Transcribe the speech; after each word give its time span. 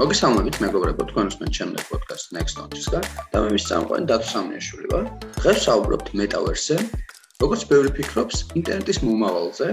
მოგესალმებით 0.00 0.56
მეგობრებო, 0.64 1.04
თქვენ 1.10 1.26
უსმენთ 1.28 1.52
ჩემს 1.52 1.82
პოდკასტ 1.92 2.30
Next 2.32 2.56
Launch-ისგან 2.56 3.04
და 3.32 3.40
მე 3.44 3.48
მის 3.52 3.64
წამყვანი 3.68 4.06
დათო 4.08 4.28
სამიაშვილი 4.32 4.88
ვარ. 4.92 5.04
დღეს 5.36 5.58
საუბრობთ 5.66 6.06
მეტავერსზე, 6.20 6.76
როგორც 7.44 7.62
ბევრი 7.68 7.90
ფიქრობს 7.98 8.36
ინტერნეტის 8.56 8.98
მომავალზე, 9.04 9.68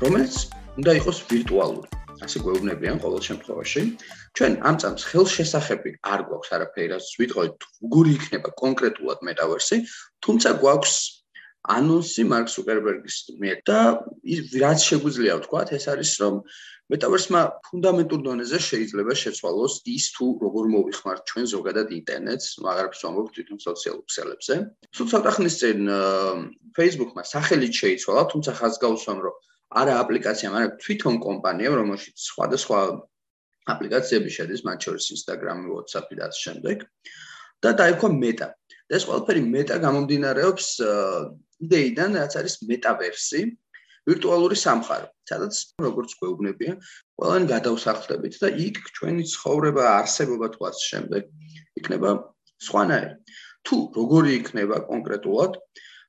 რომელიც 0.00 0.34
უნდა 0.80 0.92
იყოს 1.04 1.18
ვირტუალური. 1.28 1.88
ასე 2.24 2.38
გვეუბნებიან 2.48 2.96
ყოველ 3.04 3.22
შემთხვევაში. 3.28 3.82
ჩვენ 4.32 4.52
ამ 4.64 4.76
წამს 4.80 5.02
ხელშესახები 5.12 5.90
არ 6.00 6.20
გვაქვს 6.32 6.52
არაფერი, 6.56 6.88
რაც 6.96 7.06
ვიტყოდით, 7.20 7.58
როგორი 7.82 8.10
იქნება 8.16 8.48
კონკრეტულად 8.56 9.18
მეტავერსი, 9.28 9.76
თუმცა 10.24 10.48
გვაქვს 10.64 10.94
ანონსი 11.62 12.24
მარკ 12.26 12.48
ზუკერბერგის 12.50 13.16
მიერ 13.38 13.58
და 13.68 13.80
რაც 14.62 14.78
შეგვიძლია 14.82 15.36
ვთქვა, 15.38 15.60
ეს 15.78 15.84
არის 15.92 16.12
რომ 16.22 16.40
მეტავერსმა 16.92 17.40
ფუნდამენტურ 17.66 18.20
დონეზე 18.26 18.58
შეიძლება 18.66 19.14
შეცვალოს 19.22 19.74
ის 19.94 20.06
თუ 20.16 20.26
როგორ 20.42 20.64
მოვიხმართ 20.74 21.20
ჩვენ 21.30 21.46
ზოგადად 21.54 21.88
ინტერნეტს, 21.98 22.48
მაგარებს 22.66 23.02
ვამბობ 23.06 23.28
თვითონ 23.36 23.58
სოციალურ 23.62 24.04
ქსელებზე. 24.10 24.54
სულ 24.90 25.06
ცოტა 25.12 25.30
ხნის 25.38 25.54
წინ 25.62 25.78
Facebook-მა 26.76 27.22
სახელით 27.22 27.74
შეიცვალა, 27.78 28.22
თუმცა 28.34 28.50
ხაზ 28.58 28.74
გავუსვამ, 28.82 29.20
რომ 29.22 29.34
არა 29.72 29.94
აპლიკაცია, 30.02 30.48
მაგრამ 30.52 30.76
თვითონ 30.82 31.14
კომპანია, 31.26 31.68
რომელშიც 31.80 32.16
სხვადასხვა 32.28 32.80
აპლიკაციები 33.72 34.30
შედის, 34.36 34.60
მათ 34.66 34.78
შორის 34.84 35.04
Instagram, 35.16 35.58
WhatsApp-ი 35.70 36.14
და 36.18 36.24
ასე 36.28 36.40
შემდეგ. 36.46 36.76
და 37.62 37.70
დაიქვა 37.78 38.08
Meta. 38.10 38.48
და 38.90 38.98
ეს 38.98 39.06
ყველაფერი 39.06 39.42
Meta 39.46 39.78
გამომდინარეობს 39.78 40.66
იდეიდან, 41.66 42.18
რაც 42.22 42.32
არის 42.40 42.54
მეტავერსი, 42.70 43.40
ვირტუალური 44.08 44.56
სამყარო, 44.58 45.06
სადაც 45.30 45.54
როგორც 45.78 46.10
გვეუბნებიან, 46.18 46.76
ყველანი 47.18 47.46
გადავსახლებით 47.52 48.34
და 48.42 48.48
იქ 48.66 48.80
ჩვენი 48.98 49.24
ცხოვრება, 49.30 49.84
არსებობა 50.02 50.50
ასე 50.70 50.84
შემდეგ 50.90 51.22
იქნება 51.78 52.10
სხვანაირი. 52.66 53.14
თუ 53.62 53.76
როგორი 53.94 54.30
იქნება 54.42 54.76
კონკრეტულად, 54.90 55.52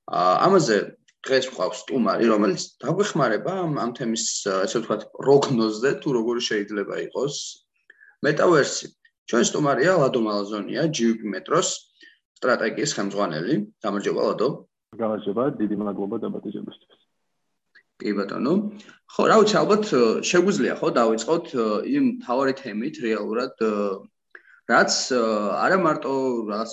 ამაზე 0.10 0.78
დღეს 1.23 1.45
ვყავს 1.54 1.78
სტუმარი, 1.86 2.26
რომელიც 2.34 2.64
დაგვეხმარება 2.84 3.52
ამ 3.64 3.78
ამ 3.84 3.92
თემის, 3.95 4.26
ასე 4.66 4.82
ვთქვათ, 4.82 5.02
პროგნოზზე, 5.22 5.90
თუ 6.04 6.10
როგორი 6.17 6.42
შეიძლება 6.50 6.95
იყოს 7.08 7.36
მეტავერსი. 8.26 8.86
ჩვენ 9.30 9.44
სტუმარია 9.48 9.94
ლადო 10.02 10.20
მალაზონია, 10.20 10.82
GUP 10.98 11.20
მეტროს 11.34 11.70
სტრატეგიის 12.42 12.92
ხელმძღვანელი. 12.98 13.54
გამარჯობა 13.86 14.22
ლადო. 14.28 14.50
გამარჯობა, 14.99 15.44
დიდი 15.59 15.75
მადლობა 15.81 16.17
დაბატებისთვის. 16.23 17.03
კი 18.03 18.11
ბატონო. 18.17 18.53
ხო, 19.13 19.23
რა 19.30 19.36
ვიცი, 19.39 19.55
ალბათ 19.61 19.83
შეგვიძლია 20.30 20.73
ხო 20.80 20.88
დავიწყოთ 20.97 21.47
იმ 21.97 22.05
თავარი 22.25 22.53
თემით 22.61 22.95
რეალურად 23.05 23.53
რაც 24.71 24.94
არა 25.64 25.77
მარტო 25.86 26.14
რაღაც 26.49 26.71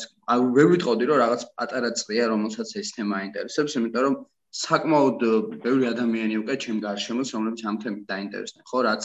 ვერ 0.56 0.66
ვიტყოდი 0.72 1.04
რომ 1.10 1.18
რაღაც 1.24 1.42
პატარა 1.58 1.91
წრია 2.00 2.24
რომელსაც 2.32 2.68
ეს 2.80 2.88
თემა 2.96 3.14
აინტერესებს, 3.20 3.76
იმიტომ 3.78 4.02
რომ 4.06 4.14
საკმაოდ 4.50 5.18
ბევრი 5.64 5.86
ადამიანი 5.91 6.34
უკვე 6.42 6.54
ჩემ 6.64 6.78
გარშემოს 6.86 7.34
რომლებიც 7.34 7.60
ამ 7.66 7.76
თემით 7.82 8.04
დაინტერესდნენ, 8.10 8.64
ხო, 8.70 8.78
რაც 8.88 9.02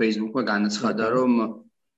Facebook-მა 0.00 0.42
განაცხადა 0.52 1.04
რომ 1.16 1.32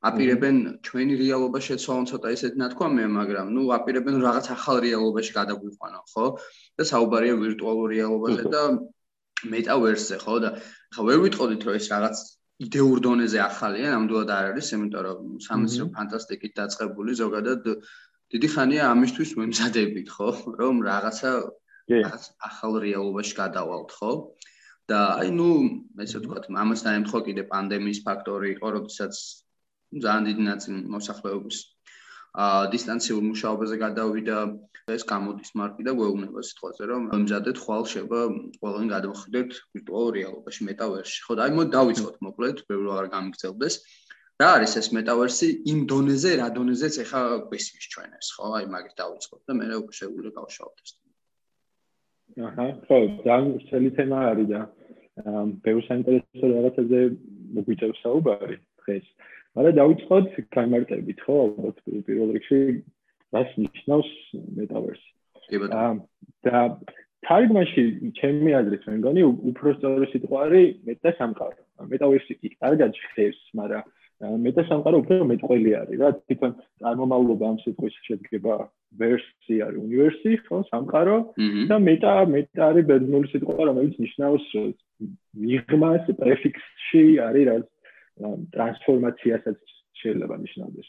აპირებენ 0.06 0.56
ჩვენი 0.86 1.14
რეალობა 1.18 1.58
შეცვალონ 1.66 2.06
ცოტა 2.10 2.30
ისეთ 2.36 2.58
ნათქვამია, 2.62 3.08
მაგრამ 3.18 3.46
ნუ 3.54 3.62
აპირებენ 3.78 4.20
რაღაც 4.22 4.46
ახალ 4.54 4.77
რეალობაში 4.86 5.32
გადაგვიყვანო, 5.34 6.00
ხო? 6.12 6.27
და 6.78 6.82
საუბარია 6.91 7.34
ვირტუალურ 7.42 7.88
რეალობაზე 7.94 8.44
და 8.54 8.62
მეტავერსზე 9.54 10.16
ხო? 10.22 10.34
და 10.44 10.50
ხა 10.94 11.02
ვერ 11.08 11.19
ვიტყოდით 11.24 11.66
რომ 11.66 11.78
ეს 11.78 11.86
რაღაც 11.94 12.16
იდეურ 12.66 12.98
დონეზე 13.06 13.38
ახალია 13.42 13.88
ნამდვილად 13.94 14.31
არ 14.34 14.47
არის 14.53 14.69
იმიტომ 14.75 15.03
რომ 15.06 15.19
სამეცნიერო 15.47 15.88
ფანტასტიკით 15.98 16.53
დაწყებული 16.58 17.12
ზოგადად 17.22 17.66
დიდი 18.34 18.48
ხანია 18.54 18.87
ამისთვის 18.94 19.31
მომზადებით 19.38 20.08
ხო? 20.14 20.31
რომ 20.62 20.75
რაღაცა 20.91 21.31
რაღაც 21.91 22.22
ახალ 22.50 22.72
რეალობაში 22.87 23.34
გადავალთ 23.42 23.91
ხო? 23.98 24.12
და 24.91 24.98
აი 25.20 25.31
ნუ 25.38 25.50
ესე 26.06 26.19
ვთქვათ 26.22 26.50
ამასთან 26.64 26.98
ემთხო 27.03 27.19
კიდე 27.26 27.42
პანდემიის 27.53 28.00
ფაქტორი 28.06 28.48
იყო 28.56 28.66
როდესაც 28.78 29.14
ძალიან 30.04 30.25
დიდი 30.28 30.43
ნაწილი 30.49 30.78
მოსახლეობის 30.94 31.59
აა 32.38 32.65
დისტანციურ 32.75 33.22
მუშაობაზე 33.28 33.76
გადავიდა 33.82 34.37
ეს 34.94 35.04
გამოდის 35.12 35.50
მარკი 35.60 35.87
და 35.87 35.93
გვეუბნება 35.99 36.43
სიტყვაზე 36.49 36.88
რომ 36.91 37.09
მომზადეთ 37.12 37.56
ხვალ 37.65 37.82
შეება 37.93 38.21
ყველანი 38.60 38.88
გადავხვდეთ 38.93 39.50
ვირტუალურ 39.75 40.12
რეალობაში 40.19 40.69
მეტავერსში. 40.69 41.19
ხო 41.25 41.34
და 41.38 41.43
აი 41.49 41.56
მოდი 41.59 41.72
დავიწყოთ 41.76 42.16
მოკლედ 42.28 42.62
ბევრი 42.69 42.88
აღარ 42.94 43.09
გამიგზელდეს 43.16 43.75
რა 44.38 44.49
არის 44.59 44.72
ეს 44.81 44.88
მეტავერსი? 44.99 45.47
იმ 45.72 45.81
დონეზე 45.93 46.31
რა 46.41 46.49
დონეზეც 46.56 46.94
ეხა 47.05 47.20
გვესმის 47.49 47.87
ჩვენ 47.93 48.10
ეს 48.20 48.28
ხო? 48.37 48.44
აი 48.60 48.65
მაგით 48.76 48.94
დავიწყოთ 49.03 49.43
და 49.49 49.53
მე 49.59 49.66
უკვე 49.82 49.94
შეგვიძლია 50.00 50.37
გავშალოთ 50.38 50.78
ეს 50.84 50.93
აჰა 52.49 52.66
ხო 52.87 52.97
ძალიან 53.25 53.53
ცელი 53.69 53.91
თემა 53.99 54.19
არის 54.31 54.49
და 54.53 54.60
ბევრი 55.65 55.82
საინტერესო 55.88 56.47
რაღაცებზე 56.55 56.99
მოგვიწევს 57.56 58.03
საუბარი 58.05 58.56
დღეს 58.84 59.06
მაგრამ 59.58 59.74
დავიწყოთ 59.80 60.26
გამარტებით 60.54 61.19
ხო? 61.26 61.34
ალბათ 61.44 61.76
პირველ 62.06 62.30
რიგში 62.38 62.60
რას 63.34 63.50
ნიშნავს 63.58 64.10
მეტავერსი 64.54 65.08
კი 65.50 65.60
ბატონო. 65.62 66.06
და 66.46 66.58
თარგმანში 67.26 67.82
ჩემი 68.19 68.50
აზრით 68.60 68.82
მე 68.88 68.96
მგონი 69.02 69.22
უფრო 69.50 69.69
სწორი 69.78 70.06
სიტყვა 70.14 70.38
არის 70.46 70.69
მეტა 70.88 71.10
სამყარო. 71.19 71.60
მეტავერსი 71.92 72.32
კი 72.41 72.48
კარგად 72.62 72.91
შეხებს 73.02 73.41
მაგრამ 73.58 73.84
მეტა 74.19 74.62
სამყარო 74.70 74.96
უფრო 75.02 75.16
მეტყველი 75.30 75.72
არის 75.82 75.98
რა. 76.02 76.08
თვითონ 76.26 76.52
წარმომავლობა 76.82 77.44
ამ 77.50 77.58
სიტყვის 77.64 77.94
შედგება 78.06 78.54
ვერსი 79.02 79.54
არის 79.66 79.78
უნივერსი 79.86 80.30
ხო 80.46 80.58
სამყარო. 80.70 81.16
და 81.70 81.76
მეტა 81.88 82.12
მეტა 82.34 82.62
არის 82.70 82.84
ბერძნული 82.90 83.26
სიტყვა 83.34 83.62
რომელიც 83.69 83.94
ნიშნავს 84.04 84.46
მიღმას 85.42 86.04
პრეფიქსში 86.22 87.04
არის 87.26 87.44
რა 87.48 87.56
ტრანსფორმაციასაც 88.55 89.59
შეიძლება 90.01 90.34
ნიშნავდეს. 90.43 90.89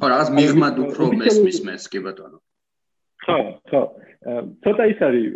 ხო, 0.00 0.06
რაღაც 0.12 0.28
მიღმად 0.38 0.74
უფრო 0.84 1.04
მესმის 1.22 1.58
მეს 1.68 1.84
კი 1.92 1.98
ბატონო. 2.06 2.38
ხო, 3.24 3.38
ხო. 3.70 3.82
ცოტა 4.64 4.84
ის 4.92 5.00
არის 5.08 5.26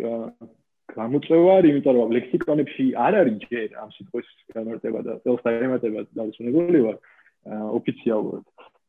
გამოწვევა, 0.93 1.53
იმიტომ 1.69 1.95
რომ 1.97 2.13
ლექსიკონებში 2.17 2.85
არ 3.05 3.13
არის 3.21 3.35
ჯერ 3.49 3.69
ამ 3.81 3.89
სიტყვის 3.97 4.27
გამარტება 4.57 4.99
და 5.07 5.13
წელს 5.23 5.41
დაემატება 5.47 5.99
დაუსუნებული 6.17 6.79
ვარ 6.85 6.97
ოფიციალურად. 7.77 8.43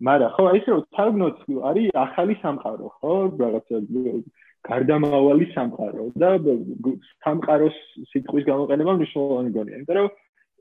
მაგრამ 0.05 0.31
ხო, 0.37 0.45
ის 0.59 0.65
რომ 0.69 0.81
თარგმნოთ 0.97 1.37
არის 1.71 1.87
ახალი 2.07 2.35
სამყარო, 2.43 2.87
ხო? 2.99 3.15
რაღაც 3.45 3.67
გარდამავალი 4.65 5.47
სამყარო 5.55 6.05
და 6.21 6.29
სამყაროს 7.25 7.77
სიტყვის 8.13 8.45
გამოყენება 8.49 8.93
მნიშვნელოვანი 8.99 9.51
გონია, 9.57 9.77
იმიტომ 9.81 9.99
რომ 10.01 10.09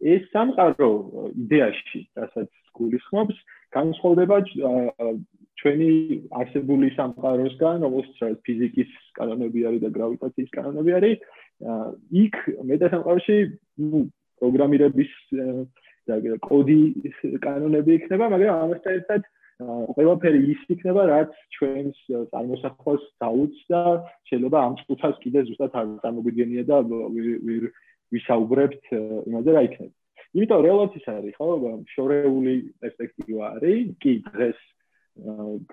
ეს 0.03 0.23
სამყარო 0.33 0.91
იდეაში, 1.31 2.01
რასაც 2.19 2.49
გულისხმობს, 2.77 3.37
განსხვავდება 3.73 4.37
ჩვენი 5.63 5.91
არსებული 6.39 6.89
სამყაროსგან, 6.97 7.85
როგორც 7.87 8.23
ფიზიკის 8.45 8.91
კანონები 9.17 9.65
არის 9.69 9.81
და 9.85 9.89
გრავიტაციის 9.97 10.51
კანონები 10.57 10.91
არის. 10.97 11.19
იქ 12.23 12.35
მეტასამყაროში, 12.69 13.37
ну, 13.79 14.09
პროგრამირების 14.41 15.13
და 16.09 16.19
კოდის 16.43 17.17
კანონები 17.45 17.95
იქნება, 17.99 18.27
მაგრამ 18.33 18.59
ამასთან 18.65 18.99
ერთად 18.99 19.21
ყველაფერი 19.63 20.39
ის 20.51 20.61
იქნება, 20.75 21.01
რაც 21.07 21.31
ჩვენს 21.55 21.97
წარმოსახვას 22.33 23.03
დაუც 23.23 23.55
და 23.71 23.81
შეიძლება 24.27 24.57
ამ 24.67 24.73
წუთას 24.81 25.15
კიდე 25.23 25.45
ზუსტად 25.47 25.77
არ 25.79 25.87
წარმოგვიდგენია 26.03 26.63
და 26.67 26.77
ვერ 26.89 27.69
ვისაუბრებთ 28.13 28.93
იმაზე 29.29 29.55
რა 29.55 29.61
იქნება. 29.67 29.93
იმიტომ 30.33 30.61
რეალურად 30.65 30.95
ის 30.97 31.07
არის, 31.13 31.35
ხო, 31.37 31.47
შორეული 31.93 32.53
პერსპექტივა 32.81 33.49
არის, 33.57 33.81
კი 34.01 34.13
დღეს 34.29 34.61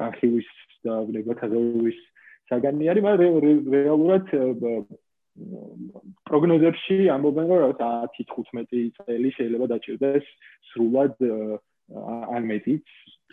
განხილვის 0.00 0.50
და 0.84 0.96
ნეგატივის 1.16 2.00
საგანი 2.50 2.90
არის, 2.92 3.06
მაგრამ 3.08 3.32
რეალურად 3.76 4.26
პროგნოზებში 6.28 6.96
ამბობენ, 7.14 7.54
რომ 7.62 7.72
10-15 7.80 8.90
წელი 9.00 9.30
შეიძლება 9.38 9.70
დაჭირდეს 9.72 10.26
სრულად 10.72 11.16
ან 12.36 12.42
მეტიც. 12.50 12.84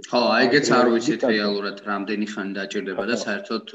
ხო, 0.08 0.22
აი 0.38 0.48
ეგეც 0.48 0.68
არ 0.78 0.88
ვიცით 0.94 1.22
რეალურად 1.28 1.78
რამდენი 1.90 2.28
ხანი 2.32 2.54
დაჭირდება 2.58 3.04
და 3.12 3.16
საერთოდ 3.26 3.66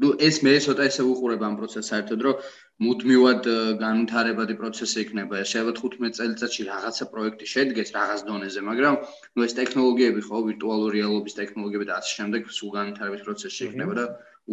ну 0.00 0.12
ეს 0.28 0.42
მე 0.44 0.54
ცოტა 0.64 0.86
ესე 0.90 1.02
უყურებ 1.06 1.42
ამ 1.46 1.54
პროცესს 1.60 1.90
საერთოდ 1.92 2.20
რომ 2.26 2.40
მუდმივად 2.84 3.46
განვითარებადი 3.80 4.54
პროცესი 4.60 4.98
იქნება. 5.02 5.38
შეიძლება 5.48 5.72
15 5.80 6.18
წელიწადში 6.18 6.62
რაღაცა 6.68 7.04
პროექტი 7.12 7.46
შედგეს 7.52 7.92
რაღაც 7.96 8.24
დონეზე, 8.28 8.60
მაგრამ 8.68 8.94
ნუ 9.32 9.46
ეს 9.46 9.56
ტექნოლოგიები 9.60 10.20
ხო, 10.28 10.40
ვირტუალური 10.48 11.00
რეალობის 11.00 11.38
ტექნოლოგიები 11.40 11.88
და 11.88 11.94
ასე 12.00 12.12
შემდეგ 12.20 12.50
სულ 12.58 12.70
განვითარების 12.76 13.24
პროცესში 13.28 13.62
იქნება 13.68 13.94
და 14.00 14.06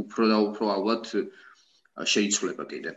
უფრო 0.04 0.24
და 0.32 0.38
უფრო 0.48 0.64
ალბათ 0.78 1.06
შეიცვლება 2.14 2.64
კიდე. 2.72 2.92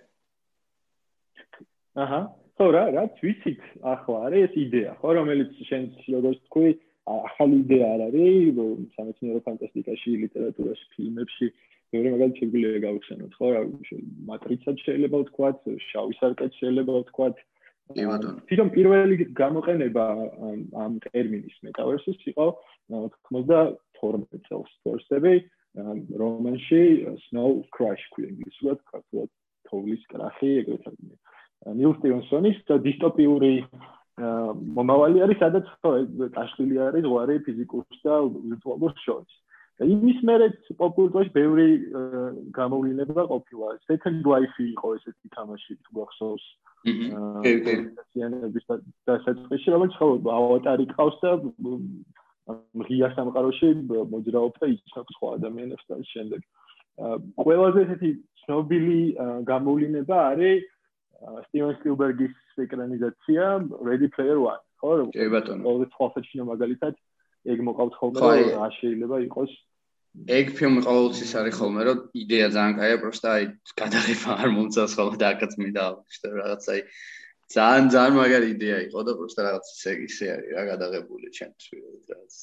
აჰა. 2.06 2.20
ხო 2.56 2.66
რა, 2.72 2.84
რა 2.96 3.04
ვიცით 3.20 3.60
ახლა 3.84 4.16
არის 4.26 4.44
ეს 4.46 4.54
იდეა, 4.64 4.92
ხო, 5.00 5.08
რომელიც 5.18 5.50
შენ 5.68 5.82
როგორც 6.14 6.38
თქვი, 6.48 6.70
ახალი 7.06 7.56
იდეა 7.62 7.86
არ 7.94 8.00
არის 8.06 8.60
სამეცნიერო 8.96 9.40
ფანტასტიკაში, 9.46 10.10
ლიტერატურაში, 10.24 10.86
ფილმებში. 10.94 11.46
მეორე 11.94 12.08
მაგალითად 12.14 12.38
შეგვიძლია 12.40 12.80
გავხსენოთ, 12.86 13.32
ხო, 13.38 13.46
რა 13.54 13.60
მატრიცაც 14.30 14.76
შეიძლება 14.86 15.16
ვთქვათ, 15.22 15.58
შავი 15.90 16.14
სარკეც 16.20 16.52
შეიძლება 16.60 16.92
ვთქვათ. 17.02 17.36
კი 17.94 18.04
ბატონო. 18.10 18.40
თვითონ 18.50 18.68
პირველი 18.74 19.16
გამოყენება 19.38 20.04
ამ 20.82 20.92
ტერმინის 21.06 21.56
მეტავერსის 21.66 22.18
იყო 22.34 22.46
92 22.90 24.42
წელს, 24.48 24.70
თორსები 24.82 25.34
რომანში 25.76 26.82
Snow 27.28 27.62
Crash 27.70 28.04
ქვია 28.14 28.32
ინგლისურად, 28.32 28.82
ქართულად 28.90 29.30
თოვლის 29.68 30.02
კრახი, 30.10 30.50
ეგრეთ 30.64 30.82
წოდებული. 30.82 31.16
ნილ 31.78 31.92
სტივენსონის 32.00 32.58
დისტოპიური 32.66 33.52
მომავალი 34.16 35.20
არის, 35.26 35.38
სადაც 35.42 35.66
ხო 35.82 35.90
ტაშხილი 36.32 36.76
არის 36.88 37.04
ზღვარი 37.04 37.36
ფიზიკურს 37.46 38.00
და 38.02 38.14
ვირტუალურ 38.24 38.92
შოუს. 39.04 39.32
იმის 39.84 40.20
მერე 40.24 40.46
პოპულარობაში 40.80 41.30
ბევრი 41.36 41.68
გამოვლინება 42.56 43.22
ყოფილა. 43.28 43.68
Second 43.84 44.24
Life 44.24 44.56
იყო 44.56 44.88
ესეთი 44.96 45.28
თამაში 45.36 45.72
თუ 45.84 45.90
გახსოვს. 46.00 46.44
კი. 47.44 47.54
და 49.04 49.14
საწყისში 49.26 49.68
რომელიც 49.74 49.94
ხო 50.00 50.08
ავატარი 50.24 50.86
ყავს 50.96 51.16
და 51.20 51.30
ღია 52.88 53.08
სამყაროში 53.16 53.68
მოძრაობს 54.12 54.58
და 54.62 54.66
იცნობს 54.72 55.12
სხვა 55.18 55.28
ადამიანებს 55.36 55.84
და 55.90 55.94
შემდეგ. 56.12 56.40
ყველაზე 57.44 57.78
ესეთი 57.84 58.10
ცნობილი 58.46 59.00
გამოვლინება 59.44 60.16
არის 60.32 60.64
სტივენ 61.48 61.74
სპილბერგის 61.80 62.34
ეკრანიზაცია 62.64 63.44
Ready 63.84 64.08
Player 64.14 64.38
One, 64.40 64.62
ხო? 64.80 64.92
კი 65.12 65.28
ბატონო. 65.32 65.62
ყოველ 65.68 65.84
თვალსაჩინო 65.92 66.44
მაგალითად 66.52 66.94
ეგ 67.52 67.62
მოყავთ 67.68 67.94
ხოლმე 68.00 68.20
რომ 68.26 68.50
რა 68.56 68.68
შეიძლება 68.78 69.20
იყოს 69.26 69.52
ეგ 70.36 70.46
ფილმი 70.58 70.80
ყოველთვის 70.86 71.32
არის 71.40 71.54
ხოლმე 71.60 71.82
რომ 71.86 71.98
იდეა 72.22 72.48
ძალიან 72.56 72.74
კაია, 72.80 72.96
პროსტა 73.04 73.28
აი 73.36 73.44
გადაღება 73.80 74.36
არ 74.42 74.50
მომწონს 74.56 74.96
ხოლმე 74.96 75.16
და 75.22 75.26
აკაც 75.36 75.52
მინდა 75.60 75.82
აღნიშნო 75.90 76.30
რაღაც 76.40 76.68
აი 76.72 76.80
ძალიან 77.56 77.88
ძალიან 77.94 78.14
მაგარი 78.16 78.48
იდეა 78.56 78.78
იყო 78.88 79.00
და 79.06 79.12
პროსტა 79.20 79.40
რაღაც 79.46 79.66
ისე 79.76 79.90
ისე 80.08 80.26
არის 80.34 80.52
რა 80.56 80.62
გადაღებული 80.72 81.26
ჩემთვის 81.36 82.12
რაღაც 82.12 82.34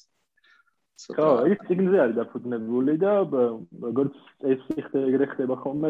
ხო, 1.04 1.30
ის 1.52 1.60
სიგნალზე 1.68 2.00
არის 2.04 2.16
დაფუძნებული 2.20 2.94
და 3.02 3.14
როგორც 3.28 4.14
ეს 4.54 4.62
ხდება, 4.86 5.08
ეგრე 5.10 5.26
ხდება 5.34 5.56
ხოლმე 5.64 5.90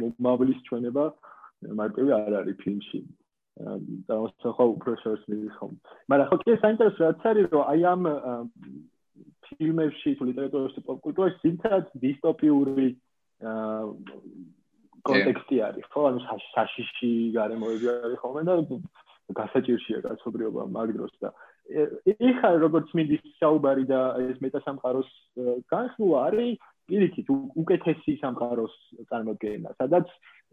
მომავლის 0.00 0.58
ჩვენება 0.66 1.04
მარტივი 1.80 2.10
არ 2.16 2.34
არის 2.40 2.56
ფილმში. 2.64 3.00
და 3.54 4.14
მოსახო 4.18 4.64
უფრო 4.74 4.92
შორს 5.02 5.24
მიდის 5.30 5.54
ხომ. 5.58 5.72
მაგრამ 6.10 6.28
ხო 6.30 6.36
კი 6.42 6.56
საინტერესო 6.64 7.00
რაც 7.06 7.22
არის 7.30 7.46
რომ 7.54 7.64
აი 7.70 7.80
ამ 7.92 8.02
ფილმებში 9.44 10.10
თუ 10.18 10.22
ლიტერატურაში 10.30 10.80
პოპკულტურაში 10.90 11.38
ძირითადად 11.44 11.84
დისტოპიური 12.02 12.88
კონტექსტი 15.04 15.56
არის, 15.68 15.86
ხო? 15.92 16.00
ანუ 16.10 16.20
საშიში 16.54 17.12
გარემოები 17.36 17.86
არის 17.94 18.18
ხოლმე 18.24 18.42
და 18.48 18.54
გასაჭირშია 19.38 19.98
კაცობრიობა 20.04 20.62
მაგ 20.74 20.88
დროს 20.96 21.14
და 21.22 21.30
ეხლა 22.12 22.50
როგორც 22.60 22.92
მინდის 22.92 23.22
საუბარი 23.40 23.84
და 23.88 24.00
ეს 24.20 24.38
მეტასამყაროს 24.44 25.10
განხილვა 25.72 26.18
არის 26.28 26.58
პირიქით 26.90 27.28
უკეთესი 27.32 28.12
სამყაროს 28.20 28.74
წარმოქმნა, 29.10 29.74
სადაც 29.80 30.06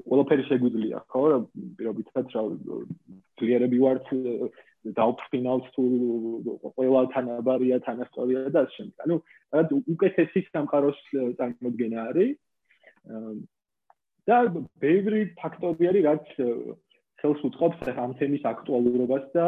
ყველაფერი 0.07 0.43
შეგვიძლია, 0.49 0.99
ხო? 1.11 1.21
პირობითაც 1.77 2.27
რა 2.35 2.43
ძლიერები 3.41 3.77
ვართ 3.83 4.05
დაუფრინავთ 4.97 5.65
თუ 5.75 5.83
ყველა 6.77 7.01
თანაბარია, 7.13 7.77
თანასწორია 7.85 8.49
და 8.49 8.65
ასე 8.65 8.73
შემდეგ. 8.77 8.97
ანუ 9.05 9.15
რაღაც 9.53 9.69
უკეთესი 9.93 10.39
სამყაროს 10.49 10.99
წარმოქმნა 11.37 11.99
არის. 12.09 12.31
და 14.29 14.37
ბევრი 14.81 15.21
ფაქტორი 15.37 15.83
არის, 15.89 16.03
რაც 16.05 16.25
ხელს 17.21 17.41
უწყობს 17.47 17.79
ამ 17.97 18.11
თემის 18.19 18.43
აქტუალურობას 18.45 19.25
და 19.33 19.47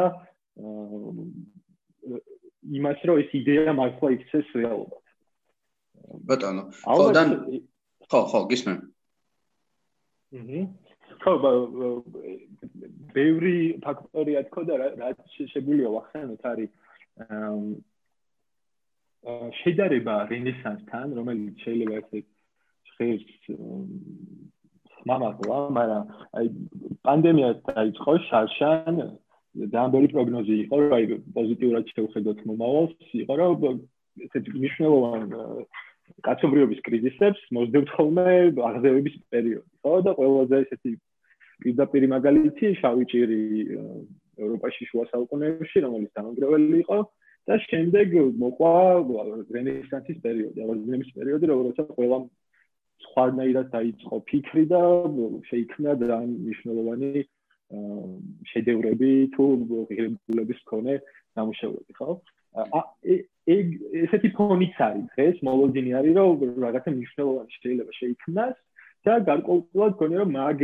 იმას, 2.78 2.98
რომ 3.06 3.16
ეს 3.22 3.30
იდეა 3.38 3.72
მართლა 3.78 4.08
იქცეს 4.18 4.48
რეალურად. 4.58 5.03
ბატონო, 6.28 6.62
ხო 6.84 7.06
და 7.16 7.22
ხო, 8.10 8.20
ხო, 8.30 8.40
გისმენ. 8.50 8.78
აჰა. 10.34 10.60
ხო, 11.24 11.32
ბევრი 13.14 13.56
ფაქტორია 13.84 14.40
თქო 14.48 14.60
და 14.68 14.74
რაც 15.00 15.18
შეგვიძლია 15.52 15.90
ვახსენოთ 15.94 16.42
არის 16.50 16.72
შედარება 19.62 20.14
რენესანსთან, 20.28 21.06
რომელიც 21.18 21.56
შეიძლება 21.64 21.96
ესე 22.02 22.18
ხეს 22.94 23.24
მამაკლა, 25.08 25.58
მაგრამ 25.78 26.02
აი 26.38 26.46
პანდემია 27.06 27.50
დაიწყო 27.68 28.12
შარშან 28.28 28.94
ძალიან 29.72 29.90
ბევრი 29.94 30.08
პროგნოზი 30.12 30.54
იყო, 30.64 30.74
რომ 30.82 30.92
აი 30.98 31.04
პოზიტიურად 31.38 31.84
შევხედოთ 31.94 32.38
მომავალს, 32.50 32.94
იყო 33.22 33.34
რომ 33.40 33.56
ესეთი 34.24 34.50
მნიშვნელოვანი 34.58 35.26
კაცობრიობის 36.26 36.80
კრიზისებს 36.86 37.40
მოძებთ 37.56 37.90
ხოლმე 37.96 38.36
აღზევების 38.68 39.16
პერიოდი, 39.32 39.70
ხო 39.84 39.94
და 40.06 40.12
ყველაზე 40.18 40.56
ესეთი 40.64 40.92
პირდაპირ 41.64 42.04
მაგალითი 42.14 42.66
შავი 42.80 43.04
ჭირი 43.12 43.40
ევროპაში 44.44 44.88
შუა 44.90 45.04
საუკუნეებში, 45.12 45.78
რომელიც 45.84 46.10
დამანგრეველი 46.18 46.78
იყო 46.84 46.98
და 47.44 47.54
შემდეგ 47.68 48.08
მოყვა 48.40 48.72
რენესანსის 49.56 50.18
პერიოდი, 50.24 50.58
აღზევების 50.64 51.10
პერიოდი, 51.16 51.44
როცა 51.52 51.82
ყველა 51.94 52.18
სხვანაირად 53.04 53.66
დაიწყო 53.74 54.16
ფიქრი 54.28 54.64
და 54.72 54.82
შეიქმნა 55.50 55.96
ძალიან 56.02 56.30
მნიშვნელოვანი 56.44 57.24
შედევრები 58.52 59.10
თუ 59.34 59.44
ღირებულების 59.90 60.58
მქონე 60.64 60.94
ნამუშევრები, 61.36 61.92
ხო? 61.98 62.10
ეგ 62.54 63.66
ესეთი 64.04 64.28
ფონიც 64.36 64.76
არის 64.78 65.06
დღეს, 65.14 65.36
მოლოდინი 65.46 65.90
არის, 65.98 66.14
რომ 66.18 66.60
რაღაცა 66.64 66.90
მნიშვნელოვანი 66.94 67.50
შეიძლება 67.54 67.92
შეიქმნას 67.98 68.56
და 69.04 69.12
გარკვეულად 69.28 69.92
გონია 70.00 70.18
რომ 70.22 70.30
მაგ 70.38 70.60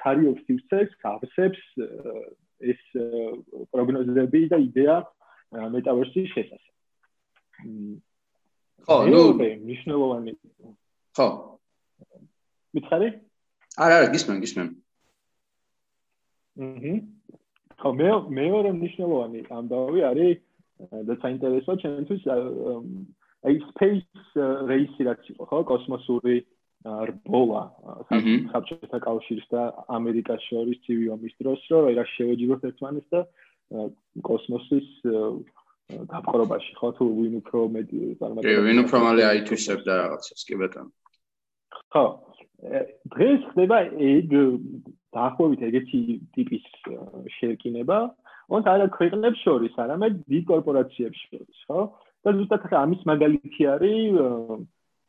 ცარიოს 0.00 0.38
სივრცეს 0.44 0.90
ავსებს 1.08 1.62
ეს 2.72 2.80
პროგნოზები 3.72 4.40
და 4.52 4.56
იდეა 4.68 4.96
მეტავერსის 5.74 6.28
შესახებ. 6.36 6.74
ხო, 8.88 8.96
ნუ 9.12 9.22
მნიშვნელოვანი. 9.36 10.32
ხო. 11.16 11.28
მითხარი? 12.76 13.08
არა, 13.76 13.94
არა, 13.98 14.08
გისმენ, 14.14 14.36
გისმენ. 14.44 14.68
აჰა. 16.58 16.94
ხო, 17.78 17.88
მე 17.94 18.08
მეორე 18.34 18.70
მნიშვნელოვანი 18.74 19.40
ამბავი 19.54 20.00
არის 20.10 20.38
და 20.78 21.14
საინტერესო 21.22 21.72
ჩემთვის 21.82 22.22
აი 23.46 23.54
space 23.70 24.38
race 24.70 24.98
რაც 25.06 25.22
იყო, 25.32 25.44
ხო, 25.46 25.58
კოსმოსური 25.70 26.36
რბოლა 26.86 27.62
საბჭოთა 28.08 28.98
კავშირის 29.02 29.46
და 29.50 29.62
ამერიკას 29.98 30.42
შორის 30.50 30.78
ცივი 30.86 31.06
ომის 31.14 31.34
დროს, 31.42 31.60
რომ 31.70 31.90
რა 31.98 32.04
შევეჯიბოთ 32.14 32.62
ერთმანეთს 32.70 33.10
და 33.14 33.20
კოსმოსის 34.26 34.88
დაპყრობაში, 35.88 36.72
ხო, 36.78 36.88
თუ 36.98 37.04
ვინ 37.18 37.34
უფრო 37.40 37.60
მეტი 37.74 37.98
წარმატება. 38.20 38.46
კი, 38.46 38.54
ვინ 38.66 38.78
უფრო 38.84 38.98
მალე 39.06 39.22
აითვისებდა 39.32 39.92
რაღაცას, 40.02 40.42
კი 40.46 40.54
ბატონო. 40.60 40.90
ხო. 41.94 42.04
დღეს 43.14 43.40
ხდება 43.54 43.76
ეგ 44.12 44.28
დაახლოებით 45.14 45.60
ეგეთი 45.68 46.00
ტიპის 46.34 46.64
შერკინება, 47.38 47.98
ოღონდ 48.48 48.68
არა 48.72 48.86
ქვეყნებს 48.96 49.40
შორის, 49.44 49.74
არამედ 49.84 50.20
დიდ 50.32 50.44
კორპორაციებს 50.48 51.20
შორის, 51.28 51.58
ხო? 51.68 51.80
და 52.24 52.32
ზუსტად 52.36 52.64
ახლა 52.66 52.78
ამის 52.84 53.02
მაგალითი 53.08 53.62
არის 53.74 54.14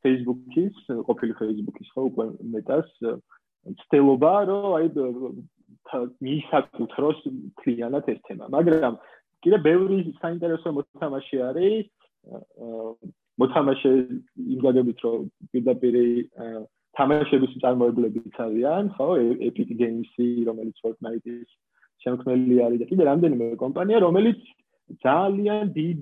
Facebook-ის, 0.04 0.76
ყოფილი 1.08 1.34
Facebook-ის, 1.40 1.88
ხო, 1.94 2.02
უკვე 2.12 2.26
მეტას 2.56 2.90
ცდელობა, 3.80 4.34
რომ 4.50 4.68
აი 4.80 4.88
მიისაკუთროს 6.26 7.20
ქლიანად 7.64 8.12
ეს 8.14 8.20
თემა. 8.28 8.46
მაგრამ 8.56 8.94
კიდე 9.44 9.58
ბევრი 9.64 9.98
საინტერესო 10.20 10.70
მოთამაშე 10.76 11.38
არის 11.50 11.88
მოთამაშე 13.40 13.92
იმ 14.54 14.60
გადაგებით 14.68 15.00
რომ 15.06 15.20
პირდაპირ 15.52 15.96
თამაშების 17.00 17.54
წარმოებლებიც 17.64 18.36
არიან, 18.46 18.92
ხო, 18.96 19.08
Epic 19.48 19.70
Games-ი, 19.80 20.28
რომელიც 20.50 20.76
Fortnite-ის 20.84 21.50
შემქმნელი 22.04 22.56
არის 22.66 22.80
და 22.82 22.86
კიდე 22.92 23.04
რამდენიმე 23.10 23.46
კომპანია, 23.64 24.00
რომელიც 24.06 24.40
ძალიან 25.06 25.74
დიდ 25.76 26.02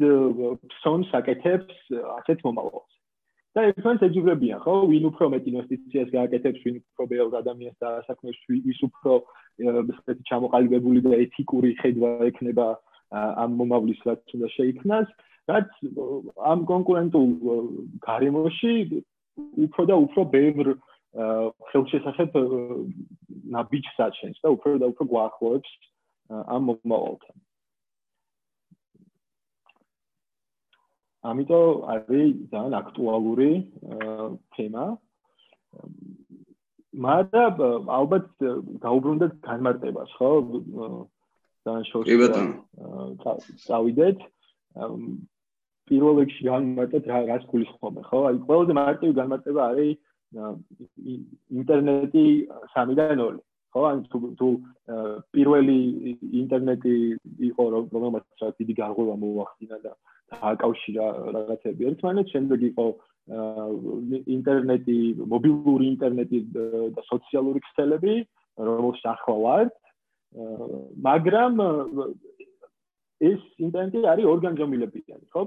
ფსონს 0.72 1.10
აკეთებს 1.20 1.76
ასეთ 2.20 2.46
მომავალს. 2.48 2.94
და 3.58 3.64
ერთმანეთს 3.74 4.06
ეჯიბრებიან, 4.06 4.60
ხო? 4.62 4.74
ვინ 4.86 5.06
უფრო 5.10 5.26
მეტ 5.34 5.44
ინვესტიციას 5.50 6.10
გააკეთებს, 6.14 6.62
ვინ 6.62 6.76
უფრო 6.78 7.04
ბევრ 7.10 7.32
ადამიანს 7.42 7.78
დაასაქმებს, 7.82 8.42
ვის 8.54 8.80
უფრო 8.86 9.14
ესეთი 9.58 10.24
ჩამოყალიბებული 10.30 11.02
და 11.02 11.14
ეთიკური 11.26 11.72
ხედვა 11.82 12.12
ექნება 12.30 12.68
ამ 13.18 13.52
მომავლის 13.58 14.02
რაც 14.06 14.36
უნდა 14.38 14.48
შეიქმნას, 14.58 15.08
რაც 15.50 15.70
ამ 16.52 16.60
კონკურენტულ 16.70 17.30
გარემოში 18.06 18.74
უფრო 19.66 19.82
და 19.90 19.96
უფრო 20.06 20.22
ბევრ 20.38 20.66
ხელშესახებ 21.18 22.32
ნაბიჯს 23.56 23.98
აჩენს 24.06 24.38
და 24.44 24.50
უფრო 24.54 24.78
და 24.82 24.88
უფრო 24.94 25.04
გვაახლოებს 25.12 25.72
ამ 26.30 26.62
მომავალთან. 26.70 27.36
ამიტომ 31.28 31.66
არის 31.94 32.28
ძალიან 32.54 32.74
აქტუალური 32.82 33.52
თემა. 34.54 34.86
მაგრამ 37.08 37.88
ალბათ 38.00 38.28
გაუბრუნდეთ 38.86 39.34
განმარტებას, 39.48 40.12
ხო? 40.18 40.30
ძალიან 41.66 41.84
შორს. 41.90 42.08
კი 42.08 42.16
ბატონო. 42.22 42.54
წავიდეთ. 43.66 44.20
პირველ 45.88 46.16
რიგში 46.20 46.44
განმარტეთ 46.48 47.04
რა 47.10 47.18
რას 47.32 47.44
გულისხმობ, 47.52 47.96
ხო? 48.08 48.20
აი 48.30 48.36
ყველაზე 48.48 48.74
მარტივი 48.78 49.14
განმარტება 49.20 49.62
არის 49.72 49.98
ინტერნეტი 50.34 52.26
3-დან 52.76 53.20
2. 53.24 53.40
ხო? 53.74 53.82
ან 53.92 53.98
თუ 54.12 54.18
თუ 54.40 54.48
პირველი 55.36 55.80
ინტერნეტი 56.42 56.96
იყო 57.50 57.64
რომელმაც 57.94 58.26
რა 58.42 58.50
დიდი 58.60 58.74
გარღვევა 58.82 59.16
მოახდინა 59.24 59.78
და 59.86 59.92
დააკავშირა 60.34 61.06
რაღაცები 61.36 61.88
ერთმანეთს, 61.90 62.34
შემდეგ 62.36 62.60
იყო 62.72 62.86
ინტერნეტი, 64.38 65.00
მობილური 65.34 65.86
ინტერნეტი 65.94 66.40
და 66.96 67.02
სოციალური 67.12 67.60
ქსელები, 67.68 68.16
რომელშიც 68.68 69.06
ახლა 69.14 69.36
ვართ. 69.44 69.76
მაგრამ 71.08 71.54
ეს 73.32 73.42
ინტერნეტი 73.68 74.00
არის 74.14 74.26
ორგანიზმილებიანი, 74.34 75.26
ხო? 75.32 75.44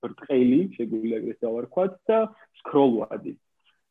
ბრტყელი, 0.00 0.60
შეგვიძლია 0.74 1.16
ეგრეთ 1.20 1.38
დავარქვათ 1.44 1.92
და 2.08 2.18
სკროლვადი. 2.60 3.32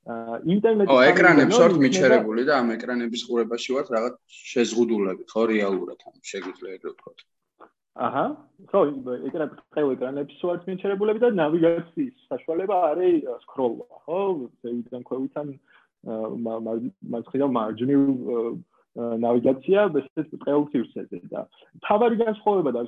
ინტერნეტი 0.10 0.94
ო 0.94 1.00
ეკრანებს 1.06 1.58
ვართ 1.62 1.76
მიჩერებული 1.84 2.46
და 2.50 2.54
ამ 2.62 2.70
ეკრანების 2.76 3.22
ყურებაში 3.30 3.76
ვართ 3.76 3.88
რაღაც 3.96 4.16
შეზღუდულები, 4.52 5.24
ხო, 5.32 5.42
რეალურად 5.54 6.00
ამ 6.10 6.16
შეგვიძლია 6.32 6.72
ეგრეთ 6.78 6.96
ვთქვათ. 6.96 7.20
აჰა, 8.08 8.26
ხო, 8.72 8.82
ეკრან 9.30 9.52
ბრტყელ 9.54 9.92
ეკრანებს 9.96 10.40
ვართ 10.50 10.62
მიჩერებულები 10.70 11.20
და 11.26 11.30
ნავიგაციის 11.42 12.16
საშუალება 12.32 12.78
არის 12.90 13.28
სკროლვა, 13.44 13.88
ხო? 14.08 14.22
ზეიდან 14.64 15.04
ქვევითან 15.10 15.48
მარცხნიდან 16.08 17.52
მარჯვნივ 17.60 18.02
ნავიგაცია 19.26 19.80
ესეთ 20.00 20.28
ბრტყელ 20.34 20.64
სივრცეზე 20.72 21.20
და 21.34 21.42
თავარი 21.86 22.16
განსხვავება 22.24 22.72
და 22.78 22.82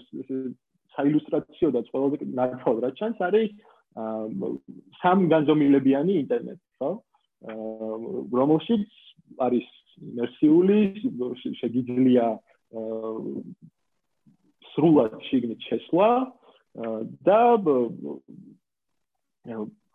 საილუსტრაციო 0.96 1.70
და 1.75 1.82
ყველაზე 1.92 2.25
ნაცვლად 2.40 2.82
რაც 2.86 2.96
ჩანს 3.00 3.20
არის 3.28 3.51
სამ 5.01 5.28
განზომილებიანი 5.32 6.13
ინტერნეტი, 6.24 6.66
ხო? 6.80 6.92
რომელშიც 7.41 8.86
არის 9.41 9.67
იმერსიული, 10.01 10.79
შეგიძლია 11.62 12.25
სრულად 14.71 15.15
შეგნით 15.29 15.62
შესვლა 15.69 16.10
და 17.27 17.41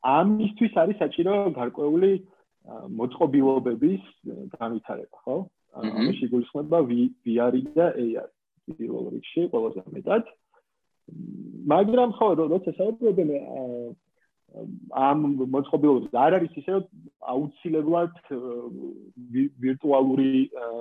ამისთვის 0.07 0.73
არის 0.83 0.97
საჭირო 1.03 1.37
გარკვეული 1.59 2.13
მოწყობილობების 2.99 4.03
განვითარება, 4.59 5.19
ხო? 5.25 5.37
ამაში 5.77 6.27
გულისხმობა 6.33 6.79
VR 6.91 7.55
და 7.77 7.87
AR. 7.95 8.29
პირველ 8.67 9.05
რიგში 9.15 9.47
ყველაზე 9.53 9.83
მეტად. 9.95 10.25
მაგრამ 11.71 12.11
ხო, 12.19 12.29
როცა 12.51 12.71
საუბრობენ 12.79 13.29
ამ 14.97 15.25
მოწყობილობებს 15.53 16.15
არ 16.17 16.37
არის 16.39 16.55
ისე 16.61 16.77
რომ 16.77 16.85
აუცილებლად 17.33 18.15
ვირტუალური 19.65 20.31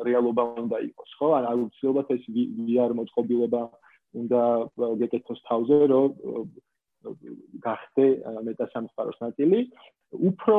რეალობა 0.08 0.44
უნდა 0.64 0.78
იყოს, 0.90 1.12
ხო? 1.20 1.30
ან 1.40 1.48
აუცილებლად 1.52 2.14
ეს 2.16 2.24
VR 2.36 2.92
მოწყობილობა 3.00 3.62
უნდა 4.22 4.42
გეკეთოს 5.02 5.42
თავზე, 5.50 5.80
რომ 5.92 6.10
გახდე 7.66 8.06
მეტასამყაროს 8.48 9.20
ნაწილი. 9.26 9.60
უფრო 10.16 10.56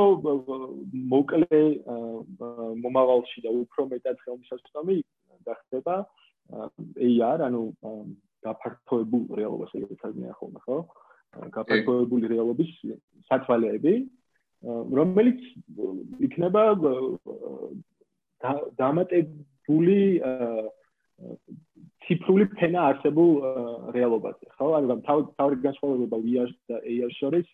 მოკლე 1.14 1.60
მომავალში 2.84 3.38
და 3.46 3.50
უფრო 3.62 3.86
მეტად 3.94 4.16
ხელმისაწვდომი 4.26 4.98
გახდება 5.48 5.96
AR, 7.08 7.38
ანუ 7.48 7.62
გაფართოებულ 8.46 9.24
რეალობას 9.38 9.74
ეგრეთ 9.78 9.98
წარდგენა 10.02 10.36
ხოლმე, 10.38 10.60
ხო? 10.66 10.78
გაფართოებული 11.56 12.30
რეალობის 12.32 12.70
სათვალეები, 13.30 13.94
რომელიც 14.98 15.42
იქნება 16.28 16.62
დამატებული 18.80 20.00
ციფრული 22.06 22.46
ფენა 22.56 22.80
არსებულ 22.92 23.30
რეალობაზე, 23.96 24.46
ხო? 24.56 24.66
ანუ 24.78 24.98
თავი 25.06 25.62
განსხვავება 25.66 26.18
VR 26.26 26.50
და 26.70 26.76
AR 26.82 27.12
შორის 27.18 27.48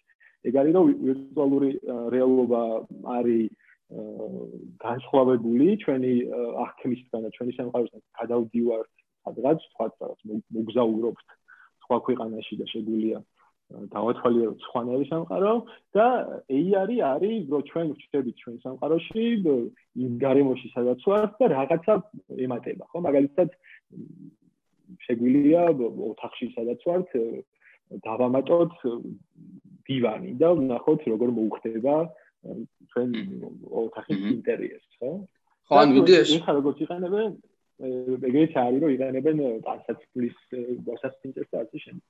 ეგ 0.48 0.56
არის 0.58 0.74
რომ 0.76 0.86
ვირტუალური 1.06 1.70
რეალობა 2.14 2.62
არის 3.16 3.50
განსხვავებული 4.82 5.66
ჩვენი 5.84 6.12
აღქმისგან 6.64 7.24
და 7.26 7.30
ჩვენი 7.36 7.52
სამყაროსთან 7.58 8.02
გადავდივართ 8.20 8.90
სადღაც 9.26 9.66
სხვა 9.68 9.86
რაღაც 10.02 10.20
მოგზაურობთ 10.56 11.36
სხვა 11.84 11.98
ქვეყანაში 12.06 12.58
და 12.60 12.66
შეგვიძლია 12.72 13.18
დავათვალიეროთ 13.72 14.64
სხვანაირი 14.66 15.06
სამყარო 15.08 15.52
და 15.96 16.06
AI 16.56 16.98
არის 17.08 17.42
რომ 17.52 17.62
ჩვენ 17.70 17.86
ვჩნდებით 17.92 18.36
ჩვენ 18.42 18.56
სამყაროში 18.64 19.24
იმ 20.04 20.12
გარემოში 20.24 20.68
სადაც 20.76 21.00
ვართ 21.08 21.32
და 21.40 21.46
რაღაცა 21.56 21.94
ემატება 22.46 22.84
ხო? 22.90 22.98
მაგალითად 23.08 23.50
შეგვიძლია 25.06 25.62
ოთახში 26.12 26.46
სადაც 26.56 26.80
ვართ 26.88 27.08
დავამატოთ 28.08 28.74
დივანი 29.88 30.32
და 30.40 30.48
ვნახოთ 30.58 31.00
როგორ 31.12 31.28
მოუხდება 31.38 31.94
ჩვენ 32.92 33.10
ოთახის 33.84 34.20
ინტერიერს 34.36 34.88
ხო? 35.00 35.10
ხო 35.68 35.74
ანუ 35.80 35.92
იდეაში 36.02 36.38
ხა 36.44 36.52
როგორც 36.60 36.78
იყენებენ 36.84 37.30
ეგრეთ 37.82 38.52
არის 38.62 38.80
რომ 38.82 38.90
იყენებენ 38.96 39.36
პასაცფლის 39.66 40.36
გასასწინწეს 40.88 41.48
და 41.52 41.58
ასე 41.64 41.78
შემდეგ 41.84 42.04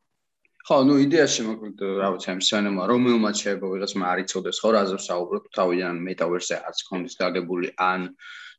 ხო, 0.67 0.77
ну 0.84 0.98
იდეაში 1.00 1.46
მოკლედ 1.48 1.84
რა 2.01 2.10
ვიცი, 2.13 2.27
ამ 2.34 2.41
სცენამა 2.44 2.88
რომელმაც 2.91 3.36
შეიძლება 3.44 3.67
ვიღაცმა 3.74 4.06
არ 4.12 4.20
იცოდეს 4.24 4.58
ხო 4.63 4.70
რაზე 4.75 4.98
საუბრობ, 5.08 5.44
თავიდან 5.58 6.01
მეტავერსზე 6.08 6.56
არც 6.67 6.79
კონდეს 6.89 7.15
დაგებული 7.22 7.72
ან 7.79 8.10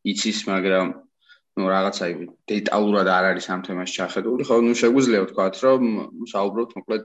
იცის, 0.09 0.39
მაგრამ 0.49 0.87
ну 1.59 1.69
რაღაცა 1.69 2.07
დეტალურად 2.49 3.09
არ 3.13 3.25
არის 3.35 3.47
ამ 3.53 3.61
თემას 3.69 3.93
ჩახედული, 3.99 4.43
ხო, 4.49 4.57
ну 4.65 4.73
შეგვიძლია 4.83 5.21
ვთქვათ, 5.27 5.55
რომ 5.69 5.83
საუბრობთ 6.33 6.77
მოკლედ 6.81 7.05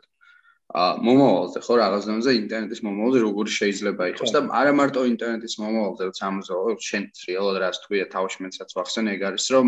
ა 0.73 0.97
მომავალზე 1.05 1.59
ხო 1.61 1.75
რაღაც 1.77 2.05
დონეზე 2.09 2.31
ინტერნეტის 2.33 2.81
მომავალზე 2.81 3.19
როგორი 3.23 3.51
შეიძლება 3.53 4.03
იყოს 4.13 4.31
და 4.33 4.39
არა 4.57 4.71
მარტო 4.79 5.03
ინტერნეტის 5.11 5.55
მომავალზე 5.61 6.07
რაც 6.09 6.19
ამაზო 6.27 6.57
შენ 6.87 7.03
რეალურად 7.27 7.59
რას 7.61 7.77
თქვია 7.83 8.05
თავში 8.09 8.39
მეცაც 8.45 8.73
ვახსენე 8.73 9.13
ეგ 9.13 9.21
არის 9.29 9.45
რომ 9.53 9.67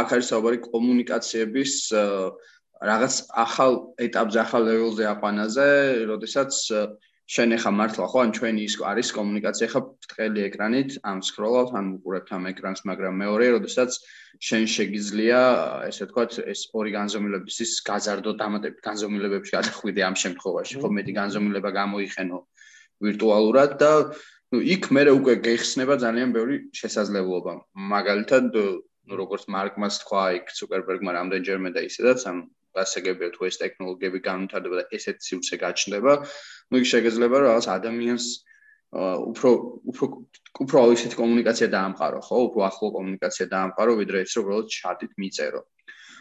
აქ 0.00 0.08
არის 0.16 0.30
საუბარი 0.32 0.58
კომუნიკაციების 0.64 1.72
რაღაც 2.84 3.14
ახალ 3.44 3.72
ეტაპზე, 4.06 4.38
ახალ 4.44 4.62
ლეველზე 4.68 5.04
აყვანაზე, 5.14 5.68
როდესაც 6.10 6.52
შენ 7.24 7.56
ახლა 7.56 7.70
მართლა 7.72 8.06
ხო 8.12 8.18
ან 8.20 8.30
ჩვენი 8.36 8.62
ის 8.68 8.74
არის 8.84 9.08
კომუნიკაცია 9.16 9.68
ხა 9.72 9.80
ბრტყელი 9.84 10.40
ეკრანით, 10.44 10.90
ამ 11.08 11.18
სკროლავთ, 11.24 11.70
ან 11.78 11.86
უყურებთ 11.96 12.32
ამ 12.36 12.44
ეკრანს, 12.52 12.80
მაგრამ 12.84 13.14
მეორე, 13.24 13.46
როდესაც 13.56 13.96
შენ 14.44 14.64
შეგიძლია, 14.74 15.40
ესე 15.88 16.04
ვთქვათ, 16.04 16.36
ეს 16.52 16.60
ორი 16.76 16.90
განზომილების 16.98 17.56
ის 17.64 17.72
გაზარდო 17.88 18.36
დამატებით 18.42 18.80
განზომილებებში 18.84 19.56
გადახვიდე 19.56 20.02
ამ 20.04 20.16
შემთხვევაში, 20.20 20.74
ხო 20.84 20.88
მეტი 20.98 21.12
განზომილება 21.20 21.70
გამოიხენო 21.80 22.38
ვირტუალურად 23.04 23.70
და 23.80 23.92
ну 24.52 24.60
იქ 24.60 24.92
მე 24.94 25.02
უკვე 25.18 25.34
გეხსნება 25.48 25.94
ძალიან 26.04 26.30
ბევრი 26.36 26.56
შესაძლებლობა. 26.76 27.52
მაგალითად, 27.94 28.52
ну 29.08 29.12
როგორც 29.20 29.48
მარკმას 29.48 30.04
თქვა 30.04 30.24
იქ 30.38 30.52
ცუკერბერგმა 30.58 31.10
რამდენჯერმე 31.16 31.70
და 31.72 31.80
ისედაც 31.88 32.20
ამ 32.30 32.38
გასაგებია 32.79 33.29
თუ 33.35 33.49
ეს 33.49 33.59
ტექნოლოგიები 33.63 34.19
განვითარდება 34.29 34.75
და 34.79 34.85
ესეთი 34.97 35.23
სივრცე 35.29 35.55
გაჩნდება, 35.65 36.13
ну 36.69 36.75
იქ 36.81 36.87
შეიძლება 36.93 37.35
რაღაც 37.45 37.65
ადამიანს 37.77 38.25
უფრო 38.89 39.49
უფრო 39.91 40.05
უფრო 40.65 40.79
ისეთი 40.97 41.15
კომუნიკაცია 41.21 41.67
დაამყარო, 41.73 42.19
ხო? 42.25 42.37
უფრო 42.49 42.61
ახლო 42.69 42.87
კომუნიკაცია 42.97 43.45
დაამყარო, 43.53 43.91
ვიდრე 44.01 44.17
ის 44.25 44.33
რომ 44.33 44.43
უბრალოდ 44.45 44.67
ჩატით 44.77 45.11
მიწერო. 45.21 45.61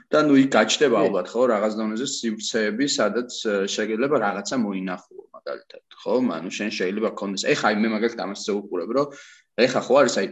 და 0.09 0.19
ნუ 0.25 0.35
იქ 0.41 0.49
გაჩნდება 0.57 0.97
ალბათ, 1.05 1.27
ხო, 1.33 1.43
რაღაც 1.53 1.73
დონეზე 1.77 2.07
სივრცეები, 2.09 2.87
სადაც 2.88 3.31
შეიძლება 3.75 4.17
რაღაცა 4.25 4.57
მოინახულო, 4.65 5.25
მაგალითად, 5.37 5.83
ხო? 6.00 6.15
ანუ 6.37 6.50
შენ 6.59 6.71
შეიძლება 6.79 7.11
გქონდეს, 7.12 7.45
ეხა 7.53 7.69
მე 7.83 7.88
მაგალითად 7.93 8.21
ამას 8.25 8.45
ვუყურებ, 8.49 8.91
რომ 8.97 9.07
ეხა 9.65 9.81
ხო 9.85 9.95
არის 10.00 10.15
აი 10.21 10.27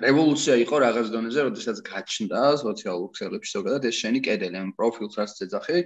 რევოლუცია 0.00 0.54
იყო 0.64 0.76
რაღაც 0.84 1.10
დონეზე, 1.12 1.40
როდესაც 1.48 1.80
გაჩნდა 1.84 2.40
სოციალურ 2.62 3.10
ქსელებში 3.14 3.50
ზოგადად 3.56 3.88
ეს 3.90 3.96
შენი 4.00 4.20
კედელი, 4.26 4.56
ამ 4.60 4.70
პროფილს 4.78 5.18
რაც 5.20 5.42
ეძახი, 5.46 5.82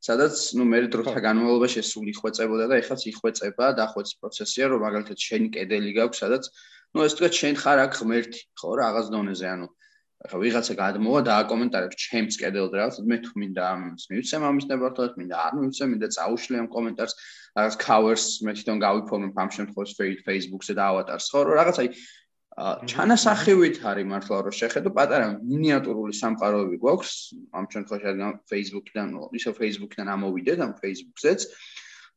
სადაც 0.00 0.34
ნუ 0.56 0.64
მე 0.72 0.78
დროთა 0.94 1.20
განმავლობაში 1.28 1.80
სულ 1.84 2.06
იხვეწებოდა 2.14 2.64
და 2.72 2.80
ეხლაც 2.80 3.00
იხვეწება 3.12 3.66
და 3.76 3.84
ახლაც 3.84 4.08
პროცესია, 4.20 4.64
რომ 4.72 4.80
მაგალითად 4.86 5.18
შენი 5.28 5.48
კედელი 5.56 5.92
გაქვს, 5.98 6.22
სადაც 6.24 6.42
ნუ 6.96 7.04
ეს 7.04 7.12
თქვა 7.20 7.28
შენ 7.40 7.54
ხარ 7.60 7.78
აქ 7.84 7.92
ღმერთი, 8.00 8.40
ხო, 8.56 8.70
რაღაც 8.80 9.06
დონეზე, 9.12 9.46
ანუ 9.54 9.68
ახლა 10.20 10.38
ვიღაცა 10.44 10.74
გადმოვა 10.76 11.20
და 11.24 11.32
აკომენტარებს 11.42 11.96
ჩემს 11.96 12.36
კედელზე 12.40 12.76
რაღაც 12.76 12.96
მე 13.08 13.16
თუ 13.24 13.32
მინდა 13.40 13.62
ამის 13.72 14.04
მივცემ 14.12 14.42
ამის 14.48 14.66
ნებართვას 14.68 15.14
მინდა 15.16 15.36
არ 15.48 15.54
მივცემ 15.60 15.88
მინდა 15.96 16.08
წაუშვი 16.16 16.58
ამ 16.60 16.68
კომენტარს 16.76 17.14
რაღაც 17.56 17.74
cover-ს 17.80 18.26
მე 18.44 18.52
თვითონ 18.58 18.82
გავიფორმებ 18.84 19.40
ამ 19.40 19.50
შემთხვევაში 19.56 20.20
Facebook-ზე 20.28 20.76
და 20.76 20.84
ავატარს 20.92 21.30
ხო 21.32 21.40
რომ 21.48 21.56
რაღაც 21.60 21.76
აი 21.80 21.88
ჩანასახივით 22.60 23.78
არის 23.90 24.06
მართლა 24.10 24.38
რომ 24.46 24.54
შეხედო 24.60 24.90
პატარა 24.96 25.28
მინიატურული 25.40 26.12
სამყაროები 26.18 26.76
გვაქვს 26.82 27.12
ამ 27.56 27.64
შემთხვევაში 27.72 28.28
Facebook-დან 28.52 29.08
ისე 29.38 29.50
Facebook-დან 29.60 30.12
ამოვიდეთ 30.16 30.58
ამ 30.66 30.72
Facebook-ზეც. 30.82 31.40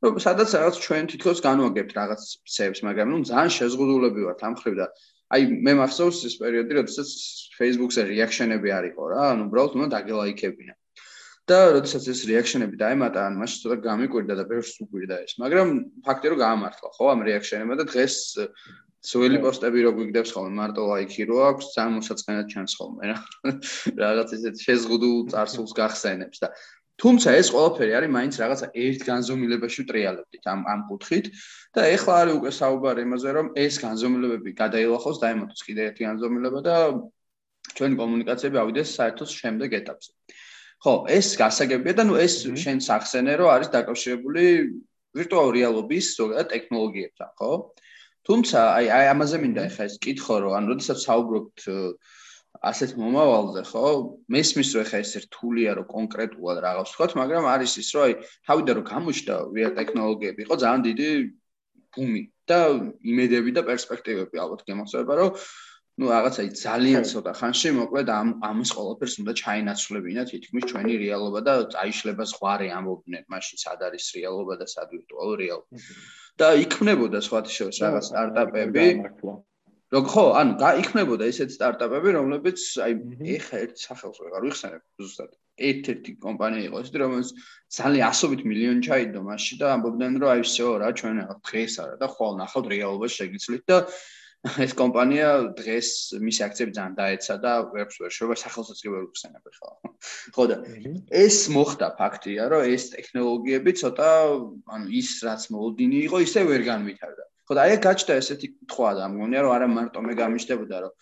რომ 0.03 0.19
სადაც 0.19 0.50
რაღაც 0.51 0.75
ჩვენ 0.83 1.03
თითქოს 1.13 1.39
განვაგებთ 1.47 1.91
რაღაც 1.95 2.21
ცებს 2.55 2.79
მაგრამ 2.83 3.07
ნუ 3.13 3.17
ძალიან 3.31 3.51
შეზღუდულები 3.57 4.21
ვართ 4.27 4.41
ამ 4.43 4.55
ხრივ 4.59 4.73
და 4.83 4.85
აი 5.31 5.41
მე 5.65 5.73
მახსოვს 5.79 6.19
ეს 6.27 6.35
პერიოდი 6.43 6.71
როდესაც 6.79 7.09
Facebook-ზე 7.59 8.01
რეაქშენები 8.12 8.69
არისო 8.77 9.03
რა 9.13 9.21
ანუ 9.31 9.47
უბრალოდ 9.47 9.77
უნდა 9.79 9.88
დაგელაიქებინა. 9.95 10.73
და 11.47 11.57
როდესაც 11.75 12.03
ეს 12.07 12.19
რეაქშენები 12.27 12.75
დაემატა 12.79 13.19
ან 13.27 13.33
მაშინ 13.39 13.57
ცოტა 13.63 13.77
გამიკვირდა 13.88 14.33
და 14.39 14.43
ბევრს 14.47 14.75
უკვირდა 14.83 15.15
ეს 15.27 15.33
მაგრამ 15.43 15.67
ფაქტია 16.07 16.29
რომ 16.31 16.39
გაამართლა 16.39 16.89
ხო 16.95 17.05
ამ 17.13 17.19
რეაქშენებმა 17.27 17.75
და 17.79 17.85
დღეს 17.91 18.15
სუელი 19.03 19.39
პოსტები 19.43 19.81
რო 19.83 19.91
გვიგდებს 19.98 20.31
ხოლმე 20.31 20.53
მარტო 20.60 20.83
ლაიქი 20.88 21.25
რო 21.27 21.39
აქვს 21.50 21.65
ძალიან 21.75 21.95
მოსაწყენად 22.00 22.48
ჩანს 22.53 22.75
ხოლმე 22.79 23.10
რა. 23.12 23.17
რაღაც 24.03 24.29
ისეთ 24.38 24.62
შეზღუდულ 24.63 25.17
წარსულს 25.33 25.74
გახსენებს 25.79 26.39
და 26.43 26.50
თუმცა 27.03 27.33
ეს 27.41 27.48
ყველაფერი 27.51 27.93
არის 28.00 28.13
მაინც 28.15 28.33
რაღაცა 28.39 28.67
ერთ 28.86 29.01
განზომილებაში 29.10 29.83
ტრიალებდით 29.89 30.45
ამ 30.53 30.62
ამ 30.74 30.81
კუთხით 30.88 31.25
და 31.75 31.81
ეხლა 31.95 32.13
არის 32.22 32.38
უკვე 32.39 32.51
საუბარი 32.60 33.05
იმაზე 33.07 33.29
რომ 33.38 33.48
ეს 33.65 33.75
განზომილებები 33.83 34.55
გადაილახოს 34.62 35.17
და 35.19 35.31
ემოთოს 35.36 35.65
კიდე 35.67 35.81
ერთი 35.89 36.07
განზომილება 36.07 36.60
და 36.63 36.77
ჩვენი 37.75 37.95
კომუნიკაციები 38.01 38.57
ავიდეს 38.63 38.95
საერთოდ 39.00 39.29
შემდეგ 39.36 39.69
ეტაპზე. 39.83 40.12
ხო 40.83 40.93
ეს 41.17 41.27
გასაგებია 41.43 41.93
და 42.00 42.03
ნუ 42.07 42.15
ეს 42.24 42.33
შენ 42.63 42.79
სახსენე 42.88 43.33
რომ 43.41 43.50
არის 43.55 43.69
დაკავშირებული 43.75 44.43
ვირტუალურ 45.17 45.53
რეალობის 45.60 46.05
ზოგადად 46.19 46.48
ტექნოლოგიებთან 46.53 47.29
ხო 47.39 47.51
თუმცა 48.27 48.60
აი 48.80 48.88
აი 48.98 49.08
ამაზე 49.13 49.38
მინდა 49.44 49.63
ახლა 49.70 49.86
ეს 49.89 49.96
კითხო 50.03 50.36
რომ 50.44 50.53
ან 50.60 50.68
როდესაც 50.72 51.00
საუბრობთ 51.08 51.65
ასეთ 52.70 52.92
მომავალზე 53.01 53.62
ხო? 53.68 53.86
მესმის 54.36 54.70
რომ 54.75 54.84
ახლა 54.86 55.00
ეს 55.03 55.12
რთულია 55.25 55.72
რომ 55.80 55.88
კონკრეტულად 55.96 56.58
რაღაც 56.65 56.88
ვთქვათ 56.94 57.15
მაგრამ 57.20 57.46
არის 57.53 57.74
ის 57.84 57.89
რომ 57.96 58.03
აი 58.08 58.13
თავიდან 58.48 58.75
რომ 58.80 58.86
გამოჩნდა 58.94 59.36
VR 59.58 59.72
ტექნოლოგიები 59.80 60.39
იყო 60.46 60.56
ძალიან 60.63 60.82
დიდი 60.88 61.10
ბუმი 61.94 62.22
და 62.50 62.60
იმედები 63.12 63.51
და 63.58 63.62
პერსპექტივები 63.70 64.44
ალბათ 64.44 64.62
გემოსება 64.70 65.13
რომ 65.20 65.30
ну 65.99 66.07
რაღაცაი 66.14 66.49
ძალიან 66.62 67.04
ცოტა 67.11 67.33
ხანში 67.40 67.71
მოკლედ 67.78 68.11
ამ 68.14 68.28
ამის 68.49 68.71
ყოველფერს 68.78 69.14
უნდა 69.23 69.33
ჩაინაცვლებინა 69.40 70.23
თითქმის 70.30 70.64
ჩვენი 70.71 70.95
რეალობა 71.02 71.40
და 71.49 71.54
წაიშლება 71.75 72.25
ზღვარი 72.33 72.68
ამობდნენ 72.78 73.25
მაშინ 73.35 73.62
სად 73.64 73.83
არის 73.88 74.07
რეალობა 74.18 74.54
და 74.61 74.66
სად 74.75 74.95
ვირტუალური 74.95 75.42
რეალობა 75.42 75.83
და 76.38 76.49
იქმნებოდა 76.64 77.18
სხვათა 77.26 77.52
შორის 77.59 77.83
რაღაც 77.83 78.04
სტარტაპები 78.12 78.87
როგორ 79.97 80.09
ხო 80.12 80.25
ანუ 80.38 80.52
გაიქმნებოდა 80.62 81.26
ესეთ 81.33 81.50
სტარტაპები 81.57 82.11
რომლებიც 82.14 82.61
აი 82.87 82.92
ეხა 83.35 83.61
ერთ 83.64 83.83
სახელს 83.88 84.18
ვეღარ 84.22 84.42
ვიხსენებ 84.46 84.83
ზუსტად 85.03 85.31
ერთ-ერთი 85.70 86.12
კომპანია 86.27 86.62
იყო 86.68 86.83
ესეთი 86.85 87.03
რომელიც 87.03 87.31
ძალიან 87.79 88.05
ასობით 88.12 88.42
მილიონი 88.53 88.87
ჩაიდო 88.88 89.22
მასში 89.31 89.59
და 89.62 89.72
ამბობდნენ 89.74 90.20
რომ 90.22 90.31
აი 90.35 90.46
всё 90.46 90.68
რა 90.85 90.92
ჩვენ 91.01 91.18
დღეს 91.48 91.74
არა 91.83 91.96
და 92.05 92.07
ხვალ 92.14 92.38
ნახავთ 92.42 92.66
რეალობას 92.74 93.18
შეგიცვლით 93.18 93.64
და 93.72 93.79
ეს 94.43 94.73
კომპანია 94.75 95.27
დღეს 95.56 95.89
მის 96.19 96.38
აქციები 96.43 96.73
ძალიან 96.75 96.95
დაეცა 96.97 97.36
და 97.43 97.51
ვერც 97.71 97.93
ვერ 98.03 98.12
შევა 98.12 98.36
სახელსაც 98.41 98.79
კი 98.84 98.89
ვერ 98.91 99.03
უხსენებ 99.08 99.45
ხო. 99.56 99.69
ხო 100.36 100.43
და 100.51 100.58
ეს 101.23 101.38
მოხდა 101.56 101.88
ფაქტია, 101.99 102.49
რომ 102.51 102.67
ეს 102.75 102.89
ტექნოლოგიები 102.91 103.71
ცოტა 103.79 104.10
ანუ 104.75 104.91
ის 104.99 105.10
რაც 105.23 105.47
მოლოდინი 105.56 105.97
იყო, 106.08 106.17
ისე 106.27 106.43
ვერ 106.51 106.62
განვითარდა. 106.67 107.23
ხო 107.47 107.53
და 107.56 107.62
აი 107.63 107.77
გაჩნდა 107.88 108.13
ესეთი 108.19 108.47
თქვა 108.67 108.91
და 108.99 109.08
მგონია 109.15 109.39
რომ 109.47 109.51
არა 109.56 109.67
მარტო 109.77 109.99
მე 110.03 110.13
გამიშტებოდა 110.19 110.77
რომ 110.84 110.93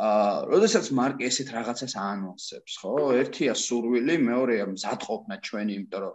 აა, 0.00 0.34
როდესაც 0.50 0.86
მარკი 0.98 1.22
ესეთ 1.30 1.48
რაღაცას 1.54 1.94
აანონსებს, 1.94 2.72
ხო? 2.82 2.92
ერთია 3.22 3.54
სურვილი, 3.54 4.14
მეორეა 4.26 4.66
მზადყოფნა 4.74 5.34
ჩვენი, 5.46 5.72
იმიტომ 5.78 6.02
რომ 6.06 6.14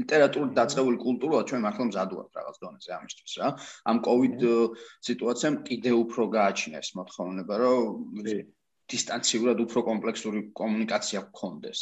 ლიტერატურული 0.00 0.52
დაწყებული 0.58 0.98
კულტურა 1.04 1.42
ჩვენ 1.48 1.60
მართლა 1.64 1.84
მზად 1.90 2.10
ვართ 2.18 2.30
რაღაც 2.38 2.56
დონეზე 2.64 2.90
ამისთვის 2.98 3.34
რა. 3.40 3.48
ამ 3.90 3.96
კოვიდ 4.08 4.40
სიტუაციამ 5.08 5.56
კიდე 5.68 5.92
უფრო 6.02 6.22
გააჩინა 6.34 6.76
ეს 6.82 6.90
მოთხოვნება, 6.98 7.54
რომ 7.62 7.84
დისტანციურად 8.92 9.58
უფრო 9.64 9.80
კომპლექსური 9.90 10.40
კომუნიკაცია 10.60 11.20
გქონდეს. 11.30 11.80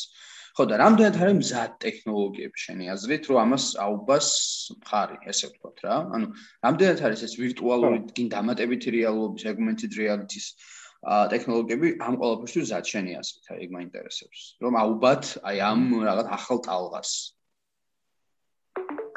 ხო 0.53 0.64
და 0.68 0.77
რამდენად 0.83 1.16
არის 1.16 1.37
მზად 1.40 1.72
ტექნოლოგიები 1.81 2.59
შენი 2.64 2.88
აზრით, 2.92 3.25
რომ 3.33 3.38
ამას 3.42 3.64
აუბას 3.85 4.29
მხარი, 4.77 5.16
ესე 5.33 5.48
ვთქვათ 5.48 5.79
რა. 5.87 5.96
ანუ 6.12 6.27
რამდენად 6.66 6.98
არის 7.09 7.20
ეს 7.27 7.35
ვირტუალური 7.40 7.98
გინ 8.12 8.29
დამატებითი 8.37 8.88
რეალობის, 8.92 9.46
augmented 9.48 9.96
reality-ის 9.96 10.46
ტექნოლოგიები 11.03 11.88
ამ 12.07 12.14
ყოველფერში 12.20 12.61
მზად 12.62 12.85
შენი 12.92 13.12
აზრით, 13.22 13.46
აი 13.53 13.59
ეგ 13.64 13.70
მაინტერესებს. 13.77 14.40
რომ 14.62 14.75
აუბათ 14.83 15.25
აი 15.48 15.57
ამ 15.72 15.81
რაღაც 16.09 16.27
ახალ 16.37 16.59
ტალღას. 16.68 17.11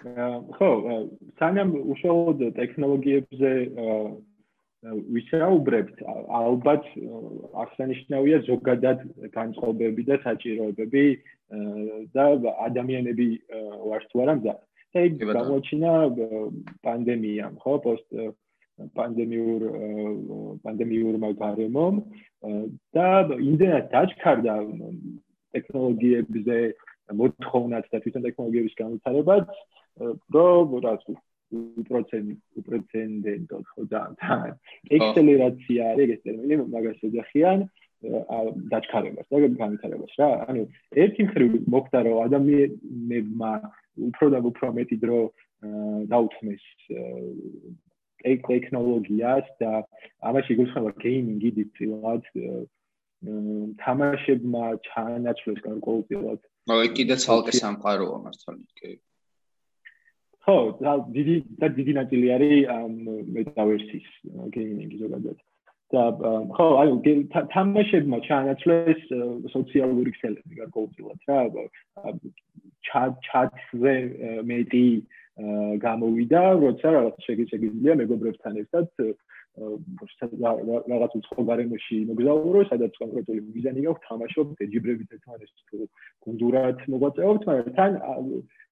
ხო, 0.06 0.70
სანამ 1.42 1.72
უშუალოდ 1.82 2.42
ტექნოლოგიებზე 2.58 3.52
ვისაუბრებთ, 4.86 6.02
ალბათ 6.06 6.86
აღსანიშნავია 7.64 8.38
ზოგადად 8.46 9.02
განწყობები 9.34 10.04
და 10.06 10.20
საჭიროებები 10.26 11.06
და 12.14 12.26
ადამიანები 12.68 13.28
ვართ 13.90 14.06
თუ 14.12 14.22
არა 14.26 14.36
მზად. 14.42 14.60
და 14.94 15.02
ეგ 15.10 15.14
გამოჩინა 15.26 15.92
პანდემიამ, 16.86 17.56
ხო, 17.66 17.74
პოსტ 17.86 18.08
პანდემიურ 18.94 19.62
პანდემიურმა 20.64 21.30
გარემომ 21.42 21.96
და 22.94 23.08
იმდენად 23.50 23.86
დაჩქარდა 23.96 24.56
ტექნოლოგიებზე 25.56 26.58
მოთხოვნაც 27.22 27.86
და 27.90 27.98
თვითონ 28.06 28.22
ტექნოლოგიების 28.28 28.78
განვითარებაც, 28.82 29.50
რომ 30.00 30.76
რაც 30.86 31.02
უპროცენტ 31.56 32.60
უპროცენტენტო 32.60 33.58
ხო 33.72 33.82
და 33.92 34.02
ექსელერაცია 34.98 35.82
არის 35.94 36.14
ეს 36.16 36.22
ტერმინი 36.26 36.56
მაგას 36.74 37.00
ეძახიან 37.08 37.60
დაჩქარებას 38.72 39.28
და 39.32 39.38
განვითარებას 39.62 40.14
რა. 40.20 40.30
ანუ 40.50 40.62
ერთი 41.04 41.22
მხრივ 41.28 41.52
მოხდა 41.74 42.00
რომ 42.06 42.18
ადამიანებმა 42.28 43.52
უფრო 44.10 44.26
და 44.34 44.40
უფრო 44.52 44.68
მეტი 44.78 44.98
დრო 45.04 45.20
დაუთმეს 46.12 46.64
ტექნოლოგიას 48.26 49.48
და 49.62 49.72
ამაში 50.30 50.58
გულისხმობა 50.60 50.92
გეიმინგი 51.06 51.50
დიდწილად 51.58 52.24
თამაშებმა 53.82 54.66
ჩაანაცვლეს 54.88 55.60
გარკვეულწილად 55.66 56.42
მაგრამ 56.70 56.94
კიდე 56.98 57.16
ცალკე 57.26 57.54
სამყაროა 57.62 58.18
მართალი 58.26 58.66
კი 58.82 58.92
ხო 60.46 60.58
დიდი 61.16 61.36
და 61.62 61.68
დიდი 61.78 61.94
ნაწილი 62.00 62.28
არის 62.38 62.56
მეტავერსის 63.36 64.08
გეიმინგი 64.56 64.98
ზოგადად. 65.04 65.38
და 65.94 66.04
ხო 66.58 66.68
აი 66.82 66.90
თამაშებმა 67.54 68.18
ჩაანაცვლეს 68.28 69.02
სოციალური 69.54 70.12
ქსელები 70.16 70.54
გარკვეულწილად 70.62 71.20
რა 71.30 71.40
ჩატ 72.90 73.14
ჩატზე 73.28 73.96
მეტი 74.50 74.88
გამოვიდა 75.86 76.42
როცა 76.64 76.88
რაღაც 76.98 77.16
შეგიძლია 77.28 77.94
მეგობრებთან 78.02 78.54
ერთად 78.64 78.88
რაღაც 79.56 81.12
უცხო 81.20 81.44
გარემოში 81.50 81.98
მოგზაურო, 82.12 82.62
სადაც 82.72 82.94
კონკრეტული 83.00 83.40
მიზანი 83.56 83.86
გაქვს 83.88 84.08
თამაშობ 84.08 84.48
ეჯიბრებით 84.66 85.10
ერთმანეთს 85.16 85.62
თუ 85.70 85.78
გუნდურად 86.28 86.78
მოგვაწევთ, 86.92 87.42
მაგრამ 87.50 87.76
თან 87.78 87.92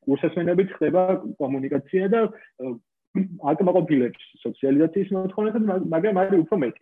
კურსესმენებით 0.06 0.70
ხდება 0.78 1.04
კომუნიკაცია 1.42 2.10
და 2.14 2.22
აკმაყოფილებს 3.52 4.24
სოციალიზაციის 4.44 5.10
მოთხოვნას, 5.14 5.56
მაგრამ 5.94 6.16
არის 6.24 6.44
უფრო 6.44 6.58
მეტი. 6.64 6.82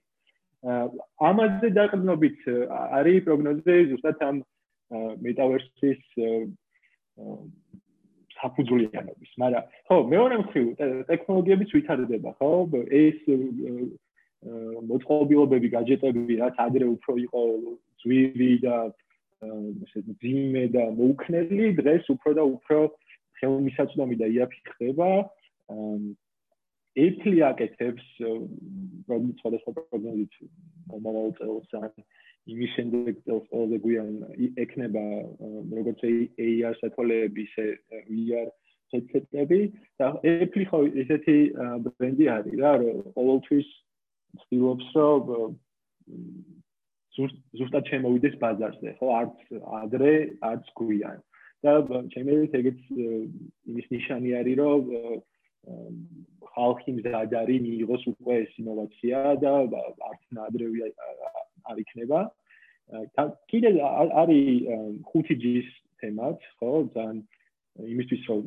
ამაზე 1.29 1.67
დაყრდნობით 1.77 2.37
არის 2.69 3.23
პროგნოზი 3.25 3.75
ზუსტად 3.91 4.23
ამ 4.29 4.37
მეტავერსის 5.25 6.01
საფუძვლიანობის, 8.41 9.31
მაგრამ 9.41 9.63
ხო, 9.89 9.97
მეორე 10.13 10.35
მხრივ 10.43 10.65
ტექნოლოგიებიც 11.09 11.69
ვითარდება, 11.77 12.29
ხო? 12.39 12.51
ეს 12.89 13.19
მოწყობილობები, 14.89 15.67
გაჯეტები, 15.75 16.33
რაც 16.41 16.55
ადრე 16.65 16.85
უფრო 16.95 17.13
იყო 17.25 17.41
ძვირი 18.01 18.53
და 18.65 18.75
ესე 19.41 20.01
ძიმე 20.21 20.63
და 20.73 20.83
მოუქნელი, 20.97 21.67
დღეს 21.81 22.05
უფრო 22.13 22.29
და 22.37 22.43
უფრო 22.45 22.79
ხელმისაწვდომი 23.41 24.15
და 24.21 24.31
იაფი 24.37 24.59
ხდება. 24.71 25.09
ეფლი 27.01 27.37
აკეთებს 27.47 28.07
პრობლემ 29.07 29.35
სხვადასხვა 29.39 29.71
პროგრამით 29.77 30.33
მომავალ 30.91 31.31
წელს 31.39 31.75
ან 31.79 31.91
იმის 32.51 32.71
შემდეგ 32.75 33.21
წელს 33.27 33.45
ყველაზე 33.51 33.77
გვიან 33.85 34.09
ექნება 34.63 35.03
როგორც 35.77 36.01
AR 36.09 36.75
სათვალეები, 36.81 37.45
ისე 37.47 37.65
VR 38.09 38.49
headset-ები 38.91 39.61
და 40.01 40.07
ეფლი 40.27 40.65
ხო 40.67 40.79
ესეთი 41.03 41.37
ბრენდი 41.85 42.27
არის 42.35 42.55
რა, 42.59 42.73
რომ 42.83 42.97
ყოველთვის 43.15 43.69
ცდილობს 44.43 44.87
რომ 44.99 45.23
ზუსტად 47.59 47.87
შემოვიდეს 47.91 48.35
ბაზარზე, 48.41 48.95
ხო, 48.99 49.07
არც 49.19 49.37
ადრე, 49.79 50.13
არც 50.47 50.65
გვიან. 50.79 51.19
და 51.61 51.71
ჩემი 52.13 52.31
ეგეც 52.59 52.79
იმის 53.69 53.87
ნიშანი 53.93 54.29
არის, 54.39 54.55
რომ 54.61 54.81
ხალხი 56.53 56.91
მზად 56.97 57.33
არის 57.41 57.59
მიიღოს 57.65 58.03
უკვე 58.11 58.35
ეს 58.43 58.53
ინოვაცია 58.61 59.19
და 59.43 59.51
არც 60.09 60.23
ნადრევი 60.37 60.79
არ 61.69 61.77
იქნება. 61.83 62.19
კიდე 63.51 63.69
არის 64.21 64.47
5G-ის 65.11 65.69
თემაც, 66.01 66.39
ხო, 66.57 66.71
ძალიან 66.95 67.21
იმისთვის 67.93 68.23
რომ 68.29 68.41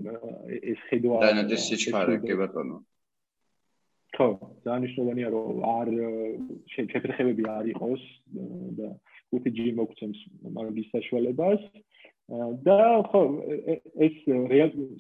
ეს 0.73 0.81
ხედვა 0.91 1.17
და 1.23 1.31
ნადის 1.39 1.63
სიჩქარე 1.71 2.17
კი 2.27 2.35
ბატონო. 2.43 2.77
ხო, 4.19 4.29
ძალიან 4.67 4.81
მნიშვნელოვანია 4.85 5.29
რომ 5.35 5.63
არ 5.79 5.89
შეფერხებები 6.75 7.45
არ 7.57 7.67
იყოს 7.75 8.03
და 8.79 8.89
5G 9.33 9.59
მოგვცემს 9.81 10.21
მაგის 10.59 10.89
საშუალებას. 10.95 11.63
და 12.25 12.77
ხო 13.13 13.21
ეს 14.01 14.15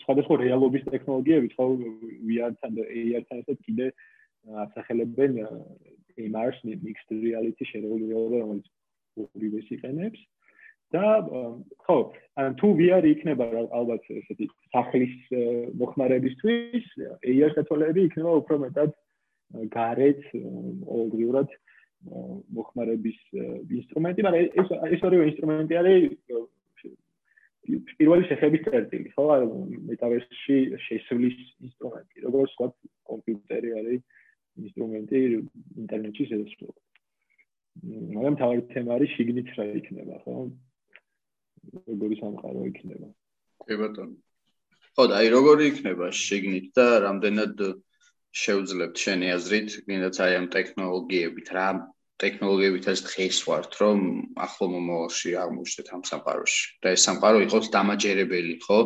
სხვადასხვა 0.05 0.37
რეალობის 0.45 0.85
ტექნოლოგიები 0.93 1.49
ხო 1.57 1.67
VR-თან 2.29 2.77
AR-თან 2.85 3.39
ერთად 3.41 3.59
კიდე 3.65 3.87
ასახელებენ 4.65 5.41
MR-ს 6.21 6.61
mixed 6.85 7.09
reality 7.11 7.65
შერეული 7.65 8.13
რეალობა 8.13 8.37
რომელიც 8.45 8.69
ორივეს 9.17 9.69
იყენებს. 9.73 10.21
და 10.93 11.25
ხო 11.89 11.97
ან 12.39 12.55
თუ 12.61 12.69
VR 12.79 13.05
იქნება 13.09 13.45
ალბათ 13.73 14.05
ესეთი 14.21 14.47
სახლის 14.71 15.17
მოხმარებისთვის 15.81 16.85
AR 17.25 17.51
სათვალეები 17.57 18.05
იქნება 18.05 18.31
უფრო 18.45 18.59
მეტად 18.69 18.93
გარეთ 19.75 20.21
ყოველდღიურად 20.31 21.49
მოხმარების 22.59 23.19
ინსტრუმენტი 23.81 24.27
მაგრამ 24.29 24.47
ეს 24.61 24.69
ეს 24.95 25.03
ორივე 25.09 25.25
ინსტრუმენტი 25.33 25.75
არის 25.81 26.05
პირველი 27.65 28.27
შეხების 28.29 28.65
წერტილი, 28.67 29.11
ხო? 29.17 29.25
მეტავერსში 29.91 30.57
შესვლის 30.87 31.37
ინსტრუმენტი, 31.69 32.25
როგორც 32.27 32.51
სხვა 32.55 32.67
კომპიუტერი 33.11 33.71
არის 33.81 34.03
ინსტრუმენტი 34.65 35.21
ინტერნეტში 35.85 36.25
შესვლა. 36.33 36.75
მაგრამ 38.15 38.37
თავი 38.41 38.61
თემა 38.75 38.91
არის 38.99 39.15
შიგნით 39.17 39.49
რა 39.57 39.65
იქნება, 39.81 40.21
ხო? 40.27 40.37
როგორი 41.89 42.21
სამყარო 42.21 42.61
იქნება. 42.71 43.09
კი 43.65 43.75
ბატონო. 43.81 44.17
ხო, 44.95 45.05
და 45.11 45.15
აი 45.19 45.29
როგორი 45.35 45.65
იქნება 45.73 46.07
შიგნით 46.15 46.67
და 46.77 46.87
რამდენად 47.07 47.57
შეუძლებთ 48.45 48.97
შენი 49.05 49.27
აზრით, 49.39 49.71
კიდაც 49.89 50.17
აი 50.21 50.33
ამ 50.39 50.47
ტექნოლოგიებით 50.55 51.49
რა 51.57 51.69
ტექნოლოგიებით 52.25 52.85
ეს 52.93 53.01
დღეს 53.09 53.39
ვართ, 53.49 53.73
რომ 53.85 53.99
ახლო 54.47 54.67
მომავალში 54.75 55.31
აღმოჩნდეთ 55.45 55.89
ამ 55.95 56.03
სამყაროში. 56.11 56.63
და 56.83 56.89
ეს 56.97 57.03
სამყარო 57.07 57.39
იყოს 57.47 57.67
დამაჯერებელი, 57.77 58.55
ხო? 58.65 58.79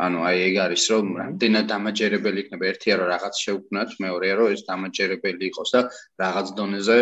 ანუ 0.00 0.18
აი 0.24 0.36
ეგ 0.48 0.54
არის, 0.64 0.84
რომ 0.92 1.06
რამდენად 1.20 1.66
დამაჯერებელი 1.74 2.38
იქნება 2.44 2.64
ერთია 2.72 2.94
რომ 3.00 3.08
რაღაც 3.14 3.34
შეუქმნათ, 3.44 3.90
მეორეა 4.00 4.34
რომ 4.40 4.48
ეს 4.56 4.62
დამაჯერებელი 4.70 5.44
იყოს 5.50 5.70
და 5.76 5.80
რაღაც 6.24 6.46
დონეზე 6.56 6.98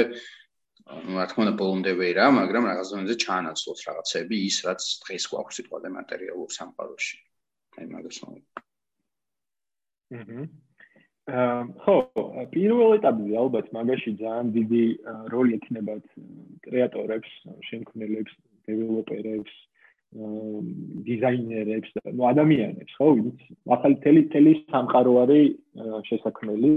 ну, 0.88 1.20
რა 1.20 1.26
თქმა 1.30 1.42
უნდა, 1.44 1.54
ბოლომდები 1.60 2.06
რა, 2.16 2.26
მაგრამ 2.40 2.64
რაღაც 2.70 2.88
დონეზე 2.92 3.16
ჩაანაცვლოს 3.24 3.80
რაღაცები, 3.88 4.36
ის 4.50 4.56
რაც 4.66 4.80
დღეს 5.04 5.24
გვაქვს 5.30 5.56
სიტყვა 5.60 5.78
დემატერიალურ 5.84 6.48
სამყაროში. 6.58 7.16
აი 7.78 7.86
მაგას 7.92 8.18
მომი. 8.24 8.40
აჰა. 10.18 10.40
ხო, 11.28 11.94
პირველ 12.52 12.94
ეტაპზე 12.96 13.34
ალბათ 13.36 13.66
მაგაში 13.76 14.12
ძალიან 14.20 14.46
დიდი 14.56 14.84
როლი 15.32 15.52
ექნებათ 15.58 16.04
კრეატორებს, 16.64 17.30
შემქმნელებს, 17.68 18.32
დეველოპერებს, 18.68 19.54
დიზაინერებს, 21.08 21.90
ну 22.16 22.22
ადამიანებს, 22.32 22.92
ხო, 22.96 23.08
ვინც 23.18 23.38
ახალი 23.76 23.96
თელი 24.04 24.22
თელი 24.32 24.52
სამყარო 24.72 25.12
არის 25.24 25.46
შესაქმნელი. 26.08 26.72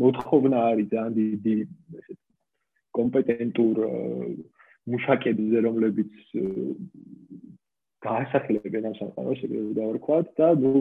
მოთხოვნა 0.00 0.58
არის 0.70 0.88
ძალიან 0.92 1.12
დიდი 1.16 1.54
ესეთ 1.98 2.18
კომპეტენტურ 2.98 3.76
მუშაკებზე, 4.92 5.58
რომლებიც 5.66 6.12
გაასახლებენ 8.04 8.84
ამ 8.88 8.94
სამყაროს 8.98 9.40
ეგრევე 9.46 9.72
დავარქვათ 9.78 10.28
და 10.38 10.48
ნუ 10.62 10.72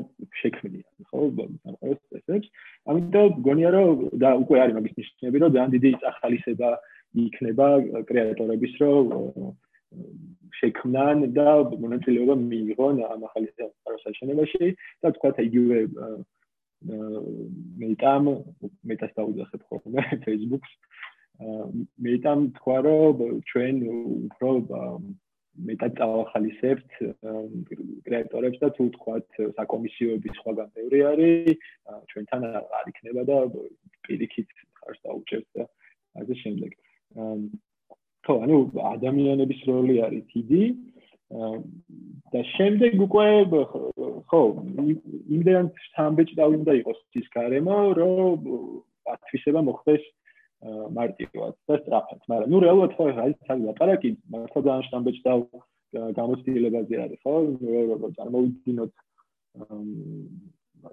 შექმნიან 0.42 1.06
ხო 1.10 1.22
სამყაროს 1.38 2.02
წესებს. 2.14 2.48
ამიტომ 2.94 3.40
გონია 3.48 3.70
რომ 3.76 4.04
და 4.22 4.30
უკვე 4.44 4.58
არის 4.64 4.76
მაგის 4.78 4.98
ნიშნები 5.02 5.42
რომ 5.42 5.54
ძალიან 5.56 5.72
დიდი 5.76 5.92
ახალისება 6.12 6.70
იქნება 7.26 7.68
კრეატორების 8.10 8.74
რომ 8.82 9.06
შექმნან 10.60 11.18
და 11.38 11.50
მონაწილეობა 11.84 12.36
მიიღონ 12.44 12.96
ამ 13.14 13.22
ახალი 13.30 13.48
სამყაროს 13.58 14.04
აშენებაში. 14.12 14.66
და 15.02 15.08
თქვა 15.18 15.30
იგივე 15.48 15.78
მეტამ 17.82 18.26
მეტას 18.90 19.12
დაუძახებ 19.18 19.62
ხოლმე 19.70 20.02
Facebook-ს. 20.26 20.72
მეტამ 22.06 22.40
თქვა 22.58 22.78
რომ 22.86 23.18
ჩვენ 23.50 23.76
უფრო 24.30 24.50
მეტად 25.66 25.96
წავახალისებთ 25.98 26.98
კრეატორებს 28.06 28.60
და 28.62 28.70
თუ 28.78 28.88
თქვათ 28.96 29.40
საკომისიოების 29.58 30.38
სხვაგან 30.40 30.70
ბევრი 30.78 31.00
არის 31.12 31.64
ჩვენთან 32.14 32.46
არ 32.52 32.92
იქნება 32.92 33.24
და 33.30 33.38
პირიქით 34.08 34.52
ხარს 34.82 35.00
დაუჭერთ 35.08 35.48
და 35.58 35.64
ასე 36.22 36.36
შემდეგ. 36.44 36.72
ხო, 38.28 38.34
ანუ 38.44 38.58
ადამიანების 38.94 39.60
როლი 39.72 39.96
არის 40.08 40.24
დიდი 40.36 40.64
და 42.34 42.42
შემდეგ 42.56 42.94
უკვე 43.08 43.28
ხო, 44.32 44.42
იმდენ 45.38 45.66
სამბეჭდავი 45.96 46.56
უნდა 46.62 46.74
იყოს 46.82 47.00
ის 47.20 47.28
გარემო, 47.36 47.78
რომ 48.00 48.48
ათვისება 49.16 49.62
მოხდეს 49.68 50.04
მარტივად 50.66 51.54
და 51.70 51.76
სწრაფად. 51.82 52.22
მაგრამ 52.28 52.50
ნუ 52.50 52.58
რეალურად 52.66 52.92
ხო 52.98 53.04
არის 53.14 53.38
ცალ 53.46 53.60
ლაპარაკი, 53.68 54.10
მართლა 54.34 54.62
ძალიან 54.68 54.86
შტამბეჭ 54.88 55.18
და 55.28 55.34
გამოცდილებაზე 56.18 56.96
არის, 57.04 57.20
ხო? 57.22 57.34
რომ 58.02 58.12
წარმოვიდგინოთ 58.18 58.92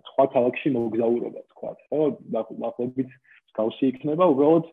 სხვა 0.09 0.25
ქალაქში 0.35 0.69
მოგზაურობა, 0.77 1.41
თქვა, 1.53 1.71
ხო? 1.89 2.01
დაახლოებით 2.35 3.11
გავსი 3.57 3.85
იქნება 3.93 4.25
უბრალოდ 4.35 4.65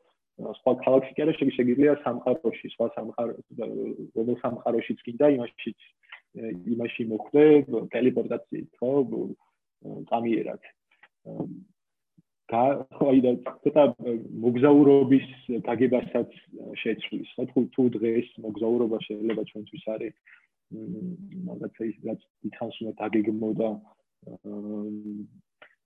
სხვა 0.60 0.72
ქალაქში 0.84 1.12
კი 1.16 1.24
არა 1.24 1.34
შეგიძლია 1.40 1.94
სამყაროში, 2.04 2.68
სხვა 2.76 2.88
სამყარო, 2.96 3.34
რომელ 4.16 4.38
სამყაროშიც 4.44 5.00
კიდე 5.08 5.28
იმაშიც 5.38 5.80
იმაში 6.76 7.04
მოხდე 7.12 7.44
ტელეპორტაციით, 7.96 8.70
ხო? 8.80 8.92
წამიერად. 10.12 10.62
აი 12.52 13.20
და 13.24 13.32
ცოტა 13.64 13.84
მოგზაურობის 14.44 15.28
გაგებასაც 15.68 16.30
შეცვლის. 16.82 17.30
ხო 17.36 17.44
თუ 17.52 17.60
თუ 17.76 17.84
დღეს 17.96 18.28
მოგზაურობა 18.46 18.98
შეიძლება 19.08 19.44
ჩვენთვის 19.52 19.86
არის 19.96 20.16
მაგაცა 20.72 21.84
ის 21.92 21.98
რაც 22.08 22.22
ითანს 22.48 22.76
უნდა 22.82 22.94
დაგეგმო 23.02 23.50
და 23.60 23.70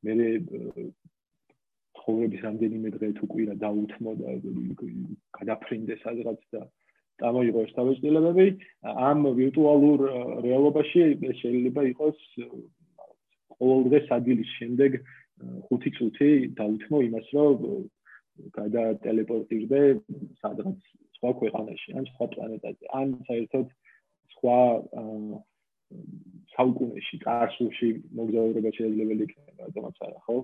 მე 0.06 0.30
ცხოვრების 1.98 2.42
რამდენიმე 2.48 2.90
დღე 2.96 3.08
თუ 3.18 3.26
კვირა 3.34 3.56
დაუთმო 3.66 4.12
და 4.22 4.30
გადაფრინდე 5.38 5.96
სადღაც 6.04 6.42
და 6.54 6.62
წამოიღო 7.22 7.60
ეს 7.66 7.72
თავისუფლებები 7.78 8.48
ამ 9.10 9.20
ვირტუალურ 9.40 10.00
რეალობაში 10.46 11.04
შეიძლება 11.42 11.82
იყოს 11.92 12.20
ყოველდღე 13.58 14.00
სადილის 14.10 14.50
შემდეგ 14.60 15.00
5 15.72 15.92
წუთი 15.98 16.30
დაუთმო 16.60 16.98
იმას, 17.08 17.28
რომ 17.36 17.58
გადა 18.56 18.84
ტელეპორტირდე 19.06 19.82
სადღაც 20.42 20.80
სხვა 21.16 21.32
ქვეყანაში, 21.40 21.90
ან 22.00 22.08
სხვა 22.12 22.26
პლანეტაზე, 22.36 22.84
ან 23.00 23.08
საერთოდ 23.28 23.68
სხვა 24.36 24.60
საუკუნეში, 26.56 27.16
წარსულში 27.24 27.90
მოგზაურობა 28.18 28.70
შეიძლება 28.78 29.18
იქნება, 29.26 29.70
თუმცა 29.76 30.02
არა, 30.08 30.20
ხო? 30.26 30.36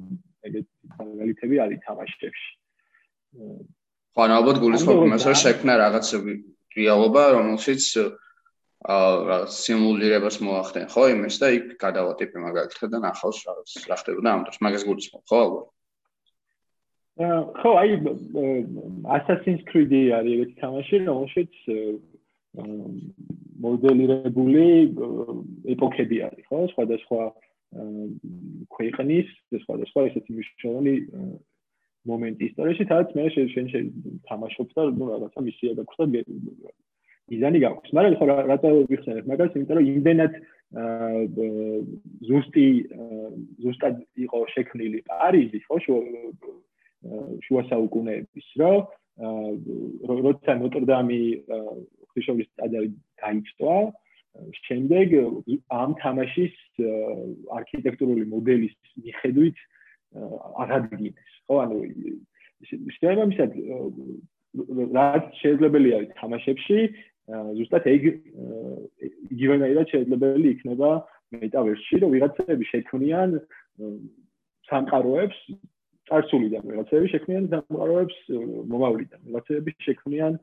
ეგეთ 0.47 0.67
მაგალითები 1.01 1.55
არის 1.65 1.79
თამაშებში. 1.87 2.49
ხო, 4.15 4.27
ალბათ 4.37 4.57
გულისხმობ 4.63 5.03
იმას, 5.07 5.23
რომ 5.27 5.37
შექმნა 5.43 5.73
რაღაც 5.83 6.07
რეალობა, 6.77 7.23
რომელშიც 7.35 7.83
აა 8.81 9.45
სიმულირებას 9.53 10.39
მოახდენ, 10.41 10.87
ხო, 10.89 11.03
იმის 11.13 11.35
და 11.37 11.51
იქ 11.53 11.65
გადავატიპე 11.81 12.41
მაგალითად 12.41 12.89
და 12.89 12.99
ნახავს 13.03 13.43
რაღაც 13.45 13.75
რა 13.91 13.97
ხდებოდა 14.01 14.29
ამ 14.33 14.41
დროს, 14.47 14.57
მაგას 14.65 14.85
გულისხმობ, 14.89 15.23
ხო, 15.29 15.37
ალბათ. 15.45 15.67
ხო, 17.61 17.71
აი 17.77 17.91
Assassin's 19.21 19.61
Creed-ი 19.69 20.01
არის 20.17 20.33
ეგეთი 20.33 20.55
თამაში, 20.63 20.95
რომელშიც 21.05 21.53
მოდელირებული 23.61 24.65
ეპოქები 25.77 26.17
არის, 26.25 26.45
ხო? 26.49 26.65
სხვადასხვა 26.73 27.23
ქვეყნის, 28.75 29.27
სხვადასხვა 29.61 30.09
ესეთი 30.09 30.31
მნიშვნელოვანი 30.35 30.95
მომენტი 32.09 32.43
ისტორიაში, 32.49 32.87
სადაც 32.89 33.13
მე 33.13 33.25
შენ 33.29 33.67
შენ 33.71 33.85
თამაშობ 34.25 34.73
და 34.73 34.89
ნუ 34.89 35.05
რაღაცა 35.13 35.39
მისია 35.45 35.77
გაქვს 35.77 36.01
და 37.29 37.35
იზანი 37.35 37.59
გაქვს. 37.63 37.89
მაგრამ 37.95 38.15
ხო 38.19 38.25
რატო 38.51 38.69
ვიხსენებ 38.89 39.25
მაგას, 39.31 39.53
იმიტომ 39.55 39.77
რომ 39.77 39.85
იმდენად 39.91 40.33
ზუსტი 42.27 42.67
ზუსტად 43.63 43.95
იყო 44.25 44.39
შექმნილი 44.55 44.99
პარიზი, 45.09 45.59
ხო, 45.67 45.75
შუა 47.45 47.61
საუკუნეების, 47.71 48.47
რომ 48.61 48.77
როცა 50.27 50.51
ნოტრდამი 50.61 51.21
ღვთისმშობლის 51.51 52.49
ტაძარი 52.57 52.89
დაიწვა, 53.21 53.75
შემდეგ 54.67 55.07
ამ 55.67 55.89
თამაშის 55.99 56.55
არქიტექტურული 57.59 58.23
მოდელის 58.31 58.75
მიხედვით 59.03 59.57
აღადგინეს. 60.63 61.31
ხო, 61.47 61.55
ანუ 61.67 61.77
შემამისად 62.95 63.51
რაც 64.95 65.23
შესაძლებელი 65.41 65.89
არის 65.97 66.11
თამაშებში, 66.19 66.79
ზუსტად 67.29 67.87
ეგ 67.91 68.07
იგივენაირად 69.31 69.91
შესაძლებელი 69.93 70.47
იქნება 70.55 70.89
მეტავერსში, 71.37 71.99
რომ 72.03 72.13
ვიღაცები 72.15 72.65
შექმნიან 72.71 73.35
სამყაროებს 74.69 75.37
წარსულიდან, 76.09 76.63
ვიღაცები 76.71 77.11
შექმნიან 77.13 77.45
სამყაროებს 77.53 78.17
მომავლიდან, 78.73 79.19
ვიღაცები 79.29 79.75
შექმნიან 79.87 80.33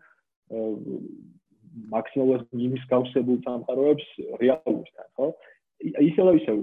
მაქსიმალურად 1.93 2.65
იმის 2.69 2.85
გავსებულ 2.93 3.39
სამყაროებს 3.45 4.07
რეალურთან, 4.43 5.09
ხო? 5.19 5.29
ისე 5.79 6.23
რა 6.27 6.33
ისე 6.41 6.55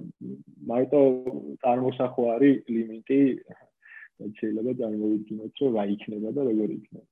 მარტო 0.71 1.01
წარმოსახვა 1.63 2.31
არის 2.35 2.57
ლიმიტი 2.67 3.21
შეიძლება 4.39 4.71
წარმოვიდგინოთ 4.79 5.61
რომ 5.61 5.77
რა 5.77 5.83
იქნება 5.95 6.29
და 6.35 6.41
როგორ 6.49 6.69
იქნება. 6.75 7.05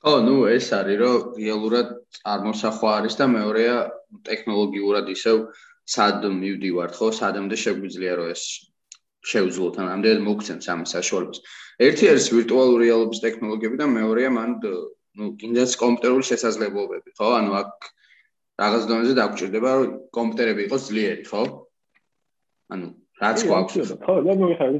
ო, 0.00 0.12
ნუ 0.24 0.36
ეს 0.56 0.68
არის 0.72 0.98
რომ 1.00 1.16
რეალურად 1.36 1.88
წარმოსახვა 2.20 2.90
არის 3.00 3.14
და 3.20 3.26
მეორეა 3.36 3.76
ტექნოლოგიურად 4.28 5.10
ისევ 5.12 5.36
სად 5.94 6.24
მივდივართ, 6.40 6.92
ხო? 6.96 7.08
სადამდე 7.20 7.56
შეგვიძლია 7.64 8.12
რომ 8.20 8.32
ეს 8.32 8.44
შევძლოთ, 9.30 9.76
ამდენ 9.84 10.22
მოგცემს 10.24 10.70
ამის 10.72 10.94
საშუალებას. 10.96 11.40
ერთი 11.84 12.04
არის 12.12 12.26
ვირტუალური 12.32 12.88
რეალობის 12.88 13.20
ტექნოლოგიები 13.26 13.76
და 13.82 13.86
მეორეა 13.92 14.30
მან 14.36 14.50
ну, 15.18 15.34
კიდეც 15.40 15.74
კომპიუტერული 15.82 16.24
შესაძლებლობები, 16.30 17.10
ხო? 17.18 17.28
ანუ 17.40 17.52
აქ 17.60 17.70
რაღაც 18.62 18.82
დონეზე 18.90 19.14
დაგვჭირდება, 19.20 19.70
რომ 19.80 19.92
კომპიუტერები 20.16 20.66
იყოს 20.68 20.82
ძლიერი, 20.88 21.24
ხო? 21.28 21.42
ანუ 22.72 22.86
რაც 23.20 23.38
გვაქვს. 23.50 23.92
ხო, 24.06 24.14
და 24.24 24.32
მოიხარ. 24.40 24.72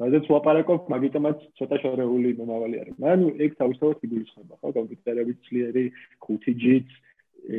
რადგან 0.00 0.26
ვაპარაკობ, 0.32 0.88
მაგიტომაც 0.94 1.38
ცოტა 1.60 1.76
შორეული 1.84 2.30
მომავალი 2.40 2.76
არის. 2.80 2.94
მაგრამ 3.04 3.24
ეგ 3.44 3.50
თავისთავად 3.60 4.04
იგულისხმება, 4.08 4.54
ხო? 4.60 4.68
კომპიუტერები 4.78 5.32
ძლიერი, 5.46 5.84
5G-ც 6.24 6.88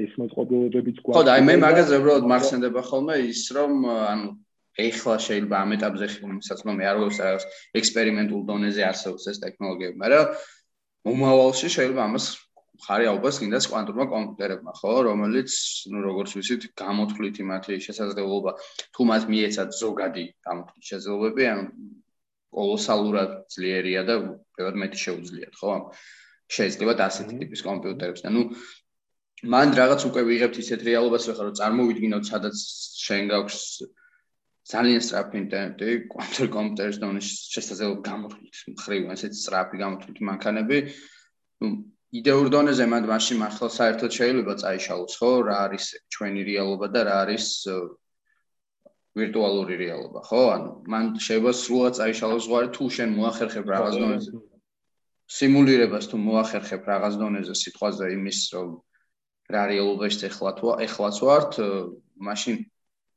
ეს 0.02 0.12
მოწყობილობებიც 0.22 0.98
გვაქვს. 1.02 1.18
ხო, 1.18 1.26
და 1.28 1.36
აი 1.38 1.42
მე 1.46 1.56
მაგაზე 1.62 2.00
უბრალოდ 2.02 2.26
მახსენდება 2.32 2.82
ხოლმე 2.90 3.16
ის, 3.30 3.42
რომ 3.58 3.74
ანუ 3.92 4.28
ეხლა 4.80 5.16
შეიძლება 5.26 5.56
ამ 5.62 5.70
ეტაპზე 5.76 6.06
ხილმისაც 6.16 6.60
რომ 6.66 6.76
მე 6.80 6.86
არ 6.88 6.98
ვიყოს 7.02 7.18
რაღაც 7.22 7.44
ექსპერიმენტულ 7.82 8.42
დონეზე 8.50 8.82
არსებობს 8.88 9.28
ეს 9.32 9.38
ტექნოლოგიები, 9.44 9.98
მაგრამ 10.02 10.26
მომავალში 11.12 11.68
შეიძლება 11.76 12.02
ამას 12.08 12.26
ხარი 12.82 13.06
ალბათ 13.12 13.36
გინდას 13.42 13.68
კვანტურმა 13.70 14.06
კომპიუტერებმა, 14.10 14.72
ხო, 14.80 14.94
რომელიც, 15.06 15.54
ну, 15.94 16.02
როგორც 16.02 16.30
ვიცით, 16.34 16.64
გამოთვლითი 16.82 17.44
მათი 17.46 17.78
შესაძლებლობა, 17.86 18.52
თუ 18.96 19.02
მათ 19.12 19.28
მიეცათ 19.30 19.70
ზოგადი 19.82 20.24
გამოთვლის 20.48 20.86
შესაძლებლობები, 20.90 21.44
ანუ 21.52 21.64
კოლოსალურად 22.56 23.32
ძლიერია 23.54 24.04
და 24.08 24.16
ბევრად 24.58 24.78
მეტი 24.84 25.02
შეუძლიათ, 25.06 25.56
ხო? 25.60 25.76
შეიძლება 26.52 26.94
ასეთი 27.08 27.40
ტიპის 27.42 27.62
კომპიუტერებს 27.64 28.24
და, 28.26 28.30
ну, 28.36 28.42
მან 29.54 29.74
რაღაც 29.80 30.06
უკვე 30.10 30.22
ვიღებთ 30.28 30.58
ისეთ 30.64 30.84
რეალობას, 30.88 31.30
ხო, 31.32 31.48
რომ 31.48 31.56
წარმოვიდგინოთ, 31.62 32.24
სადაც 32.32 32.56
შენ 33.06 33.32
გაქვს 33.32 33.60
ძალიან 34.72 35.02
სწრაფი 35.02 35.36
ინტერნეტი, 35.42 35.90
კვანტურ 36.12 36.52
კომპიუტერის 36.56 37.00
დონის 37.02 37.30
შესაძლებლობა 37.56 38.04
გამოთვლით, 38.12 38.60
მხრივ 38.76 39.10
ასეთ 39.16 39.32
სწრაფი 39.40 39.78
გამოთვლით 39.82 40.20
მანქანები. 40.30 40.78
ნუ 41.62 41.70
იდეურ 42.22 42.48
დონეზე 42.54 42.86
მანდ 42.92 43.06
მაშინ 43.10 43.38
მართლა 43.42 43.68
საერთოდ 43.80 44.12
შეიძლება 44.20 44.54
წაიშალოს, 44.62 45.14
ხო, 45.18 45.32
რა 45.48 45.58
არის 45.66 45.86
ჩვენი 46.14 46.42
რეალობა 46.52 46.88
და 46.94 47.02
რა 47.08 47.16
არის 47.26 47.46
ვირტუალური 49.20 49.76
რეალობა, 49.82 50.22
ხო? 50.28 50.42
ანუ 50.56 50.70
მან 50.92 51.06
შეიძლება 51.20 51.54
სრულად 51.62 51.94
წაიშალოს 52.00 52.44
ზღვარი 52.48 52.70
თუ 52.76 52.86
შენ 52.96 53.10
მოახერხებ 53.20 53.66
რაღაც 53.74 53.96
დონეზე. 54.02 54.32
სიმულირებას 55.32 56.06
თუ 56.12 56.18
მოახერხებ 56.28 56.82
რაღაც 56.92 57.14
დონეზე 57.22 57.56
სიტყვაზე 57.62 58.06
იმის, 58.16 58.40
რომ 58.56 58.70
რა 59.52 59.64
რეალობაში 59.72 60.24
ეხლა 60.32 60.52
თუ 60.60 60.68
ეხლაც 60.88 61.16
ვართ, 61.28 61.52
მაშინ 62.28 62.56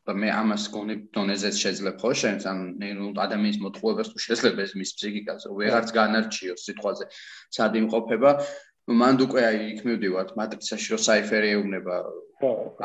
და 0.04 0.12
მე 0.20 0.28
ამას 0.37 0.64
გონებ 0.68 1.04
დონეზეც 1.16 1.57
შეძლებ 1.64 1.96
ხო 2.02 2.11
შენ 2.20 2.37
ან 2.50 2.59
ნუ 2.76 3.07
ადამიანის 3.24 3.59
მოთხოვებას 3.64 4.11
თუ 4.12 4.18
შეიძლება 4.24 4.61
ეს 4.66 4.72
მის 4.76 4.90
ფსიქიკას 5.00 5.46
რომ 5.48 5.54
ვეღარც 5.61 5.88
განარჩიოს 5.96 6.64
სიტყვაზე 6.68 7.04
სად 7.57 7.78
იმყოფება 7.80 8.30
მანდ 8.92 9.23
უკვე 9.25 9.42
აი 9.49 9.59
იქ 9.73 9.79
მივდივართ 9.88 10.31
მატრიცაში 10.38 10.92
რომ 10.92 11.03
საიფერი 11.05 11.53
ეუბნება 11.57 11.94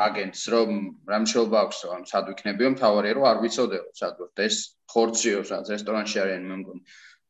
აგენტს 0.04 0.42
რომ 0.54 0.70
რამშობა 1.12 1.58
აქვს 1.64 1.80
რომ 1.88 2.06
სად 2.12 2.30
ვიქნებიო 2.32 2.70
მთავარია 2.74 3.16
რომ 3.18 3.26
არ 3.30 3.42
ვიცოდეო 3.42 3.84
სად 4.00 4.14
ვარ. 4.22 4.30
ეს 4.46 4.56
ხორციო 4.94 5.42
სად 5.50 5.68
რესტორანში 5.74 6.22
არიან 6.24 6.46
მე 6.48 6.56
მგონი 6.62 6.82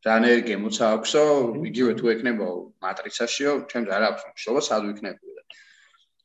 რანერი 0.07 0.43
გემოცა 0.51 0.93
აქვსო 0.97 1.25
იგივე 1.71 1.93
თუ 1.99 2.13
ეკნებაო 2.15 2.55
მატრიცაშიო 2.87 3.53
ჩემს 3.75 3.91
არ 3.97 4.07
აქვს 4.11 4.23
მშობა 4.39 4.61
სად 4.71 4.87
ვიქნებიო 4.91 5.31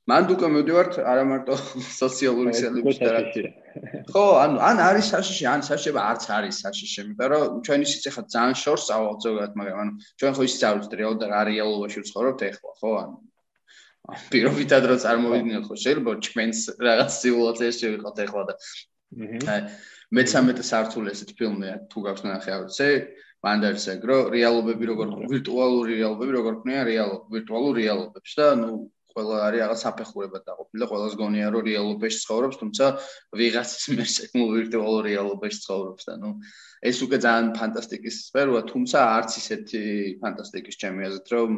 მანდ 0.06 0.32
უკვე 0.36 0.48
მივდივართ 0.54 0.98
არა 1.02 1.22
მარტო 1.26 1.56
სოციალური 2.02 2.52
ქსელების 2.54 2.98
და 3.02 3.14
ხო 4.14 4.26
ანუ 4.42 4.60
ან 4.70 4.82
არის 4.86 5.08
საშიში 5.16 5.48
ან 5.50 5.66
საშება 5.66 6.04
არც 6.14 6.28
არის 6.36 6.60
საშიში 6.66 6.98
იმიტომ 7.04 7.32
რომ 7.34 7.56
ჩვენ 7.66 7.86
ისიც 7.88 8.04
ახლა 8.12 8.24
ძალიან 8.36 8.56
შორს 8.64 8.86
ზოგადად 9.26 9.58
მაგრამ 9.62 9.80
ანუ 9.84 9.92
ჩვენ 10.22 10.36
ხო 10.38 10.46
ისიც 10.50 10.62
არ 10.70 10.78
ვიცით 10.78 10.94
რეალურად 11.02 11.26
რა 11.34 11.42
რეალობაში 11.50 12.04
ვცხოვრობთ 12.06 12.46
ახლა 12.50 12.76
ხო 12.82 12.92
ანუ 13.02 13.16
პირობითად 14.30 14.84
რო 14.94 14.96
წარმოვიდგინოთ 15.06 15.66
ხო 15.70 15.76
შეიძლება 15.86 16.14
ჩვენს 16.30 16.60
რაღაც 16.86 17.12
სიმულაციაში 17.26 17.86
ვიყოთ 17.96 18.18
ახლა 18.26 18.44
და 18.50 18.54
აი 19.56 19.62
მე-13 20.14 20.62
სართული 20.70 21.10
ესეთ 21.16 21.32
ფილმია 21.40 21.76
თუ 21.90 21.98
გაქვს 22.06 22.26
ნახე 22.30 22.52
არ 22.54 22.62
ვიცი 22.66 22.90
მანდარს 23.46 23.86
ეგრო 23.94 24.18
რეალობები 24.36 24.86
როგორ 24.92 25.08
ვირტუალური 25.34 25.98
რეალობები 25.98 26.36
როგორ 26.38 26.54
ქმნიან 26.62 26.86
რეალობ 26.90 27.34
ვირტუალურ 27.34 27.74
რეალობებს 27.82 28.38
და 28.38 28.48
ნუ 28.62 28.70
ყველა 29.16 29.36
არის 29.48 29.62
რაღაც 29.64 29.80
საფეხურებად 29.86 30.44
დაყოფილი 30.50 30.82
და 30.84 30.88
ყველას 30.92 31.14
გონია 31.22 31.48
რომ 31.56 31.66
რეალობაში 31.70 32.20
ცხოვრობს, 32.26 32.56
თუმცა 32.62 32.86
ვიღაცის 33.40 33.86
მიერ 33.96 34.10
შექმნილ 34.16 34.50
ვირტუალურ 34.56 35.04
რეალობაში 35.10 35.60
ცხოვრობს 35.66 36.04
და 36.10 36.16
ნუ 36.22 36.32
ეს 36.86 36.98
უკვე 37.06 37.18
ძალიან 37.26 37.48
ფანტასტიკის 37.58 38.16
სფეროა, 38.30 38.62
თუმცა 38.70 38.98
არც 39.18 39.32
ისეთი 39.42 39.82
ფანტასტიკის 40.22 40.76
ჩემი 40.82 41.08
აზრით, 41.08 41.28
რომ 41.36 41.50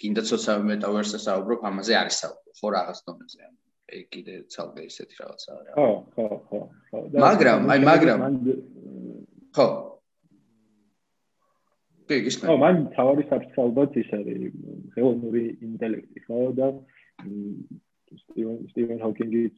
კიდე 0.00 0.22
ცოტა 0.28 0.54
მეტავერსზე 0.70 1.18
საუბრობ, 1.26 1.66
ამაზე 1.68 1.94
არის 2.02 2.16
საუბრო, 2.22 2.50
ხო 2.58 2.68
რაღაც 2.76 2.98
დონეზე. 3.06 3.42
აი 3.92 4.02
კიდე 4.08 4.34
ცალკე 4.48 4.82
ისეთი 4.88 5.14
რაღაცა 5.20 5.50
არა. 5.52 5.72
ხო, 5.76 5.88
ხო, 6.16 6.26
ხო, 6.48 6.60
ხო. 6.88 7.00
მაგრამ, 7.26 7.60
აი 7.72 7.78
მაგრამ 7.90 8.20
ხო. 9.52 9.66
კი, 12.12 12.20
გისმენთ. 12.28 12.48
ხო, 12.48 12.58
მან 12.62 12.82
თავი 12.96 13.24
საფრთხეებად 13.32 13.96
ის 14.02 14.10
არის 14.18 14.44
ხელოვნური 14.96 15.44
ინტელექტი, 15.68 16.26
ხო 16.28 16.42
და 16.60 16.68
სტივენ 18.20 18.58
სტივენ 18.72 18.98
ჰოკინგიც 19.02 19.56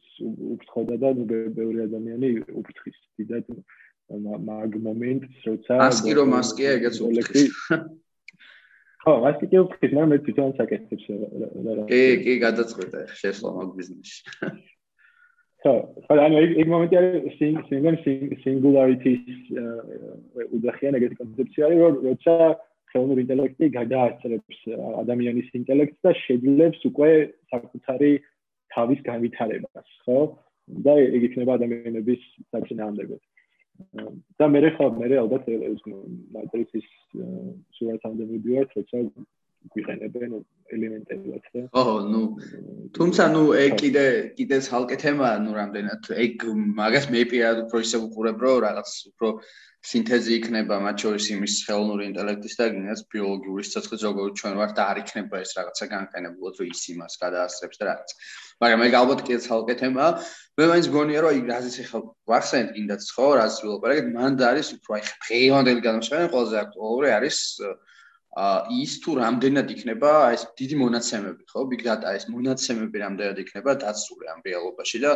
უფრთხოდა 0.55 0.95
და 1.01 1.11
ბევრი 1.55 1.83
ადამიანი 1.87 2.29
უფრთხის 2.61 2.97
დიდად 3.19 3.51
მაგ 4.47 4.77
მომენტს 4.85 5.47
როცა 5.49 5.79
მასკი 5.81 6.15
რომ 6.19 6.31
მასკია 6.35 6.75
ეგეც 6.79 6.99
უფრთხის 7.07 7.57
ხო 9.05 9.15
მასკი 9.25 9.49
კი 9.51 9.61
უფრთხის 9.65 9.95
მაგრამ 9.97 10.13
მე 10.13 10.19
თვითონ 10.27 10.55
საკეთებს 10.59 11.05
კი 11.91 12.01
კი 12.25 12.37
გადაწყვეტა 12.45 13.03
შესვლა 13.23 13.53
მაგ 13.59 13.75
ბიზნესში 13.79 14.19
ხო 15.65 15.73
ხო 16.05 16.15
ანუ 16.21 16.37
ეგ 16.61 16.67
მომენტი 16.69 16.95
არის 17.01 17.37
სინგენ 17.69 17.95
სინგულარიტის 18.45 19.21
უძახიან 20.55 20.97
ეგეთი 20.99 21.15
კონცეფცია 21.21 21.67
არის 21.67 21.79
რომ 21.83 21.95
როცა 22.05 22.35
ხელოვნური 22.93 23.23
ინტელექტი 23.25 23.69
გადაასწრებს 23.75 24.59
ადამიანის 25.01 25.47
ინტელექტს 25.59 25.99
და 26.05 26.11
შეძლებს 26.21 26.85
უკვე 26.89 27.11
საკუთარი 27.51 28.11
თავის 28.75 28.99
განვითარებას, 29.07 29.87
ხო? 30.05 30.19
და 30.85 30.93
ეგ 31.01 31.21
იქნება 31.29 31.57
ადამიანების 31.59 32.21
საწინააღმდეგო. 32.51 33.17
და 34.39 34.45
მე 34.47 34.69
ხა 34.75 34.85
მე 34.95 35.07
ალბათ 35.19 35.49
ეს 35.51 35.81
მატრიცის 36.35 36.87
სურათამდე 37.75 38.23
მიდივარ, 38.31 38.65
თორსა 38.71 39.01
გვიყენებენ 39.73 40.31
ელემენტებად 40.75 41.45
და 41.53 41.61
ხო, 41.75 41.93
ნუ 42.11 42.21
თუმცა 42.97 43.23
ნუ 43.35 43.43
ეგ 43.65 43.73
კიდე 43.81 44.05
კიდე 44.37 44.57
ცალკე 44.67 44.97
თემაა, 45.03 45.37
ნუ 45.45 45.51
რამდენად 45.59 46.09
ეგ 46.25 46.45
მაგას 46.79 47.05
მე 47.13 47.21
პირადად 47.31 47.63
უფრო 47.65 47.77
ისე 47.85 48.01
ვუყურებ, 48.03 48.37
რომ 48.45 48.63
რაღაც 48.67 48.89
უფრო 49.11 49.27
სინთეზი 49.85 50.31
იქნება 50.39 50.77
მათ 50.81 51.03
შორის 51.03 51.25
იმის 51.35 51.55
ხელოვნური 51.67 52.07
ინტელექტის 52.09 52.55
და 52.57 52.65
გინდას 52.73 53.01
ბიოლოგიური 53.13 53.65
სიცოცხლე 53.67 53.97
ზოგადად 54.03 54.39
ჩვენ 54.39 54.55
ვართ 54.59 54.71
და 54.79 54.85
არ 54.91 55.01
იქნება 55.03 55.41
ეს 55.45 55.51
რაღაცა 55.57 55.85
განყენებულად 55.93 56.61
რომ 56.61 56.71
ის 56.73 56.81
იმას 56.93 57.17
გადაასწრებს 57.21 57.81
და 57.81 57.85
რაღაც. 57.89 58.15
მაგრამ 58.65 58.85
ეგ 58.87 58.97
ალბათ 59.01 59.21
კიდე 59.27 59.39
ცალკე 59.45 59.75
თემაა. 59.81 60.11
მე 60.57 60.65
მაინც 60.71 60.87
გონია 60.95 61.19
რომ 61.21 61.31
აი 61.35 61.39
რაზეც 61.53 61.75
ახლა 61.85 62.01
ვახსენეთ 62.33 62.69
კიდაც 62.77 63.01
ხო, 63.13 63.27
რაზეც 63.37 63.59
ვილაპარაკეთ, 63.61 64.07
მანდ 64.17 64.39
არის 64.49 64.67
უფრო 64.79 64.91
აი 64.97 65.03
დღევანდელი 65.25 65.81
განმშრალება 65.85 66.33
ყველაზე 66.33 66.57
აქტუალური 66.65 67.09
არის 67.19 67.37
ის 68.35 68.99
თუ 68.99 69.15
რამდენად 69.15 69.69
იქნება 69.71 70.09
ეს 70.35 70.43
დიდი 70.59 70.75
მონაცემები, 70.81 71.43
ხო? 71.47 71.61
Big 71.71 71.81
data 71.87 72.11
ეს 72.11 72.27
მონაცემები 72.27 72.99
რამდენად 72.99 73.37
იქნება 73.39 73.75
დაცული 73.79 74.27
ამ 74.27 74.39
რეალობაში 74.43 74.99
და 74.99 75.11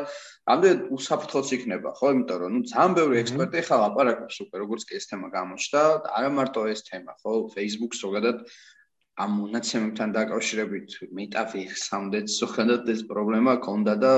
რამდენად 0.48 0.88
უსაფრთხოც 0.96 1.48
იქნება, 1.60 1.92
ხო? 2.00 2.08
იმიტომ 2.16 2.38
რომ 2.40 2.52
ნუ 2.56 2.62
ძალიან 2.72 2.92
ბევრი 2.96 3.16
ექსპერტი 3.20 3.60
ხა 3.68 3.76
ლაპარაკობს 3.84 4.38
უკვე 4.48 4.58
როგორც 4.64 4.82
კი 4.88 4.94
ეს 4.96 5.06
თემა 5.12 5.28
გამოჩნდა, 5.36 5.82
არა 6.16 6.30
მარტო 6.32 6.62
ეს 6.72 6.82
თემა, 6.88 7.12
ხო? 7.20 7.34
Facebook-ს 7.52 8.00
ზოგადად 8.00 8.38
ამ 9.20 9.32
მონაცემებთან 9.36 10.10
დაკავშირებით 10.16 10.94
მეტავირსამდე 11.12 12.20
ზოგადად 12.40 12.88
ეს 12.88 13.02
პრობლემა 13.04 13.60
ქონდა 13.60 13.96
და 14.00 14.14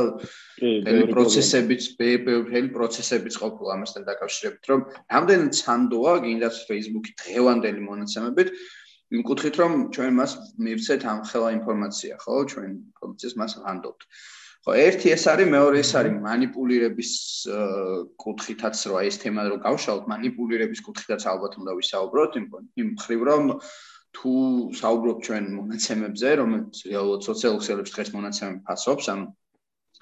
ეს 0.62 1.10
პროცესებიც, 1.10 1.84
ბევრი 1.98 2.70
პროცესებიც 2.78 3.34
ყოფილა 3.42 3.82
ამასთან 3.82 4.06
დაკავშირებით, 4.12 4.64
რომ 4.70 4.80
რამდენად 5.10 5.54
სანდოა 5.58 6.14
გინდათ 6.22 6.56
Facebook-ი 6.70 7.12
დღევანდელი 7.18 7.82
მონაცემებით 7.90 8.54
იმ 9.12 9.22
კუთხით 9.28 9.56
რომ 9.60 9.74
ჩვენ 9.96 10.14
მას 10.18 10.32
მივცეთ 10.66 11.02
ამ 11.12 11.20
ხელა 11.28 11.50
ინფორმაცია, 11.60 12.14
ხო? 12.24 12.36
ჩვენ 12.52 12.70
ინფორმაციას 12.72 13.34
მას 13.42 13.52
ვანდობთ. 13.60 14.02
ხო, 14.62 14.72
ერთი 14.78 15.08
ეს 15.12 15.24
არის, 15.32 15.48
მეორე 15.52 15.78
ეს 15.84 15.92
არის 16.00 16.14
манипуლირების 16.22 17.12
კუთხითაც 18.24 18.76
რა 18.88 19.00
ეს 19.10 19.16
თემა 19.24 19.42
რო 19.52 19.58
გავშალოთ, 19.68 20.06
манипуლირების 20.14 20.84
კუთხითაც 20.86 21.22
ალბათ 21.28 21.54
უნდა 21.60 21.72
ვისაუბროთ, 21.82 22.32
იმ 22.82 22.88
მხრივ 22.96 23.22
რომ 23.32 23.44
თუ 24.16 24.32
საუბრობ 24.80 25.18
ჩვენ 25.26 25.44
მონაცემებზე, 25.60 26.30
რომელიც 26.40 26.76
რეალურად 26.92 27.22
სოციალურ 27.28 27.60
ქსელებში 27.64 27.94
დღეს 27.96 28.10
მონაცემები 28.16 28.60
ფასობს, 28.68 29.06
ანუ 29.12 29.26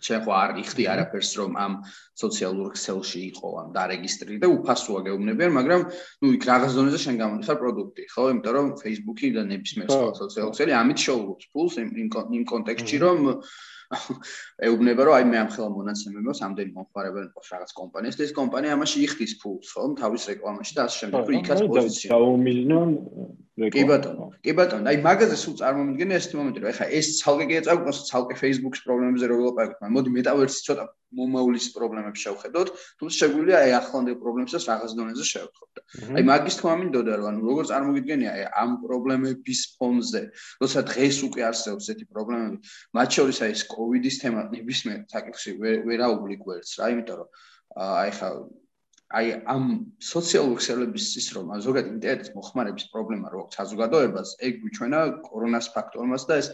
ჩვენ 0.05 0.19
ხო 0.25 0.31
არ 0.39 0.51
იხდი 0.63 0.83
არაფერს 0.93 1.31
რომ 1.39 1.51
ამ 1.65 1.73
სოციალურ 2.19 2.69
ქსელში 2.75 3.21
იყო 3.31 3.47
ამ 3.61 3.69
დარეგისტრი 3.77 4.35
და 4.43 4.47
უფასოა 4.55 4.99
გეუბნებიან, 5.07 5.51
მაგრამ 5.59 5.81
ნუ 6.23 6.27
იქ 6.35 6.43
რაღაც 6.51 6.71
ზონაზე 6.75 6.99
შენ 7.05 7.15
გამოდიხარ 7.23 7.57
პროდუქტი, 7.63 8.03
ხო? 8.13 8.23
იმიტომ 8.33 8.53
რომ 8.59 8.67
Facebook-ი 8.83 9.27
და 9.37 9.41
ნებისმიერ 9.51 9.87
სოციალურ 10.21 10.51
ქსელი 10.55 10.71
ამით 10.81 10.99
შოულობს 11.05 11.45
ფულს 11.53 11.73
იმ 11.83 11.89
იმ 12.39 12.43
კონტექსტში 12.53 12.97
რომ 13.05 13.17
ეუბნება 13.89 15.01
რომ 15.07 15.15
აი 15.17 15.25
მე 15.33 15.37
ამ 15.41 15.49
ხელა 15.49 15.69
მონაცემებს 15.73 16.41
ამდენი 16.45 16.71
მომხმარებელი 16.77 17.29
ყავს 17.33 17.49
რაღაც 17.53 17.71
კომპანიას 17.79 18.17
და 18.19 18.23
ეს 18.27 18.33
კომპანია 18.37 18.75
ამაში 18.77 18.97
იხდის 19.05 19.33
ფულს, 19.41 19.73
ხო? 19.73 19.83
თავის 19.97 20.23
რეკლამაში 20.29 20.73
და 20.77 20.81
ასე 20.85 20.97
შემდეგ, 21.01 21.21
რომ 21.25 21.37
იქაც 21.41 21.59
პოზიცია. 21.73 22.09
დაუმიზნონ 22.13 22.89
კი 23.67 23.83
ბატონო, 23.89 24.25
კი 24.45 24.53
ბატონო, 24.55 24.87
აი 24.87 24.99
მაგაზე 25.03 25.35
სულ 25.39 25.55
წარმომიდგენია 25.59 26.19
ეს 26.19 26.27
მომენტი, 26.31 26.61
რომ 26.63 26.69
ეხლა 26.71 26.85
ეს 26.99 27.07
ცალკე 27.19 27.45
კი 27.49 27.55
ეწავკნოს 27.59 27.99
ცალკე 28.07 28.35
Facebook-ის 28.39 28.83
პრობლემებზე 28.87 29.27
რო 29.27 29.39
ვილაპარაკოთ, 29.39 29.79
მაგრამ 29.83 29.95
მოდი 29.97 30.13
მეტავერსი 30.15 30.59
ცოტა 30.67 30.85
მომავლის 31.19 31.67
პრობლემებს 31.75 32.23
შევხედოთ, 32.23 32.71
თუმცა 33.01 33.15
შეგვიძლია 33.19 33.57
აი 33.59 33.71
ახლანდელ 33.79 34.17
პრობლემებსაც 34.21 34.63
რაღაც 34.69 34.91
დონეზე 34.99 35.25
შევხედოთ. 35.29 35.83
აი 36.15 36.23
მაგის 36.29 36.57
თქმა 36.59 36.73
მინდოდა 36.79 37.13
რომ 37.19 37.27
ანუ 37.29 37.39
როგორ 37.49 37.69
წარმოგიდგენია 37.71 38.31
აი 38.37 38.43
ამ 38.63 38.71
პრობლემების 38.85 39.61
ფონზე, 39.79 40.21
როცა 40.61 40.79
დღეს 40.93 41.17
უკვე 41.27 41.41
არსებობს 41.49 41.89
ესეთი 41.89 42.05
პრობლემები, 42.13 42.57
მათ 42.93 43.09
შორის 43.17 43.37
აი 43.41 43.51
ეს 43.57 43.63
COVID-ის 43.73 44.15
თემა 44.21 44.41
ნებისმიერ 44.53 44.99
საკითხში 45.09 45.51
ვერაუბლი 45.89 46.35
გვერდს 46.45 46.77
რა, 46.77 46.93
იმიტომ 46.93 47.17
რომ 47.25 47.29
აი 47.89 48.11
ხა 48.21 48.29
აი 49.17 49.29
ამ 49.51 49.63
სოციალური 50.05 50.59
ქსელების 50.61 51.05
ის 51.21 51.27
რომ 51.35 51.47
ზოგადად 51.65 51.93
ინტერნეტის 51.95 52.33
მოხმარების 52.35 52.85
პრობლემა 52.93 53.31
რო 53.33 53.41
საზოგადოებას 53.55 54.33
ეგ 54.49 54.59
გვიჩვენა 54.65 54.99
კორონას 55.25 55.69
ფაქტორმას 55.77 56.25
და 56.29 56.37
ეს 56.41 56.49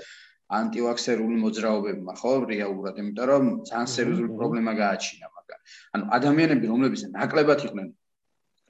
ანტივაქსერული 0.60 1.42
მოძრაობებმა 1.42 2.16
ხო 2.22 2.32
რეალურად 2.54 3.02
იმიტომ 3.04 3.30
რომ 3.32 3.52
ძალიან 3.70 3.92
სერიოზული 3.96 4.32
პრობლემა 4.40 4.76
გააჩინა 4.80 5.32
მაგან 5.36 5.60
ანუ 6.00 6.10
ადამიანები 6.20 6.72
რომლებიც 6.72 7.06
ნაკლებად 7.18 7.68
იყვნენ 7.68 7.92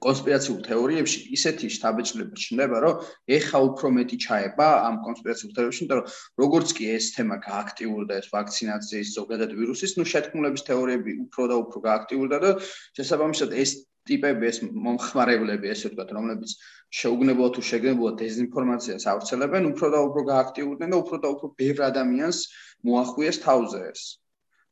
კონსპირაციულ 0.04 0.58
თეორიებში 0.66 1.20
ისეთი 1.36 1.68
შთაბეჭდილება 1.72 2.36
ჩნდება, 2.44 2.76
რომ 2.84 2.94
ეხა 3.36 3.58
უფრო 3.68 3.90
მეტი 3.96 4.16
ჩაება 4.26 4.66
ამ 4.88 4.96
კონსპირაციულ 5.06 5.52
თეორიებში, 5.56 5.82
იმიტომ 5.84 6.00
რომ 6.00 6.06
როგორც 6.44 6.68
კი 6.76 6.84
ეს 6.96 7.06
თემა 7.16 7.36
გააქტიურდა, 7.46 8.18
ეს 8.20 8.26
ვაქცინაციის 8.34 9.12
ზოგადად 9.16 9.50
ვირუსის, 9.56 9.96
ну 9.96 10.04
შეთქმულების 10.12 10.66
თეორიები 10.68 11.12
უფრო 11.26 11.42
და 11.50 11.56
უფრო 11.64 11.78
გააქტიურდა 11.88 12.36
და 12.44 12.50
შესაბამისად 12.98 13.56
ეს 13.64 13.70
ტიპები 14.06 14.46
ეს 14.50 14.58
მომხმარებლები 14.86 15.72
ესე 15.72 15.88
ვთქვათ, 15.90 16.12
რომლებიც 16.16 16.52
შეუგნებლო 17.00 17.48
თუ 17.56 17.64
შეგნებულად 17.70 18.20
დეзинფორმაციას 18.20 19.08
ავრცელებენ, 19.12 19.66
უფრო 19.72 19.86
და 19.96 20.02
უფრო 20.08 20.22
გააქტიურდნენ 20.30 20.94
და 20.94 21.00
უფრო 21.02 21.16
და 21.24 21.32
უფრო 21.34 21.50
ბევრ 21.58 21.82
ადამიანს 21.90 22.38
მოახვიეს 22.86 23.42
თავზე 23.46 23.80
ეს. 23.90 24.04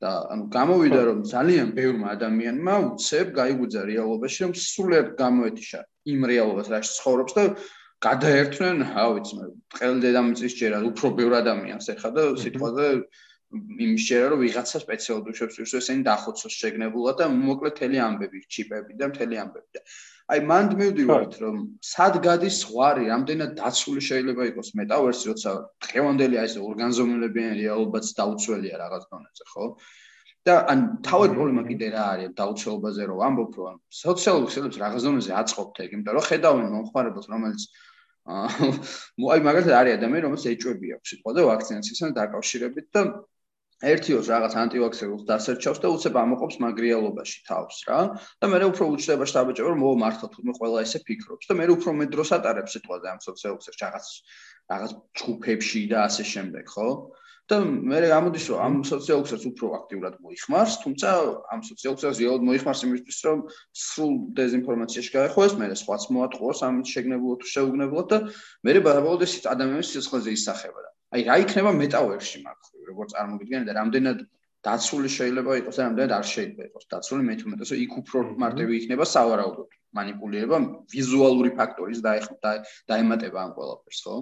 და 0.05 0.13
ანუ 0.35 0.45
გამოვიდა 0.57 1.01
რომ 1.09 1.23
ძალიან 1.35 1.69
ბევრმა 1.79 2.09
ადამიანმა 2.17 2.75
უცებ 2.89 3.33
გაიგუძა 3.41 3.83
რეალობაში 3.91 4.45
რომ 4.45 4.53
სულად 4.65 5.09
გამოეთიშა 5.23 5.81
იმ 6.13 6.29
რეალობას 6.33 6.69
რაც 6.75 6.91
ცხოვრობს 6.99 7.37
და 7.39 7.45
გადაერთვნენ, 8.05 8.79
რა 8.95 9.05
ვიცი 9.17 9.37
მე, 9.39 9.47
ყელ 9.79 9.95
დედამიწის 10.05 10.57
ჯერა 10.61 10.79
უფრო 10.91 11.11
ბევრ 11.19 11.37
ადამიანს 11.41 11.87
ეხა 11.95 12.11
და 12.17 12.25
სიტყვაზე 12.43 12.89
იმის 13.55 14.07
ჯერა 14.09 14.27
რომ 14.33 14.43
ვიღაცა 14.45 14.81
სპეციალურ 14.85 15.31
უშვებს 15.35 15.61
ის 15.65 15.75
ესენი 15.81 16.05
დახოცოს 16.09 16.55
შეგნებულად 16.63 17.21
და 17.21 17.27
მოკლე 17.35 17.71
თელი 17.79 17.99
ამბები, 18.09 18.43
ჩიპები 18.57 18.99
და 19.01 19.09
მთელი 19.13 19.41
ამბები 19.45 19.79
და 19.79 19.83
აი 20.35 20.41
მანდ 20.49 20.71
მივდივართ 20.81 21.35
რომ 21.45 21.57
სად 21.85 22.15
გადის 22.25 22.61
ზღვარი, 22.65 23.09
რამდენად 23.13 23.51
დაცული 23.61 24.01
შეიძლება 24.09 24.47
იყოს 24.51 24.71
მეტავერსი, 24.81 25.25
როცა 25.31 25.51
დღევანდელი 25.85 26.39
აი 26.41 26.49
ეს 26.49 26.55
ორგანიზმებიანი 26.69 27.59
რეალობაც 27.61 28.07
დაუცველია 28.21 28.81
რაღაც 28.85 29.05
დონეზე, 29.13 29.45
ხო? 29.53 29.67
და 30.49 30.55
ან 30.73 30.81
თავად 31.05 31.37
პრობლემა 31.37 31.63
კიდე 31.69 31.87
რა 31.93 32.05
არის 32.15 32.33
დაუცველობაზე 32.41 33.03
რომ 33.11 33.21
ამბობ 33.29 33.53
რომ 33.61 33.77
სოციალურ 34.01 34.49
ქსელებს 34.49 34.81
რაღაც 34.81 35.07
დონეზე 35.09 35.33
აწყობთ 35.41 35.77
ეგ, 35.85 35.93
იმიტომ 35.97 36.17
რომ 36.17 36.27
ხედავენ 36.29 36.67
მომხმარებელს, 36.75 37.29
რომელიც 37.33 37.63
აი 38.25 39.41
მაგალითად 39.45 39.75
არის 39.77 39.97
ადამიანი, 40.01 40.25
რომელსაც 40.25 40.51
ეჭვები 40.57 40.93
აქვს 40.97 41.11
სიტყვა 41.13 41.33
და 41.37 41.43
ვაქცინაციასთან 41.49 42.15
დაკავშირებით 42.21 42.87
და 42.97 43.03
ერთიოს 43.83 44.31
რაღაც 44.31 44.55
ანტივაქსერულს 44.63 45.25
დასერჩავს 45.29 45.81
და 45.83 45.89
უცებ 45.95 46.19
ამოყობს 46.21 46.57
მაგრიალობაში 46.63 47.39
თავს 47.49 47.81
რა 47.89 48.01
და 48.41 48.51
მე 48.53 48.61
უფრო 48.71 48.85
უჩნდება 48.95 49.27
შტაბეჭო 49.31 49.67
რომ 49.71 49.83
ო 49.83 49.91
მართლა 50.05 50.29
თურმე 50.35 50.53
ყველა 50.61 50.85
ესე 50.87 51.03
ფიქრობს 51.09 51.51
და 51.51 51.59
მე 51.59 51.67
უფრო 51.75 51.91
მე 51.99 52.07
დროს 52.15 52.31
ატარებს 52.39 52.79
სიტყვაზე 52.79 53.07
ამ 53.13 53.21
სოციალურ 53.27 53.61
რაღაც 53.83 54.07
რაღაც 54.73 54.91
ჯგუფებში 55.19 55.81
და 55.91 55.99
ასე 56.07 56.25
შემდეგ 56.35 56.65
ხო 56.71 56.89
და 57.53 57.59
მე 57.61 57.99
გამოდის 58.09 58.45
რომ 58.49 58.61
ამ 58.65 58.75
სოციალურსაც 58.89 59.43
უფრო 59.51 59.67
აქტიურად 59.79 60.15
მოიხმარს, 60.25 60.77
თუმცა 60.81 61.09
ამ 61.53 61.61
სოციალურსაც 61.69 62.21
რეალურად 62.23 62.47
მოიხმარს 62.49 62.85
იმისთვის, 62.89 63.19
რომ 63.29 63.39
სრულ 63.85 64.15
დეзинფორმაციაში 64.39 65.13
გაეხოს, 65.17 65.53
მე 65.61 65.69
სხვაც 65.77 66.03
მოატყუოს 66.17 66.65
ამ 66.65 66.81
შეგნებულად 66.89 67.45
თუ 67.45 67.53
შეუგნებლად 67.53 68.07
და 68.15 68.19
მე 68.65 68.73
ბოლოდე 68.81 69.29
ადამიანის 69.53 69.93
სიცხეზე 69.93 70.31
ისახება 70.41 70.81
რა. 70.81 70.91
აი 71.15 71.23
რა 71.29 71.37
იქნება 71.45 71.71
მეტავერში 71.79 72.39
მაგხრივ, 72.45 72.81
როგორ 72.91 73.11
წარმოგიდგენთ 73.15 73.69
და 73.71 73.75
რამდენად 73.79 74.23
დაცული 74.65 75.09
შეიძლება 75.15 75.57
იყოს 75.61 75.77
და 75.79 75.83
რამდენად 75.87 76.13
არ 76.19 76.27
შეიძლება 76.31 76.69
იყოს 76.71 76.87
დაცული, 76.95 77.27
მე 77.29 77.35
თვითონ 77.41 77.65
ესე 77.67 77.77
იქ 77.85 77.93
უფრო 78.01 78.23
მარტივი 78.45 78.79
იქნება 78.81 79.05
სავარაუდოდ 79.15 79.77
манипулირება 79.99 80.59
ვიზუალური 80.95 81.51
ფაქტორის 81.59 82.01
და 82.05 82.15
დაემატება 82.91 83.39
ამ 83.45 83.53
ყველაფერს, 83.59 84.01
ხო? 84.09 84.17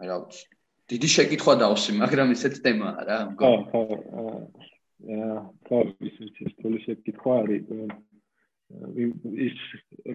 აი 0.00 0.06
რა 0.10 0.16
ვიცი. 0.22 0.44
დიდი 0.92 1.08
შეკითხვა 1.16 1.54
დავსი, 1.64 1.90
მაგრამ 1.98 2.28
ისეთ 2.36 2.54
თემაა 2.64 3.04
რა. 3.08 3.18
ხო, 3.40 3.52
ხო. 3.72 3.82
აა, 5.14 5.38
ხო, 5.66 5.78
ის 6.08 6.16
ის 6.28 6.36
რთული 6.52 6.78
შეკითხვა 6.84 7.32
არის. 7.42 7.64
ის 9.46 9.58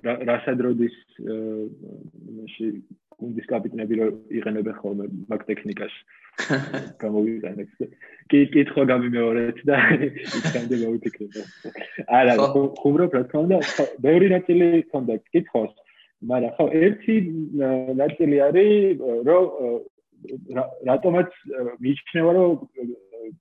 რასადროდის 0.03 0.95
იმაში 1.19 2.67
გუნდის 3.19 3.47
კაპიტნები 3.51 3.99
რო 3.99 4.07
იყენებენ 4.39 4.75
ხოლმე 4.79 5.05
მაგ 5.31 5.41
ტექნიკაში. 5.49 5.99
გამოვიყენეთ. 7.03 7.71
კი 8.31 8.39
კითხვა 8.53 8.83
გამიმეორეთ 8.91 9.57
და 9.67 9.77
იქამდე 10.39 10.75
მოვიფიქრეთ. 10.83 11.35
არა, 12.07 12.33
ხუმრობ 12.79 13.15
რა 13.17 13.23
თქმა 13.27 13.41
უნდა, 13.43 13.59
ბევრი 14.05 14.27
ნაწილი 14.35 14.67
ქონდა 14.93 15.19
კითხოს. 15.33 15.73
მაგრამ 16.19 16.51
ხო 16.55 16.65
ერთი 16.83 17.15
ნაწილი 17.95 18.37
არის 18.47 19.03
რომ 19.27 19.43
რატომაც 20.89 21.29
მიიჩნევა 21.83 22.31
რომ 22.39 22.51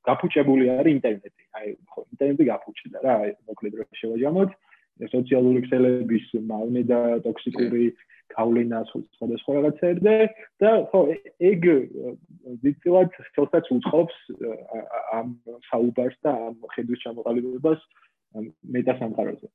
გაფუჭებული 0.06 0.64
არის 0.78 0.92
ინტერნეტი. 0.98 1.42
აი 1.58 1.66
ხო 1.90 2.00
ინტერნეტი 2.12 2.44
გაფუჭდა 2.50 2.98
რა, 3.06 3.14
აი 3.22 3.30
მოკლედ 3.50 3.74
რო 3.78 3.84
შევაჯამოთ 3.98 4.50
სოციალური 5.12 5.62
ქსელების 5.66 6.26
მავნე 6.50 6.82
და 6.90 7.00
ტოქსიკური 7.26 7.86
გავლენა 8.34 8.80
სხვადასხვა 8.90 9.54
რაღაცებზე 9.56 10.14
და 10.62 10.70
ხო 10.90 11.00
ეგ 11.50 11.62
ვიცილად 12.64 13.14
ხელსაც 13.36 13.70
უწყობს 13.76 14.16
ამ 15.18 15.28
საუბარს 15.70 16.18
და 16.26 16.34
ამ 16.48 16.54
ხედვის 16.74 17.02
ჩამოყალიბებას 17.06 17.80
მეტასამყაროზე. 18.74 19.48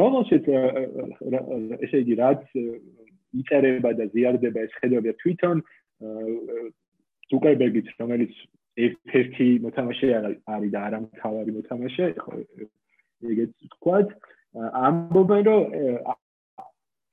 რომელშიც 0.00 0.44
ესე 1.84 1.96
იგი 2.04 2.14
რაც 2.22 2.42
იწერება 3.40 3.90
და 3.98 4.04
ზიარდება 4.14 4.60
ეს 4.66 4.72
ხედვები 4.80 5.12
თვითონ 5.20 5.56
ზუკერბერგიც 7.30 7.88
რომელიც 8.00 8.32
ერთ-ერთი 8.74 9.48
მოთამაშე 9.64 10.08
არის 10.18 10.70
და 10.74 10.80
არა 10.86 10.98
მთავარი 11.04 11.50
მოთამაშე, 11.56 12.06
ხო 12.18 12.32
ეგეც 13.30 13.52
თქვათ, 13.74 14.08
ამბობენ 14.54 15.42
რომ 15.48 15.62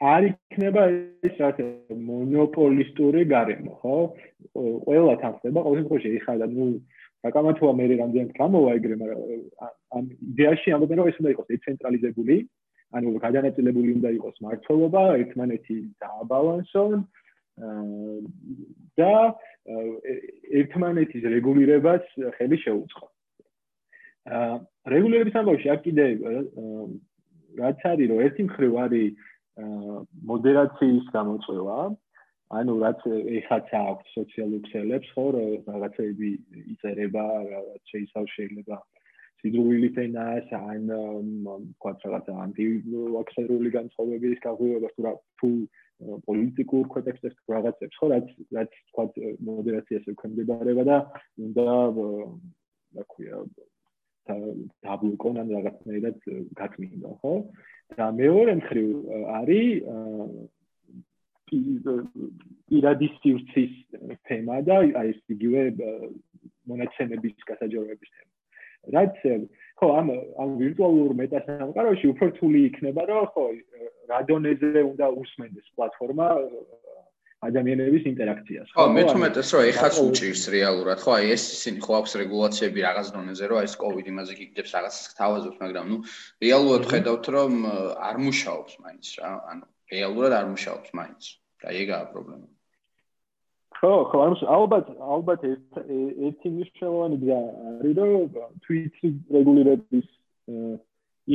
არ 0.02 0.26
იქნება 0.30 0.84
ეს 1.30 1.36
რა 1.42 1.50
მონოპოლისტური 1.94 3.22
გარემო, 3.30 3.74
ხო? 3.82 3.98
ყველა 4.86 5.14
თანხდება, 5.22 5.64
ყოველ 5.66 5.78
შემთხვევაში 5.82 6.14
ეხლა 6.22 6.48
ნუ 6.54 6.66
საკამათოა 7.22 7.74
მე 7.78 7.86
რამდენად 8.02 8.32
გამოვა 8.38 8.70
ეგრე, 8.78 8.96
მაგრამ 9.02 9.22
ამ 9.98 10.06
იდეაში 10.34 10.74
ამბობენ 10.74 11.02
რომ 11.02 11.10
ეს 11.12 11.20
უნდა 11.22 11.34
იყოს 11.34 11.48
დეცენტრალიზებული, 11.54 12.38
ანუ 12.98 13.08
გადანაწილებული 13.26 13.90
უნდა 13.98 14.10
იყოს 14.18 14.36
მართლობა, 14.46 15.04
ერთმანეთი 15.22 15.78
დააბალანსონ 16.02 16.92
და 18.98 19.14
ერთმანეთის 20.62 21.24
რეგულირებას 21.36 22.06
ხელი 22.38 22.58
შეუწყო. 22.66 23.06
აა 24.32 24.56
რეგულირების 24.94 25.38
ამბავში 25.38 25.68
აქ 25.74 25.82
კიდე 25.86 26.06
რაც 27.60 27.80
არის 27.92 28.08
რომ 28.12 28.24
ერთი 28.28 28.44
მხრივ 28.48 28.74
არის 28.86 29.10
მოდერაციის 30.32 31.06
გამოწვევა, 31.16 31.80
ანუ 32.60 32.74
რაც 32.84 33.04
ეხაც 33.40 33.68
აქვს 33.80 34.16
სოციალურ 34.16 34.62
ქსელებს, 34.68 35.12
ხო, 35.16 35.26
რაღაცები 35.68 36.30
იწერება, 36.74 37.26
რაღაც 37.52 37.84
შეიძლება 37.92 38.34
შეიძლება 38.36 38.78
სიძულვილით 39.42 39.96
ენას, 40.06 40.50
ან 40.58 40.84
თქვა 41.78 41.92
რაღაცა 42.04 42.34
ანტივაქსერული 42.46 43.70
განწყობების 43.78 44.44
გაღვივება 44.46 44.90
თუ 44.96 45.06
რა 45.08 45.14
თუ 45.42 45.50
პოლიტიკურ 46.28 46.84
კონტექსტებს 46.94 47.40
თუ 47.40 47.56
რაღაცებს, 47.56 47.96
ხო, 48.02 48.08
რაც 48.14 48.28
რაც 48.58 48.78
თქვა 48.92 49.06
მოდერაციას 49.48 50.12
ექვემდებარება 50.14 50.84
და 50.92 50.98
უნდა 51.48 51.66
რა 51.72 53.04
ქვია 53.16 53.44
დაბლოკონ 54.30 55.36
ან 55.42 55.48
რაღაცნაირად 55.58 56.18
გაწმინდა, 56.60 57.12
ხო? 57.22 57.34
და 57.98 58.06
მეორე 58.16 58.54
მხრივ 58.62 58.88
არის 59.38 59.70
პირადი 61.52 63.08
სივრცის 63.20 63.74
თემა 64.28 64.62
და 64.68 64.78
აი 65.02 65.12
ეს 65.12 65.20
იგივე 65.36 65.64
მონაცემების 66.72 67.48
გასაჯაროების 67.50 68.12
თემა. 68.16 68.32
რაც 68.96 69.18
ხო 69.82 69.88
ამ 70.00 70.08
ამ 70.42 70.50
ვირტუალურ 70.62 71.12
მეტასამყაროში 71.22 72.06
უფრო 72.14 72.26
რთული 72.32 72.60
იქნება 72.70 73.02
რომ 73.12 73.26
ხო 73.34 73.46
რადონეზე 74.12 74.82
უნდა 74.92 75.08
უსმენდეს 75.22 75.68
პლატფორმა 75.76 76.28
ადამიანების 77.42 78.04
ინტერაქციას. 78.12 78.68
ხო, 78.78 78.86
მე 78.96 79.04
თუმეტეს 79.10 79.50
რომ 79.56 79.62
ეხაც 79.72 79.96
უჭირს 80.06 80.44
რეალურად, 80.56 81.00
ხო, 81.02 81.12
აი 81.18 81.26
ეს 81.36 81.44
ისინი 81.58 81.78
ხო 81.82 81.94
აქვს 82.00 82.12
რეგულაციები 82.22 82.80
რაღაც 82.86 83.08
დონეზე, 83.18 83.44
რომ 83.50 83.58
აი 83.62 83.68
ეს 83.70 83.76
COVID 83.82 84.06
იმაზე 84.14 84.34
გიგდებს 84.40 84.72
რაღაცას 84.78 85.16
თავაზობს, 85.18 85.58
მაგრამ 85.66 85.86
ნუ 85.92 85.98
რეალურად 86.46 86.84
ხედავთ 86.92 87.26
რომ 87.36 87.54
არ 88.10 88.16
მუშაობს 88.26 88.74
მაინც 88.86 89.06
რა, 89.18 89.30
ანუ 89.52 89.66
რეალურად 89.96 90.34
არ 90.38 90.46
მუშაობს 90.54 90.90
მაინც. 91.02 91.24
და 91.62 91.74
ეგაა 91.78 92.06
პრობლემა. 92.14 92.48
ხო, 93.82 93.94
ხო, 94.10 94.18
ანუ 94.26 94.36
ალბათ 94.56 94.90
ალბათ 95.16 95.42
ერთი 95.48 96.48
მნიშვნელოვანი 96.54 97.18
და 97.26 97.40
არის 97.82 97.96
რომ 97.98 98.50
Twitter 98.66 99.12
რეგულირების 99.36 100.08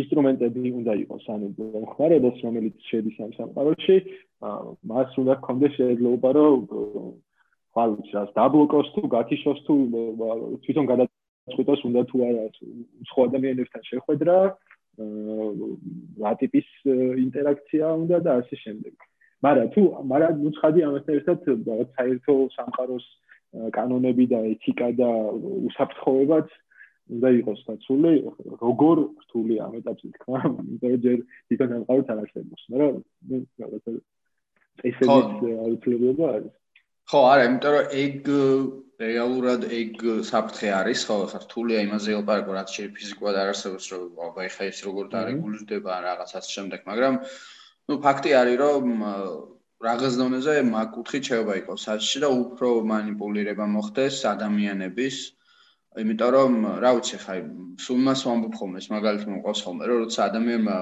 ინსტრუმენტები 0.00 0.70
უნდა 0.80 0.92
იყოს, 1.02 1.24
ანუ 1.34 1.46
ხმარებას 1.92 2.36
რომელიც 2.46 2.76
შედის 2.90 3.16
ამ 3.24 3.32
სამყაროში, 3.38 3.96
მას 4.92 5.10
უნდა 5.22 5.34
გქონდეს 5.40 5.72
შეიძლება 5.78 6.30
რომ 6.36 6.60
ხალხს 7.76 8.10
რას 8.16 8.30
დაბლოკოს 8.36 8.88
თუ 8.94 9.02
გაქიშოს 9.16 9.60
თუ 9.66 9.74
თვითონ 10.64 10.86
გადაწყვიტოს 10.92 11.80
უნდა 11.88 12.02
თუ 12.10 12.16
არა 12.28 12.44
სხვა 13.08 13.22
ადამიანებთან 13.28 13.82
შეხვედრა 13.90 14.36
რა 16.24 16.32
ტიპის 16.40 16.68
ინტერაქცია 17.26 17.86
უნდა 18.02 18.16
და 18.26 18.30
ასე 18.40 18.56
შემდეგ. 18.64 18.94
მაგრამ 19.44 19.68
თუ 19.74 19.82
მაგრამ 20.12 20.34
უცხადი 20.48 20.80
ამასთან 20.88 21.16
ერთად 21.20 21.38
რაღაც 21.68 21.88
საერთო 21.96 22.34
სამყაროს 22.56 23.06
კანონები 23.76 24.24
და 24.32 24.38
ეთიკა 24.52 24.88
და 25.00 25.10
უსაფრთხოებაც 25.68 26.48
უნდა 27.06 27.28
იყოს 27.40 27.60
დაცული, 27.66 28.12
როგორ 28.62 28.96
რთული 29.22 29.54
ამ 29.62 29.72
ეტაპზე 29.78 30.08
თქმა, 30.16 30.40
იმიტომ 30.46 30.90
რომ 30.92 31.00
ჯერ 31.06 31.18
თვითონ 31.46 31.74
ამყაროთ 31.78 32.08
არ 32.12 32.18
არსებობს, 32.22 32.62
მაგრამ 32.72 32.94
ნუ 33.30 33.36
რაღაცა 33.62 33.90
წესების 34.80 35.08
აუცილებლობა 35.66 36.26
არის. 36.36 36.54
ხო, 37.06 37.20
არა, 37.32 37.42
იმიტომ 37.46 37.72
რომ 37.76 37.86
ეგ 38.02 38.16
რეალურად 38.96 39.62
ეგ 39.76 39.92
საფრთხე 40.30 40.68
არის, 40.80 41.00
ხო, 41.06 41.16
ხა 41.30 41.38
რთულია 41.44 41.78
იმაზე 41.86 42.08
ელაპარაკო, 42.16 42.52
რაც 42.56 42.68
შეიძლება 42.74 42.96
ფიზიკურად 42.96 43.36
არ 43.42 43.48
არსებობს, 43.52 43.86
რომ 43.92 44.02
აბა 44.26 44.40
ეხა 44.48 44.64
ეს 44.72 44.78
როგორ 44.88 45.04
დარეგულირდება 45.14 45.92
რაღაცას 46.08 46.46
შემდეგ, 46.56 46.80
მაგრამ 46.90 47.14
ну 47.86 47.94
ფაქტი 48.06 48.30
არის, 48.40 48.56
რომ 48.64 48.84
რაღაც 49.84 50.12
დონეზე 50.18 50.52
მაგ 50.72 50.88
კუთხით 50.96 51.24
შეიძლება 51.28 51.54
იყოს 51.60 51.80
საჭირო 51.86 52.26
და 52.26 52.36
უფრო 52.42 52.68
манипулиრება 52.90 53.66
მოხდეს 53.76 54.16
ადამიანების 54.34 55.16
იმიტომ 56.02 56.30
რომ 56.36 56.54
რა 56.84 56.90
ვიცი 56.96 57.18
ხაი 57.24 57.40
სულ 57.84 58.00
მას 58.06 58.20
ვამბობ 58.28 58.54
ხოლმე 58.60 58.80
ეს 58.82 58.88
მაგალითად 58.92 59.28
მოყავს 59.32 59.60
ხოლმე 59.66 59.84
რომ 59.90 59.98
როცა 60.04 60.20
ადამიანმა 60.30 60.76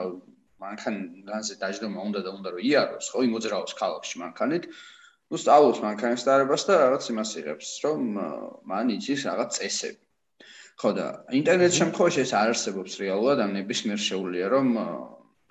მანქან 0.64 0.96
განზე 1.28 1.54
დაждომა 1.62 2.00
უნდა 2.08 2.20
და 2.26 2.30
უნდა 2.38 2.48
რომ 2.54 2.64
იაროს 2.70 3.06
ხო 3.14 3.24
იმოძრაოს 3.28 3.74
ქალაქში 3.80 4.16
მანქანით 4.24 4.64
ნუ 5.30 5.40
სწავლობს 5.42 5.80
მანქანის 5.84 6.24
დარებას 6.28 6.62
და 6.68 6.74
რაღაც 6.82 7.04
იმას 7.14 7.30
იღებს 7.40 7.68
რომ 7.84 8.00
მან 8.70 8.90
იცის 8.96 9.20
რაღაც 9.28 9.58
წესები. 9.58 10.00
ხო 10.82 10.90
და 10.98 11.06
ინტერნეტ 11.38 11.72
შემთხვევაში 11.80 12.20
ეს 12.26 12.32
არ 12.40 12.48
არსებობს 12.54 12.98
რეალურად 13.02 13.38
ან 13.44 13.50
ნებისმიერ 13.58 14.00
შეუულია 14.08 14.46
რომ 14.54 14.68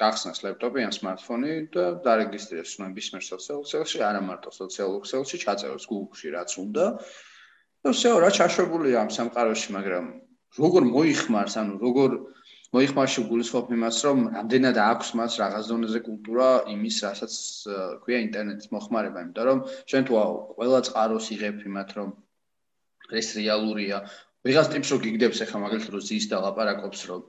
გახსნას 0.03 0.39
ლეპტოპი 0.45 0.84
ან 0.88 0.93
smartphone-ი 0.99 1.53
და 1.76 1.84
დარეგისტრიროს 2.05 2.74
ნებისმიერ 2.84 3.24
სოციალურ 3.32 3.64
ქსელში 3.68 4.03
არა 4.09 4.22
მარტო 4.30 4.51
სოციალურ 4.59 5.05
ქსელში 5.05 5.38
ჩაწეროს 5.43 5.86
Google-ში 5.91 6.34
რაც 6.36 6.51
უნდა 6.64 6.86
ну 7.86 7.94
всё 7.96 8.11
რა 8.22 8.30
ჩაშვებულია 8.38 9.04
ამ 9.04 9.11
სამყაროში 9.18 9.76
მაგრამ 9.78 10.06
როგორ 10.62 10.82
მოიხმარს 10.94 11.54
ანუ 11.62 11.74
როგორ 11.86 12.16
მოიხმარში 12.76 13.24
გულისხმობ 13.32 13.70
იმას 13.76 13.98
რომ 14.06 14.18
რამდენად 14.36 14.78
აქვს 14.84 15.11
მას 15.18 15.36
რაღაც 15.42 15.68
ზონაზე 15.68 16.00
კულტურა 16.09 16.48
იმის 16.74 16.96
რასაც 17.06 17.34
ქვია 18.04 18.18
ინტერნეტის 18.28 18.72
მოხმარება 18.76 19.22
იმიტომ 19.24 19.46
რომ 19.48 19.62
ჩვენ 19.92 20.09
თუ 20.09 20.22
ყველა 20.59 20.80
წყაროს 20.88 21.28
იღებ 21.36 21.62
იმათ 21.70 21.94
რომ 21.98 22.11
ეს 23.20 23.28
რეალურია 23.40 24.02
ვიღაც 24.48 24.68
ტიპს 24.74 24.90
რო 24.92 24.98
გიგდებს 25.04 25.40
ახლა 25.44 25.62
მაგალითად 25.64 25.94
რო 25.96 26.00
ზის 26.09 26.26
და 26.32 26.42
ლაპარაკობს 26.44 27.00
რომ 27.12 27.22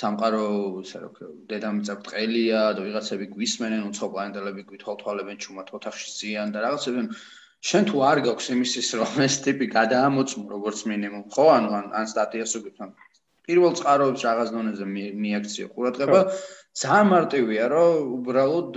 სამყარო 0.00 0.44
ისე 0.84 1.00
რა 1.00 1.08
ქვია 1.16 1.30
დედამიწა 1.50 1.94
ბრტყელია 2.02 2.60
და 2.76 2.84
ვიღაცები 2.84 3.26
გვისმენენ 3.34 3.88
უცხო 3.88 4.08
პლანეტელები 4.14 4.62
გვითვალთვალებენ 4.70 5.40
ჩუმად 5.44 5.72
ოთახში 5.78 6.08
ზიან 6.18 6.54
და 6.54 6.64
რაღაცები 6.66 7.02
შენ 7.59 7.83
თუ 7.91 7.97
არ 8.07 8.19
გაქვს 8.23 8.47
იმისის 8.55 8.89
რომ 8.99 9.21
ეს 9.27 9.35
ტიპი 9.43 9.65
გადაამოწმო 9.75 10.43
როგორც 10.55 10.79
მინიმუმ 10.91 11.25
ხო? 11.35 11.45
ანუ 11.57 11.69
ან 11.79 11.85
ან 11.99 12.05
სტატიას 12.07 12.55
უგებთან 12.59 12.89
პირველ 13.49 13.73
წყაროებს 13.79 14.21
რაღაც 14.29 14.49
დონეზე 14.55 14.85
მიაქციო. 15.23 15.65
ყურადღება 15.75 16.19
ძალიან 16.79 17.07
მარტივია 17.13 17.65
რომ 17.73 18.13
უბრალოდ 18.15 18.71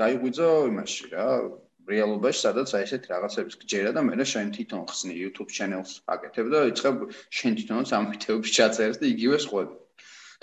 გაიგვიძო 0.00 0.50
იმაში 0.70 1.04
რა 1.14 1.26
რეალობაში 1.86 2.40
სადაც 2.42 2.68
აი 2.76 2.84
ესეთ 2.86 3.04
რაღაცებს 3.12 3.54
გჯერა 3.62 3.90
და 3.96 4.00
მე 4.06 4.14
რა 4.18 4.26
შენ 4.26 4.48
თვითონ 4.56 4.82
ხსნი 4.90 5.14
YouTube 5.16 5.50
channel-ს 5.56 6.02
აკეთებ 6.14 6.46
და 6.52 6.58
იწყებ 6.70 6.96
შენ 7.38 7.52
თვითონაც 7.58 7.88
ამ 7.96 8.04
ვიდეოებს 8.12 8.50
ჩაწერს 8.56 8.98
და 9.00 9.06
იგივე 9.14 9.38
სხვები 9.46 9.74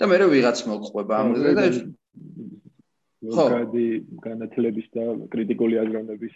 და 0.00 0.04
მე 0.10 0.16
რა 0.24 0.26
ვიღაც 0.34 0.58
მოყვება 0.70 1.14
ამაზე 1.20 1.52
და 1.60 1.66
ხო. 3.34 3.44
განათლების 4.24 4.88
და 4.96 5.04
კრიტიკული 5.32 5.74
აზროვნების 5.84 6.34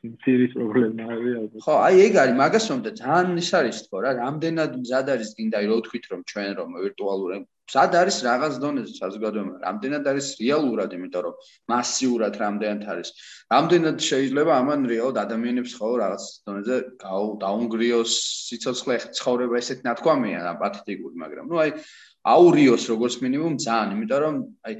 სიმცირის 0.00 0.52
პრობლემაა 0.56 1.16
ალბათ. 1.20 1.60
ხო, 1.64 1.74
აი 1.86 1.96
ეგ 2.08 2.14
არის, 2.22 2.36
მაგას 2.40 2.66
რომ 2.72 2.80
და 2.86 2.90
ძალიან 3.00 3.40
ის 3.42 3.50
არის 3.60 3.78
თქო 3.84 3.96
რა, 4.04 4.10
რამდენად 4.24 4.72
მზად 4.80 5.06
არის 5.14 5.30
გინდა 5.36 5.58
რო 5.70 5.76
თქვით 5.86 6.04
რომ 6.10 6.20
ჩვენ 6.30 6.50
რომ 6.60 6.68
ვირტუალური 6.80 7.36
მზად 7.70 7.92
არის 8.00 8.16
რაღაც 8.26 8.54
დონეზე 8.64 8.92
საზოგადოება, 8.98 9.54
რამდენად 9.62 10.04
არის 10.10 10.26
რეალურად, 10.40 10.90
იმიტომ 10.96 11.22
რომ 11.26 11.34
მასიურად 11.70 12.34
რამდენად 12.42 12.82
არის. 12.92 13.08
რამდენად 13.54 13.96
შეიძლება 14.10 14.52
ამან 14.58 14.80
რეალურად 14.90 15.18
ადამიანებს 15.22 15.72
ხო 15.78 15.90
რაღაც 16.02 16.24
დონეზე 16.48 16.76
დაუნგრიოს 17.44 18.12
სიცოცხლე 18.48 18.96
ცხოვრება 19.20 19.54
ესეთ 19.62 19.84
ნათქვამია 19.86 20.40
და 20.48 20.52
პათეტიკური, 20.64 21.14
მაგრამ 21.22 21.46
ნუ 21.46 21.56
აი 21.62 21.70
აურიოს 22.34 22.84
როგორც 22.90 23.14
მინიმუმ 23.22 23.54
ძალიან, 23.68 23.88
იმიტომ 23.94 24.20
რომ 24.24 24.34
აი 24.66 24.74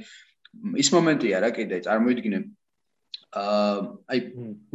ის 0.83 0.89
მომენტია 0.91 1.37
რა 1.45 1.49
კიდე 1.55 1.77
წარმოიდგინე 1.87 2.39
აი 3.31 4.19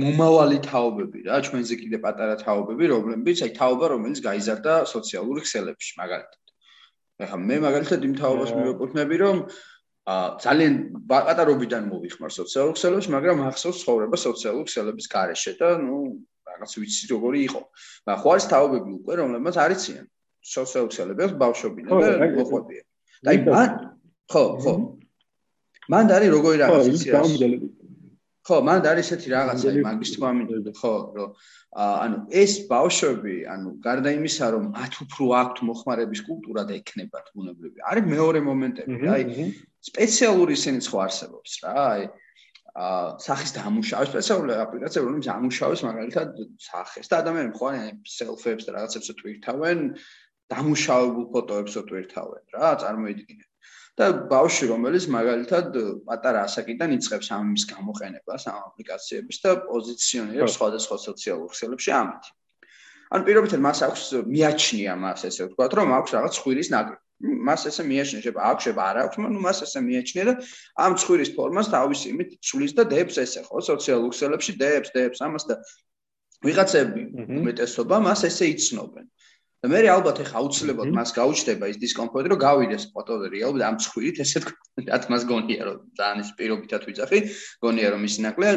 მომავალი 0.00 0.58
თაობები 0.64 1.24
რა 1.28 1.40
ჩვენზე 1.44 1.76
კიდე 1.76 1.98
პატარა 2.00 2.36
თაობები 2.40 2.88
რომლებიც 2.88 3.42
აი 3.44 3.52
თაობა 3.52 3.90
რომელიც 3.92 4.22
გაიზარდა 4.24 4.76
სოციალური 4.88 5.44
ქსელებში 5.44 5.92
მაგალითად. 6.00 6.42
ეხლა 7.20 7.38
მე 7.48 7.56
მაგალითად 7.66 8.00
იმ 8.08 8.14
თაობას 8.16 8.50
მივეკუთვნები 8.56 9.16
რომ 9.20 9.36
აა 10.08 10.26
ძალიან 10.40 10.74
პატარობიდან 11.04 11.82
მოვიხმარ 11.92 12.32
სოციალურ 12.32 12.72
ქსელებში 12.80 13.10
მაგრამ 13.16 13.44
ახსოვს 13.50 13.78
ცხოვრება 13.84 14.16
სოციალურ 14.24 14.64
ქსელების 14.72 15.06
გარეშე 15.12 15.52
და 15.60 15.68
ნუ 15.84 16.00
რაღაც 16.48 16.72
ვიცი 16.80 17.04
როგორი 17.12 17.40
იყო. 17.52 17.60
მაგრამ 18.08 18.20
ხო 18.24 18.28
არის 18.32 18.46
თაობები 18.56 18.90
უკვე 19.04 19.14
რომლებიც 19.20 19.56
არიციან. 19.66 20.04
სოციალურ 20.56 20.90
ქსელებს 20.96 21.32
ბავშვობიდან 21.44 21.92
და 21.92 22.28
მოყვებიან 22.40 22.84
და 23.24 23.30
აი 23.32 23.38
მან 23.52 23.70
ხო 24.32 24.44
ხო. 24.64 24.72
მან 25.92 26.04
არის 26.16 26.30
როგორი 26.36 26.56
რაღაცა 26.64 26.90
იცი 26.96 27.08
ხო, 28.46 28.56
მან 28.62 28.86
არის 28.86 29.08
ესეთი 29.10 29.28
რაღაცა, 29.34 29.70
მაგის 29.86 30.12
მინდა, 30.22 30.72
ხო, 30.78 30.94
რომ 31.18 31.30
ანუ 31.76 32.18
ეს 32.30 32.52
ბავშვები, 32.70 33.36
ანუ 33.52 33.68
გარდა 33.84 34.10
იმისა, 34.16 34.46
რომ 34.54 34.64
მათ 34.76 34.92
უფრო 35.04 35.24
აქვთ 35.40 35.58
მოხმარების 35.68 36.20
კულტურა 36.28 36.62
და 36.68 36.72
ექნებათ 36.78 37.26
ბუნებრივი. 37.34 37.78
არის 37.90 38.04
მეორე 38.06 38.40
მომენტები, 38.46 39.02
აი 39.12 39.24
სპეციალური 39.90 40.52
ისინი 40.56 40.78
ხო 40.86 40.98
არსებობს 41.06 41.52
რა, 41.66 41.74
აი 41.90 42.02
ა 42.76 42.86
სახის 43.24 43.50
დამუშავება, 43.56 44.12
სპეციალური 44.12 44.52
აპლიკაციები, 44.62 45.06
რომელიც 45.08 45.28
ამუშავებს 45.32 45.82
მაგალითად 45.88 46.28
სახეს 46.60 47.06
და 47.08 47.14
ადამიანები 47.24 47.56
ხო 47.56 47.66
არიან 47.72 48.00
სელფებს 48.04 48.64
და 48.68 48.70
რაღაცებს 48.76 49.12
უთვირთავენ, 49.16 49.78
დამუშავებულ 50.52 51.26
ფოტოებს 51.34 51.74
უთვირთავენ 51.82 52.42
რა, 52.56 52.68
წარმოიდგინეთ. 52.84 53.48
და 53.96 54.06
ბავშვი 54.30 54.66
რომელიც 54.72 55.04
მაგალითად 55.12 55.76
პატარა 56.08 56.42
ასაკიდან 56.46 56.90
იწყებს 56.96 57.30
ამის 57.36 57.64
გამოყენებას 57.70 58.42
ამ 58.52 58.58
აპლიკაციების 58.68 59.38
და 59.44 59.54
პოზიციონირებს 59.70 60.56
სხვადასხვა 60.58 60.96
სოციალურ 61.06 61.48
ქსელებში 61.54 61.90
ამით. 62.00 62.24
ან 63.16 63.20
პირობითად 63.26 63.60
მას 63.66 63.78
აქვს 63.86 64.02
მიაჩნია 64.34 64.92
მას 65.00 65.20
ესე 65.30 65.42
ვთქვათ 65.48 65.72
რომ 65.80 65.88
აქვს 65.96 66.14
რაღაც 66.16 66.34
ხვირის 66.44 66.70
ნაკლი. 66.74 66.96
მას 67.48 67.62
ესე 67.70 67.82
მიაჩნია 67.88 68.20
შეიძლება 68.20 68.40
აქვს 68.50 68.62
შეიძლება 68.66 68.82
არ 68.90 68.96
აქვს, 69.02 69.16
მაგრამ 69.24 69.42
მას 69.48 69.58
ესე 69.64 69.80
მიაჩნია 69.88 70.24
და 70.28 70.34
ამ 70.84 70.92
ხვირის 71.00 71.30
ფორმას 71.36 71.66
თავის 71.72 72.00
იმით 72.12 72.30
ცვლის 72.44 72.72
და 72.76 72.82
დებს 72.92 73.16
ესე 73.24 73.40
ხო 73.48 73.58
სოციალურ 73.70 74.10
ქსელებში 74.12 74.52
დებს 74.60 74.88
დებს 74.96 75.18
ამას 75.24 75.44
და 75.48 75.54
ვიღაცები 76.44 77.02
უმეტესობა 77.40 77.96
მას 78.06 78.20
ესე 78.28 78.44
იცნობენ. 78.52 79.06
და 79.64 79.70
მე 79.72 79.78
ალბათ 79.88 80.18
ეხა 80.22 80.36
აუცილებლად 80.40 80.90
მას 80.96 81.10
გაუჩნდება 81.16 81.68
ის 81.72 81.78
დისკომფორტი, 81.80 82.28
რომ 82.32 82.40
გავიდეს 82.44 82.84
ფოტოზე 82.92 83.26
რეალურად 83.32 83.64
ამ 83.66 83.76
ცხვირით, 83.80 84.20
ესეთ 84.24 84.44
რად 84.84 85.08
მას 85.12 85.22
გონია 85.30 85.62
რომ 85.66 85.78
ძალიან 85.96 86.18
ის 86.22 86.30
პირობითად 86.36 86.82
ვიძახი, 86.86 87.18
გონია 87.64 87.88
რომ 87.96 88.02
ის 88.04 88.16
ნაკლე 88.26 88.50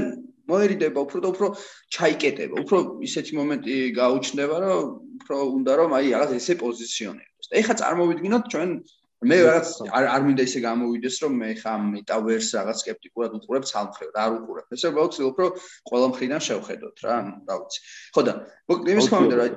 მოერიდება, 0.50 1.00
უფრო 1.06 1.18
და 1.24 1.28
უფრო 1.34 1.48
ჩაიკეტება. 1.96 2.54
უფრო 2.64 2.78
ისეთი 3.08 3.32
მომენტი 3.40 3.76
გაუჩნდება, 3.96 4.56
რომ 4.66 4.80
უფრო 5.24 5.36
უნდა 5.60 5.74
რომ 5.80 5.90
აი 5.98 6.08
რაღაც 6.14 6.32
ესე 6.40 6.54
პოზიციონირდეს. 6.64 7.48
და 7.50 7.56
ეხა 7.64 7.74
წარმოვიდგინოთ 7.82 8.44
ჩვენ 8.52 8.70
მე 9.20 9.38
რაღაც 9.44 9.68
არ 9.92 10.06
არ 10.16 10.22
მინდა 10.26 10.44
ისე 10.48 10.60
გამოვიდეს 10.64 11.16
რომ 11.24 11.34
მე 11.44 11.50
ხა 11.60 11.74
მეტავერს 11.92 12.50
რაღაც 12.56 12.78
скеპტიკურად 12.84 13.32
უყურებ 13.36 13.66
სამხრივ 13.68 14.10
და 14.16 14.20
არ 14.26 14.32
უყურებ. 14.40 14.66
ესე 14.76 14.88
ვთქვათ, 14.96 15.20
უფრო 15.32 15.46
ყველა 15.90 16.08
მხრიდან 16.12 16.42
შევხედოთ 16.48 16.98
რა, 17.04 17.16
რა 17.48 17.56
ვიცი. 17.60 17.80
ხო 18.16 18.22
და 18.24 18.34
მოკ 18.72 18.80
იმის 18.96 19.08
გამომდინარე 19.12 19.50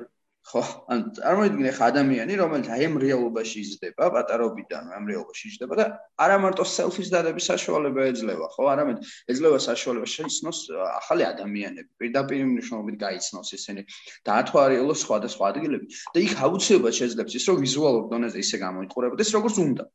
ხო, 0.43 0.61
ან 0.91 1.01
წარმოიდგინე 1.15 1.71
ხა 1.71 1.87
ადამიანი, 1.93 2.35
რომელიც 2.35 2.67
აი 2.75 2.83
ამ 2.89 2.95
რეალობაში 2.99 3.61
იზრდება, 3.63 4.09
პატარობიდან 4.11 4.89
ამ 4.91 5.05
რეალობაში 5.07 5.45
იზრდება 5.53 5.77
და 5.79 5.85
არა 6.19 6.37
მარტო 6.43 6.65
სელფის 6.67 7.11
დადების 7.13 7.47
საშუალება 7.47 8.07
ეძლევა, 8.11 8.49
ხო, 8.51 8.63
არამედ 8.73 9.07
ეძლევა 9.31 9.59
საშუალება 9.63 10.07
შეიცნოს 10.13 10.59
ახალი 10.99 11.23
ადამიანები, 11.31 11.89
პირდაპირ 11.95 12.43
მნიშვნელობით 12.51 12.95
გაიცნოს 13.05 13.49
ისინი, 13.55 13.87
დაათვალიეროს 14.27 14.99
სხვადასხვა 15.07 15.51
ადგილები 15.55 15.85
და 16.11 16.25
იქ 16.27 16.33
აუცილებლად 16.43 16.99
შეძლებს 16.99 17.39
ის, 17.39 17.43
რომ 17.47 17.57
ვიზუალურ 17.63 18.03
დონეზე 18.11 18.37
ისე 18.43 18.57
გამოიყურებოდეს, 18.67 19.35
როგორც 19.39 19.55
უნდა. 19.63 19.85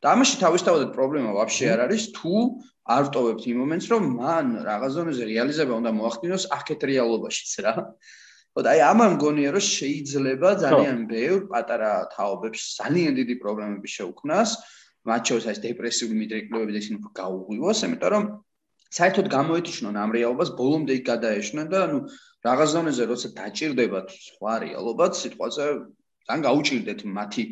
და 0.00 0.16
ამაში 0.16 0.36
თავისთავად 0.40 0.94
პრობლემა 0.96 1.34
ვაფშე 1.36 1.66
არ 1.76 1.80
არის, 1.84 2.04
თუ 2.16 2.32
არ 2.88 3.02
ვტოვებთ 3.10 3.42
იმ 3.52 3.58
მომენტს, 3.60 3.86
რომ 3.92 4.02
მან 4.16 4.46
რაღაც 4.64 4.92
დონეზე 4.96 5.24
რეალიზება 5.28 5.74
უნდა 5.76 5.90
მოახდინოს 5.98 6.44
აქეთ 6.56 6.80
რეალობაშიც 6.88 7.52
რა. 7.66 7.74
ხო 8.54 8.62
და 8.66 8.70
აი 8.74 8.80
ამან 8.90 9.10
მგონია 9.14 9.50
რომ 9.54 9.64
შეიძლება 9.70 10.50
ძალიან 10.64 10.98
ბევრ 11.10 11.40
პატარა 11.52 11.90
თაობებს 12.14 12.62
ძალიან 12.80 13.12
დიდი 13.20 13.34
პრობლემები 13.42 13.88
შეუქმნას 13.96 14.50
მათ 15.10 15.22
შორის 15.30 15.46
ეს 15.52 15.58
დეპრესიული 15.66 16.16
მიდრეკლებები 16.22 16.72
და 16.74 16.80
ისინი 16.82 16.98
გაუღვივოს 17.20 17.82
იმიტომ 17.86 18.10
რომ 18.14 18.24
საერთოდ 18.98 19.26
გამოეთიშნონ 19.36 19.96
ამ 20.02 20.10
რეალობას 20.18 20.50
ბოლომდე 20.58 20.92
იქ 20.98 21.04
გადაეშნენ 21.10 21.66
და 21.70 21.78
ანუ 21.86 21.98
რაღაც 22.46 22.68
ზონეზე 22.74 23.04
როცა 23.12 23.28
დაჭირდებათ 23.38 24.08
სხვა 24.26 24.54
რეალობაც 24.66 25.12
სიტყვაზე 25.22 25.66
ძალიან 26.26 26.42
გაუჭirdეთ 26.48 27.00
მათი 27.18 27.44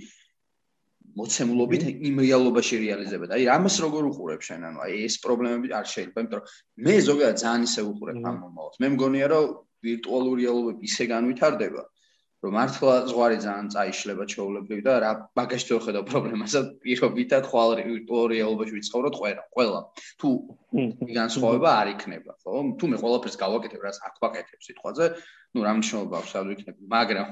მოცემულობით 1.19 1.83
იმ 2.09 2.21
რეალობაში 2.27 2.77
რეალიზება 2.83 3.31
და 3.31 3.39
აი 3.39 3.47
ამას 3.55 3.77
როგორ 3.87 4.11
უყურებ 4.11 4.43
შენ 4.49 4.67
ანუ 4.69 4.83
აი 4.87 4.99
ეს 5.07 5.15
პრობლემები 5.23 5.73
არ 5.79 5.87
შეიძლება 5.95 6.21
იმიტომ 6.23 6.43
რომ 6.43 6.85
მე 6.89 6.95
ზოგადად 7.09 7.41
ძალიან 7.43 7.63
ისე 7.69 7.83
უყურებ 7.91 8.19
ამ 8.29 8.37
მომავალს 8.43 8.83
მე 8.83 8.89
მგონია 8.95 9.27
რომ 9.33 9.47
ვირტუალური 9.87 10.45
რეალობები 10.45 10.91
ისე 10.91 11.05
განვითარდება, 11.13 11.83
რომ 12.39 12.53
მართლა 12.55 12.93
ზღვარი 13.11 13.39
ძალიან 13.43 13.69
წაიშლება 13.75 14.25
ჩაოლებრივ 14.31 14.81
და 14.87 14.93
რა 15.03 15.11
მაგაში 15.39 15.67
თუ 15.69 15.79
ხედავ 15.87 16.05
პრობლემას, 16.07 16.55
პირობითად 16.85 17.49
ხვალ 17.51 17.73
ვირტუალური 17.83 18.39
რეალობაში 18.39 18.75
ვიცხოვროთ 18.79 19.15
ყველა, 19.19 19.43
ყველა. 19.59 19.81
თუ 20.23 20.29
განსხვავება 21.19 21.69
არ 21.83 21.89
იქნება, 21.95 22.33
ხო? 22.39 22.55
თუ 22.79 22.85
მე 22.95 22.97
ყველაფერს 23.03 23.37
გავაკეთებ, 23.43 23.81
რაც 23.89 23.99
აქ 24.07 24.15
ვაკეთებ 24.23 24.61
სიტყვაზე, 24.69 25.07
ну, 25.57 25.59
რა 25.67 25.73
მნიშვნელობა 25.79 26.15
აქვს 26.21 26.33
ამ 26.39 26.47
ვიქნები, 26.53 26.81
მაგრამ 26.95 27.29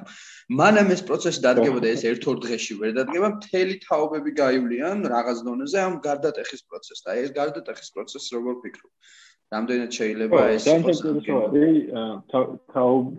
მანამ 0.58 0.90
ეს 0.94 1.02
პროცესი 1.06 1.40
დადგებოდა 1.46 1.86
ეს 1.94 2.02
ერთ-ორ 2.10 2.36
დღეში 2.42 2.74
ვერ 2.80 2.90
დადგება, 2.98 3.28
მთელი 3.36 3.74
თაობები 3.86 4.30
გაივლიან 4.42 5.06
რაღაც 5.14 5.38
დონეზე 5.46 5.78
ამ 5.86 5.94
გარდატეხის 6.02 6.66
პროცესს 6.66 7.06
და 7.06 7.10
ეს 7.22 7.30
გარდატეხის 7.36 7.94
პროცესი 7.94 8.28
როგორ 8.40 8.54
ფიქრობ? 8.64 8.90
რამდენად 9.54 9.90
შეიძლება 9.98 10.38
ეს 10.56 10.66
იყოს 10.72 11.00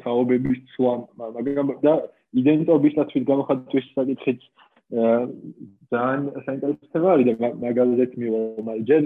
თაობების 0.04 0.60
ცვლა 0.74 0.94
მაგრამ 1.22 1.72
და 1.88 1.94
იდენტობის 2.42 2.98
დაცვის 3.00 3.28
გამოხატვის 3.32 3.86
საკითხიც 3.98 4.42
ძალიან 5.92 6.24
საინტერესო 6.48 7.08
არის 7.14 7.28
და 7.42 7.52
მაგალითად 7.64 8.12
მივალ 8.24 8.46
მაგერ 8.72 9.04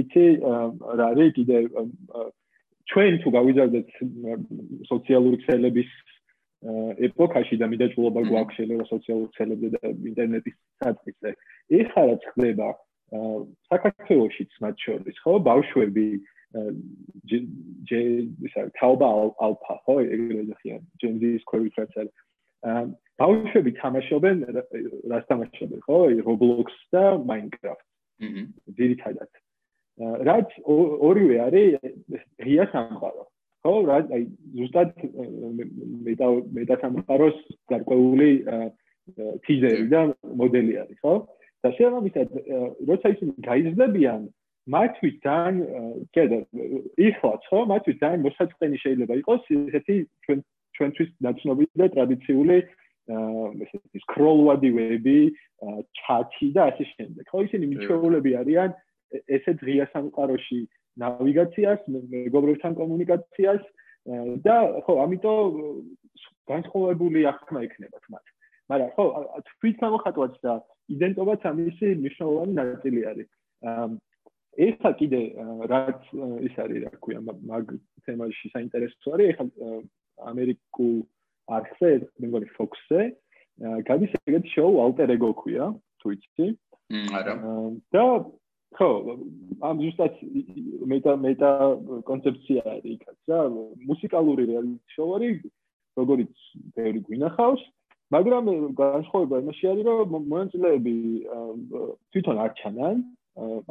იცი 0.00 0.26
რა 0.98 1.06
არის 1.12 1.30
კიდე 1.38 1.56
ჩვენ 2.90 3.14
თუ 3.22 3.28
გავიზარდეთ 3.38 3.88
სოციალური 4.90 5.36
ქსელების 5.42 5.90
ეპოქაში 7.08 7.56
და 7.60 7.66
მიდაჭულობა 7.70 8.20
გვაქვს 8.30 8.56
შეიძლება 8.58 8.86
სოციალური 8.90 9.28
ქსელებზე 9.34 9.68
და 9.74 9.80
ინტერნეტის 10.10 10.56
საკითხზე 10.82 11.30
ეხლა 11.80 12.02
რაც 12.10 12.22
ხდება 12.32 12.68
საქართველოსიც 13.70 14.50
მათ 14.62 14.76
შორის 14.86 15.16
ხო? 15.24 15.32
ბავშვები 15.48 16.06
ჯე 17.88 18.00
ისა 18.48 18.62
თაობა 18.78 19.08
ალფა 19.46 19.74
ხო? 19.84 19.96
ეგრე 20.16 20.44
ხიან 20.60 20.82
ჯენზის 21.02 21.44
ქვევიტრაცალ 21.50 22.08
ბავშვები 23.20 23.72
თამაშობენ 23.80 24.36
რას 25.12 25.24
თამაშობენ 25.30 25.80
ხო? 25.86 25.98
რობლოქს 26.28 26.76
და 26.92 27.04
ჰმმ 28.16 28.46
ძირითადად. 28.76 29.32
რაც 30.28 30.48
ორივე 30.64 31.36
არის 31.46 31.68
ღია 32.40 32.64
სამყარო 32.72 33.24
ხო? 33.64 33.74
რა 33.88 33.98
აი 34.16 34.22
ზუსტად 34.56 34.90
მეტა 36.06 36.28
მეტა 36.56 36.76
სამყაროს 36.80 37.38
გარკვეული 37.72 38.30
თიზერი 39.46 39.86
და 39.92 40.00
მოდელი 40.40 40.74
არის 40.82 40.98
ხო 41.04 41.14
და 41.66 41.70
შემოვიდეთ 41.78 42.30
როცა 42.90 43.12
ისინი 43.16 43.32
გაიზრდებიან 43.50 44.22
მათთვის 44.76 45.16
ძალიან 45.26 45.56
კიდე 46.14 46.38
იხლაც 47.08 47.42
ხო 47.50 47.60
მათთვის 47.74 48.00
ძალიან 48.02 48.24
მოსაწყენი 48.26 48.80
შეიძლება 48.84 49.20
იყოს 49.22 49.42
ესეთი 49.58 49.96
ჩვენ 50.26 50.38
ჩვენთვის 50.78 51.10
ნაცნობი 51.26 51.66
და 51.82 51.86
ტრადიციული 51.94 52.56
ესეთი 53.66 53.98
სკროლვადი 54.06 54.70
ვები 54.78 55.18
ჩატი 56.00 56.48
და 56.56 56.62
ასე 56.70 56.84
შემდეგ 56.94 57.30
ხო 57.30 57.44
ისინი 57.46 57.70
მიჩვეულები 57.72 58.30
არიან 58.42 58.70
ესე 59.36 59.52
დღია 59.62 59.84
სამყაროში 59.94 60.60
ნავიგაციას, 61.00 61.84
მეგობრებთან 61.90 62.76
კომუნიკაციას 62.80 63.62
და 64.46 64.56
ხო, 64.86 64.94
ამიტომ 65.04 65.58
განსხვავებული 66.50 67.26
ახმა 67.30 67.64
იქნება 67.66 67.98
თმათ. 68.06 68.24
მაგრამ 68.70 68.90
ხო, 68.96 69.04
თვით 69.48 69.76
გამოხატვაც 69.82 70.34
და 70.46 70.54
იდენტობაც 70.94 71.40
ამისი 71.50 71.88
მნიშვნელოვანი 72.02 72.52
ნაწილი 72.60 73.00
არის. 73.10 73.28
ეხლა 74.56 74.90
კიდე 75.00 75.20
რაც 75.72 76.00
ის 76.48 76.54
არის, 76.64 76.78
რა 76.86 76.92
ქვია, 77.04 77.20
მაგ 77.26 77.66
თემაში 78.06 78.46
საინტერესო 78.54 79.08
არის, 79.16 79.28
ეხლა 79.32 79.44
ამერიკულ 80.32 80.94
არხზე, 81.56 81.90
მე 82.20 82.26
მგონი 82.30 82.48
Fox-ზე, 82.56 83.02
გადის 83.88 84.16
ეგეთი 84.26 84.50
შოუ 84.56 84.80
Alter 84.84 85.10
Ego 85.16 85.30
ქვია, 85.36 85.66
თუ 86.00 86.06
იცი? 86.16 86.46
არა. 87.18 87.34
და 87.92 88.04
ხო, 88.76 88.90
ამ 89.64 89.76
ზუსტად 89.84 90.14
მეტა 90.90 91.12
მეტა 91.26 91.50
კონცეფცია 92.08 92.60
არის 92.72 92.92
იქაც 92.96 93.18
რა, 93.30 93.40
მუსიკალური 93.90 94.42
რეალიტი 94.50 94.88
შოუ 94.96 95.10
არის, 95.16 95.38
როგორიც 95.96 96.34
ბევრი 96.76 97.00
გვინახავს, 97.06 97.62
მაგრამ 98.14 98.44
განსხვავება 98.78 99.42
იმაში 99.42 99.64
არის, 99.72 99.84
რომ 99.86 100.16
მონაწილეები 100.30 100.96
თვითონ 102.14 102.36
არ 102.44 102.52
ჩანან, 102.60 102.96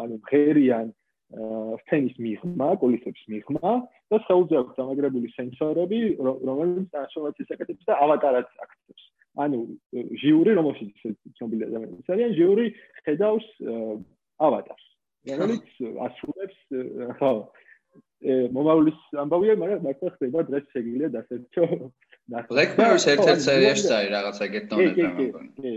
ანუ 0.03 0.15
ღერიან 0.29 0.87
სცენის 1.81 2.15
მიღმა, 2.21 2.67
კულისებს 2.81 3.23
მიღმა 3.31 3.71
და 4.11 4.17
ხელზე 4.27 4.55
აქვს 4.61 4.77
დამაგრებული 4.79 5.27
სენსორები, 5.35 5.99
რომელიც 6.21 6.87
ტრანსფორმაციას 6.93 7.53
აკეთებს 7.55 7.87
და 7.89 7.93
ავატარად 8.05 8.47
აკეთებს. 8.65 9.03
ანუ 9.35 9.59
ჟიური, 10.21 10.51
რომელშიც 10.59 10.95
ცნობილი 11.35 11.63
ადამიანები 11.67 12.11
არიან, 12.13 12.31
ჟიური 12.39 12.65
ხედავს 13.03 13.47
ავატარს, 14.47 14.85
რომელიც 15.31 15.67
ასრულებს 16.07 16.59
ხო 17.19 17.31
მომავლის 18.25 18.99
ამბავია, 19.21 19.53
მაგრამ 19.59 19.83
მართლა 19.85 20.09
ხდება 20.15 20.39
დღეს 20.49 20.65
შეგიძლია 20.73 21.09
დასერჩო. 21.15 21.65
Black 22.29 22.77
Mirror-ს 22.79 23.05
ერთ-ერთ 23.13 23.41
სერიაში 23.45 23.85
წაი 23.89 24.07
რაღაცა 24.15 24.45
გეტონე 24.55 24.89
და 24.97 25.09
კი. 25.59 25.73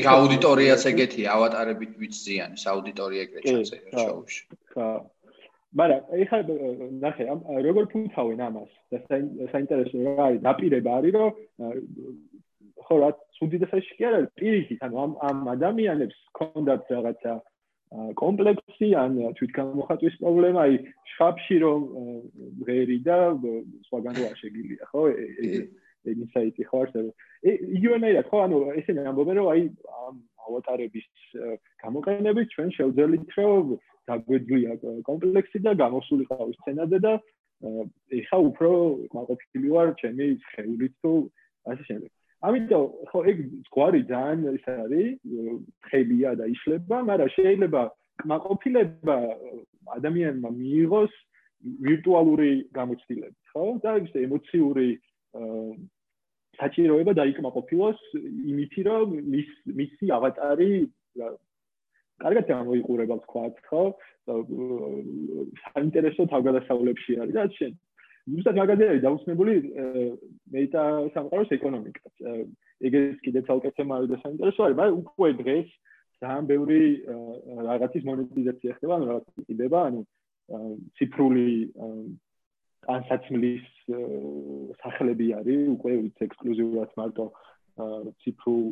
იქ 0.00 0.06
აუდიტორიაც 0.10 0.84
ეგეთია, 0.90 1.28
ავატარებით 1.38 1.92
ვიციან, 2.02 2.56
ეს 2.58 2.64
აუდიტორია 2.72 3.26
ეგრე 3.26 3.40
ჩაწერა 3.46 4.04
შოუში. 4.04 4.40
ხა. 4.74 4.88
მაგრამ 5.74 6.02
ეხლა 6.24 6.38
ნახე, 7.02 7.24
როგორ 7.66 7.84
ფუნქციონალ 7.94 8.42
ამას? 8.46 8.70
და 8.92 8.98
საინტერესო 9.54 9.96
რა 10.06 10.24
არის, 10.28 10.40
დაპირება 10.46 10.90
არის, 10.98 11.14
რომ 11.18 11.30
ხო 12.84 12.94
რა, 13.00 13.10
სუდიდესაში 13.38 13.96
კი 13.98 14.06
არა, 14.10 14.20
პირიქით, 14.38 14.80
ანუ 14.86 14.96
ამ 15.04 15.12
ამ 15.30 15.38
ადამიანებს 15.56 16.18
კონდათ 16.38 16.82
რაღაცა 16.94 17.32
კომპლექსი 17.92 18.88
ან 18.98 19.12
თვითგამოხატვის 19.38 20.14
პრობლემა, 20.22 20.60
აი, 20.66 20.78
შხაპში 21.14 21.56
რომ 21.62 21.80
ღერი 22.66 22.98
და 23.06 23.18
სხვაგან 23.86 24.14
რა 24.18 24.30
შეგილია, 24.40 24.84
ხო? 24.90 25.02
ეგ 26.04 26.16
ინსაიტი 26.24 26.64
ხო 26.68 26.76
არსებობს. 26.84 27.16
იგივენაირად 27.44 28.26
ხო 28.28 28.38
ანუ 28.44 28.56
ესენი 28.80 29.04
ამბობენ 29.08 29.36
რომ 29.40 29.48
აი 29.52 29.62
ავატარების 30.44 31.06
გამოყენებით 31.84 32.48
ჩვენ 32.54 32.68
შევძელით 32.76 33.30
რომ 33.38 33.72
დაგვეძლია 34.10 34.72
კომპლექსი 35.08 35.58
და 35.64 35.72
გამოსულიყავ 35.80 36.52
სცენაზე 36.60 36.98
და 37.06 37.12
ეხა 38.20 38.38
უფრო 38.50 38.70
მაყოფილი 39.16 39.68
ვარ 39.76 39.94
ჩემი 40.00 40.26
ხეულით 40.52 40.94
თუ 41.00 41.12
ასე 41.72 41.82
შემდეგ. 41.88 42.10
ამიტომ 42.44 42.84
ხო 43.10 43.20
ეგ 43.30 43.38
ზღვარი 43.68 44.00
ძალიან 44.10 44.56
ის 44.58 44.66
არის 44.72 45.12
ხებია 45.88 46.30
და 46.40 46.44
იშლება, 46.54 46.96
მაგრამ 47.10 47.30
შეიძლება 47.36 47.82
კმაყოფილება 48.22 49.16
ადამიანმა 49.96 50.50
მიიღოს 50.60 51.12
ვირტუალური 51.88 52.52
გამოცდილებით, 52.76 53.40
ხო? 53.52 53.64
და 53.84 53.90
ეს 54.04 54.12
ემოციური 54.26 54.88
საჭიროება 56.60 57.12
დაიკმაყოფილოს 57.18 57.98
იმითი 58.52 58.82
რომ 58.88 59.14
მის 59.32 59.48
მისი 59.80 60.10
ავატარი 60.16 60.70
კარგად 62.22 62.44
გამოიყურება 62.52 63.16
თქვათ 63.24 63.56
ხო 63.68 63.82
საინტერესო 65.64 66.28
თავგადასავლებში 66.34 67.18
არის 67.24 67.34
და 67.34 67.46
შენ 67.58 67.72
ზუსტად 68.32 68.58
მაგაზე 68.60 68.84
არის 68.90 69.02
დაუცნებული 69.04 69.54
მეტა 70.54 70.84
სამყაროს 71.14 71.50
ეკონომიკა. 71.56 72.04
ეგეც 72.88 73.18
კიდე 73.24 73.40
ცალკე 73.48 73.70
თემა 73.76 73.98
არის 74.00 74.10
და 74.12 74.18
საინტერესო 74.24 74.64
არის 74.64 74.78
მაგრამ 74.80 75.00
უკვე 75.04 75.28
დღეს 75.40 75.68
ძალიან 76.24 76.44
ბევრი 76.50 76.82
რაღაცის 77.68 78.06
მონეტიზაცია 78.10 78.76
ხდება 78.78 78.94
ანუ 78.96 79.08
რაღაც 79.10 79.26
იყიდება 79.44 79.80
ანუ 79.88 80.00
ციფრული 80.98 81.48
განსაცმლის 82.88 83.66
სახლები 84.82 85.28
არის 85.40 85.60
უკვე 85.76 85.92
ექსკლუზიურად 86.26 86.96
მარტო 87.00 87.26
ციფრულ 88.24 88.64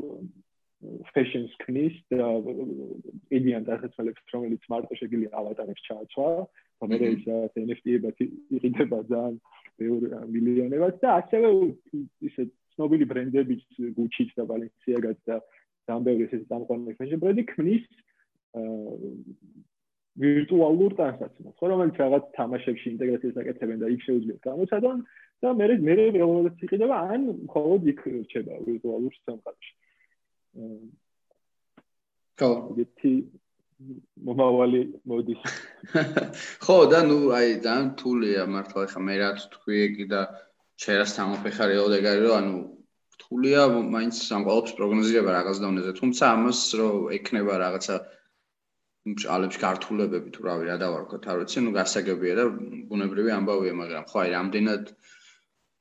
fashions 1.15 1.53
knis 1.63 1.95
და 2.11 2.29
ედიან 3.39 3.67
დასაცმელებს 3.69 4.35
რომელიც 4.35 4.69
მარტო 4.73 4.99
შეგიძლია 5.01 5.31
ავატარებს 5.41 5.85
ჩააცვა 5.89 6.29
და 6.83 6.89
მე 6.91 7.11
ის 7.15 7.27
NFT-ებად 7.63 8.23
იყიდება 8.27 8.99
ძალიან 9.11 9.37
ბევრი 9.83 10.23
მილიონებად 10.35 10.99
და 11.05 11.17
ასევე 11.23 11.53
ისე 12.29 12.49
ცნობილი 12.75 13.09
ბრენდებიც 13.13 13.65
Gucci-ც 13.99 14.35
და 14.39 14.47
Balenciaga-ც 14.51 15.21
და 15.31 15.39
ძალიან 15.87 16.07
ბევრი 16.09 16.29
ესე 16.29 16.43
დამყარებული 16.51 16.99
fashion 16.99 17.23
ბრენდი 17.23 17.47
ქმნის 17.53 17.87
ვირტუალურ 20.23 20.93
ტრანსაქციას, 20.99 21.55
ხო, 21.57 21.69
რომელიც 21.73 21.97
რაღაც 22.03 22.25
თამაშებში 22.37 22.87
ინტეგრაციას 22.93 23.39
აკეთებენ 23.43 23.79
და 23.81 23.89
იქ 23.95 24.03
შეუძლიათ 24.07 24.41
გამოცადონ 24.45 24.99
და 25.41 25.53
მე 25.57 25.69
მე 25.89 25.95
რეალურად 25.99 26.65
იყიდება 26.67 26.97
ან 27.15 27.23
მხოლოდ 27.49 27.89
იქ 27.93 28.03
რჩება 28.21 28.59
ვირტუალურ 28.67 29.13
სამყაროში. 29.25 29.73
ითი 32.85 33.13
მომავალი 34.27 34.81
მოდის. 35.11 35.43
ხო, 36.65 36.77
და 36.93 37.01
ნუ 37.09 37.19
აი 37.39 37.49
ძალიან 37.65 37.89
თულია 37.99 38.47
მართლა 38.55 38.85
ხა 38.93 39.01
მე 39.07 39.15
რაც 39.23 39.39
თქვი 39.55 39.75
ეგი 39.87 40.07
და 40.13 40.21
შერას 40.83 41.17
თამოფეხარი 41.19 41.77
ოდეგარი 41.83 42.21
რომ 42.27 42.37
ანუ 42.41 42.55
თულია 43.23 43.63
მაინც 43.95 44.15
სამყაროს 44.29 44.75
პროგნოზირება 44.79 45.31
რაღაც 45.39 45.57
დონეზე, 45.65 45.93
თუმცა 46.01 46.25
ამას 46.37 46.61
რომ 46.79 46.97
ექნება 47.19 47.55
რაღაცა 47.65 47.97
მჭალებს 49.13 49.57
გართულებები 49.59 50.31
თუ 50.35 50.41
რავი 50.47 50.65
რა 50.71 50.77
დავარქოთ 50.83 51.25
არ 51.27 51.37
ვიცი 51.43 51.59
ნუ 51.67 51.71
გასაგებია 51.75 52.35
და 52.39 52.45
ბუნებრივი 52.91 53.31
ამბავია 53.35 53.75
მაგრამ 53.83 54.05
ხო 54.11 54.19
აი 54.23 54.31
რამდენად 54.37 54.85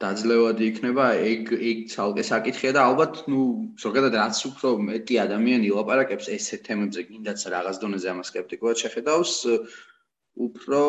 დაძლევადი 0.04 0.64
იქნება 0.70 1.04
ეგ 1.32 1.52
ეგ 1.56 1.78
ცალკე 1.92 2.24
საკითხია 2.28 2.72
და 2.76 2.80
ალბათ 2.88 3.20
ნუ 3.32 3.42
ზოგადად 3.84 4.16
რაც 4.20 4.40
უფრო 4.48 4.72
მეტი 4.88 5.20
ადამიანი 5.24 5.70
ილაპარაკებს 5.72 6.28
ესეთ 6.36 6.64
თემებზე 6.68 7.04
კიდაც 7.12 7.44
რაღაც 7.54 7.80
დონეზე 7.84 8.10
ამას 8.12 8.30
სკეპტიკულად 8.32 8.82
შეხედავს 8.82 9.32
უფრო 10.46 10.82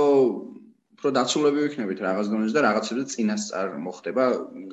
უფრო 0.98 1.12
დაცულები 1.20 1.64
ვიქნებით 1.68 2.00
რაღაც 2.08 2.34
დონეზე 2.34 2.58
და 2.58 2.66
რაღაცებზე 2.68 3.06
წინასწარ 3.14 3.78
მოხდება 3.86 4.26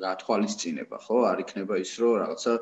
გათვალისწინება 0.03 0.99
ხო 1.05 1.17
არ 1.31 1.43
იქნება 1.45 1.79
ის 1.85 1.93
რომ 2.03 2.15
რაღაცა 2.23 2.53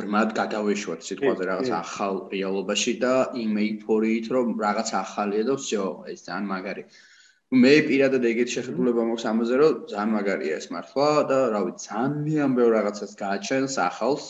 ბრმად 0.00 0.32
გადავეშვათ 0.36 1.04
სიტყვაზე 1.08 1.44
რაღაც 1.50 1.68
ახალ 1.80 2.18
რეალობაში 2.32 2.92
და 3.04 3.12
იმეიფორით 3.42 4.26
რომ 4.36 4.48
რაღაც 4.64 4.90
ახალია 5.02 5.44
და 5.50 5.54
всё 5.60 5.84
ეს 6.12 6.24
ძალიან 6.26 6.48
მაგარი. 6.52 6.82
მე 7.51 7.71
პირადად 7.83 8.25
ეგეთ 8.27 8.51
შეხედულება 8.55 9.03
მაქვს 9.07 9.25
ამაზე 9.29 9.55
რომ 9.59 9.79
ძალიან 9.91 10.11
მაგარია 10.15 10.59
ეს 10.61 10.67
მართლა 10.71 11.07
და 11.31 11.39
რა 11.51 11.59
ვიცი 11.67 11.87
ძალიან 11.87 12.53
ბევრ 12.55 12.71
რაღაცას 12.77 13.11
გააჩენს 13.21 13.75
ახალს 13.85 14.27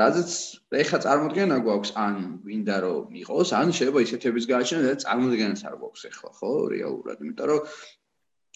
რაზეც 0.00 0.30
ეხა 0.82 0.98
წარმოდგენა 1.02 1.56
გვაქვს 1.66 1.90
ან 2.04 2.14
ვინდა 2.46 2.76
რომ 2.86 3.18
იყოს 3.22 3.50
ან 3.58 3.74
შეიძლება 3.74 4.04
ისეთების 4.06 4.48
გააჩენოს 4.54 4.86
და 4.86 4.94
წარმოდგენას 5.02 5.62
არ 5.66 5.74
გვაქვს 5.82 6.06
ეხლა 6.10 6.30
ხო 6.38 6.52
რეალურად 6.74 7.26
იმიტომ 7.26 7.50
რომ 7.50 7.60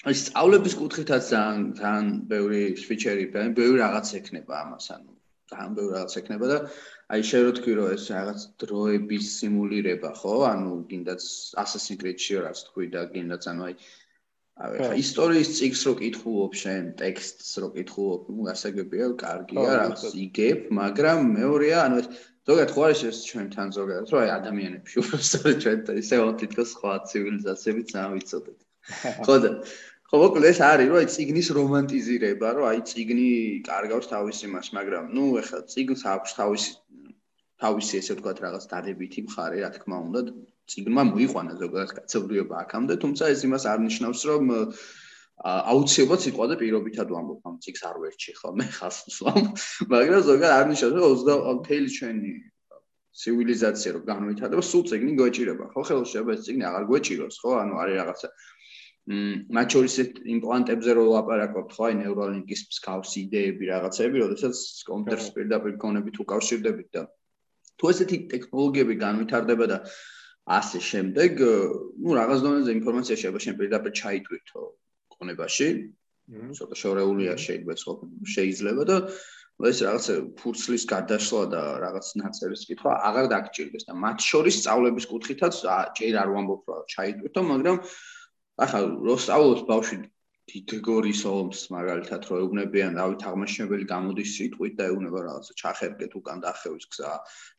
აი 0.07 0.15
სწავლების 0.23 0.75
კუთხითაც 0.81 1.23
ძალიან 1.35 1.65
ძალიან 1.83 2.07
ბევრი 2.31 2.63
სვიჩერი 2.87 3.25
ბევრი 3.35 3.77
რაღაც 3.83 4.15
ექნება 4.21 4.55
ამას 4.63 4.87
ანუ 4.95 5.20
ძალიან 5.51 5.73
ბევრი 5.79 5.93
რაღაც 5.97 6.17
ექნება 6.21 6.51
და 6.53 6.59
აი 7.15 7.25
შენ 7.31 7.43
რო 7.47 7.53
თქვი 7.59 7.73
რომ 7.79 7.89
ეს 7.97 8.05
რაღაც 8.15 8.41
დროების 8.63 9.25
სიმულირება 9.39 10.11
ხო? 10.21 10.35
ანუ 10.53 10.71
გინდაც 10.91 11.23
Assassin's 11.65 12.01
Creed-ში 12.03 12.41
რაც 12.47 12.59
თქვი 12.71 12.87
და 12.95 13.03
გინდაც 13.15 13.51
ანუ 13.51 13.63
აი 13.69 13.75
აი 14.61 15.01
ისტორიის 15.01 15.51
ციკლს 15.57 15.83
რო 15.89 15.93
კითხულობ 16.01 16.57
შენ 16.63 16.89
ტექსტს 17.01 17.53
რო 17.65 17.69
კითხულობ 17.77 18.27
ნუ 18.35 18.49
გასაგებია 18.49 19.07
კარგია 19.23 19.69
რაღაც 19.81 20.03
იგებ 20.25 20.67
მაგრამ 20.81 21.31
მეორეა 21.37 21.79
ანუ 21.87 22.01
ეს 22.03 22.09
ზოგადად 22.51 22.75
ხო 22.75 22.83
არის 22.89 23.01
ეს 23.11 23.19
ჩვენთან 23.31 23.73
ზოგადად 23.77 24.13
რომ 24.13 24.21
აი 24.25 24.31
ადამიანებში 24.37 25.01
უბრალოდ 25.01 25.57
ჩვენ 25.65 25.79
ისე 26.03 26.17
თითქოს 26.43 26.69
სხვა 26.77 26.93
ცივილიზაციებიც 27.11 27.87
ძალიან 27.95 28.13
ვიცოდეთ. 28.17 28.59
ხო 29.25 29.35
და 29.45 29.51
ხო 30.11 30.21
მოკლედ 30.23 30.47
ეს 30.51 30.61
არის 30.67 30.89
რომ 30.91 31.01
აი 31.01 31.09
ციგნის 31.15 31.49
რომანტიზირება 31.59 32.49
რომ 32.59 32.65
აი 32.71 32.81
ციგნი 32.91 33.27
კარგავს 33.71 34.07
თავის 34.13 34.39
იმას 34.47 34.71
მაგრამ 34.79 35.05
ნუ 35.17 35.27
ეხლა 35.43 35.61
ციგნს 35.75 36.03
აქვს 36.15 36.33
თავისი 36.39 36.71
თავისი 37.61 37.95
ესე 38.01 38.17
ვთქვათ 38.17 38.39
რაღაც 38.47 38.65
დადებითი 38.73 39.21
მხარე 39.29 39.59
რა 39.63 39.71
თქმა 39.77 39.97
უნდა 40.07 40.21
ციგნმა 40.71 41.03
მოიყვანა 41.11 41.55
ზოგადად 41.61 41.91
კაცობრიობა 41.99 42.55
აქამდე, 42.65 42.95
თუმცა 43.05 43.31
ეს 43.35 43.41
იმას 43.47 43.65
არ 43.71 43.79
ნიშნავს, 43.87 44.21
რომ 44.31 44.53
აუცილებლად 45.41 46.21
სიტყვაზე 46.25 46.55
პირობითად 46.61 47.13
ვამბობ 47.17 47.47
ამ 47.49 47.55
ციგს 47.65 47.83
არ 47.91 47.97
ვერჩი 48.01 48.33
ხო 48.39 48.51
მე 48.61 48.67
ხალხს 48.77 48.99
ვსვამ 49.09 49.47
მაგრამ 49.93 50.25
ზოგადად 50.29 50.57
არ 50.57 50.67
ნიშნავს 50.71 50.95
რომ 51.01 51.05
20 51.25 51.63
თელი 51.69 51.91
ჩვენი 51.97 52.33
ცივილიზაცია 53.21 53.91
რო 53.95 54.01
განვითარდება 54.11 54.65
სულ 54.71 54.83
ციგნი 54.91 55.13
გვეჭირება 55.21 55.71
ხო 55.73 55.85
ხელში 55.89 56.21
აბა 56.21 56.37
ეს 56.37 56.45
ციგნი 56.45 56.65
აღარ 56.69 56.85
გვეჭიროს 56.93 57.41
ხო 57.41 57.51
ანუ 57.63 57.81
არის 57.83 57.97
რაღაცა 58.01 58.29
მათ 59.09 59.75
შორის 59.75 59.95
იმპლანტებზე 60.35 60.95
რო 60.97 61.05
ლაპარაკობთ 61.09 61.73
ხო 61.77 61.87
აი 61.89 61.95
ნეურალინკის 62.01 62.61
მსგავსი 62.71 63.17
იდეები 63.27 63.71
რაღაცები 63.71 64.23
როდესაც 64.23 64.57
კომპიუტერს 64.91 65.31
პირდაპირ 65.37 65.79
კონებით 65.85 66.21
უკავშირდებით 66.25 66.89
და 66.99 67.03
თუ 67.81 67.91
ესეთი 67.95 68.19
ტექნოლოგიები 68.35 68.95
განვითარდება 69.01 69.67
და 69.73 69.79
ასე 70.61 70.79
შემდეგ 70.91 71.43
ნუ 72.05 72.11
რაღაც 72.21 72.45
დონეზე 72.45 72.77
ინფორმაცია 72.77 73.17
შეიძლება 73.17 73.43
შენ 73.47 73.57
პირდაპირ 73.61 73.93
ჩაიტვირთო 74.01 74.63
ქონებაში. 75.17 75.69
ცოტა 76.31 76.77
შორეულია 76.79 77.35
შეიძლება 77.45 77.75
ხო 77.83 77.95
შეიძლება 78.35 78.83
და 78.91 78.97
ეს 79.69 79.79
რაღაც 79.85 80.07
ფურცლის 80.41 80.85
გადაშლა 80.93 81.43
და 81.53 81.63
რაღაც 81.85 82.07
ნაწერის 82.21 82.63
კითხვა 82.69 82.93
აღარ 83.09 83.27
დაგჭირდეს 83.33 83.85
და 83.89 83.93
მათ 84.05 84.19
შორის 84.31 84.55
სწავლების 84.61 85.07
კუთხითაც 85.11 85.55
ჯერ 85.99 86.15
არ 86.23 86.29
ვამბობ 86.35 86.63
რა 86.71 86.79
ჩაიტვირთო, 86.95 87.41
მაგრამ 87.51 87.77
ახლა 88.65 88.81
რო 89.09 89.15
სწავლობს 89.25 89.63
ბავშვი 89.71 89.97
დიდგორის 90.51 91.21
ომს 91.31 91.61
მაგალითად 91.75 92.27
რო 92.29 92.39
ეუბნებიან 92.43 92.97
დავით 92.99 93.23
აღმაშენებელი 93.31 93.85
გამოდის 93.93 94.31
სიტყვით 94.37 94.75
და 94.81 94.89
ეუბნება 94.91 95.21
რაღაცა 95.27 95.55
ჩახერგეთ 95.61 96.17
უკან 96.21 96.43
დახევის 96.45 96.87
გზა 96.91 97.13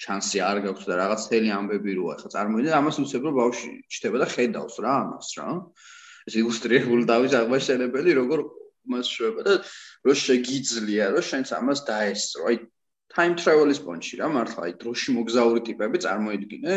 შანსი 0.06 0.42
არ 0.48 0.58
გაქვს 0.66 0.90
და 0.92 0.98
რაღაც 1.02 1.22
თელი 1.32 1.50
ამბები 1.58 1.92
როა. 2.00 2.16
ახლა 2.18 2.30
წარმოიდგინე 2.36 2.76
ამას 2.82 3.00
უცებ 3.04 3.22
რომ 3.28 3.38
ბავშვი 3.42 3.72
ჩდება 3.96 4.18
და 4.24 4.28
ხედავს 4.36 4.76
რა 4.84 4.94
ამას 5.06 5.30
რა. 5.40 5.48
ეს 6.28 6.34
ილუსტრირებული 6.42 7.04
დავის 7.12 7.34
აღმაშენებელი 7.42 8.12
როგორ 8.20 8.40
მას 8.92 9.08
შვება 9.16 9.42
და 9.48 9.54
რო 10.06 10.14
შეგიძლია 10.26 11.06
რომ 11.16 11.26
შენც 11.32 11.48
ამას 11.60 11.80
დაესწრო. 11.88 12.42
აი 12.52 12.56
time 13.16 13.36
travel-ის 13.40 13.80
პონჩი 13.88 14.20
რა 14.20 14.28
მართლა 14.36 14.68
აი 14.68 14.74
დროში 14.84 15.10
მოგზაური 15.16 15.62
ტიპები 15.68 15.98
წარმოიდგინე 16.06 16.76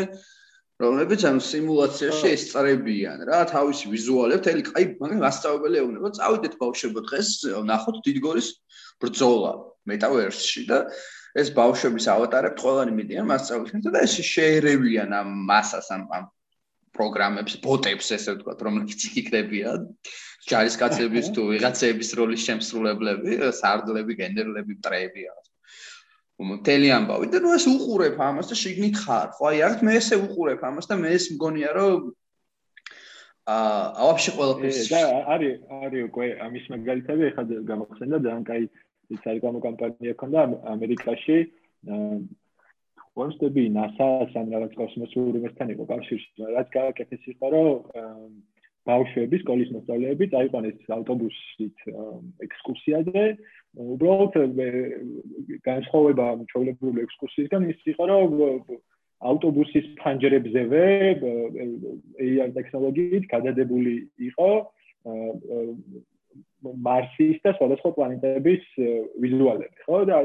რომლებიც 0.83 1.21
ამ 1.29 1.37
სიმულაციაში 1.39 2.31
ესწრებიან 2.35 3.23
რა 3.29 3.41
თავისი 3.51 3.91
ვიზუალები 3.93 4.43
თელი 4.47 4.63
აი 4.79 4.87
მაგრამ 4.99 5.21
გასწავლებელი 5.25 5.81
ეუბნება 5.81 6.11
წავიდეთ 6.19 6.57
ბავშვებო 6.63 7.03
დღეს 7.09 7.29
ნახოთ 7.71 8.01
დიდგორის 8.07 8.49
ბრძოლა 9.05 9.51
მეტავერსში 9.91 10.63
და 10.71 10.79
ეს 11.39 11.51
ბავშვების 11.55 12.09
ავატარები 12.15 12.63
ყველანი 12.65 12.95
მიდიან 12.99 13.29
მასწავლებელთან 13.31 13.95
და 13.95 14.03
ეს 14.07 14.19
შეერევიან 14.35 15.15
ამ 15.21 15.31
მასას 15.51 15.91
ამ 15.95 16.03
ამ 16.19 16.25
პროგრამებს, 16.95 17.57
ბოტებს, 17.63 18.11
ესე 18.15 18.35
ვთქვათ, 18.35 18.61
რომლებიც 18.67 19.07
იქნებიან 19.21 19.87
ჯარისკაცების 20.49 21.31
თუ 21.35 21.47
ვიღაცების 21.51 22.09
როლის 22.19 22.45
შემსრულებლები, 22.47 23.39
სარდლები, 23.59 24.17
გენერლები, 24.21 24.77
მტრეები 24.79 25.27
რაღაც. 25.27 25.44
მთელი 26.35 26.87
ამბავი 26.91 27.27
და 27.31 27.39
ნუ 27.39 27.55
ეს 27.55 27.65
უყურებ 27.71 28.19
ამას 28.19 28.51
და 28.51 28.55
შიგნით 28.59 28.95
ხარ. 28.99 29.27
ხო, 29.39 29.43
აი, 29.49 29.59
აქ 29.69 29.79
მე 29.87 29.91
ესე 29.99 30.15
უყურებ 30.19 30.61
ამას 30.67 30.85
და 30.91 30.95
მე 30.99 31.09
ეს 31.15 31.25
მგონია, 31.35 31.69
რომ 31.79 31.99
აა, 33.45 33.83
ვაფშე 34.03 34.31
ყველაფერს 34.35 34.89
და 34.91 35.01
არის 35.31 35.55
არის 35.79 36.01
უკვე 36.09 36.27
ამის 36.45 36.65
მაგალითები 36.75 37.23
ეხლა 37.29 37.43
გამოხსენდა 37.71 38.17
და 38.25 38.29
ან 38.35 38.43
კაი 38.49 38.63
ის 39.15 39.21
არის 39.29 39.41
გამოკამპანია 39.47 40.13
ქონდა 40.19 40.39
ამერიკაში 40.75 41.37
კონსტები 43.15 43.63
NASA-ს 43.71 44.33
ან 44.35 44.51
რაღაც 44.51 44.73
კოსმოსურ 44.75 45.29
უნივერსიტეტთან 45.31 45.69
იყო 45.75 45.83
კავშირში, 45.91 46.47
რაც 46.55 46.67
გააკეთეს 46.75 47.23
იყო, 47.31 47.47
რომ 47.55 47.69
ბავშვები, 48.85 49.37
სკოლის 49.41 49.69
მოსწავლეები 49.75 50.25
წაიყვანეს 50.33 50.89
ავტობუსით 50.97 51.85
ექსკურსიაზე. 52.45 53.23
უბრალოდ 53.75 54.35
განსხვავება 55.65 56.25
ჩვეულებრივი 56.51 57.03
ექსკურსიისგან 57.05 57.69
ის 57.73 57.79
იყო, 57.91 58.07
რომ 58.11 58.79
ავტობუსის 59.25 59.87
ფანჯრებზევე 59.99 60.83
AI 62.25 62.49
ტექნოლოგიით 62.55 63.29
გადადებული 63.31 63.95
იყო 64.29 64.49
მარსის 66.65 67.37
და 67.45 67.53
სხვადასხვა 67.55 67.91
პლანეტების 67.95 68.63
ვიზუალები, 69.23 69.77
ხო? 69.85 69.99
და 70.09 70.17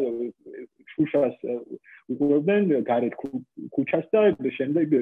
შუშას 0.94 1.36
უყურებდნენ 2.10 2.82
გარეთ 2.88 3.14
ქუჩას 3.74 4.06
და 4.14 4.24
შემდეგ 4.58 4.96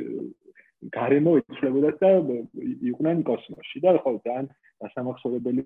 გარემო 0.95 1.33
იცვლებოდა 1.43 1.91
და 1.99 2.11
იყვნენ 2.91 3.23
კოსმოსში 3.29 3.79
და 3.83 3.99
ხო 4.03 4.13
ძალიან 4.27 4.47
დასამახსოვრებელი 4.83 5.65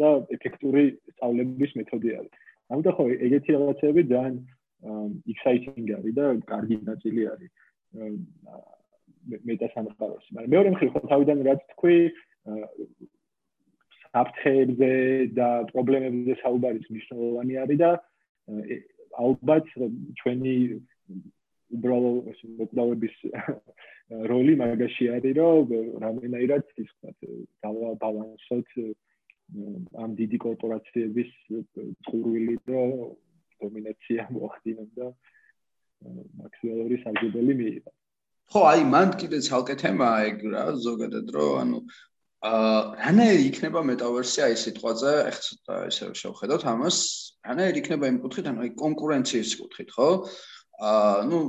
და 0.00 0.08
ეფექტური 0.34 0.84
სწავლების 1.14 1.74
მეთოდი 1.78 2.10
არის. 2.18 2.32
ამიტომ 2.74 2.94
ხო 2.98 3.04
ეგეთი 3.26 3.50
რაღაცები 3.54 4.02
ძალიან 4.12 4.34
exciting 5.30 5.86
არის 5.98 6.14
და 6.18 6.24
კარგი 6.50 6.76
ნაწილი 6.90 7.22
არის 7.32 7.50
მეტასამყაროში. 9.48 10.30
მაგრამ 10.34 10.50
მეორე 10.54 10.68
მხრივ 10.74 10.90
ხო 10.94 11.02
თავიდან 11.12 11.38
რაც 11.48 11.60
თქვი 11.72 11.96
საფრთხეებზე 14.08 14.92
და 15.38 15.48
პრობლემებზე 15.70 16.34
საუბარი 16.42 16.78
მნიშვნელოვანი 16.90 17.54
არის 17.62 17.78
და 17.82 17.90
ალბათ 19.22 19.66
ჩვენი 20.18 20.54
უბრალო 21.76 22.12
მოკლავების 22.58 23.14
როლი 24.08 24.54
მაგაში 24.56 25.08
არის 25.16 25.34
რომ 25.36 25.72
რამენაირად 26.00 26.64
ის 26.80 26.90
თქვა 26.96 27.92
ბალანსოთ 28.00 28.68
ამ 30.04 30.10
დიდი 30.16 30.38
კორპორაციების 30.44 31.30
წურვილი 32.08 32.56
რომ 32.72 32.92
დომინაცია 33.60 34.28
მოახდინონ 34.32 34.88
და 34.96 35.06
მაქსიმალური 36.40 36.96
საგებელი 37.04 37.54
მიიღო. 37.60 37.90
ხო, 38.48 38.60
აი 38.72 38.82
მან 38.92 39.08
კიდე 39.20 39.38
ცალკე 39.44 39.74
თემაა 39.82 40.18
ეგ 40.28 40.38
რა, 40.52 40.64
ზოგადად 40.88 41.26
რომ 41.36 41.56
ანუ 41.62 41.78
აა 42.48 42.80
რანაირი 43.02 43.44
იქნება 43.50 43.80
მეტავერსია 43.92 44.44
ეს 44.54 44.60
სიტყვაზე, 44.68 45.12
ეხლა 45.30 45.42
ცოტა 45.48 45.74
ესე 45.90 46.06
შევხედოთ 46.20 46.62
ამას. 46.72 46.96
რანაირი 47.44 47.82
იქნება 47.82 48.04
იმ 48.12 48.18
კუთხით, 48.24 48.46
ანუ 48.48 48.60
აი 48.64 48.70
კონკურენციის 48.84 49.52
კუთხით, 49.58 49.90
ხო? 49.96 50.08
აა 50.22 50.57
ნუ 50.78 51.40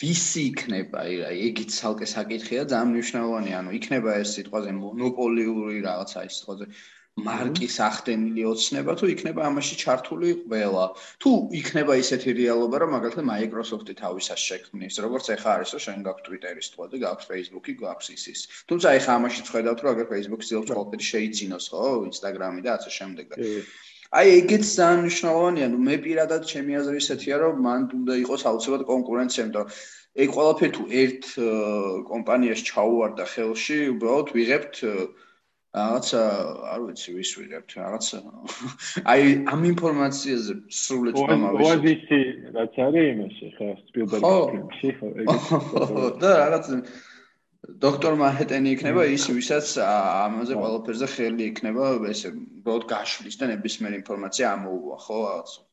ვისი 0.00 0.42
იქნება, 0.52 1.04
აი 1.04 1.36
ეგიც 1.52 1.76
ცალკე 1.76 2.06
საკითხია, 2.08 2.64
ძალიან 2.72 2.92
მნიშვნელოვანია, 2.94 3.58
ანუ 3.60 3.76
იქნება 3.76 4.16
ეს 4.22 4.32
სიტყვაზე 4.38 4.72
მონოპოლიური 4.78 5.84
რაღაცა 5.84 6.24
ის 6.28 6.40
სიტყვაზე 6.40 6.68
მარკის 7.20 7.74
ახდენილი 7.84 8.44
ოცნება 8.48 8.92
თუ 8.96 9.08
იქნება 9.12 9.42
ამაში 9.44 9.76
ჩართული 9.82 10.30
ყველა. 10.48 10.84
თუ 11.20 11.32
იქნება 11.60 11.92
ისეთი 12.00 12.30
რეალობა 12.40 12.76
რომ 12.82 12.94
მაგალითად 12.96 13.28
Microsoft-ი 13.28 13.94
თავისას 14.00 14.40
შექმნის 14.48 14.96
როგორც 15.04 15.28
ეხა 15.36 15.50
არის 15.60 15.76
რომ 15.76 15.82
შენ 15.86 15.98
გაქვს 16.08 16.24
Twitter-ის 16.28 16.72
თქო 16.72 16.88
და 16.88 16.96
გაქვს 17.04 17.28
Facebook-ი 17.28 17.72
გაქვს 17.84 18.08
ის 18.16 18.40
თუმცა 18.64 18.88
ეხა 18.96 19.12
ამაში 19.20 19.40
ხედავთ 19.52 19.80
რომ 19.84 19.92
აგერ 19.92 20.08
Facebook-ი 20.14 20.48
ძილობს 20.48 20.72
ყველაფერი 20.72 21.04
შეიძინოს 21.12 21.66
ხო 21.68 21.84
Instagram-ი 22.08 22.60
და 22.64 22.70
ასე 22.80 22.90
შემდეგ 22.96 23.36
აი 24.12 24.28
ეგეც 24.42 24.64
ძალიან 24.76 25.02
მნიშვნელოვანია 25.02 25.66
ნუ 25.72 25.78
მე 25.88 25.96
პირადად 26.04 26.42
ჩემი 26.52 26.78
აზრი 26.82 26.98
ისეთია 27.02 27.36
რომ 27.42 27.60
მან 27.66 27.80
უნდა 27.98 28.14
იყოს 28.22 28.42
აუცილებლად 28.50 28.88
კონკურენცია 28.92 29.44
იმიტომ 29.44 29.64
რომ 29.64 29.76
ეგ 30.22 30.28
ყველაფერი 30.36 30.72
თუ 30.76 30.84
ერთ 31.02 31.28
კომპანიაში 32.12 32.64
ჩაუვარდა 32.68 33.24
ხელში 33.32 33.78
უბრალოდ 33.96 34.32
ვიღებთ 34.36 34.76
რაღაცა 35.72 36.20
არ 36.68 36.80
ვიცი 36.84 37.10
ვის 37.16 37.30
ვიღებთ 37.40 37.70
რაღაცა. 37.80 38.18
აი 39.08 39.22
ამ 39.52 39.60
ინფორმაციაზე 39.72 40.56
სრულად 40.68 41.16
მომავლის 41.16 41.64
ოაზისი 41.64 42.20
რაც 42.56 42.74
არის 42.86 43.06
იმაში 43.12 43.48
ხო. 43.56 43.68
სპილბერგში 43.88 44.90
ხო 44.98 45.08
ეგეც 45.22 45.46
და 46.20 46.30
რაღაცა 46.42 46.76
დოქტორ 47.62 48.16
მაჰეტენი 48.18 48.70
იქნება 48.74 49.02
ის 49.14 49.24
ვისაც 49.30 49.66
ამაზე 49.86 50.54
ყველაფერზე 50.58 51.06
ხელი 51.14 51.44
იქნება 51.52 51.90
ესე 52.10 52.32
უბრალოდ 52.34 52.86
გაშლის 52.90 53.38
და 53.38 53.48
ნებისმიერ 53.52 53.94
ინფორმაცია 54.02 54.46
ამოუვა 54.56 54.96
ხო? 55.04 55.18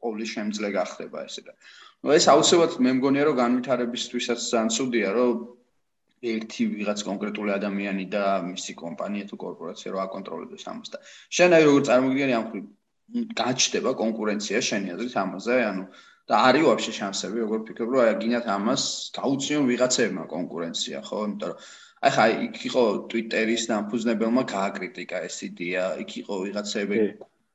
ყოველი 0.05 0.27
შემძლე 0.33 0.69
გახდება 0.77 1.23
ესე 1.25 1.41
და. 1.49 1.55
ნუ 2.05 2.13
ეს 2.13 2.25
აუცილებლად 2.33 2.77
მე 2.85 2.91
მგონია 2.99 3.23
რომ 3.29 3.39
განვითარებისთვისაც 3.41 4.39
ძალიან 4.51 4.69
ცუდია 4.77 5.09
რომ 5.17 5.33
ერთი 6.33 6.63
ვიღაც 6.77 6.99
კონკრეტული 7.09 7.51
ადამიანი 7.57 8.05
და 8.13 8.23
მისი 8.45 8.73
კომპანია 8.83 9.25
თუ 9.31 9.35
კორპორაცია 9.45 9.89
რა 9.95 10.01
აკონტროლებს 10.05 10.69
ამას 10.69 10.93
და 10.93 11.01
შენ 11.35 11.57
აი 11.57 11.63
როგორ 11.69 11.81
წარმოგიდგენი 11.89 12.33
ამ 12.37 12.45
ხრი 12.51 12.61
გაჩდება 13.41 13.91
კონკურენცია 14.03 14.59
შენი 14.69 14.93
აზრით 14.93 15.15
ამაზე 15.25 15.55
ანუ 15.71 15.83
და 16.29 16.39
არის 16.49 16.65
ვაფშე 16.69 16.93
შანსები, 16.99 17.41
როგორ 17.43 17.61
ფიქრობ, 17.67 17.93
რომ 17.95 18.01
აი 18.05 18.17
გინათ 18.23 18.49
ამას 18.55 18.83
გაუწიონ 19.17 19.63
ვიღაცებმა 19.69 20.25
კონკურენცია, 20.33 21.01
ხო? 21.07 21.21
იმიტომ 21.25 21.53
რომ 21.53 21.57
აი 22.05 22.11
ხა 22.15 22.25
იქ 22.45 22.57
იყო 22.69 22.83
Twitter-ის 23.11 23.63
დამფუძნებელმა 23.71 24.43
გააკრიტიკა 24.53 25.17
ეს 25.29 25.37
იდეა, 25.49 25.85
იქ 26.05 26.11
იყო 26.21 26.35
ვიღაცები 26.45 26.99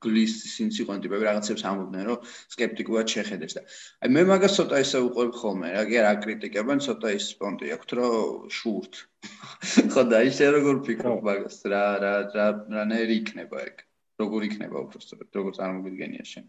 გლის 0.04 0.34
ისინც 0.48 0.80
იყვნენ 0.82 1.04
ტიპები 1.04 1.26
რაღაცებს 1.28 1.62
ამბობდნენ 1.70 2.08
რომ 2.10 2.26
скеპტიკურად 2.54 3.14
შეხედეს 3.14 3.56
და 3.56 3.62
აი 4.04 4.12
მე 4.16 4.24
მაგას 4.30 4.56
ცოტა 4.58 4.80
ისე 4.84 5.00
უყვებ 5.06 5.32
ხოლმე 5.40 5.70
რა 5.76 5.84
კი 5.88 6.02
რა 6.06 6.12
კრიტიკებენ 6.24 6.84
ცოტა 6.86 7.14
ის 7.18 7.28
პონტი 7.40 7.72
აქვს 7.76 7.96
რომ 8.00 8.50
შურთ. 8.58 9.00
ხო 9.94 10.04
და 10.12 10.20
ისე 10.28 10.50
როგორ 10.58 10.82
ფიქრობ 10.90 11.24
მაგას 11.30 11.56
რა 11.72 11.84
რა 12.04 12.14
რა 12.36 12.48
რანერ 12.76 13.16
იქნება 13.20 13.64
ეგ? 13.70 13.86
როგორ 14.24 14.50
იქნება 14.50 14.76
უფრო 14.84 15.06
სწორედ 15.06 15.40
როგორ 15.40 15.58
წარმოგვიდგენია 15.62 16.28
შენ? 16.34 16.44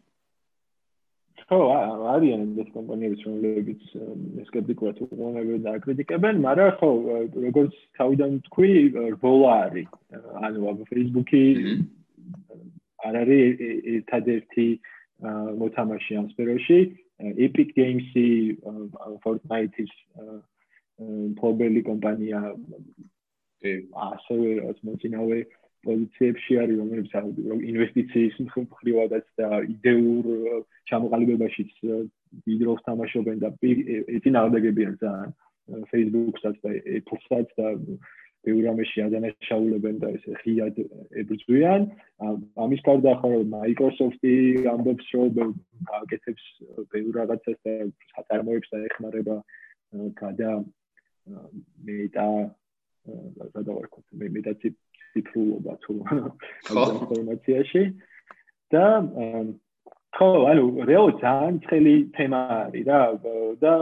ხო, 1.45 1.57
არიან 2.09 2.45
ეს 2.63 2.69
კომპანიები, 2.73 3.17
რომლებიც 3.25 3.81
სკეპტიკურად 4.47 5.01
უყურებენ 5.05 5.61
და 5.65 5.75
აკრიტიკებენ, 5.77 6.39
მაგრამ 6.41 6.71
ხო, 6.79 6.89
როგორც 7.45 7.75
თავიდან 7.99 8.31
თქვი, 8.47 8.71
რბოლა 9.13 9.51
არის. 9.65 9.89
ანუ 10.41 10.73
Facebook-ი 10.89 11.43
mm-hmm. 11.45 11.83
არ 13.05 13.13
არის 13.21 13.61
ერთადერთი 13.93 14.67
მოთამაშე 15.61 16.13
ამ 16.21 16.27
სფეროში. 16.33 16.79
Epic 17.45 17.69
Games-ი 17.77 18.27
Fortnite-ის 19.23 19.93
მფლობელი 20.99 21.81
კომპანია 21.85 22.41
ასევე 23.65 24.49
რაც 24.65 24.81
მოწინავე 24.87 25.39
აა 25.45 25.64
პოზიციებში 25.86 26.59
არის 26.63 26.79
რომელიც 26.81 27.15
ინვესტიციის 27.71 28.36
მხრივადაც 28.65 29.25
და 29.39 29.49
იდეურ 29.75 30.25
ჩამოყალიბებაშიც 30.91 31.71
დიდ 32.45 32.61
როლს 32.67 32.86
თამაშობენ 32.89 33.41
და 33.43 33.49
ეწინააღმდეგებიან 34.17 34.95
ძალიან 35.01 35.33
Facebook-საც 35.91 36.55
და 36.63 36.71
Apple-საც 36.99 37.49
და 37.57 37.67
ევრამეში 38.45 39.01
ადანაშაულებენ 39.05 39.95
და 40.01 40.09
ესე 40.17 40.33
ხიად 40.41 40.75
ებრძვიან. 41.21 41.88
ამის 42.65 42.81
გარდა 42.86 43.13
ახლა 43.17 43.39
Microsoft-ი 43.53 44.33
ამბობს, 44.73 45.07
რომ 45.17 45.55
გაკეთებს 45.89 46.45
ბევრ 46.93 47.11
რაღაცას 47.19 47.57
და 47.65 47.73
საწარმოებს 48.13 48.69
და 48.73 48.83
ეხმარება 48.89 49.38
გადა 50.21 50.51
მეტა 51.89 52.29
გადავარქოთ 53.55 54.05
მე 54.19 54.27
მეტა 54.38 54.53
ციფრულობა 55.03 55.73
თუ 55.83 55.91
ინფორმაციაში. 56.95 57.83
და 58.73 58.85
ხო, 60.15 60.29
ანუ 60.51 60.65
რეალურად 60.89 61.17
ძალიან 61.21 61.55
ცხელი 61.63 61.95
თემა 62.15 62.39
არის 62.65 62.85
რა. 62.89 63.01
და 63.63 63.73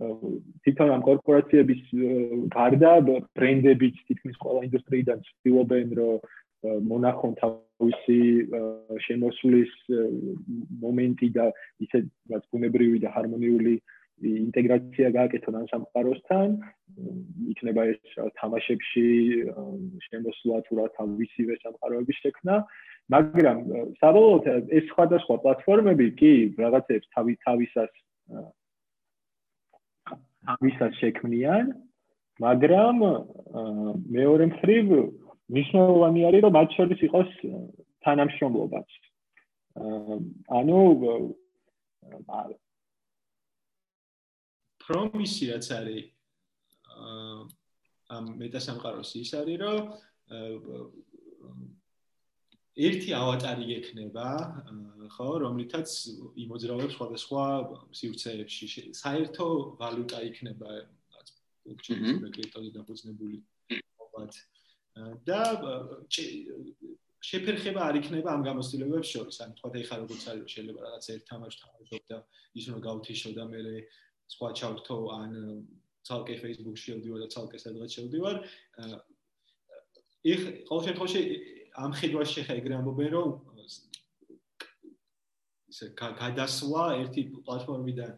თვითონ 0.00 0.90
ამ 0.96 1.02
კორპორაციების 1.04 1.82
გარდა 2.56 2.92
ბრენდებიც 3.36 3.96
თითქმის 4.08 4.36
ყველა 4.40 4.60
ინდუსტრიიდან 4.68 5.18
ცდილობენ 5.28 5.88
რომ 5.98 6.14
მონახონ 6.88 7.32
თავისი 7.40 8.20
შემოსulis 9.06 9.72
მომენტი 10.84 11.28
და 11.36 11.46
ისე 11.84 11.98
რაც 12.32 12.44
ბუნებრივი 12.52 12.98
და 13.04 13.12
ჰარმონიული 13.16 13.74
ინტეგრაცია 14.20 15.10
გააკეთონ 15.16 15.54
ამ 15.60 15.66
სამყაროსთან 15.72 16.48
იქნება 17.54 17.82
ეს 17.92 18.00
თამაშებში 18.40 19.06
შემოსulat 20.06 20.62
თუ 20.68 20.80
რა 20.80 20.86
თავისივე 21.00 21.54
სამყაროების 21.64 22.22
შექმნა 22.24 22.56
მაგრამ 23.16 23.58
საბოლოოდ 24.02 24.44
ეს 24.78 24.84
სხვადასხვა 24.92 25.36
პლატფორმები 25.44 26.06
კი 26.20 26.32
რაღაცებს 26.64 27.06
თავი 27.16 27.34
თავისას 27.46 27.92
ამისაც 30.48 30.92
შექმნიან, 31.00 31.72
მაგრამ 32.40 32.96
მეორე 34.16 34.44
მხრივ 34.52 34.86
მნიშვნელოვანი 35.52 36.20
არის 36.28 36.42
რომ 36.44 36.52
მათ 36.56 36.68
შორის 36.78 37.00
იყოს 37.08 37.30
თანამშრომლობაც. 38.06 38.88
ანუ 40.58 40.80
პრომისი 44.90 45.52
რაც 45.54 45.66
არის 45.78 46.04
ამ 48.10 48.24
მეტასამყაროს 48.42 49.14
ის 49.22 49.30
არის 49.38 49.58
რომ 49.62 49.94
ერთი 52.80 53.12
ავატარი 53.18 53.66
ექნება, 53.76 54.26
ხო, 55.16 55.28
რომლითაც 55.42 55.88
იმოძრავებს 56.38 56.94
სხვადასხვა 56.96 57.44
სივრცეებში. 57.98 58.66
საერთო 58.94 59.46
ვალუტა 59.80 60.18
იქნება, 60.30 60.68
რაც 61.16 61.28
ბლოკჩეინის 61.66 62.30
კრიპტოზე 62.36 62.70
დაფუძნებული 62.78 63.36
ობათ. 64.06 64.32
და 65.26 65.40
შეფერხება 67.20 67.80
არ 67.84 67.94
იქნება 68.00 68.28
ამ 68.32 68.42
გამოცდილებებს 68.48 69.08
შორის. 69.12 69.36
ანუ 69.44 69.52
თქვა 69.60 69.70
ეხლა 69.82 69.96
როგორც 70.02 70.22
არის 70.30 70.46
შეიძლება 70.54 70.80
რაღაც 70.86 71.04
ერთ 71.14 71.24
თამაშს 71.30 71.60
თამაშობ 71.62 72.02
და 72.10 72.18
ის 72.56 72.64
უნდა 72.70 72.80
გავთიშო 72.88 73.30
და 73.36 73.44
მე 73.50 73.60
სხვა 74.30 74.48
ჩავთო 74.58 74.96
ან 75.18 75.30
ცალკე 76.06 76.36
Facebook-ში 76.42 76.84
შევდივარ 76.90 77.22
და 77.24 77.28
ცალკე 77.34 77.58
სადღაც 77.60 77.90
შევდივარ. 77.96 78.36
ეხ 80.32 80.42
ყოველ 80.68 80.82
შემთხვევაში 80.86 81.22
ამ 81.84 81.90
ხედვაში 81.98 82.40
ხა 82.46 82.54
ეგრე 82.60 82.74
ამბობენ 82.80 83.10
რომ 83.16 83.28
ისე 85.70 85.86
გადასვლა 85.96 86.84
ერთი 87.02 87.22
პლატფორმიდან 87.46 88.12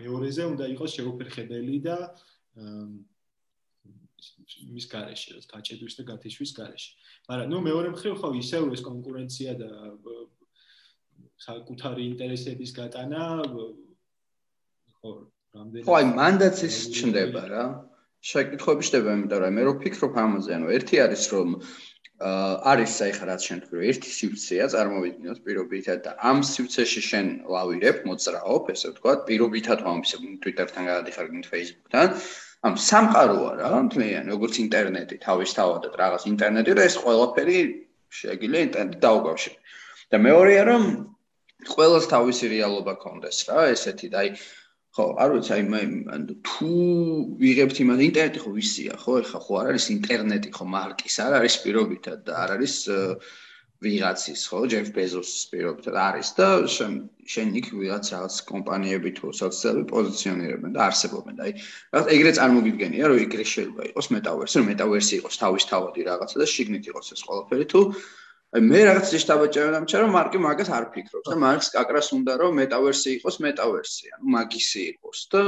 მეორეზე 0.00 0.42
უნდა 0.52 0.64
იყოს 0.74 0.90
შეუფერხებელი 0.98 1.76
და 1.84 1.96
მის 4.74 4.86
garaში, 4.88 5.36
რაც 5.36 5.46
გაჭედვის 5.52 5.94
და 5.98 6.02
გათიშვის 6.10 6.52
garashi. 6.56 6.90
მაგრამ 7.28 7.48
ნუ 7.52 7.58
მეორე 7.68 7.88
მხრივ 7.94 8.14
ხო 8.20 8.28
ისევ 8.40 8.72
ეს 8.72 8.82
კონკურენცია 8.88 9.52
და 9.60 9.70
საკუთარი 11.44 12.02
ინტერესების 12.14 12.70
გატანა 12.78 13.22
ხო 14.98 15.10
რამდენი 15.54 15.84
ხო 15.86 15.92
აი 15.98 16.06
მანდაც 16.18 16.60
ის 16.66 16.76
ჩნდება 16.94 17.42
რა. 17.50 17.64
შეკითხები 18.24 18.86
შდება, 18.88 19.10
იმიტომ 19.14 19.40
რომ 19.44 19.52
მე 19.58 19.62
რო 19.68 19.72
ფიქრობ 19.84 20.14
ამაზე, 20.22 20.50
ანუ 20.56 20.70
ერთი 20.76 20.96
არის 21.04 21.24
რომ 21.34 21.50
არის 22.24 22.90
საერთოდ 22.98 23.28
რაც 23.28 23.44
თქვი, 23.64 23.82
ერთი 23.90 24.10
სივრცეა 24.16 24.66
წარმოვიდგინოთ 24.74 25.38
პირობითად 25.44 25.98
და 26.06 26.10
ამ 26.30 26.38
სივრცეში 26.46 27.02
შენ 27.10 27.26
ლავირებ, 27.54 27.96
მოძრაობ, 28.08 28.70
ესე 28.74 28.86
ვთქვათ, 28.94 29.18
პირობითად 29.28 29.78
ვამბობ 29.84 30.38
Twitter-თან 30.42 30.84
გადადიხარ, 30.90 31.26
გინდ 31.34 31.46
Facebook-თან. 31.52 32.08
ამ 32.64 32.74
სამყაროა 32.88 33.52
რა, 33.60 33.72
მთლიანი, 33.86 34.28
როგორც 34.34 34.54
ინტერნეტი, 34.64 35.16
თავისთავად 35.26 35.82
რაღაც 36.00 36.22
ინტერნეტი 36.32 36.72
და 36.78 36.82
ეს 36.88 36.96
ყველაფერი 37.04 37.58
შეგიძლია 38.08 38.62
ინტერნეტ 38.68 38.98
დაუკავშირო. 39.04 39.58
და 40.10 40.16
მეორეა 40.22 40.62
რომ 40.70 40.82
ყველას 41.74 42.04
თავისი 42.14 42.44
რეალობა 42.54 42.94
კონდეს 43.04 43.38
რა, 43.48 43.68
ესეთი 43.74 44.08
და 44.14 44.18
აი 44.22 44.28
ხო, 44.94 45.04
არ 45.18 45.32
ვიცი, 45.34 45.50
აი 45.54 45.62
მე 45.74 45.80
თუ 46.46 46.68
ვიღებთ 47.42 47.78
იმას 47.82 48.00
ინტერნეტი 48.06 48.42
ხო 48.44 48.50
ვისია, 48.54 48.94
ხო? 49.02 49.14
ეხა 49.24 49.40
ხო 49.42 49.54
არ 49.60 49.70
არის 49.72 49.86
ინტერნეტი 49.94 50.50
ხო 50.54 50.66
მარკის, 50.70 51.16
არ 51.24 51.32
არის 51.40 51.56
პირობითად 51.64 52.22
და 52.28 52.32
არ 52.44 52.50
არის 52.54 52.74
ვიღაცის, 53.82 54.40
ხო? 54.50 54.60
ჯეფ 54.70 54.86
ბეზოსის 54.94 55.44
პირობითად 55.50 55.98
არის 55.98 56.28
და 56.38 56.48
შენ 56.70 57.48
იქ 57.58 57.66
ვიღაც 57.74 58.06
რაღაც 58.14 58.34
კომპანიები 58.54 59.10
თუ 59.18 59.34
სოციალური 59.34 59.84
პოზიციონირებენ 59.90 60.70
და 60.78 60.80
არსებობენ 60.86 61.34
და 61.42 61.42
აი 61.48 61.52
რაღაც 61.90 62.06
ეგრე 62.14 62.30
წარმოგიდგენია, 62.38 63.04
რომ 63.10 63.18
ეგრე 63.26 63.44
შეიძლება 63.50 63.82
იყოს 63.90 64.06
მეტავერსი, 64.14 64.54
რომ 64.62 64.66
მეტავერსი 64.70 65.12
იყოს 65.18 65.34
თავისთავადი 65.42 66.00
რაღაცა 66.10 66.36
და 66.38 66.46
შიგნით 66.54 66.84
იყოს 66.94 67.06
ეს 67.18 67.22
ყველაფერი 67.26 67.66
თუ 67.74 67.80
აი 68.54 68.62
მე 68.62 68.80
რაღაც 68.86 69.10
დაბაჭერა 69.28 69.70
დამჭა 69.74 70.00
რომ 70.04 70.12
მარკი 70.14 70.38
მაგას 70.42 70.68
არ 70.76 70.84
ფიქრობს 70.94 71.26
და 71.26 71.36
მარკს 71.42 71.68
კაკრას 71.74 72.08
უნდა 72.14 72.32
რომ 72.38 72.52
მეტავერსი 72.60 73.08
იყოს 73.18 73.36
მეტავერსი 73.42 74.12
ანუ 74.14 74.26
მაგისი 74.34 74.82
იყოს 74.94 75.18
და 75.34 75.42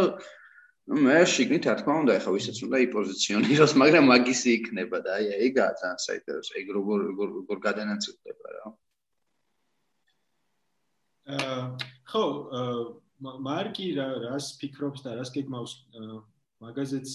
ну 0.90 0.98
მე 1.06 1.20
შიგნით 1.30 1.68
რა 1.70 1.74
თქმა 1.78 1.94
უნდა 2.02 2.16
ეხა 2.18 2.30
ვისაც 2.34 2.58
უნდა 2.66 2.78
იპოზიციონიროს 2.86 3.72
მაგრამ 3.82 4.10
მაგისი 4.10 4.50
იქნება 4.58 4.98
და 5.06 5.10
აი 5.18 5.26
ეგაა 5.46 5.72
ძალიან 5.82 6.02
საინტერესო 6.06 6.52
ეგ 6.62 6.66
როგორ 6.78 6.98
როგორ 7.14 7.56
გადანაწილდება 7.66 8.46
რა. 8.56 8.64
აა 11.36 11.62
ხო 12.10 12.24
მარკი 13.22 13.86
რას 14.26 14.46
ფიქრობს 14.58 15.06
და 15.06 15.14
რას 15.22 15.30
გეგმავს 15.30 15.72
მაგაზეც 16.58 17.10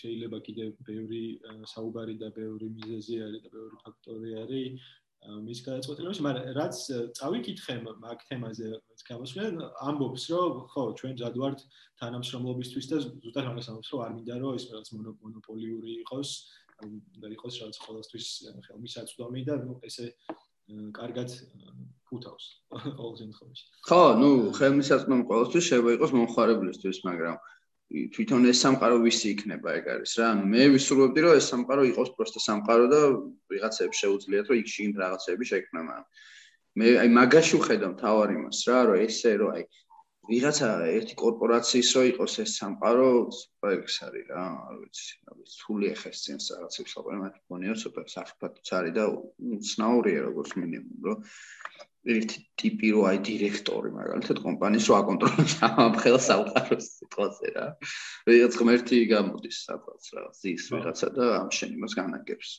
შეიძლება 0.00 0.38
კიდე 0.46 0.64
ბევრი 0.88 1.24
საუბარი 1.72 2.14
და 2.22 2.28
ბევრი 2.38 2.68
მიზეზი 2.78 3.20
არის 3.26 3.44
და 3.44 3.52
ბევრი 3.56 3.76
ფაქტორი 3.84 4.30
არის 4.44 4.88
მის 5.18 5.60
გადაწყვეტილებაში, 5.66 6.22
მაგრამ 6.24 6.52
რაც 6.56 6.76
წავიკითხე 7.18 7.74
მაგ 7.84 8.20
თემაზე, 8.28 8.68
რაც 8.78 9.00
გამოსვლენ, 9.08 9.56
ამბობს, 9.88 10.24
რომ 10.30 10.60
ხო, 10.72 10.84
ჩვენ 11.00 11.12
მზად 11.18 11.38
ვართ 11.42 11.64
თანამშრომლობისთვის 12.00 12.86
და 12.92 13.00
ზუსტად 13.02 13.50
ამას 13.50 13.68
ამბობს, 13.72 13.90
რომ 13.92 14.04
არ 14.06 14.12
მინდა 14.14 14.36
რომ 14.38 14.58
ეს 14.58 14.64
რაღაც 14.70 14.88
მონოპოლიური 15.26 15.90
იყოს, 16.06 16.30
და 17.18 17.26
იყოს 17.34 17.54
რაღაც 17.60 17.76
ყოველთვის 17.82 18.26
ხელმისაწვდომი 18.68 19.40
და 19.48 19.54
ნუ 19.66 19.74
ესე 19.88 20.06
კარგად 20.94 21.34
ფუთავს 22.08 22.44
ყოველ 22.98 23.14
შემთხვევაში. 23.20 23.64
ხო, 23.90 24.02
ნუ 24.22 24.30
ხელმისაწვდომი 24.58 25.24
ყოველთვის 25.30 25.64
შეიძლება 25.68 25.94
იყოს 25.98 26.12
მომხარებლისთვის, 26.18 26.98
მაგრამ 27.08 27.36
თვითონ 27.88 28.48
ეს 28.52 28.58
სამყარო 28.64 28.96
ვისი 29.00 29.28
იქნება 29.32 29.68
ეგ 29.80 29.86
არის 29.96 30.12
რა. 30.20 30.26
ანუ 30.36 30.44
მე 30.52 30.64
ვისურვებდი 30.76 31.20
რომ 31.24 31.38
ეს 31.40 31.46
სამყარო 31.52 31.82
იყოს 31.88 32.10
პროსტა 32.16 32.40
სამყარო 32.44 32.86
და 32.92 33.00
ვიღაცებს 33.52 34.00
შეუძლიათ 34.02 34.46
რომ 34.52 34.58
იქ 34.60 34.68
შიგნით 34.72 34.98
რაღაცები 35.04 35.44
მაგრამ 35.78 36.04
მე 36.78 36.88
აი 37.02 37.08
მაგაში 37.16 37.54
ვხედავ 37.58 37.92
თავარ 38.02 38.28
იმას 38.36 38.58
რა, 38.68 38.78
რომ 38.88 39.00
ესე 39.08 39.32
რომ 39.40 39.50
აი 39.56 39.62
ვიღაცა 40.28 40.68
ერთი 40.92 41.14
კორპორაციის 41.22 41.90
რო 41.96 42.02
იყოს 42.12 42.34
ეს 42.44 42.50
სამყარო, 42.60 43.08
პროექტს 43.64 43.96
არის 44.06 44.26
რა, 44.28 44.44
არ 44.68 44.74
ვიცი, 44.82 45.06
ვიცი, 45.38 45.54
სული 45.56 45.88
ახეს 45.94 46.18
წინს 46.24 46.48
რაღაცებს 46.52 46.92
ლაპარაკობ, 46.98 47.40
მგონია 47.48 47.76
ცოტა 47.82 48.04
საფრთხეთიც 48.12 48.72
არის 48.78 48.92
და 48.98 49.04
უცნაურია 49.56 50.20
როგორც 50.28 50.50
მინიმუმ, 50.60 51.00
რომ 51.08 51.24
ერთი 52.14 52.40
ტიპი 52.60 52.90
რო 52.94 53.04
აი 53.10 53.18
დირექტორი 53.28 53.90
მაგალითად 53.94 54.40
კომპანიის 54.44 54.88
რო 54.88 54.96
აკონტროლებს 54.98 55.54
ამ 55.68 55.96
ხელს 56.02 56.26
სამყაროს 56.30 56.88
სიტყვაზე 56.98 57.52
რა. 57.56 57.66
ვიღაც 58.30 58.58
ღმერთი 58.60 58.98
გამოდის 59.12 59.58
სადღაც 59.68 60.10
რა, 60.16 60.24
ზის 60.40 60.68
ვიღაცა 60.74 61.08
და 61.18 61.26
ამ 61.42 61.50
შენ 61.58 61.70
იმას 61.78 61.96
განაგებს. 62.00 62.50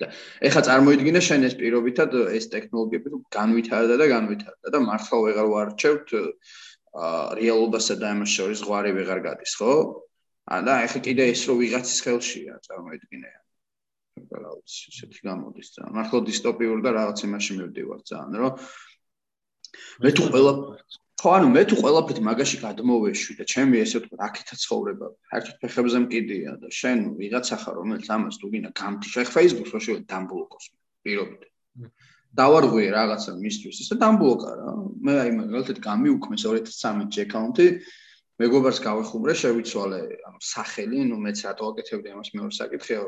და 0.00 0.06
ეხლა 0.48 0.62
წარმოიდგინე 0.68 1.20
შენ 1.28 1.40
ეს 1.48 1.54
პირობითად 1.60 2.14
ეს 2.36 2.46
ტექნოლოგიები 2.54 3.08
განვითარდა 3.36 3.94
და 4.00 4.06
განვითარდა 4.14 4.72
და 4.74 4.78
მართლა 4.86 5.16
ვეღარ 5.24 5.48
ვარჩევთ 5.54 6.14
აა 6.20 7.18
რეალობასა 7.38 7.94
და 8.00 8.06
ამას 8.16 8.30
შორის 8.36 8.62
ზღვარი 8.64 8.90
ვეღარ 8.96 9.20
გადის, 9.26 9.52
ხო? 9.60 9.74
და 10.66 10.72
ეხლა 10.86 11.00
კიდე 11.06 11.24
ეს 11.30 11.42
რო 11.46 11.54
ვიღაცის 11.60 12.00
ხელშია, 12.06 12.54
წარმოიდგინე. 12.66 13.30
რა 14.30 14.50
ვიცი, 14.56 14.82
ესეთი 14.90 15.20
გამოდის 15.30 15.68
ძალიან. 15.74 15.92
მართლა 15.98 16.18
დისტოპიურ 16.30 16.78
და 16.84 16.90
რაღაც 17.00 17.18
იმაში 17.26 17.52
მივდივარ 17.60 18.00
ძალიან, 18.10 18.34
რომ 18.42 18.52
მე 20.02 20.10
თუ 20.16 20.22
ყველა 20.32 20.52
ხო 21.20 21.30
ანუ 21.36 21.48
მე 21.52 21.62
თუ 21.68 21.76
ყველაფერი 21.84 22.22
მაგაში 22.24 22.56
გადმოვეშვი 22.64 23.32
და 23.38 23.44
ჩემი 23.52 23.76
ესე 23.84 24.00
ვთქვა 24.00 24.24
აქეთა 24.24 24.56
ცხოვრება 24.62 25.06
საერთოდ 25.28 25.56
ფეხებზე 25.60 25.98
მკიდია 26.04 26.52
და 26.62 26.68
შენ 26.80 26.98
ვიღაცა 27.20 27.56
ხარ 27.60 27.74
რომელიც 27.80 28.06
ამას 28.16 28.36
თუ 28.40 28.46
გინდა 28.52 28.70
გამთიშე 28.80 29.24
Facebook-ს 29.34 29.72
ვაშო 29.76 29.96
დამბლოკოს 30.12 30.64
პირობით 31.04 31.42
დავარღვე 32.40 32.84
რაღაცა 32.96 33.32
მისთვის 33.36 33.82
ესე 33.84 33.94
დამბლოკა 34.00 34.50
რა 34.60 34.72
მე 35.04 35.12
აი 35.24 35.30
მაგალითად 35.40 35.78
გამიუქმეს 35.88 36.42
2013 36.48 37.24
აკაუნტი 37.26 37.66
მეგობარს 38.40 38.80
გავეხუბრე 38.88 39.32
შევიცვალე 39.44 40.00
ანუ 40.24 40.38
სახელი 40.40 40.98
ნუ 41.10 41.16
მეც 41.20 41.38
რატო 41.44 41.64
აკეთებდი 41.68 42.16
ამას 42.16 42.32
მეორე 42.32 42.54
საკითხია 42.62 43.00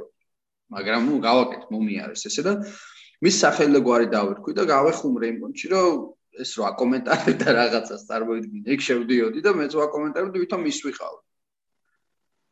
მაგრამ 0.73 1.07
ნუ 1.09 1.21
გავაკეთე 1.29 1.67
მომიარეს 1.75 2.27
ესე 2.31 2.43
და 2.49 2.53
მის 3.23 3.37
სახელი 3.45 3.77
და 3.77 3.81
გვარი 3.87 4.07
დავერქვი 4.17 4.53
და 4.59 4.65
გავეხუმრე 4.73 5.27
იმ 5.33 5.37
პონჩი 5.43 5.67
რომ 5.73 6.01
ეს 6.41 6.55
რა 6.59 6.71
კომენტარი 6.81 7.35
და 7.43 7.53
რაღაცას 7.59 8.07
წარმოიდგინე, 8.09 8.65
იქ 8.73 8.81
შევდიოდი 8.87 9.41
და 9.45 9.53
მეც 9.59 9.77
ვა 9.77 9.87
კომენტარები 9.93 10.43
ვითომ 10.45 10.65
მისვიყავ. 10.69 11.15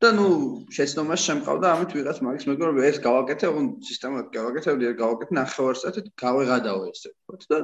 და 0.01 0.11
ნუ 0.17 0.29
შეცდომას 0.73 1.23
შემყავდა 1.29 1.71
ამით 1.77 1.91
ვიღაც 1.93 2.19
მაგის 2.25 2.47
მეგობრები 2.49 2.87
ეს 2.89 2.99
გავაკეთე, 3.05 3.49
ოღონ 3.53 3.67
სისტემატურად 3.85 4.33
გავაკეთებდი, 4.37 4.85
ეს 4.91 4.97
გავაკეთე 5.01 5.37
ნახევარსაათით, 5.39 6.07
გავეღადავე 6.23 6.87
ესე 6.89 7.09
ვთქვათ 7.13 7.43
და 7.53 7.59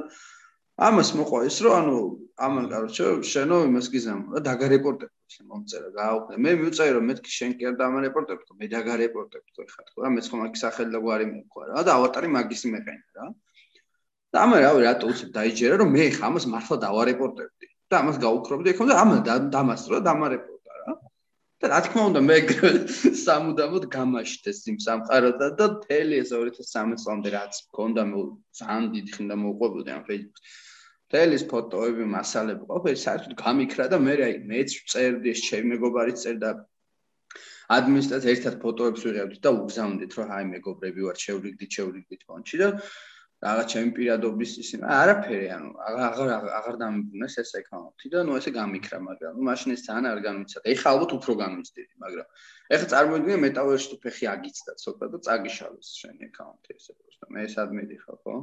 ამას 0.77 1.09
მოყვა 1.17 1.39
ის 1.49 1.55
რომ 1.65 1.73
ანუ 1.75 1.93
ამან 2.37 2.65
კაროჩე 2.69 3.05
შენო 3.25 3.55
იმას 3.65 3.87
გიზამ 3.93 4.19
და 4.33 4.41
დაგარეპორტებ 4.47 5.09
ესე 5.09 5.45
მომწერა 5.49 5.87
გააუქმე 5.95 6.35
მე 6.45 6.51
მივწერე 6.59 6.91
რომ 6.97 7.07
მეთქი 7.09 7.31
შენ 7.33 7.55
კი 7.57 7.67
არ 7.69 7.77
დამარეპორტებ 7.79 8.43
თქო 8.45 8.57
მე 8.59 8.67
დაგარეპორტებ 8.73 9.43
თქო 9.47 9.65
ეხა 9.65 9.85
თქო 9.87 10.05
რა 10.05 10.11
მეც 10.13 10.29
ხომ 10.29 10.43
აქ 10.45 10.59
სახელი 10.61 10.93
და 10.93 10.99
გვარი 11.01 11.25
მექვა 11.31 11.63
რა. 11.69 11.81
და 11.87 11.95
ავატარი 11.97 12.29
მაგის 12.35 12.61
მეყენა 12.73 13.09
რა. 13.17 13.25
და 14.29 14.37
ამე 14.45 14.57
რავი 14.61 14.85
რატო 14.85 15.09
უცებ 15.09 15.29
დაიჯერა 15.39 15.75
რომ 15.81 15.89
მე 15.97 16.05
ხა 16.13 16.29
ამას 16.29 16.45
მართლა 16.53 16.77
დავარეპორტებდი. 16.85 17.67
და 17.89 17.95
ამას 18.01 18.17
გაუქრობდი 18.21 18.67
ეხლა 18.77 18.85
და 18.93 18.95
ამა 19.01 19.17
დამასწრო 19.57 19.93
და 19.97 20.03
დამარეპორტა 20.11 20.73
რა. 20.77 20.93
და 21.57 21.65
რა 21.73 21.79
თქმა 21.89 22.01
უნდა 22.13 22.21
მე 22.29 22.37
სამუდამოდ 23.25 23.83
გამაშთეს 23.97 24.61
იმ 24.69 24.77
სამყაროთა 24.85 25.47
და 25.57 25.65
თელი 25.89 26.21
ეს 26.21 26.29
2013 26.37 27.01
წლამდე 27.01 27.29
რაც 27.33 27.53
მქონდა 27.65 28.01
ძალიან 28.61 28.85
დიდი 28.93 29.11
ხნდა 29.17 29.35
მოუყვებოდი 29.41 29.89
ამ 29.97 30.05
Facebook-ს 30.05 30.66
თელის 31.13 31.43
ფოტოები, 31.51 32.05
მასალები 32.13 32.65
ყოფილი 32.71 32.99
საერთოდ 33.03 33.35
გამიქრა 33.41 33.85
და 33.93 33.97
მე 34.07 34.15
აი 34.27 34.33
მეც 34.51 34.73
წერდი 34.93 35.31
ეს 35.33 35.43
ჩემი 35.47 35.73
მეგობარიც 35.73 36.23
წერდა. 36.23 36.49
ადმინისტრაციას 37.75 38.33
ერთად 38.37 38.57
ფოტოებს 38.63 39.05
ვიღებდით 39.07 39.41
და 39.43 39.51
უგზავნდით 39.59 40.13
რომ 40.17 40.29
აი 40.37 40.45
მეგობრები 40.55 41.01
ვარ 41.07 41.17
შევრიგდით 41.23 41.71
შევრიგდით 41.77 42.21
ფონჩი 42.27 42.59
და 42.61 42.67
რაღაც 43.45 43.73
ჩემი 43.73 43.91
პირადობის 43.97 44.51
ისე 44.63 44.77
არაფერი 44.97 45.49
ანუ 45.55 45.71
აღარ 45.87 46.29
აღარ 46.59 46.77
დამიბუნეს 46.81 47.35
ეს 47.43 47.51
აკაუნტი 47.59 48.09
და 48.13 48.23
ნუ 48.27 48.37
ესე 48.39 48.53
გამიქრა 48.55 48.99
მაგრამ 49.07 49.35
ნუ 49.37 49.43
მაშინ 49.49 49.75
ეს 49.75 49.83
ძალიან 49.87 50.07
არ 50.11 50.19
გამიცადა. 50.27 50.65
ეხლა 50.73 50.87
ალბათ 50.93 51.11
უფრო 51.17 51.33
გამიცდები 51.43 51.93
მაგრამ 52.03 52.27
ეხლა 52.77 52.87
წარმოიდგინე 52.93 53.37
მეტავერში 53.45 53.87
თუ 53.91 53.97
ფეხი 54.07 54.25
აგიცდა 54.33 54.71
ცოტა 54.83 55.05
და 55.13 55.17
წაგიშალოს 55.27 55.89
შენი 56.01 56.23
აკაუნტი 56.31 56.69
ესე 56.79 56.91
პროსტა 56.97 57.25
მე 57.35 57.39
ეს 57.47 57.55
ადმინი 57.63 57.97
ხარ 58.03 58.17
ხო 58.23 58.35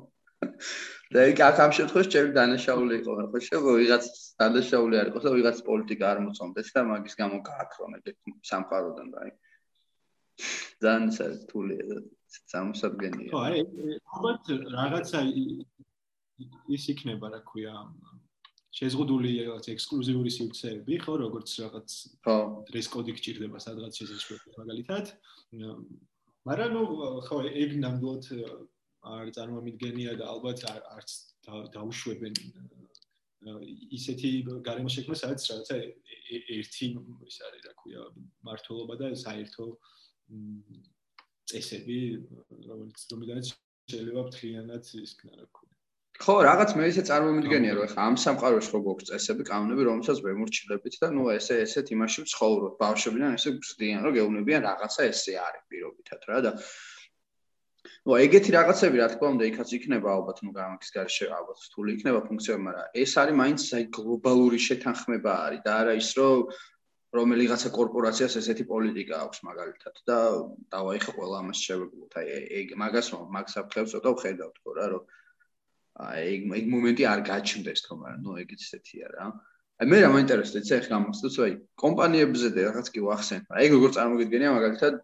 და 1.14 1.24
იქ 1.30 1.38
აქ 1.49 1.57
ამ 1.64 1.72
შემთხვევაში 1.78 2.11
ჩემი 2.14 2.30
დანაშაული 2.38 2.95
იყო 3.01 3.12
ხო 3.14 3.38
შეიძლება 3.45 3.72
ვიღაც 3.80 4.05
დანაშაული 4.42 4.95
არ 5.01 5.11
იყოს 5.12 5.24
და 5.26 5.34
ვიღაც 5.38 5.59
პოლიტიკა 5.68 6.05
არ 6.12 6.18
მოწონდეს 6.26 6.68
და 6.74 6.80
მაგის 6.90 7.14
გამო 7.20 7.36
გააქრონ 7.49 7.99
ეგ 7.99 8.16
სამყაროდან 8.51 9.09
და 9.14 9.18
აი 9.24 9.32
ძალიან 10.82 11.11
საერთულია 11.14 11.82
და 11.90 11.97
სამსადგენია. 12.51 13.30
ხო, 13.30 13.40
აი, 13.47 13.61
ალბათ 14.16 14.42
რაღაცა 14.74 15.18
ის 16.74 16.84
იქნება, 16.92 17.30
რა 17.34 17.40
ქვია, 17.47 17.74
შეზღუდული 18.74 19.30
რაღაც 19.47 19.68
ექსკლუზიური 19.74 20.30
სივრცეები, 20.34 20.95
ხო, 21.05 21.14
როგორც 21.22 21.49
რაღაც 21.62 21.88
ხო, 22.26 22.36
დრეს 22.70 22.86
კოდი 22.90 23.14
გჭირდება 23.14 23.59
სადღაც 23.62 23.92
შესაძლოა 24.03 24.40
მაგალითად. 24.59 25.05
მაგრამ 26.49 26.70
ნუ 26.74 26.82
ხო, 27.28 27.36
ეგ 27.62 27.70
ნამდვილად 27.84 28.24
არ 29.05 29.30
წარმომიდგენია 29.36 30.16
და 30.20 30.28
ალბათ 30.32 30.64
არც 30.70 31.11
დაუშვებენ 31.74 32.38
ისეთი 33.98 34.30
გარემო 34.64 34.88
შექმნა, 34.88 35.16
სადაც 35.20 35.44
რაღაცა 35.50 35.76
ერთი 36.57 36.86
ის 37.28 37.36
არის, 37.48 37.66
რა 37.68 37.74
ქვია, 37.82 38.07
მართლობა 38.48 38.96
და 39.02 39.11
საერთო 39.20 39.66
წესები, 41.52 41.98
რომელიც 42.70 43.05
რომიდანაც 43.12 43.52
შეიძლება 43.92 44.22
ფრთხილად 44.30 44.92
ისქნა 45.05 45.32
რა 45.36 45.46
ქვია. 45.52 45.72
ხო, 46.14 46.34
რაღაც 46.46 46.70
მე 46.78 46.84
ისე 46.88 47.02
წარმომიდგენია, 47.11 47.72
რომ 47.74 47.84
ეხა 47.90 48.00
ამ 48.09 48.16
სამყაროში 48.22 48.70
რო 48.72 48.80
გვაქვს 48.86 49.09
წესები, 49.11 49.46
კანონები, 49.50 49.82
რომელსაც 49.90 50.18
ვერ 50.24 50.36
მორჩილებით 50.40 50.94
და 51.02 51.09
ნუ 51.11 51.24
ესე 51.34 51.55
ესეთ 51.66 51.90
იმაში 51.90 52.24
ვცხოვრობ. 52.24 52.76
ბავშვებიდან 52.80 53.34
ესე 53.34 53.50
გწდიან, 53.59 54.00
რომ 54.07 54.14
გეუბნებიან 54.16 54.62
რაღაცა 54.68 55.09
ესე 55.11 55.34
არის 55.42 55.62
პირობითად 55.68 56.20
რა 56.30 56.38
და 56.46 56.52
ნუ 58.05 58.16
ეგეთი 58.20 58.52
რაღაცები 58.52 59.00
რა 59.00 59.07
თქმა 59.14 59.28
უნდა 59.32 59.46
იქაც 59.48 59.70
იქნება 59.78 60.09
ალბათ 60.12 60.40
ნუ 60.44 60.50
გამაკის 60.52 60.90
გარშე 60.92 61.28
ალბათ 61.32 61.59
რთული 61.64 61.94
იქნება 61.96 62.20
ფუნქციები, 62.28 62.62
მაგრამ 62.68 62.98
ეს 63.00 63.12
არის 63.22 63.36
მაინც 63.40 63.62
აი 63.78 63.84
გლობალური 63.96 64.59
შეთანხმება 64.61 65.32
არის 65.44 65.62
და 65.64 65.72
არა 65.80 65.94
ის 66.00 66.11
რომ 66.20 66.42
რომელიღაცა 67.16 67.68
კორპორაციას 67.78 68.36
ესეთი 68.42 68.64
პოლიტიკა 68.68 69.14
აქვს 69.24 69.38
მაგალითად 69.48 69.96
და 70.11 70.18
დავა 70.74 70.92
ეხა 70.98 71.12
ყველა 71.16 71.36
ამას 71.40 71.59
შევეგულოთ. 71.64 72.12
აი 72.20 72.26
ეგ 72.61 72.76
მაგას 72.84 73.09
მაგ 73.36 73.46
საფრთხებს 73.55 73.94
ცოტა 73.96 74.11
ვხედავთ 74.18 74.57
ხო 74.61 74.70
რა 74.76 74.86
რომ 74.92 75.05
აი 76.05 76.22
ეგ 76.34 76.40
ეგ 76.61 76.64
მომენტი 76.74 77.05
არ 77.14 77.20
გაჩნდეს 77.30 77.80
თქო 77.88 77.94
მაგრამ 78.05 78.20
ნუ 78.26 78.32
ეგ 78.44 78.48
ისეთია 78.59 79.07
რა 79.16 79.26
აი 79.80 79.86
მე 79.94 79.98
რა 80.05 80.09
მაინტერესებს 80.12 80.61
ეს 80.61 80.84
ახლა 80.84 80.94
ამასთვისაც 81.00 81.42
აი 81.46 81.52
კომპანიებზე 81.82 82.48
და 82.52 82.61
რაღაც 82.68 82.86
კი 82.92 83.00
ვახსენებ. 83.09 83.44
აი 83.48 83.62
ეგ 83.64 83.72
როგორ 83.78 83.90
წარმოგიდგენია 83.96 84.50
მაგალითად 84.59 84.94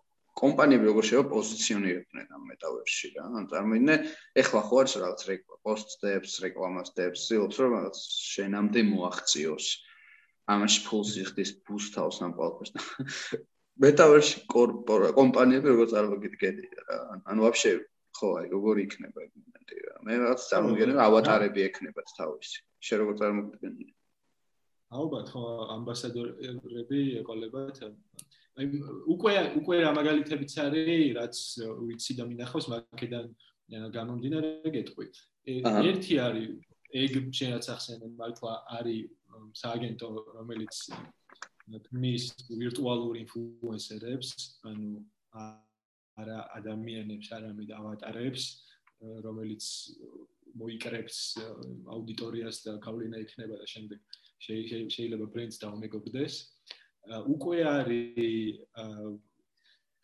კომპანიები 0.40 0.88
როგორ 0.90 1.04
შეიძლება 1.10 1.32
პოზიციონირებდნენ 1.34 2.26
ამ 2.36 2.42
მეტავერსში 2.50 3.12
რა 3.16 3.24
ან 3.40 3.44
წარმოიდგინე 3.52 3.96
ეხლა 4.42 4.60
ხო 4.70 4.80
არის 4.82 4.96
რაღაც 5.04 5.20
პოსტებს 5.68 6.32
რეკლამას 6.44 6.92
დებს 6.96 7.28
ცდილობს 7.28 7.56
რომ 7.60 7.72
რაღაც 7.76 8.02
შენამდე 8.32 8.80
მოაღწიოს 8.90 9.66
ამაში 10.50 10.82
ფულს 10.86 11.14
იხდის 11.22 11.50
ბუსტავს 11.66 12.18
ამ 12.26 12.34
ყველაფერს. 12.38 12.72
მეტავერში 13.84 14.42
კორპორა 14.50 15.12
კომპანიები 15.16 15.72
როგორ 15.72 15.88
წარმოგიდგენია 15.94 16.84
რა. 16.88 16.98
ანუ 17.30 17.46
ვაფშე 17.46 17.70
ხო, 18.18 18.28
აი 18.40 18.46
როგორ 18.54 18.82
იქნება 18.84 19.20
მომენტი 19.30 19.76
რა. 19.86 19.94
მე 20.06 20.18
რაღაც 20.24 20.48
წარმოგიდგენია 20.50 21.06
ავატარები 21.06 21.66
ექნებათ 21.68 22.08
თავისი. 22.18 22.58
შე 22.86 22.94
როგორ 23.02 23.14
წარმოგიდგენია? 23.22 23.92
ალბათ 24.90 25.26
ხო 25.32 25.42
ამბასადორები 25.76 27.00
ეყოლებათ 27.22 27.76
აი 28.60 28.80
უკვე 29.14 29.34
უკვე 29.60 29.76
რა 29.84 29.90
მაგალითებიც 29.96 30.52
არის 30.64 31.04
რაც 31.18 31.36
ვიცი 31.88 32.16
და 32.18 32.24
მინახავს 32.30 32.66
მაგედან 32.72 33.26
გამომდინარე 33.96 34.72
გეტყვით 34.74 35.14
ერთი 35.48 36.14
არის 36.26 36.48
ეგ 37.00 37.12
შეიძლება 37.38 37.72
ახსენე 37.74 38.10
მართლა 38.20 38.52
არის 38.76 39.60
სააგენტო 39.62 40.08
რომელიც 40.36 40.76
მის 42.02 42.24
ვირტუალურ 42.50 43.14
ინფლუენსერებს 43.24 44.30
ანუ 44.70 44.90
არა 46.20 46.38
ადამიანებს 46.58 47.28
არამედ 47.36 47.70
ავატარებს 47.80 48.44
რომელიც 49.26 49.64
მოიკრებს 50.60 51.18
აუდიტორიას 51.94 52.56
და 52.66 52.72
გავლენა 52.86 53.22
იქნება 53.24 53.60
და 53.62 53.66
შემდეგ 53.72 54.18
შეიძლება 54.46 55.26
ბრენდს 55.34 55.62
დაუმეგობრდეს 55.62 56.34
უკვე 57.08 57.58
არის 57.64 58.18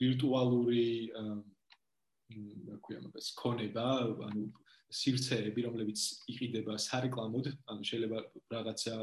ვირტუალური 0.00 1.12
რა 1.16 2.76
ქვია 2.82 2.98
მაგას 3.04 3.26
ქონება 3.38 3.84
ანუ 4.28 4.44
სივრცეები, 4.86 5.60
რომლებიც 5.66 6.00
იყიდება 6.30 6.74
სარეკლამოდ, 6.78 7.46
ანუ 7.70 7.82
შეიძლება 7.90 8.18
რაღაცა 8.54 8.94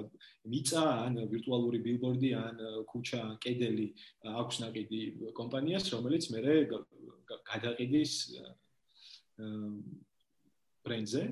მიწა 0.48 0.84
ან 1.06 1.14
ვირტუალური 1.28 1.80
ბილბორდი 1.84 2.30
ან 2.39 2.56
ქუჩა 2.88 3.20
ან 3.20 3.36
კედელი 3.44 3.88
აქვს 4.24 4.56
ნაკიდი 4.64 5.02
კომპანიას, 5.36 5.86
რომელიც 5.96 6.24
მე 6.34 6.39
გადაყიდის 7.52 8.14
ბრენდზე. 10.88 11.24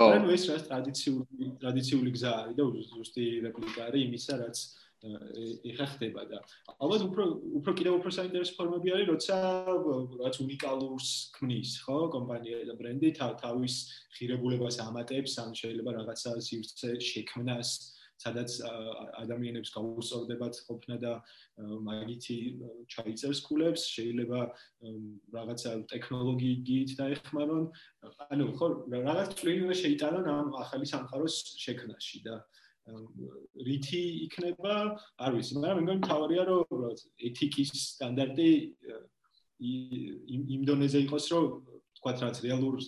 ანუ 0.00 0.26
ეს 0.32 0.44
რა 0.48 0.56
ტრადიციული 0.64 1.44
ტრადიციული 1.60 2.10
გზა 2.16 2.32
არის 2.40 2.56
და 2.56 2.64
ზუსტი 2.88 3.24
რეპლიკა 3.44 3.80
არის 3.84 4.00
იმისა, 4.08 4.34
რაც 4.40 4.56
ეხა 5.00 5.86
ხდება 5.96 6.24
და 6.28 6.38
ალბათ 6.76 7.04
უფრო 7.08 7.24
უფრო 7.60 7.72
კიდევ 7.78 7.94
უფრო 8.00 8.10
საინტერესო 8.12 8.56
ფორმები 8.58 8.92
არის, 8.92 9.08
როცა 9.12 9.36
რაც 10.20 10.34
უნიკალურს 10.44 11.08
ქმნის, 11.36 11.70
ხო, 11.86 11.98
კომპანია 12.12 12.66
და 12.68 12.74
ბრენდი 12.76 13.14
თავის 13.16 13.74
ღირებულებას 14.18 14.76
ამატებს, 14.84 15.38
ან 15.40 15.56
შეიძლება 15.56 15.96
რაღაცა 15.96 16.36
სივრცე 16.44 16.90
შექმნას, 17.00 17.70
სადაც 18.20 18.50
ადამიანებს 19.24 19.72
გაუსწორდებათ 19.72 20.54
ყოფნა 20.68 20.96
და 21.00 21.12
მაგითი 21.88 22.36
ჩაიწერს 22.92 23.40
კულებს, 23.48 23.88
შეიძლება 23.96 24.40
რაღაცა 25.32 25.70
ტექნოლოგიით 25.88 26.90
დაეხმარონ. 27.00 27.64
ანუ 28.28 28.44
ხო, 28.60 28.66
რაღაც 28.92 29.28
წვლილი 29.40 29.60
უნდა 29.64 29.76
შეიტანონ 29.80 30.26
ამ 30.28 30.48
ახალი 30.60 30.84
სამყაროს 30.92 31.36
შექმნაში 31.64 32.18
და 32.28 32.44
რითი 32.88 34.02
იქნება, 34.26 34.74
არ 35.20 35.30
ვიცი, 35.36 35.52
მაგრამ 35.60 35.76
მე 35.78 35.82
მგონი 35.84 36.02
თავარია 36.08 36.44
რომ 36.48 36.64
ეთიკის 37.28 37.70
სტანდარტი 37.76 38.50
იმ 39.60 40.62
დონეზე 40.68 41.04
იყოს, 41.06 41.24
რომ 41.34 41.46
თქვა 42.00 42.12
რაც 42.24 42.36
რეალურ 42.46 42.80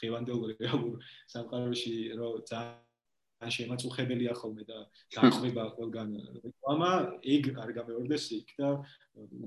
ხევანდელ 0.00 0.40
რეალურ 0.56 0.96
სამყაროში 1.32 1.94
რომ 2.16 2.42
ძალიან 2.48 3.52
შემაწუხებელია 3.56 4.32
ხოლმე 4.40 4.64
და 4.64 4.78
დახვება 5.12 5.64
ყველგან 5.76 6.08
რეკლამა, 6.40 6.90
ეგ 7.20 7.42
არ 7.60 7.70
გამეორდეს 7.78 8.24
იქ 8.40 8.48
და 8.60 8.70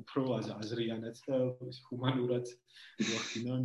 უფრო 0.01 0.21
აზრიანად 0.37 1.15
და 1.25 1.37
ჰუმანურად 1.89 2.45
მოახდინონ 3.01 3.63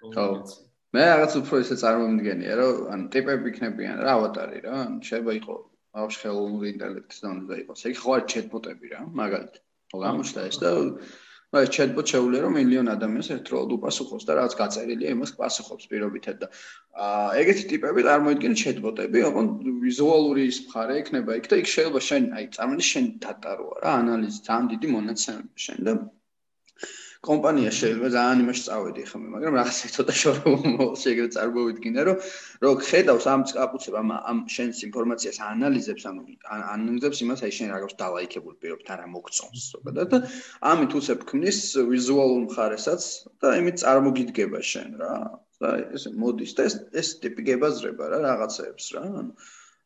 კომუნიკაცია. 0.00 0.69
მე 0.96 1.02
რაღაც 1.06 1.34
უფრო 1.40 1.62
ისე 1.64 1.76
წარმომიდგენია 1.82 2.54
რომ 2.60 2.78
ან 2.94 3.02
ტიპები 3.14 3.50
იქნებიან 3.54 4.04
რა 4.04 4.14
ავატარი 4.18 4.62
რა 4.66 4.76
ან 4.84 4.94
შეიძლება 5.08 5.34
იყოს 5.40 5.66
ბავშვ 5.98 6.20
ხელოვნური 6.22 6.70
ინტელექტის 6.74 7.22
დონეზე 7.24 7.58
იყოს. 7.64 7.80
ეგ 7.90 7.96
ხო 8.02 8.10
არ 8.16 8.24
ჩეტბოტები 8.32 8.86
რა 8.94 9.00
მაგალითად. 9.20 9.62
ხო 9.90 9.98
გამოჩნდა 10.06 10.46
ეს 10.50 10.58
და 10.62 10.70
აი 11.58 11.66
ჩეტბოტ 11.74 12.10
შეუძლია 12.12 12.40
რომ 12.42 12.52
მილიონ 12.56 12.88
ადამიანს 12.92 13.28
ერთდროულად 13.34 13.72
უპასუხოს 13.76 14.26
და 14.26 14.34
რაღაც 14.38 14.52
გაწერილია 14.60 15.14
იმას 15.14 15.32
პასუხობს 15.38 15.88
პირობითად 15.90 16.36
და 16.42 16.48
აა 17.06 17.32
ეგეთი 17.40 17.64
ტიპები 17.72 18.04
წარმოიდგინე 18.06 18.60
ჩეტბოტები 18.62 19.24
ოღონ 19.30 19.48
ვიზუალური 19.86 20.44
ის 20.50 20.60
მხარე 20.66 20.98
იქნება 21.02 21.38
იქ 21.40 21.50
და 21.50 21.58
იქ 21.62 21.72
შეიძლება 21.74 22.02
შენ 22.10 22.30
აი 22.38 22.46
წარმოიდგინე 22.54 22.90
შენ 22.92 23.10
დატაროა 23.26 23.82
რა 23.82 23.96
ანალიზი 24.02 24.40
ძალიან 24.46 24.70
დიდი 24.74 24.92
მონაცემები 24.94 25.66
შენ 25.66 25.78
და 25.90 25.96
კომპანია 27.26 27.70
შეიძლება 27.76 28.08
ძალიან 28.14 28.38
იმაში 28.42 28.62
წავედი 28.66 29.02
ხომ, 29.10 29.24
მაგრამ 29.34 29.56
რაღაცა 29.60 29.88
ცოტა 29.96 30.14
შორომო 30.20 30.84
შეიძლება 31.02 31.32
წარმოვიდგინე, 31.36 32.04
რომ 32.08 32.16
რო 32.64 32.70
ხედავს 32.88 33.26
ამ 33.32 33.42
კაპუცებს 33.50 33.98
ამ 34.00 34.08
ამ 34.30 34.38
შენს 34.54 34.80
ინფორმაციას 34.88 35.40
ანალიზებს, 35.50 36.06
ანუ 36.10 36.22
ანალიზებს 36.76 37.20
იმას, 37.24 37.44
აი 37.44 37.52
შენ 37.58 37.68
რაღაც 37.74 37.92
დალაიქებული 38.00 38.56
პირობთ 38.64 38.88
არა 38.96 39.06
მოგწონს 39.16 39.68
ზოგადად 39.74 40.08
და 40.16 40.18
ამით 40.72 40.96
უსებ 41.00 41.28
ქმნის 41.28 41.60
ვიზუალურ 41.92 42.40
მხარესაც 42.48 43.02
და 43.44 43.48
იმით 43.60 43.76
წარმოგიდგება 43.84 44.60
შენ 44.72 44.90
რა. 45.04 45.14
და 45.60 45.70
ეს 45.92 46.08
მოდის 46.16 46.52
და 46.56 46.62
ეს 46.68 46.74
ეს 47.00 47.08
ტიპი 47.20 47.42
გებაზრება 47.52 48.04
რა 48.16 48.18
რაღაცებს 48.28 48.84
რა. 48.96 49.02
ანუ 49.20 49.32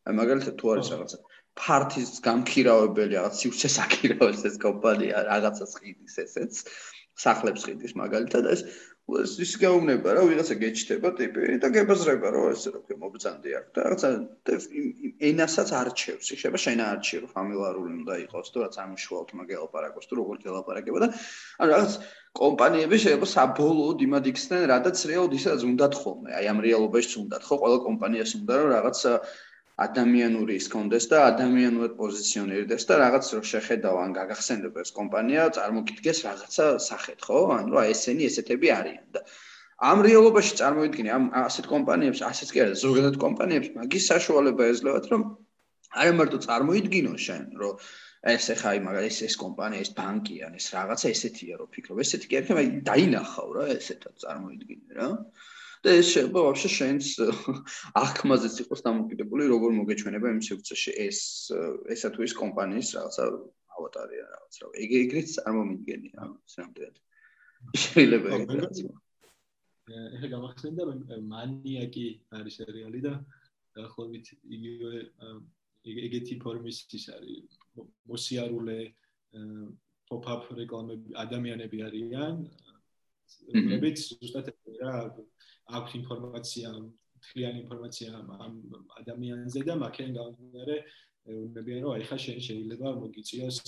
აი 0.07 0.13
მაგალითად 0.23 0.55
თუ 0.61 0.67
არის 0.75 0.89
რაღაცა 0.95 1.19
ფართის 1.59 2.11
გამქირავებელი 2.27 3.15
რაღაც 3.19 3.35
სივრცეს 3.43 3.77
აკირავებს 3.85 4.43
ეს 4.51 4.57
კომპანია 4.63 5.23
რაღაცას 5.31 5.73
ყიდის 5.83 6.15
ესეც 6.25 6.63
სახლებს 7.15 7.65
ყიდის 7.69 7.95
მაგალითად 8.01 8.51
ეს 8.55 8.65
ის 9.45 9.53
გაუნება 9.61 10.15
რა 10.17 10.23
ვიღაცა 10.25 10.55
გეჩდება 10.63 11.11
ტიპი 11.19 11.59
და 11.61 11.69
გებაზრება 11.77 12.29
რომ 12.35 12.47
ესე 12.57 12.73
რო 12.73 12.81
ქვია 12.89 12.97
მობძანდი 13.03 13.51
აქ 13.59 13.67
და 13.77 13.85
რაღაცა 13.85 14.09
ენასაც 15.31 15.73
არჩევს 15.81 16.31
შეიძლება 16.33 16.61
შენ 16.65 16.81
არჩი 16.89 17.21
რომ 17.25 17.35
ფამილარული 17.37 17.93
უნდა 18.01 18.15
იყოს 18.25 18.49
თუ 18.55 18.65
რაც 18.65 18.79
ამუშვალოთ 18.85 19.31
მაგელაპარაკოს 19.41 20.09
თუ 20.09 20.15
როგორ 20.21 20.37
გელაპარაკება 20.47 21.05
და 21.05 21.09
ანუ 21.61 21.71
რაღაც 21.75 21.93
კომპანიები 22.35 22.97
შეიძლება 23.05 23.29
საბოლოოდ 23.37 23.99
იმად 24.09 24.25
იქცნენ 24.33 24.63
რადაც 24.73 24.99
რეალოდ 25.11 25.35
ისაც 25.39 25.61
უნდათ 25.69 25.95
ხოლმე. 26.01 26.31
აი 26.35 26.47
ამ 26.51 26.59
რეალობაში 26.65 27.15
უნდათ 27.23 27.43
ხო? 27.45 27.55
ყველა 27.63 27.79
კომპანიას 27.85 28.33
უნდა 28.41 28.55
რომ 28.59 28.69
რაღაც 28.75 28.99
ადამიანური 29.83 30.57
ის 30.61 30.69
კონდეს 30.71 31.09
და 31.11 31.21
ადამიანურად 31.29 31.97
პოზიციონირდეს 31.99 32.85
და 32.91 32.99
რაღაც 33.01 33.31
რო 33.35 33.41
შეხედავ 33.53 33.97
ან 34.05 34.13
გაგახსენებ 34.19 34.77
ეს 34.83 34.95
კომპანია 34.99 35.49
წარმოგიდგეს 35.57 36.21
რაღაცა 36.27 36.67
სახეთ 36.85 37.27
ხო? 37.27 37.41
ანუ 37.59 37.75
რა 37.75 37.83
ესენი 37.95 38.29
ესეთები 38.31 38.71
არიან 38.79 39.07
და 39.17 39.25
ამ 39.91 40.05
რეალობაში 40.07 40.55
წარმოიდგინე 40.61 41.11
ამ 41.17 41.25
ასეთ 41.43 41.67
კომპანიებს 41.75 42.23
ასეც 42.31 42.53
კი 42.55 42.63
არა 42.65 42.77
ზოგადად 42.85 43.17
კომპანიებს 43.25 43.73
მაგის 43.79 44.07
საშუალება 44.13 44.69
ეძლევათ 44.75 45.09
რომ 45.13 45.25
არა 46.03 46.13
მარტო 46.21 46.39
წარმოიდგინო 46.47 47.15
შენ 47.27 47.43
რომ 47.63 47.83
ეს 48.35 48.47
ახლა 48.55 48.71
აი 48.75 48.81
მაგალითად 48.87 49.11
ეს 49.11 49.19
ეს 49.27 49.37
კომპანია 49.43 49.87
ეს 49.87 49.91
ბანკი 49.99 50.37
ან 50.47 50.55
ეს 50.61 50.69
რაღაცა 50.77 51.11
ესეთია 51.17 51.59
რომ 51.59 51.73
ფიქრობ 51.75 52.05
ესეთი 52.05 52.31
კი 52.31 52.39
არა 52.41 52.55
მაგრამ 52.61 52.79
დაინახავ 52.91 53.51
რა 53.59 53.67
ესეთად 53.75 54.15
წარმოიდგინე 54.23 55.01
რა 55.01 55.11
და 55.85 55.95
ეს 56.01 56.11
შეიძლება 56.15 56.43
ვაფშე 56.47 56.71
შენს 56.75 57.09
აღქმაზეც 58.01 58.55
იყოს 58.65 58.81
დამოკიდებული 58.89 59.49
როგორ 59.53 59.75
მოგეჩვენება 59.79 60.33
იმ 60.35 60.41
სივრცეში 60.49 60.93
ეს 61.07 61.19
ესა 61.95 62.09
თუ 62.15 62.25
ის 62.25 62.35
კომპანიის 62.41 62.89
რაღაცა 62.97 63.25
ავატარია 63.79 64.25
რაღაც 64.33 64.55
რა 64.63 64.69
ეგ 64.85 64.95
ეგრეთ 65.01 65.29
წარმომიდგენია 65.37 66.29
სამდრედ 66.55 66.95
შეიძლება 67.85 68.29
ეგრეთ 68.41 68.85
ეხა 70.17 70.29
გამახსენდა 70.33 70.85
მანიაკი 71.35 72.07
არის 72.41 72.55
სერიალი 72.61 73.01
და 73.05 73.15
დაახლოებით 73.77 74.27
იგივე 74.57 74.93
ეგეთი 75.85 76.37
ფორმის 76.41 76.79
ის 76.97 77.05
არის 77.13 77.59
მოსიარულე 78.09 78.79
pop-up 80.09 80.49
რეკლამები 80.57 81.17
ადამიანები 81.25 81.83
არიან 81.89 82.41
რომლებიც 83.57 84.05
ზუსტად 84.09 84.49
რა 84.81 84.97
აქვს 85.65 85.93
ინფორმაცია, 86.01 86.69
თლიანი 87.25 87.59
ინფორმაცია 87.65 88.09
ამ 88.45 88.55
ადამიანზე 89.01 89.61
და 89.69 89.75
მაქენ 89.81 90.11
გამომდინარე 90.19 90.77
უნებიან 91.25 91.81
რომ 91.85 91.93
აი 91.97 92.05
ხა 92.09 92.19
შენ 92.25 92.39
შეიძლება 92.47 92.89
მოგიწიოს 93.01 93.59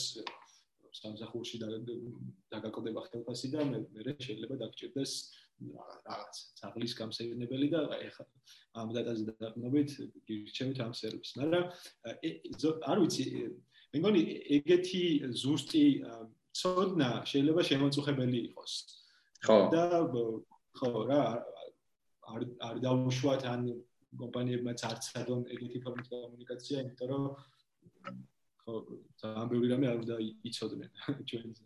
სამსახურში 0.97 1.57
და 1.61 1.69
დაგაკლდება 2.53 3.01
ხელფასი 3.09 3.49
და 3.53 3.65
მე 3.71 3.81
შეიძლება 4.27 4.55
დაგჭირდეს 4.63 5.13
რაღაც 5.57 6.35
ძაღლის 6.61 6.93
გამსეირნებელი 7.01 7.69
და 7.73 7.81
აი 7.97 8.11
ხა 8.17 8.25
ამ 8.81 8.89
დატაზე 8.97 9.25
დაყნობით 9.41 9.91
გირჩევით 10.29 10.79
ამ 10.85 10.93
სერვისს. 11.01 11.37
მაგრამ 11.41 11.65
არ 12.93 12.99
ვიცი 13.05 13.25
მე 13.93 13.99
მგონი 14.01 14.23
ეგეთი 14.61 15.05
ზუსტი 15.33 15.85
ცოდნა 16.61 17.11
შეიძლება 17.31 17.63
შემოწუხებელი 17.71 18.39
იყოს. 18.53 18.73
ხო. 19.45 19.59
და 19.73 19.85
ხო 20.77 20.93
რა 21.09 21.23
არ 22.33 22.43
არ 22.69 22.81
დაუშვათ 22.87 23.43
ან 23.53 23.63
კომპანიებმაც 24.23 24.83
არ 24.89 24.99
ცადონ 25.07 25.43
ეგეთი 25.55 25.79
ფორმის 25.85 26.11
კომუნიკაცია, 26.13 26.83
იმიტომ 26.83 27.09
რომ 27.13 27.25
ხო, 28.63 28.75
ძალიან 29.23 29.47
ბევრი 29.53 29.69
რამე 29.73 29.87
არ 29.93 29.99
უნდა 30.03 30.17
იცოდნენ 30.51 30.91
ჩვენზე. 31.31 31.63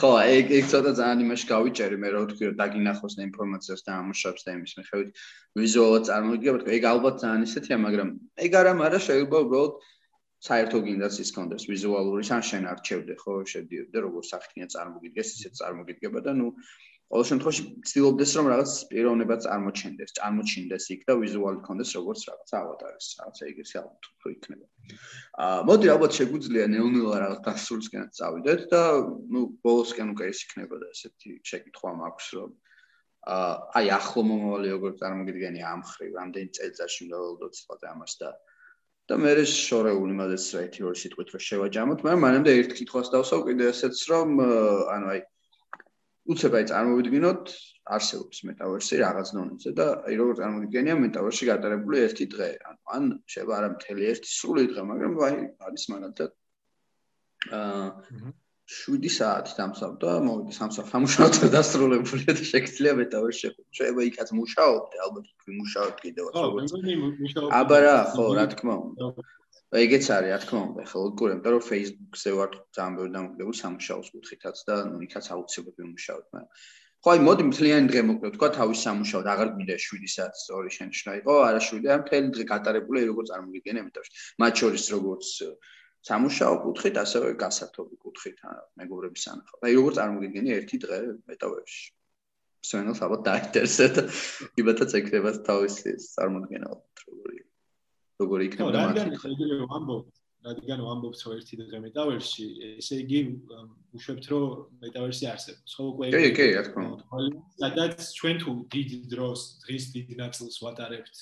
ხო, 0.00 0.10
ეგ 0.34 0.52
ეგ 0.58 0.64
ცოტა 0.70 0.92
ძალიან 0.98 1.20
იმაში 1.24 1.46
გავიჭერი 1.50 1.96
მე 2.02 2.08
რა 2.14 2.20
ვთქვი, 2.24 2.44
რომ 2.50 2.56
დაგინახოს 2.60 3.14
და 3.18 3.22
ინფორმაციას 3.30 3.80
და 3.86 3.90
ამუშავებს 4.02 4.42
და 4.46 4.54
იმის 4.58 4.72
მიხედვით 4.78 5.10
ვიზუალურად 5.62 6.06
წარმოგიდგება, 6.10 6.58
თქო, 6.62 6.70
ეგ 6.78 6.86
ალბათ 6.90 7.14
ძალიან 7.22 7.42
ისეთია, 7.48 7.76
მაგრამ 7.86 8.08
ეგ 8.46 8.52
არა, 8.60 8.72
მაგრამ 8.82 9.04
შეიძლება 9.06 9.42
უბრალოდ 9.46 9.72
საერთო 10.44 10.78
გინდას 10.86 11.16
ის 11.24 11.30
კონდეს 11.36 11.64
ვიზუალური, 11.70 12.22
ან 12.36 12.42
შენ 12.50 12.64
არჩევდე, 12.74 13.14
ხო, 13.22 13.34
შედიოდე, 13.54 13.96
როგორ 14.06 14.22
სახთია 14.32 14.66
წარმოგიდგეს, 14.74 15.28
ისე 15.38 15.48
წარმოგიდგება 15.60 16.20
და 16.26 16.32
ნუ 16.40 16.48
ყოველ 17.14 17.26
შემთხვევაში 17.30 17.62
ცდილობდეს 17.86 18.30
რომ 18.34 18.46
რაღაც 18.50 18.70
პიროვნება 18.90 19.34
წარმოჩენდეს, 19.44 20.14
წარმოჩინდეს 20.18 20.84
იქ 20.94 21.02
და 21.06 21.14
ვიზუალი 21.20 21.60
კონდეს 21.62 21.90
როგორც 21.94 22.20
რაღაც 22.26 22.50
ავატარის, 22.58 23.06
რაღაც 23.20 23.36
ეგრე 23.46 23.66
ალბათ 23.78 24.08
უფრო 24.10 24.32
იქნება. 24.34 24.66
აა 25.44 25.60
მოდი 25.68 25.86
ალბათ 25.94 26.12
შეგვიძლია 26.18 26.64
ნელ-ნელა 26.74 27.16
რაღაც 27.22 27.40
დასრულისკენ 27.46 28.08
წავიდეთ 28.18 28.60
და 28.74 28.82
ნუ 29.30 29.42
ბოლოსკენ 29.62 30.10
უკვე 30.14 30.26
ის 30.34 30.40
იქნება 30.42 30.74
და 30.82 30.86
ესეთი 30.90 31.30
შეკითხვა 31.50 31.90
მაქვს 32.02 32.26
რომ 32.34 32.50
აა 33.30 33.52
აი 33.78 33.86
ახლო 33.98 34.20
მომავალი 34.34 34.68
როგორ 34.74 34.90
წარმოგიდგენი 34.98 35.60
ამ 35.70 35.80
ხრივ, 35.94 36.10
რამდენი 36.18 36.50
წელიწადში 36.58 37.00
უნდა 37.06 37.16
ველოდოთ 37.22 37.54
სხვათა 37.62 37.86
ამას 37.94 38.14
და 38.24 38.30
და 39.04 39.14
მე 39.20 39.30
ეს 39.44 39.52
შორეული 39.68 40.14
მაგას 40.18 40.44
რა 40.56 40.60
ერთი 40.64 40.80
ორი 40.88 40.98
სიტყვით 40.98 41.28
რომ 41.30 41.42
შევაჯამოთ, 41.46 41.98
მაგრამ 42.04 42.22
მანამდე 42.24 42.50
ერთ 42.58 42.70
კითხვას 42.78 43.08
დავსვავ 43.12 43.40
კიდე 43.48 43.64
ესეც 43.68 43.96
რომ 44.08 44.28
ანუ 44.96 45.06
აი 45.12 45.20
უცებ 46.32 46.54
აი 46.58 46.64
წარმოვიდგინოთ 46.70 47.50
არსებობს 47.94 48.38
მეტავერსი 48.48 49.00
რაღაც 49.02 49.32
დონეზე 49.36 49.72
და 49.80 49.86
აი 50.08 50.14
როგორ 50.20 50.38
წარმოვიდგენია 50.40 50.94
მეტავერსში 51.04 51.48
გატარებული 51.50 52.00
ერთი 52.04 52.26
დღე. 52.34 52.48
ანუ 52.70 52.80
ან 52.96 53.10
შევა 53.34 53.52
არა 53.58 53.68
მთელი 53.74 54.08
ერთი 54.12 54.30
სრული 54.38 54.64
დღე 54.72 54.86
მაგრამ 54.92 55.12
აი 55.28 55.36
არის 55.68 55.84
მაგალითად 55.92 56.30
აა 57.60 58.32
7 58.64 59.08
საათი 59.12 59.52
დამსავდა 59.58 60.10
მოვიდი 60.24 60.54
სამსახურში 60.56 61.48
დასრულებულია 61.54 62.32
და 62.32 62.44
შეგიძლია 62.50 62.92
მეტავერსში 63.00 63.50
შეიძლება 63.76 64.06
იქაც 64.08 64.32
მუშაობდე 64.40 65.02
ალბათ 65.06 65.26
იქ 65.28 65.50
მუშაობ 65.60 66.00
კიდევაც 66.04 66.38
როგორც 66.40 66.72
აბა 67.60 67.78
რა 67.84 67.96
ხო 68.14 68.24
რა 68.40 68.46
თქმა 68.54 68.76
უნდა 68.88 69.10
ეგეც 69.80 70.06
არის, 70.14 70.30
რა 70.30 70.38
თქმა 70.44 70.60
უნდა, 70.68 70.82
ხო, 70.90 70.98
უკვე, 71.10 71.28
იმიტომ 71.34 71.52
რომ 71.54 71.62
Facebook-ზე 71.68 72.30
ვარ 72.38 72.50
ძალიან 72.76 72.94
ბევრი 72.98 73.10
დამოკიდებული 73.16 73.58
სამუშაოს 73.60 74.08
კუთხითაც 74.14 74.56
და 74.68 74.74
ნუ 74.90 74.98
იქაც 75.06 75.26
აუცილებლად 75.34 75.76
ვიმუშაოთ, 75.82 76.26
მაგრამ 76.34 76.50
ხო, 77.04 77.08
აი 77.14 77.20
მოდი 77.28 77.42
მთლიანი 77.50 77.86
დღე 77.90 78.00
მოკლედ 78.08 78.32
თქვა 78.36 78.48
თავის 78.58 78.78
სამუშაოდ, 78.86 79.26
აღარ 79.34 79.48
გვინდა 79.54 79.76
7 79.84 80.08
საათი 80.14 80.38
სწორი 80.44 80.70
შენიშნა 80.76 81.12
იყო, 81.20 81.32
არა 81.48 81.60
7, 81.68 81.88
ამ 81.94 82.00
მთელი 82.04 82.28
დღე 82.34 82.44
გატარებული 82.52 82.98
როგორ 83.10 83.24
წარმოგიდგენ 83.30 83.80
ამიტომ. 83.82 84.06
მათ 84.40 84.52
შორის 84.62 84.84
როგორც 84.94 85.26
სამუშაო 86.04 86.54
კუთხით, 86.64 86.96
ასევე 87.04 87.28
გასართობი 87.44 87.96
კუთხით, 88.04 88.38
მეგობრების 88.80 89.24
ანახავ. 89.32 89.58
აი 89.64 89.72
როგორ 89.80 89.92
წარმოგიდგენი 89.98 90.50
ერთი 90.58 90.76
დღე 90.84 90.98
მეტავებში. 91.28 91.84
სვენელს 92.64 93.00
ალბათ 93.04 93.22
დაინტერესებს 93.28 93.94
და 93.96 94.02
იბათა 94.60 94.84
წეკრება 94.92 95.30
თავისი 95.48 95.90
წარმოდგენა 96.00 96.68
როგორია. 96.72 97.44
როგორი 98.22 98.42
იქნება 98.48 98.70
და 98.74 98.84
მაგით 98.88 99.16
შეიძლება 99.24 99.66
ვამბობ 99.72 100.04
რადგან 100.44 100.80
ვამბობთ 100.84 101.20
რომ 101.24 101.34
ერთი 101.40 101.56
დღე 101.58 101.78
მეტავერსში 101.88 102.46
ესე 102.76 102.96
იგი 103.00 103.20
უშვებთ 103.96 104.26
რომ 104.28 104.44
მეტავერსი 104.84 105.24
არსებობს. 105.32 105.70
ხო 105.72 105.84
უკვე 105.92 106.10
კი 106.12 106.30
კი 106.36 106.46
რა 106.52 106.62
თქმა 106.68 106.84
უნდა. 106.92 107.04
სადაც 107.62 107.98
ჩვენ 108.18 108.36
თუ 108.44 108.50
დიდ 108.74 108.90
დროს 109.14 109.40
დღის 109.64 109.84
დიდ 109.94 110.08
ნაწილს 110.20 110.56
ვატარებთ 110.64 111.16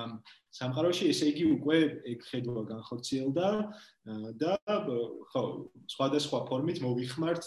ამ 0.00 0.10
სამყაროში 0.58 1.04
ესე 1.14 1.26
იგი 1.30 1.44
უკვე 1.54 1.78
ეგ 2.12 2.18
ხედვა 2.30 2.62
განხორციელდა 2.74 3.48
და 4.42 4.52
ხო 5.30 5.42
სხვადასხვა 5.94 6.38
ფორმით 6.50 6.78
მოვიხმართ 6.82 7.44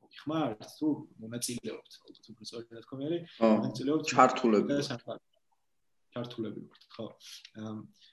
მოვიხმართ 0.00 0.68
თუ 0.80 0.88
მონაწილეობთ 1.22 1.92
თუ 2.24 2.30
პროცესში 2.36 2.72
რა 2.72 2.82
თქმა 2.88 3.04
უნდა 3.04 3.18
მონაწილეობთ 3.52 4.04
ჩართულები 4.16 4.80
ჩართულები 6.14 6.62
ვართ 6.68 6.82
ხო? 6.96 7.06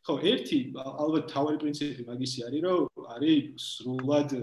ხო 0.06 0.14
ერთი 0.32 0.60
ალბათ 0.76 1.26
თავი 1.34 1.58
პრინციპი 1.64 2.08
მაგისი 2.10 2.46
არის 2.48 2.62
რომ 2.68 3.10
არის 3.16 3.66
სრულად 3.70 4.38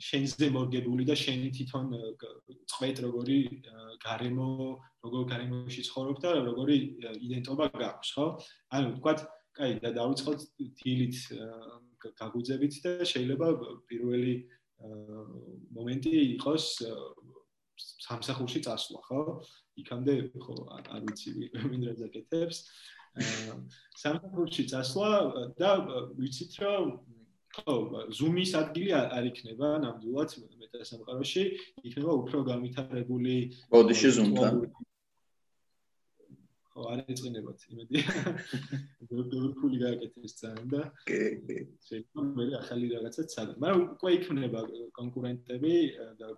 შენზე 0.00 0.46
მორგებული 0.56 1.04
და 1.04 1.14
შენი 1.20 1.48
თვითონ 1.56 1.86
წვეთ 2.72 2.96
როგორი 3.04 3.38
გარემო 4.04 4.50
როგორ 5.04 5.22
გარემოში 5.32 5.82
ცხოვრობ 5.88 6.20
და 6.24 6.30
როგორი 6.48 6.78
იდენტობა 7.28 7.66
გაქვს 7.76 8.10
ხო? 8.16 8.26
ანუ 8.72 8.94
თქვა 8.98 9.14
კაი 9.54 9.78
და 9.84 9.90
დავიწყოთ 9.94 10.40
დილით 10.80 11.16
გაგუძებით 12.20 12.74
და 12.84 12.92
შეიძლება 13.10 13.48
პირველი 13.88 14.34
მომენტი 15.76 16.12
იყოს 16.34 16.66
სამსახურში 17.78 18.60
წასვლა, 18.66 18.98
ხო? 19.08 19.20
იქამდე 19.82 20.14
ხო 20.38 20.54
არ 20.78 21.02
ვიცი 21.08 21.30
ვინ 21.70 21.82
რა 21.88 21.94
ზაკეთებს. 22.00 22.58
აა 23.14 23.58
სამსახურში 24.02 24.64
წასვლა 24.70 25.10
და 25.58 25.70
ვიცით 26.18 26.52
რომ 26.62 26.86
ხო, 27.54 27.74
Zoom-ის 28.10 28.54
ადგილი 28.58 28.90
არ 28.98 29.28
იქნება 29.30 29.68
ნამდვილად 29.84 30.30
მეტასამყაროში, 30.62 31.44
იქნება 31.86 32.12
უფრო 32.22 32.42
განვითარებული 32.50 33.36
ბოდიში 33.70 34.10
Zoom-თან. 34.18 34.58
ხო, 36.74 36.86
არ 36.90 37.04
ეწინებათ, 37.14 37.60
იმედი. 37.70 38.00
ბევრი 39.06 39.50
ფული 39.60 39.78
გააკეთეს 39.84 40.34
ძალიან 40.40 40.66
და 40.74 40.82
კი, 41.06 41.20
კი. 41.46 41.58
შეიძლება 41.86 42.24
მე 42.34 42.44
ახალი 42.58 42.86
რაღაცა 42.94 43.22
ცადა. 43.30 43.52
მაგრამ 43.62 43.82
უკვე 43.94 44.10
იქნება 44.18 44.60
კონკურენტები 44.98 45.74
და 46.18 46.28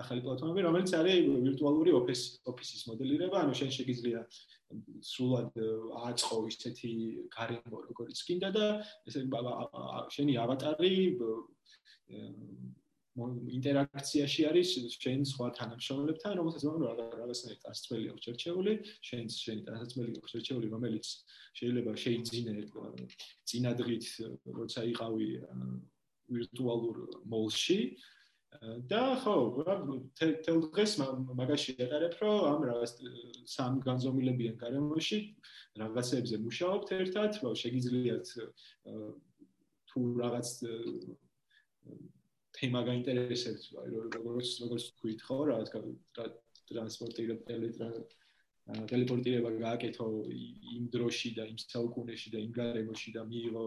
ახალი 0.00 0.24
პლატფორმები, 0.24 0.64
რომელიც 0.66 0.92
არის 0.98 1.28
ვირტუალური 1.46 1.94
ოფის 1.98 2.22
ოფისის 2.52 2.82
მოდელირება, 2.90 3.36
ანუ 3.42 3.52
შენ 3.60 3.70
შეგიძლია 3.78 4.20
სრულად 5.10 5.60
აწყო 6.08 6.38
ისეთი 6.52 6.92
გარემო, 7.36 7.76
როგორც 7.90 8.18
გინდა 8.28 8.50
და 8.56 8.66
ესე 9.08 9.24
შენი 10.16 10.34
ავატარი 10.44 10.94
ინტერაქციაში 13.18 14.44
არის 14.46 14.68
შენ 15.02 15.24
სხვა 15.26 15.48
თანამშრომლებთან, 15.58 16.36
რომელსაც 16.38 16.62
მაგრამ 16.68 17.10
რაღაცნაირად 17.18 17.64
ასწველი 17.72 18.06
აქვს 18.12 18.26
შერჩეული, 18.28 18.74
შენ 19.08 19.24
შენი 19.34 19.62
თანამშრომელი 19.68 20.14
აქვს 20.20 20.34
შერჩეული, 20.34 20.66
რომელიც 20.74 21.06
შეიძლება 21.58 21.92
შეიძინე 22.04 22.54
წინადღით, 23.50 24.06
როცა 24.60 24.80
იყავი 24.92 25.28
ვირტუალურ 26.28 26.96
მოლში, 27.32 27.78
და 28.90 29.02
ხო, 29.22 29.34
თელ 30.18 30.58
დღეს 30.72 30.92
მაგაში 31.00 31.74
ეტარებ, 31.84 32.14
რომ 32.22 32.36
ამ 32.48 32.60
რაღაც 32.68 32.92
სამ 33.44 33.80
განზომილებიან 33.84 34.56
გარემოში 34.62 35.18
რაღაცებზე 35.82 36.36
მუშაობთ 36.46 36.88
ერთად, 36.98 37.30
რომ 37.44 37.54
შეგიძლიათ 37.62 38.26
თუ 39.88 40.00
რაღაც 40.22 40.48
თემა 42.58 42.80
გაინტერესებთ, 42.88 43.62
როგორც 44.16 44.48
როგორც 44.64 44.84
თქვით, 44.96 45.20
ხო, 45.28 45.38
რაღაც 45.52 45.68
ტრანსპორტირება, 46.68 47.92
ტელეპორტირება 48.68 49.50
გააკეთო 49.60 50.06
იმ 50.76 50.88
დროში 50.92 51.30
და 51.36 51.44
იმ 51.52 51.58
საუკუნეში 51.62 52.32
და 52.34 52.38
იმ 52.44 52.52
გარემოში 52.58 53.12
და 53.16 53.22
მიიღო 53.28 53.66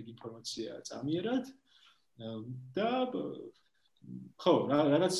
ეგ 0.00 0.04
ინფორმაცია 0.16 0.80
წამიერად. 0.88 1.44
და 2.76 2.90
ხო, 4.40 4.54
რა 4.70 4.80
რაღაც 4.92 5.18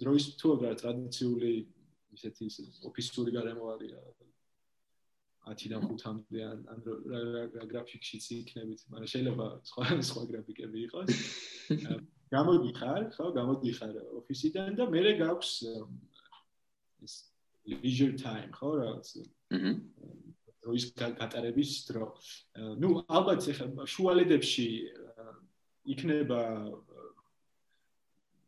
დროის 0.00 0.24
თუ 0.40 0.48
რა 0.62 0.72
ტრადიციული 0.80 1.52
ისეთი 2.16 2.48
ოფისური 2.90 3.34
გარემო 3.36 3.70
არის 3.74 3.94
10-დან 5.50 5.86
5-მდე 5.88 6.42
ან 6.46 6.58
ან 6.70 6.82
რა 6.84 7.64
გრაფიკშიც 7.72 8.26
იქნებით, 8.36 8.80
მაგრამ 8.92 9.10
შეიძლება 9.14 9.46
სხვა 9.70 9.84
სხვა 10.10 10.22
გრაფიკები 10.30 10.78
იყოს. 10.86 11.08
გამოდიხარ, 12.34 13.02
ხო, 13.16 13.26
გამოდიხარ 13.34 13.94
ოფისიდან 14.20 14.76
და 14.78 14.86
მე 14.92 15.14
გაქვს 15.18 15.52
ეს 17.02 17.14
leisure 17.66 18.14
time, 18.20 18.52
ხო, 18.54 18.70
რაღაც. 18.82 19.08
აჰა. 19.56 19.72
დროის 20.60 20.84
გატარების 20.96 21.70
დრო. 21.88 22.06
ნუ 22.80 22.88
ალბათ 23.08 23.48
ახლა 23.48 23.86
შუალედებში 23.88 24.66
იქნება 25.88 26.40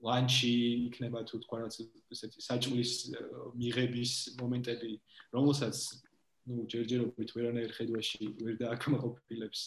ლანჩი 0.03 0.53
იქნება 0.91 1.23
თუ 1.29 1.39
თქვა 1.45 1.59
რაც 1.63 1.75
ესეთი 2.15 2.41
საჭმლის 2.43 2.93
მიღების 3.59 4.13
მომენტები, 4.41 4.91
რომელსაც 5.37 5.77
ну 6.51 6.67
ჯერჯერობით 6.67 7.31
ვერანაირ 7.37 7.71
ხედვაში 7.77 8.31
ვერ 8.43 8.55
დააკმაყოფილებს 8.63 9.61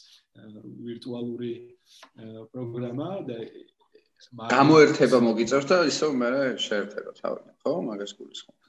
ვირტუალური 0.84 1.54
პროგრამა 2.52 3.10
და 3.30 3.38
გამოერთება 4.52 5.18
მოგიწევს 5.24 5.66
და 5.72 5.78
ისო 5.88 6.12
მე 6.20 6.32
შეერთება 6.66 7.12
თავი 7.20 7.56
ხო 7.64 7.74
მაგას 7.88 8.12
გულისხმობ? 8.20 8.60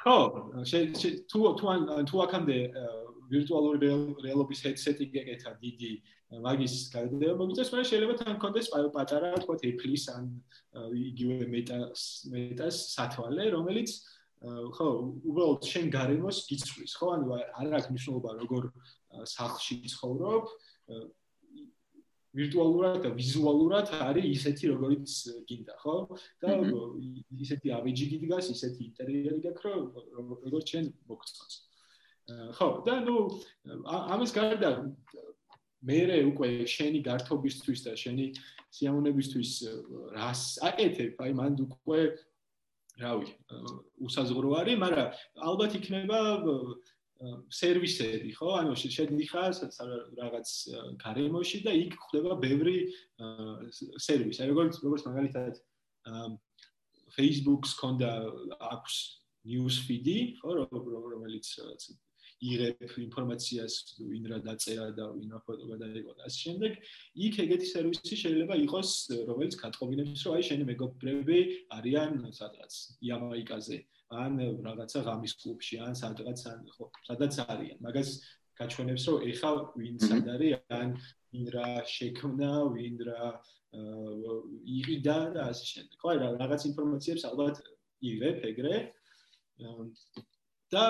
ხო 0.00 0.16
თუ 1.28 1.40
თუ 1.60 2.04
თუ 2.08 2.16
აქამდე 2.24 2.58
ვირტუალური 3.30 3.90
რეალობის 4.24 4.64
headset-ი 4.66 5.06
გეკეთა 5.14 5.52
დიდი 5.62 5.92
მაგის 6.30 6.74
გადადება 6.94 7.34
მოგიწევს, 7.40 7.70
მაგრამ 7.74 7.88
შეიძლება 7.90 8.14
თან 8.20 8.36
კონდეს 8.42 8.68
პატარა, 8.70 9.30
თქვა 9.42 9.54
Apple-ის 9.66 10.04
ან 10.14 10.26
იგივე 10.94 11.46
Meta-ს, 11.50 12.30
Meta-ს 12.30 12.76
სათვალე, 12.94 13.50
რომელიც 13.54 13.90
ხო, 14.40 14.88
უბრალოდ 15.26 15.66
შენ 15.68 15.90
გარემოს 15.92 16.44
გიცვლის, 16.48 16.92
ხო? 16.96 17.08
ანუ 17.18 17.34
არ 17.36 17.74
აქვს 17.76 17.88
მნიშვნელობა 17.92 18.30
როგორ 18.40 18.68
სახლში 19.26 19.76
ცხოვრობ, 19.92 20.44
ვირტუალურად 22.30 23.00
და 23.04 23.10
ვიზუალურად 23.18 23.90
არის 24.06 24.26
ისეთი 24.30 24.70
როგორიც 24.70 25.16
გინდა, 25.50 25.74
ხო? 25.82 25.96
და 26.40 26.50
ისეთი 27.42 27.74
ავეჯი 27.74 28.06
გიდგას, 28.14 28.54
ისეთი 28.54 28.80
ინტერიერი 28.86 29.40
გაქვს, 29.50 30.06
რომ 30.14 30.26
როგორც 30.46 30.66
შენ 30.72 30.94
მოგწონს. 31.10 31.69
ხო, 32.56 32.68
და 32.86 33.00
ნუ 33.06 33.16
ამის 33.86 34.32
გარდა 34.36 34.70
მეરે 35.82 36.18
უკვე 36.30 36.48
შენი 36.68 37.00
გართობისთვის 37.06 37.80
და 37.86 37.92
შენი 37.96 38.26
სიამოვნებისთვის 38.70 39.52
რას 40.14 40.42
აკეთებ, 40.68 41.18
აი 41.24 41.32
მანდ 41.40 41.62
უკვე 41.66 42.00
რავი, 43.00 43.28
უსაზღვრო 44.04 44.50
არის, 44.60 44.76
მაგრამ 44.84 45.08
ალბათ 45.48 45.72
იქნება 45.80 46.18
სერვისები, 47.52 48.30
ხო? 48.36 48.48
ანუ 48.60 48.76
შედიხარ 48.80 49.52
რაღაც 50.16 50.48
გარემოში 51.00 51.58
და 51.64 51.72
იქ 51.76 51.96
ხდება 52.08 52.36
ბევრი 52.40 52.76
სერვისი. 54.00 54.40
აი 54.40 54.48
როგორც 54.52 54.80
როგორც 54.84 55.02
მაგალითად 55.08 55.52
Facebook-ს 57.16 57.76
ქონდა 57.76 58.10
აქვს 58.72 58.94
news 59.44 59.80
feed-ი, 59.84 60.40
ხო, 60.40 60.68
რომელიც 60.72 61.46
იღებ 62.40 62.92
ინფორმაციას 63.04 63.74
ვინ 64.00 64.24
რა 64.32 64.38
დაწერა 64.44 64.88
და 64.96 65.06
ვინ 65.12 65.32
ფოტო 65.44 65.64
გადაიღო 65.76 66.12
და 66.16 66.22
ასე 66.24 66.38
შემდეგ. 66.44 66.72
იქ 67.26 67.34
ეგეთი 67.44 67.66
სერვისი 67.68 68.16
შეიძლება 68.22 68.54
იყოს, 68.64 68.90
რომელიც 69.28 69.54
გათხოვინებს, 69.60 70.20
რომ 70.24 70.32
აი 70.40 70.42
შენი 70.48 70.64
მეგობრები 70.72 71.38
არიან 71.76 72.12
სადღაც 72.40 72.72
იამაიკაზე, 73.04 73.78
ან 74.24 74.32
რაღაცა 74.64 75.00
ღამის 75.06 75.32
კლუბში, 75.40 75.74
ან 75.84 75.92
სადღაც 76.00 76.38
ან 76.48 76.60
ხო, 76.74 76.84
სადაც 77.08 77.34
არიან. 77.44 77.78
მაგას 77.84 78.10
გაჩვენებს, 78.56 79.04
რომ 79.08 79.18
ეხა 79.30 79.50
ვინ 79.76 79.96
სად 80.00 80.26
არის, 80.34 80.52
ან 80.80 80.88
ვინ 81.32 81.46
რა 81.54 81.68
შექმნა, 81.96 82.52
ვინ 82.72 82.96
რა 83.08 83.24
იღიდა 84.64 85.18
და 85.36 85.40
ასე 85.52 85.64
შემდეგ. 85.72 85.96
ხო, 86.00 86.10
რა 86.20 86.28
რაღაც 86.40 86.62
ინფორმაციებს 86.72 87.24
ალბათ 87.28 87.56
იღებ 88.00 88.36
ეგრე. 88.50 88.76
და 90.70 90.84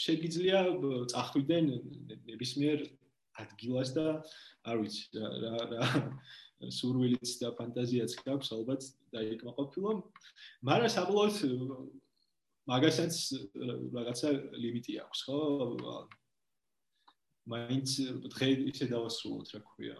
შეგიძლია 0.00 0.60
წახვიდენ 1.12 1.70
ნებისმიერ 2.30 2.84
ადგილას 3.44 3.92
და 3.96 4.06
არ 4.68 4.82
ვიცი 4.82 5.24
რა 5.44 5.54
რა 5.72 5.88
სურვილიც 6.76 7.32
და 7.40 7.50
ფანტაზიაც 7.56 8.14
გაქვს 8.26 8.52
ალბათ 8.56 8.86
დაიკმაყოფილო 9.16 9.92
მაგრამ 10.68 10.94
საბოლოოდ 10.96 11.36
მაგასაც 12.70 13.14
რაღაცა 13.96 14.30
ლიმიტი 14.62 14.98
აქვს 15.04 15.20
ხო? 15.26 15.38
მაინც 17.50 17.88
დღე 18.34 18.48
ისე 18.70 18.90
დავასრულოთ 18.92 19.48
რა 19.56 19.60
ქვია 19.72 19.96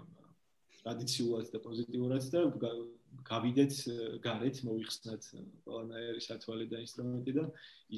ტრადიციულად 0.80 1.48
და 1.54 1.58
პოზიტიურად 1.64 2.28
და 2.34 2.40
გავიდეთ 3.30 3.74
გარეთ, 4.24 4.56
მოიხსნათ 4.66 5.22
ყველანაირი 5.66 6.22
სათვალე 6.24 6.66
და 6.70 6.80
ინსტრუმენტი 6.84 7.32
და 7.38 7.44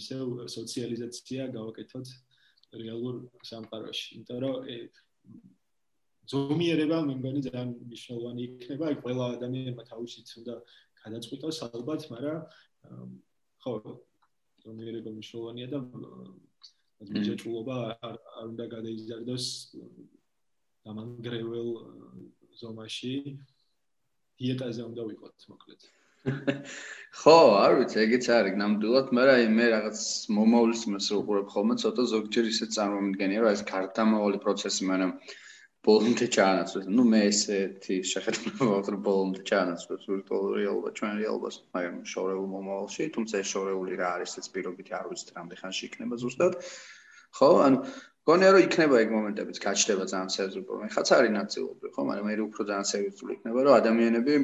ისევ 0.01 0.27
სოციალიზაცია 0.57 1.49
გავაკეთოთ 1.57 2.13
რეალურ 2.83 3.19
სამყაროში. 3.45 4.07
იმიტომ 4.17 4.39
რომ 4.45 4.55
ზომიერება 6.33 6.99
მე 7.09 7.15
მგონი 7.19 7.41
ძალიან 7.49 7.71
მნიშვნელოვანი 7.83 8.41
იქნება, 8.47 8.85
აი 8.89 8.97
ყველა 9.03 9.25
ადამიანმა 9.37 9.83
თავისით 9.91 10.29
უნდა 10.41 10.55
გადაწყვიტოს 11.03 11.59
ალბათ, 11.69 12.01
მაგრამ 12.13 12.39
ხო 13.63 13.73
ზომიერება 14.65 15.11
მნიშვნელოვანია 15.13 15.67
და 15.73 15.79
მიჯაჭულობა 17.13 17.77
არ 18.07 18.17
უნდა 18.53 18.65
გადაიზარდოს 18.75 19.47
დამანგრეველ 20.87 21.71
ზომაში 22.61 23.15
დიეტაზე 24.43 24.82
უნდა 24.90 25.02
ვიყოთ 25.10 25.51
მოკლედ 25.52 25.90
ხო, 26.23 27.36
არ 27.59 27.73
ვიცი, 27.78 27.97
ეგეც 28.06 28.27
არის 28.31 28.59
ნამდვილად, 28.60 29.09
მაგრამ 29.19 29.39
აი 29.43 29.47
მე 29.59 29.64
რაღაც 29.73 30.02
მომავლის 30.36 30.82
იმას 30.86 31.09
უყურებ 31.19 31.48
ხოლმე, 31.55 31.74
ცოტა 31.82 32.05
ზოგჯერ 32.12 32.51
ისე 32.52 32.69
წარმომიდგენია, 32.77 33.40
რომ 33.43 33.55
ეს 33.56 33.62
კარტამავალი 33.73 34.39
პროცესი, 34.44 34.86
მაგრამ 34.90 35.12
ბოლომდე 35.82 36.27
ჩაანაცვლეს. 36.36 36.86
ნუ 36.94 37.05
მე 37.10 37.20
ესეთი 37.27 37.97
შეხედულება 38.12 38.70
ვაქვს, 38.70 38.90
რომ 38.94 39.02
ბოლომდე 39.09 39.43
ჩაანაცვლეს 39.51 40.06
ვირტუალურ 40.12 40.52
რეალობა, 40.62 40.94
ჩვენ 40.98 41.12
რეალობას, 41.23 41.56
მაგრამ 41.74 41.97
შორეულ 42.12 42.47
მომავალში, 42.55 43.10
თუმცა 43.19 43.35
ეს 43.43 43.48
შორეული 43.52 43.98
რა 43.98 44.09
არის, 44.14 44.39
ეს 44.39 44.47
პირობით 44.55 44.89
არ 44.94 45.06
ვიცი, 45.10 45.31
რამდენი 45.36 45.59
ხანში 45.59 45.82
იქნება 45.90 46.14
ზუსტად. 46.23 46.52
ხო, 47.35 47.51
ანუ 47.66 47.78
გონია 48.31 48.51
რომ 48.55 48.65
იქნება 48.66 48.99
ეგ 49.03 49.09
მომენტებიც 49.16 49.57
გაჩნდება 49.66 50.05
ძალიან 50.12 50.28
სერიოზული 50.36 50.81
მე 50.82 50.89
ხაც 50.97 51.09
არის 51.16 51.32
ნაწილობრივ 51.36 51.94
ხო 51.97 52.03
მაგრამ 52.11 52.28
მე 52.31 52.35
უფრო 52.47 52.66
ძალიან 52.70 52.86
სერიოზული 52.93 53.32
იქნება 53.39 53.65
რომ 53.66 53.78
ადამიანები 53.82 54.35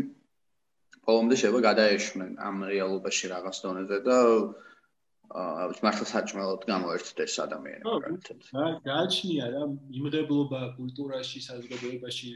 ყოველდღე 1.09 1.37
შეიძლება 1.43 1.61
გადაეშვნენ 1.69 2.33
ამ 2.49 2.57
რეალობაში 2.73 3.31
რაღაც 3.35 3.57
დონეზე 3.67 3.99
და 4.09 4.17
აა 4.23 4.41
მართლა 5.29 6.07
საჭმელად 6.09 6.63
გამოერთდეს 6.73 7.35
ადამიანები. 7.45 8.13
აა 8.57 8.71
გააჩნია 8.89 9.45
რა 9.55 9.65
იმღებლობა 10.01 10.61
კულტურაში, 10.79 11.39
საზოგადოებაში 11.49 12.29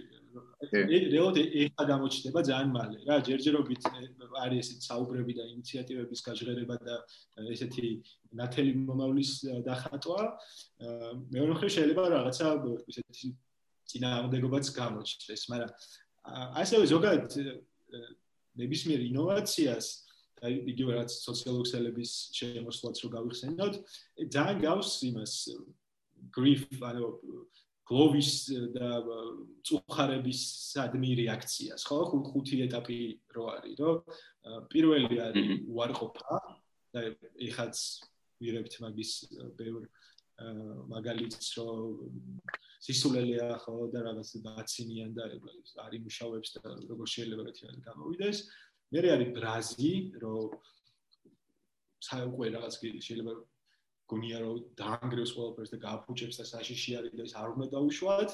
რეალოდ 0.73 1.37
ეხა 1.41 1.85
გამოჩნდება 1.93 2.41
ძალიან 2.49 2.71
მალე 2.73 2.99
რა 3.09 3.17
ჯერჯერობით 3.27 3.83
არის 4.45 4.59
ესეთი 4.63 4.85
საუბრები 4.89 5.33
და 5.39 5.45
ინიციატივების 5.53 6.21
გაჟღერება 6.27 6.77
და 6.87 6.95
ესეთი 7.53 7.89
ნათელი 8.41 8.73
მომავლის 8.89 9.33
დახატვა 9.69 10.21
მეორე 11.35 11.51
მხრივ 11.53 11.71
შეიძლება 11.77 12.05
რაღაცა 12.17 12.47
ესეთი 12.93 13.29
წინააღმდეგობაც 13.93 14.67
გამოჩნდეს 14.81 15.43
მაგრამ 15.53 15.71
ასევე 16.63 16.85
ზოგადად 16.95 17.31
ნებისმიერ 18.63 19.01
ინოვაციას 19.11 19.87
და 19.93 20.02
იგივე 20.43 20.93
რაც 20.99 21.11
სოციალური 21.23 21.67
ქსელების 21.69 22.13
შემოსვლაც 22.39 22.97
რო 23.05 23.09
გავიხსენოთ 23.17 23.75
ძალიან 24.35 24.59
გავს 24.67 24.91
იმას 25.11 25.35
grief 26.35 26.67
ანუ 26.83 27.11
გლოვის 27.93 28.31
და 28.73 28.89
წუხარების 29.67 30.41
სადმი 30.73 31.11
რეაქციას, 31.19 31.83
ხო? 31.85 31.99
ხუთი 32.31 32.63
ეტაპი 32.67 32.99
რო 33.35 33.45
არის, 33.53 33.75
რომ 33.83 33.97
პირველი 34.73 35.17
არის 35.27 35.49
უარყოფა 35.67 36.39
და 36.95 37.01
ეხაც 37.49 37.77
ვირებთ 38.39 38.75
მაგის 38.87 39.13
ბევრ 39.59 39.83
მაგალითს, 40.95 41.47
რომ 41.59 42.01
სისულელეა 42.83 43.51
ხო 43.63 43.75
და 43.93 44.01
რაღაც 44.09 44.31
დაცინიან 44.47 45.11
და 45.15 45.29
არის 45.87 46.01
მუშაობს 46.07 46.49
და 46.57 46.63
როგორ 46.91 47.07
შეიძლება 47.15 47.43
გეთიან 47.51 47.77
გამოვიდეს. 47.87 48.39
მე 48.93 48.99
არის 49.17 49.31
ბრაზი, 49.37 49.93
რომ 50.21 50.53
საერთოდ 52.03 52.53
რაღაც 52.57 52.75
შეიძლება 52.83 53.35
გონია 54.13 54.39
რომ 54.45 54.57
დაანგრევს 54.77 55.33
ყველაფერს 55.37 55.73
და 55.73 55.79
გააფუჭებს 55.87 56.37
და 56.41 56.45
საშიში 56.53 56.93
არის 57.01 57.13
და 57.17 57.23
ეს 57.25 57.35
არ 57.41 57.49
უნდა 57.57 57.67
დაუშვათ. 57.73 58.31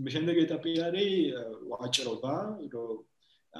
მე 0.00 0.08
შემდეგ 0.14 0.36
ეტაპი 0.44 0.72
არის 0.84 1.12
ვაჭრობა, 1.72 2.36
რომ 2.74 2.96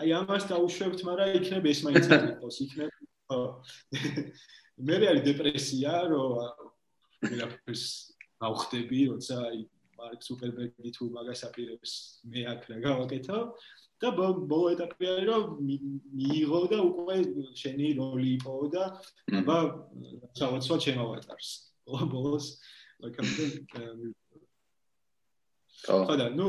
აი 0.01 0.09
ამას 0.20 0.44
დაუშვებთ, 0.52 1.01
მაგრამ 1.09 1.31
იქნებ 1.40 1.65
ეს 1.73 1.81
მაინც 1.86 2.05
იყოს, 2.11 2.57
იქნებ 2.65 2.93
მე 4.86 4.94
არის 5.11 5.24
დეპრესია, 5.31 5.93
რომ 6.12 6.31
ვიღაფერს 7.24 7.85
გავხდები, 8.40 9.01
როცა 9.12 9.36
აი 9.48 9.59
მარკ 10.01 10.20
ზუკერბერგი 10.24 10.90
თუ 10.97 11.09
მაგას 11.16 11.40
აპირებს 11.48 11.93
მე 12.32 12.40
აქ 12.52 12.62
რა 12.70 12.77
გავაკეთო. 12.85 13.39
და 14.01 14.09
ბოლო 14.16 14.70
ეტაპი 14.74 15.10
არის 15.12 15.27
რომ 15.28 15.44
მიიღო 16.16 16.60
და 16.72 16.78
უკვე 16.89 17.16
შენი 17.62 17.89
როლი 18.01 18.31
იყო 18.39 18.55
და 18.74 18.85
აბა 19.40 19.59
ჩავაცვა 20.40 20.77
ჩემავატარს 20.85 21.51
ბოლოს 22.14 22.47
ლაკამდე 23.05 23.44
ხოდა 25.85 26.27
ნუ 26.36 26.48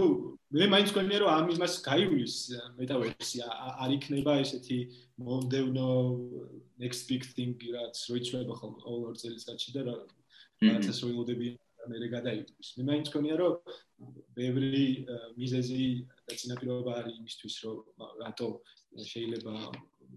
მე 0.56 0.66
მაინც 0.74 0.90
გქონია 0.92 1.20
რომ 1.24 1.32
ამ 1.32 1.52
იმას 1.56 1.76
გაივლის 1.88 2.36
მეტავერსი 2.80 3.38
არ 3.48 3.92
იქნება 3.96 4.34
ესეთი 4.44 4.80
მომდევნო 5.24 5.92
next 6.84 7.08
big 7.12 7.24
thing 7.36 7.56
რაც 7.76 7.96
როიცლება 8.12 8.54
ხოლმე 8.60 8.80
ყოველ 8.84 9.16
წელიწადში 9.22 9.70
და 9.76 9.82
რაღაცას 9.88 11.00
როილოდები 11.82 12.08
მე 12.08 12.08
გადაიწყოს. 12.14 12.68
მე 12.78 12.84
მაინც 12.90 13.08
მგონია 13.10 13.36
რომ 13.42 13.56
ბევრი 14.38 14.86
მიზეზი 15.38 15.86
და 16.28 16.34
წინაპირობა 16.38 16.92
არის 17.02 17.16
იმისთვის 17.22 17.56
რომ 17.66 17.78
რატო 18.22 18.50
შეიძლება 19.12 19.54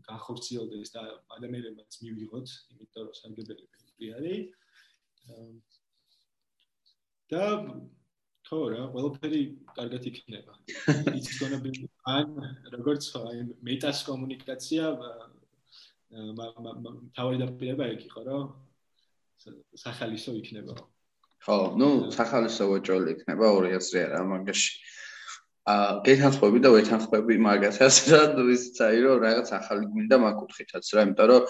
განხორციელდეს 0.05 0.89
და 0.95 1.03
ადამიანებმაც 1.37 1.91
მივიღოთ, 2.05 2.47
იმიტომ 2.75 3.03
რომ 3.09 3.15
სარგებელი 3.21 3.65
ფერი 3.73 4.07
არის. 4.19 4.41
და 7.31 7.45
ხო 8.45 8.59
რა, 8.69 8.83
ყველაფერი 8.93 9.43
კარგად 9.73 10.03
იქნება. 10.05 10.53
It's 11.17 11.41
to 11.41 11.57
be 11.65 11.73
fun. 12.05 12.29
როგორც 12.77 13.09
აი 13.17 13.39
მეტას 13.65 14.05
კომუნიკაცია 14.05 14.85
თავი 17.17 17.37
დაპირება 17.41 17.85
იქ 17.97 18.03
ხო 18.13 18.23
რა? 18.29 18.39
სახალისო 19.77 20.37
იქნება. 20.41 20.77
ხო, 21.43 21.59
ну, 21.81 21.89
სახალისო 22.15 22.69
ვაჭროლი 22.71 23.15
იქნება 23.17 23.51
200 23.59 24.05
რა 24.15 24.23
მაგაში. 24.31 24.73
აა, 25.65 25.93
გეთანხმები 26.07 26.59
და 26.61 26.71
ვეთანხმები 26.77 27.35
მაგასაც 27.41 27.95
და 28.13 28.43
ვიცით 28.45 28.79
აი 28.85 28.99
რომ 29.05 29.23
რაღაც 29.25 29.49
ახალი 29.59 29.85
გვინდა 29.93 30.17
მაგკუთხითაც 30.25 30.85
რა, 30.93 31.05
იმიტომ 31.09 31.29
რომ 31.33 31.43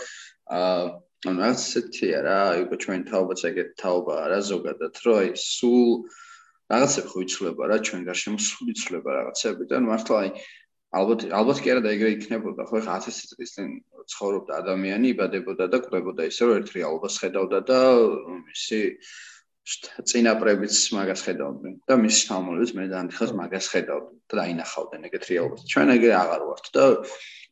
აა, 0.55 0.85
ანუ 1.29 1.39
რაღაც 1.43 1.61
ესეთია 1.67 2.19
რა, 2.23 2.41
იყო 2.63 2.75
ჩვენ 2.85 3.01
თაობაც 3.11 3.41
ეგეთ 3.51 3.71
თაობა 3.83 4.17
რა 4.31 4.39
ზოგადად, 4.51 4.95
რომ 5.03 5.17
აი 5.19 5.31
სულ 5.35 5.89
რაღაცები 6.73 7.09
ხო 7.13 7.23
იცვლება 7.25 7.67
რა 7.71 7.77
ჩვენ 7.87 8.05
გარშემო 8.09 8.39
სულ 8.41 8.69
იცვლება 8.73 9.11
რაღაცები 9.19 9.65
და 9.69 9.81
მართლა 9.85 10.17
აი 10.25 10.31
ალბათ 10.95 11.21
ალბათ 11.39 11.59
კი 11.65 11.73
არა 11.75 11.83
და 11.85 11.91
ეგრე 11.97 12.11
იქნებოდა 12.15 12.65
ხო 12.71 12.81
ხა 12.87 12.97
1000 13.05 13.35
წლის 13.35 13.53
წინ 13.57 13.69
ცხოვრობდა 14.15 14.53
ადამიანი 14.63 15.11
იბადებოდა 15.13 15.67
და 15.75 15.79
კვდებოდა 15.85 16.29
ისე 16.31 16.49
რომ 16.49 16.61
ერთ 16.63 16.73
რეალობას 16.77 17.15
ხედავდა 17.21 17.61
და 17.69 17.81
ისი 18.55 18.81
წინაპრებიც 19.65 20.77
მაგას 20.93 21.21
ხედავდნენ 21.25 21.75
და 21.89 21.95
მის 21.97 22.17
ჩამოლებიც 22.29 22.71
მე 22.77 22.85
დაანახეს 22.93 23.31
მაგას 23.41 23.67
ხედავდნენ 23.73 24.19
და 24.29 24.35
დაინახავდნენ 24.41 25.07
ეგეთ 25.09 25.25
რეალობას. 25.31 25.63
ჩვენ 25.73 25.89
ეგ 25.95 26.03
აღარ 26.21 26.43
ვართ 26.49 26.67
და 26.77 26.85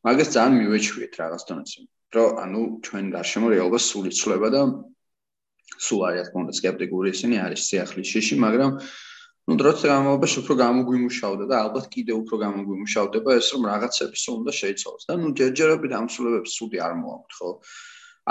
მაგას 0.09 0.29
ძალიან 0.37 0.55
მივეჩვიეთ 0.61 1.13
რაღაც 1.23 1.43
დონეზე. 1.49 1.81
რომ 2.13 2.29
ანუ 2.45 2.61
ჩვენ 2.85 3.07
გარშემო 3.17 3.47
რეალობა 3.53 3.79
სულ 3.81 4.05
იცვლება 4.13 4.49
და 4.53 4.63
სულ 5.87 6.01
არის 6.09 6.21
რა 6.21 6.25
თქმა 6.29 6.41
უნდა 6.45 6.55
скеპტიკური 6.61 7.09
ისინი 7.17 7.37
არის 7.47 7.61
სიახლის 7.69 8.09
შიში, 8.13 8.37
მაგრამ 8.45 8.71
ну 9.49 9.53
დროთა 9.59 9.87
განმავლობაში 9.91 10.37
უფრო 10.43 10.55
გამოგვიმუშავდა 10.61 11.45
და 11.51 11.57
ალბათ 11.65 11.87
კიდე 11.95 12.13
უფრო 12.21 12.35
გამოგვიმუშავდება 12.45 13.31
ეს 13.41 13.47
რომ 13.57 13.63
რაღაცები 13.73 14.17
სულ 14.25 14.37
უნდა 14.43 14.53
შეიცვალოს 14.61 15.05
და 15.09 15.13
ну 15.23 15.29
ჯერჯერობით 15.41 15.93
ამ 15.99 16.07
სულებებს 16.15 16.53
სუდი 16.61 16.79
არ 16.87 16.95
მოაქვთ 17.01 17.33
ხო 17.41 17.49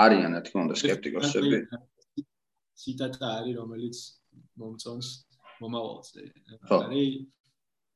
არიან 0.06 0.30
რა 0.38 0.40
თქმა 0.46 0.60
უნდა 0.66 0.76
скеპტიკოსები 0.82 1.58
ციტატა 2.80 3.28
არის 3.38 3.54
რომელიც 3.60 3.98
მომწონს 4.60 5.08
მომავალზე 5.62 6.22
არის 6.70 7.28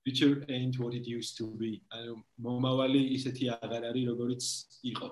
future 0.06 0.44
ain't 0.48 0.78
what 0.78 0.94
it 0.94 1.06
used 1.06 1.36
to 1.38 1.46
be. 1.58 1.82
ანუ 1.90 2.14
მომავალი 2.46 3.00
ისეთი 3.18 3.48
აღარ 3.58 3.82
არის 3.90 4.04
როგორიც 4.10 4.44
იყო. 4.92 5.08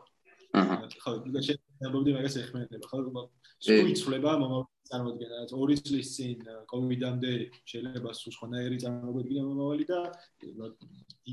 აჰა. 0.54 0.76
ხო 1.02 1.12
და 1.34 1.40
შეიძლება 1.42 1.88
მაგას 2.14 2.36
ეხმიანება 2.42 2.86
ხო? 2.90 3.24
სუიცვლება 3.66 4.30
მომავალი 4.42 4.74
წარმოადგენა 4.90 5.34
რაც 5.40 5.52
2 5.58 5.76
წლის 5.88 6.08
წინ 6.14 6.38
კოვიდამდე 6.70 7.32
შეიძლება 7.70 8.10
სულ 8.20 8.32
სხვანაირი 8.36 8.78
წარმოგვიდგინა 8.84 9.42
მომავალი 9.50 9.84
და 9.90 10.00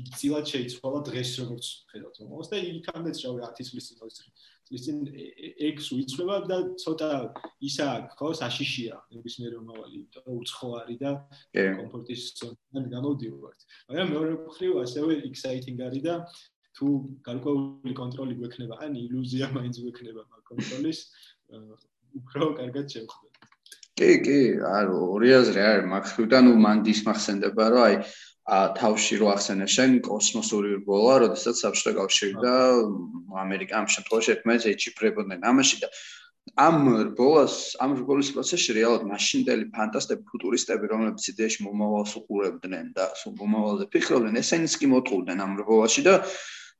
იწილად 0.00 0.44
შეიცვალა 0.52 1.00
დღეს 1.08 1.30
როგორც 1.42 1.66
ხედავთ. 1.92 2.16
მომავალს 2.26 2.50
და 2.50 2.58
იქამდე 2.66 3.10
შევი 3.22 3.40
10 3.46 3.70
წლის 3.70 3.84
წინ 3.88 3.96
20 4.02 4.18
წლის 4.18 4.32
წინ 4.70 4.98
ეგ 5.68 5.80
სუიცვლება 5.86 6.36
და 6.50 6.58
ცოტა 6.82 7.10
ისა 7.68 7.88
ხო 8.18 8.30
საშიშია 8.40 8.96
ნებისმიერ 9.16 9.58
მომავალი 9.58 9.94
იმიტომ 9.98 10.24
რომ 10.28 10.38
უცხო 10.42 10.68
არის 10.80 10.98
და 11.02 11.12
კომფორტის 11.80 12.22
ზონიდან 12.40 12.88
გამოდივართ 12.94 13.60
მაგრამ 13.90 14.08
მეორე 14.14 14.32
მხრივ 14.46 14.72
ასევე 14.84 15.12
exciting 15.28 15.82
არის 15.88 16.02
და 16.08 16.14
თუ 16.78 16.88
გარკვეული 17.28 17.94
კონტროლი 18.00 18.34
გვექნება 18.40 18.80
ან 18.86 18.96
ილუზია 19.02 19.52
მაინც 19.56 19.82
გვექნება 19.84 20.22
მაგ 20.30 20.42
კონტროლის 20.52 21.00
უფრო 22.22 22.54
კარგად 22.60 22.86
შევხვდეთ 22.96 23.32
კი, 23.92 24.10
კი, 24.24 24.38
არო, 24.64 24.98
ორი 25.14 25.30
აზრი 25.36 25.60
არის 25.68 25.88
მაგხრივ 25.92 26.28
და 26.32 26.38
ნუ 26.46 26.52
მან 26.64 26.78
დისმახსენდება, 26.86 27.64
რომ 27.74 27.82
აი 27.86 27.96
თავში 28.50 29.18
რო 29.22 29.28
ახსენე 29.32 29.66
შენ 29.70 30.00
კოსმოსური 30.02 30.74
რბოლა, 30.80 31.14
როდესაც 31.22 31.54
საბჭოთა 31.62 31.92
კავშირი 31.98 32.34
და 32.42 32.54
ამერიკა 33.38 33.74
ამ 33.78 33.86
შემთხვევაში 33.94 34.32
ერთმანეთს 34.34 34.66
ეჩიფრებოდნენ 34.72 35.40
ამაში 35.46 35.76
და 35.84 35.88
ამ 36.58 36.76
რბოლას, 37.14 37.78
ამ 37.78 37.94
რბოლის 38.02 38.34
პროცესში 38.34 38.74
რეალურად 38.74 39.06
მაშინდელი 39.06 39.70
ფანტასტები, 39.76 40.26
ფუტურისტები, 40.26 40.84
რომლებიც 40.90 41.22
იდეაში 41.32 41.60
მომავალს 41.68 42.12
უყურებდნენ 42.18 42.86
და 42.98 43.04
სულ 43.20 43.32
მომავალზე 43.38 43.86
ფიქრობდნენ, 43.94 44.34
ესენიც 44.42 44.74
კი 44.82 44.86
მოტყუდნენ 44.90 45.38
ამ 45.46 45.52
რბოლაში 45.62 46.02
და 46.08 46.14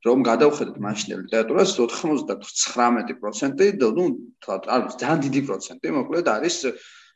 რომ 0.03 0.19
გადავხედოთ 0.27 0.77
მაშინდელ 0.83 1.19
ლიტერატურას 1.23 1.69
99% 1.79 3.79
და 3.79 3.87
ნუ 3.95 4.05
თქვა, 4.43 4.55
ძალიან 4.99 5.19
დიდი 5.25 5.41
პროცენტი, 5.47 5.87
მოკლედ 5.95 6.27
არის 6.27 6.55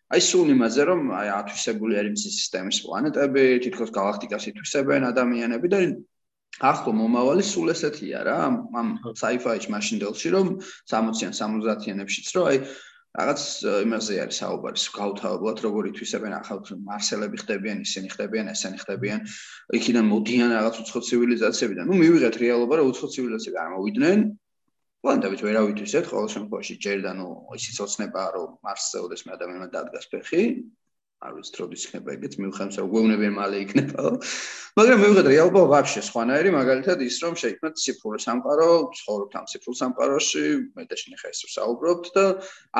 აი 0.07 0.21
სულ 0.23 0.51
იმაზე 0.55 0.83
რომ 0.87 1.01
აი 1.19 1.31
ათვისებული 1.35 1.97
არის 1.99 2.11
მისი 2.15 2.29
სისტემის 2.37 2.77
პლანეტები, 2.85 3.45
თითქოს 3.65 3.91
galaktikas 3.97 4.47
ითვისებენ 4.51 5.07
ადამიანები 5.11 5.71
და 5.73 5.79
ახლო 6.71 6.91
მომავალი 6.99 7.43
სულ 7.43 7.73
ესეთია 7.75 8.21
რა 8.27 8.37
ამ 8.81 8.87
sci-fi-ში 9.19 9.73
მაშინდელში 9.73 10.29
რომ 10.37 10.47
60-იან 10.63 11.33
70-იანებშიც 11.41 12.31
რომ 12.37 12.47
აი 12.53 12.61
რაღაც 13.17 13.43
იმაზე 13.83 14.15
არის 14.23 14.39
საუბარი, 14.41 14.81
გავთავებულად 14.93 15.61
როგორ 15.65 15.87
ითვისებენ 15.89 16.33
ახალ 16.37 16.59
მარსელები 16.89 17.39
ხდებიან, 17.41 17.77
ისინი 17.81 18.11
ხდებიან, 18.13 18.51
ესენი 18.53 18.77
ხდებიან. 18.83 19.23
იქიდან 19.79 20.05
მოდიან 20.11 20.49
რაღაც 20.53 20.75
უცხო 20.83 20.99
ცივილიზაციებიდან. 21.07 21.89
ნუ 21.89 21.95
მივიღეთ 21.97 22.35
რეალობა, 22.43 22.73
რომ 22.77 22.91
უცხო 22.93 23.07
ცივილიზაციები 23.17 23.57
არ 23.63 23.69
მოვიდნენ, 23.73 24.19
პლანეტებით 25.05 25.41
ვერავითვისეთ, 25.45 26.09
ყოველ 26.11 26.27
შემთხვევაში 26.35 26.75
ჯერ 26.83 27.05
და 27.05 27.11
ნუ 27.19 27.27
ისიც 27.59 27.77
ოცნებაა, 27.85 28.29
რომ 28.37 28.49
მარსზე 28.65 28.97
ოდესმე 29.05 29.31
ადამიანმა 29.37 29.67
დადგას 29.77 30.05
ფეხი. 30.11 30.43
არ 31.17 31.33
ვიცი, 31.33 31.53
როდის 31.57 31.83
იქნება 31.87 32.11
ეგეც, 32.13 32.33
მივხვდეთ, 32.37 32.75
რომ 32.77 32.89
გვეუბნებიან 32.93 33.33
მალე 33.33 33.57
იქნება. 33.65 34.01
მაგრამ 34.77 34.99
მივხვდეთ 35.01 35.27
რეალობა 35.33 35.61
ვაფშე 35.73 36.01
სხვანაირი, 36.05 36.49
მაგალითად 36.53 36.97
ის, 37.01 37.15
რომ 37.25 37.33
შეიქმნა 37.41 37.69
ციფრული 37.73 38.19
სამყარო, 38.21 38.69
ცხოვრობთ 38.99 39.33
ამ 39.39 39.45
ციფრულ 39.49 39.75
სამყაროში, 39.81 40.43
მე 40.77 40.83
და 40.85 40.95
შენ 41.01 41.17
ხა 41.17 41.29
ისე 41.33 41.47
საუბრობთ 41.57 42.05
და 42.13 42.25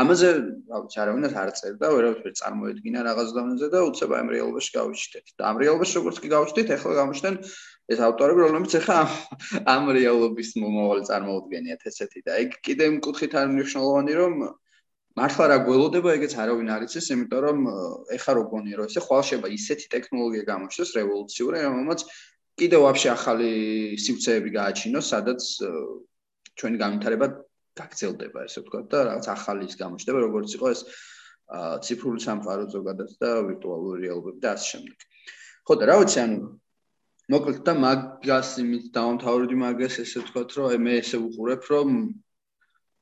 ამაზე, 0.02 0.30
რა 0.69 0.77
ვიცი, 0.85 0.98
არავინ 1.02 1.26
არ 1.34 1.49
წერდა, 1.57 1.88
ვერავითვე 1.98 2.30
წარმოედგინა 2.38 2.99
რაღაც 3.10 3.30
დონეზე 3.34 3.68
და 3.73 3.80
უცებ 3.89 4.11
ამ 4.22 4.27
რეალობაში 4.38 4.72
გავიჩნდეთ. 4.77 5.26
და 5.34 5.41
ამ 5.49 5.56
რეალობაში 5.57 5.94
როგორც 5.98 6.18
კი 6.22 6.27
გავიჩნდით, 6.38 6.68
ახლა 6.77 6.94
გამოჩნდნენ 7.02 7.35
ეს 7.88 7.99
ავტორები, 8.03 8.43
რომლებიც 8.43 8.73
ახლა 8.81 8.99
ამ 9.73 9.91
რეალობის 9.95 10.49
მომავალი 10.59 11.03
წარმოუდგენიათ 11.07 11.85
ესეთი 11.88 12.22
და 12.27 12.39
ეგ 12.43 12.57
კიდე 12.68 12.88
იმ 12.91 12.97
კუთხით 13.05 13.35
არ 13.39 13.47
მნიშვნელოვანი 13.53 14.15
რომ 14.19 14.34
მართლა 15.18 15.45
რა 15.49 15.57
გველოდება 15.65 16.09
ეგეც 16.18 16.34
არავინ 16.38 16.68
არ 16.76 16.84
იცის, 16.85 17.07
იმიტომ 17.15 17.41
რომ 17.47 17.59
ეხა 18.18 18.34
რო 18.38 18.43
გონია 18.51 18.76
რომ 18.81 18.89
ესე 18.91 19.01
ხვალშება 19.07 19.47
ისეთი 19.55 19.88
ტექნოლოგია 19.95 20.43
გამოჩნდეს 20.51 20.91
რევოლუციური, 20.99 21.57
რომელმაც 21.64 21.99
კიდე 22.59 22.77
ვაფშე 22.84 23.09
ახალი 23.15 23.51
სივრცეები 24.03 24.49
გააჩინოს, 24.57 25.09
სადაც 25.14 25.41
ჩვენი 26.57 26.77
განვითარება 26.84 27.27
გაგრძელდება, 27.77 28.45
ესე 28.49 28.61
ვთქვათ 28.61 28.88
და 28.93 28.99
რაღაც 29.07 29.26
ახალი 29.31 29.64
ის 29.69 29.76
გამოჩნდება, 29.80 30.19
როგორც 30.27 30.49
იყო 30.57 30.68
ეს 30.76 30.81
ციფრული 31.88 32.19
სამყარო 32.19 32.65
ზოგადად 32.76 33.11
და 33.22 33.30
ვირტუალური 33.47 34.05
რეალობები 34.05 34.39
და 34.43 34.53
ასე 34.57 34.65
შემდეგ. 34.76 34.97
ხო 35.68 35.73
და 35.80 35.85
რა 35.88 35.95
ვიცი, 36.01 36.18
ანუ 36.26 36.38
მოკლედ 37.34 37.60
და 37.68 37.74
მაგას 37.76 38.49
იმით 38.64 38.86
დავამთავრდი 38.95 39.56
მაგას 39.64 39.99
ესე 40.04 40.24
ვთქვათ, 40.24 40.54
რომ 40.58 40.68
აი 40.72 40.78
მე 40.86 40.94
ესე 41.02 41.18
ვუყურებ, 41.24 41.66
რომ 41.72 41.90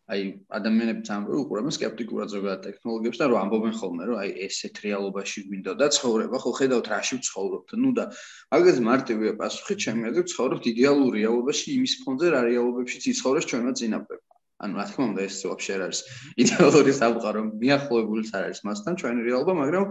აი 0.05 0.21
ადამიანებს 0.57 1.09
ამბობენ, 1.13 1.41
უყურებენ 1.45 1.73
скеპტიკურად 1.77 2.29
ზოგადად 2.33 2.61
ტექნოლოგიებს 2.65 3.21
და 3.21 3.25
რომ 3.29 3.39
ამბობენ 3.41 3.73
ხოლმე, 3.77 4.03
რომ 4.09 4.17
აი 4.21 4.29
ესეთ 4.45 4.75
რეალობაში 4.85 5.39
გვინდოდა 5.49 5.85
ცხოვრება, 5.97 6.41
ხო 6.41 6.51
ხედავთ 6.57 6.89
რაში 6.93 7.15
ვცხოვრობთ. 7.21 7.69
ნუ 7.81 7.89
და 7.97 8.05
მაგას 8.53 8.77
მარტივია 8.89 9.33
პასუხი, 9.41 9.75
ჩემი 9.81 10.01
აზრით, 10.09 10.29
ვცხოვრობთ 10.29 10.63
идеალურ 10.73 11.09
რეალობაში 11.21 11.67
იმის 11.77 11.93
ფონზე, 12.05 12.27
რა 12.33 12.41
რეალობებშიც 12.49 13.03
იცხოვრეს 13.13 13.45
ჩვენმა 13.49 13.73
წინაპრებმა. 13.81 14.33
ანუ 14.65 14.73
რა 14.79 14.85
თქმა 14.89 15.05
უნდა 15.11 15.21
ეს 15.25 15.37
ვაფშე 15.45 15.71
არ 15.75 15.81
არის 15.85 15.99
идеალური 16.41 16.91
სამყარო, 16.95 17.41
მიახლოებულიც 17.61 18.29
არ 18.37 18.43
არის 18.45 18.59
მასთან 18.65 18.93
ჩვენი 19.01 19.21
რეალობა, 19.27 19.53
მაგრამ 19.61 19.85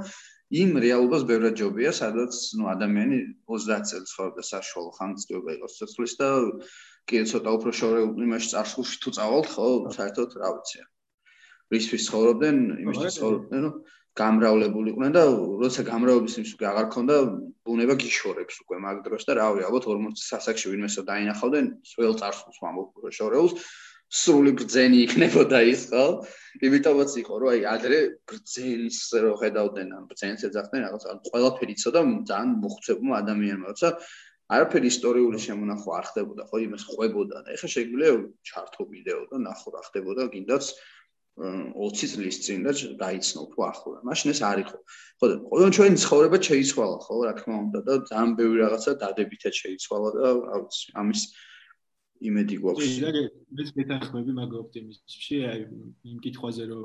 იმ 0.54 0.76
რეალობას 0.84 1.24
ბევრად 1.26 1.56
ჯობია, 1.58 1.90
სადაც 1.90 2.36
ნუ 2.58 2.68
ადამიანი 2.74 3.18
30 3.50 3.88
წელს 3.90 4.10
ცხოვრობდა 4.12 4.42
საშუალო 4.48 4.90
ხანგრძლივობა 4.98 5.54
იყოს 5.58 5.78
ცოცხლის 5.80 6.14
და 6.20 6.28
კიდე 7.10 7.24
ცოტა 7.32 7.54
უფრო 7.58 7.70
შორეულ 7.80 8.22
იმაში 8.28 8.52
წარსულში 8.54 9.00
თუ 9.02 9.10
წავალთ, 9.18 9.48
ხო, 9.54 9.66
საერთოდ 9.98 10.36
რა 10.40 10.50
ვიცი. 10.54 10.84
რისთვის 11.74 12.06
ცხოვრობდნენ, 12.08 12.56
იმისთვის 12.84 13.16
ცხოვრობდნენ, 13.18 13.62
რომ 13.66 13.74
გამრავლებული 14.14 14.92
იყვნენ 14.94 15.14
და 15.16 15.22
როცა 15.64 15.82
გამრავლების 15.90 16.36
იმის 16.38 16.52
უკვე 16.54 16.66
აღარ 16.70 16.86
ქონდა, 16.94 17.16
ბუნება 17.66 17.94
გიშორებს 17.98 18.60
უკვე 18.62 18.76
მაგ 18.84 18.96
დროს 19.08 19.26
და 19.26 19.32
რავი, 19.40 19.64
ალბათ 19.66 19.88
40 19.90 20.22
სასაკში 20.22 20.70
ვინმესო 20.70 21.02
დაინახავდნენ, 21.08 21.66
სულ 21.82 22.14
წარსულს 22.20 22.60
ვამბობ 22.62 23.10
შორეულს, 23.18 23.58
სრული 24.10 24.52
ბრძენი 24.58 24.98
იქნებოდა 25.04 25.58
ის, 25.70 25.88
ხო? 25.90 26.04
იმიტომაც 26.62 27.10
იყო, 27.22 27.34
რომ 27.42 27.50
აი 27.54 27.62
ადრე 27.66 27.98
ბრძენს 28.30 28.98
რო 29.24 29.32
ხედავდნენ, 29.42 29.88
ან 29.96 30.04
ბრძენს 30.10 30.46
ეძახდნენ 30.48 30.84
რაღაც, 30.86 31.04
ან 31.10 31.18
ყველაფერი 31.28 31.72
იცოდა 31.74 32.00
ძალიან 32.30 32.50
მოხუცებულმა 32.62 33.14
ადამიანმა, 33.24 33.66
როცა 33.74 33.88
არაფერი 34.54 34.86
ისტორიული 34.92 35.38
შემონახვა 35.40 35.92
არ 35.98 36.06
ხდებოდა, 36.10 36.42
ხო, 36.50 36.56
იმას 36.68 36.82
ხვებოდა 36.90 37.36
და 37.44 37.48
ეხლა 37.56 37.68
შეგვიძლია 37.74 38.12
ჩართო 38.44 38.82
ვიდეო 38.92 39.22
და 39.32 39.36
ნახო 39.40 39.68
რა 39.74 39.82
ხდებოდა, 39.88 40.22
გინდაც 40.34 40.64
20 41.34 42.10
წლის 42.14 42.36
წინ 42.46 42.60
და 42.62 42.72
დაიცნო 43.00 43.42
თუ 43.50 43.58
ახლა. 43.66 43.96
მაშინ 44.06 44.30
ეს 44.30 44.40
არ 44.46 44.58
იყო. 44.62 44.78
ხო 45.18 45.26
და 45.32 45.36
ყოველ 45.50 45.70
ჩვენი 45.74 45.96
ცხოვრება 46.04 46.38
შეიცვალა, 46.48 46.98
ხო, 47.02 47.14
რა 47.26 47.32
თქმა 47.40 47.56
უნდა 47.64 47.80
და 47.88 47.94
ძალიან 48.06 48.30
ბევრი 48.38 48.58
რაღაცა 48.62 48.92
დადებითად 49.02 49.54
შეიცვალა 49.58 50.08
და 50.14 50.22
რა 50.30 50.56
ვიცი, 50.62 50.86
ამის 50.94 51.22
იმედი 52.22 52.56
გვაქვს. 52.62 52.92
კი, 53.00 53.22
მეც 53.58 53.68
გეთანხმები 53.78 54.32
მაგ 54.38 54.54
ოპტიმიზმში, 54.60 55.38
აი 55.50 55.60
იმ 56.12 56.18
კითხვაზე 56.24 56.64
რომ 56.70 56.84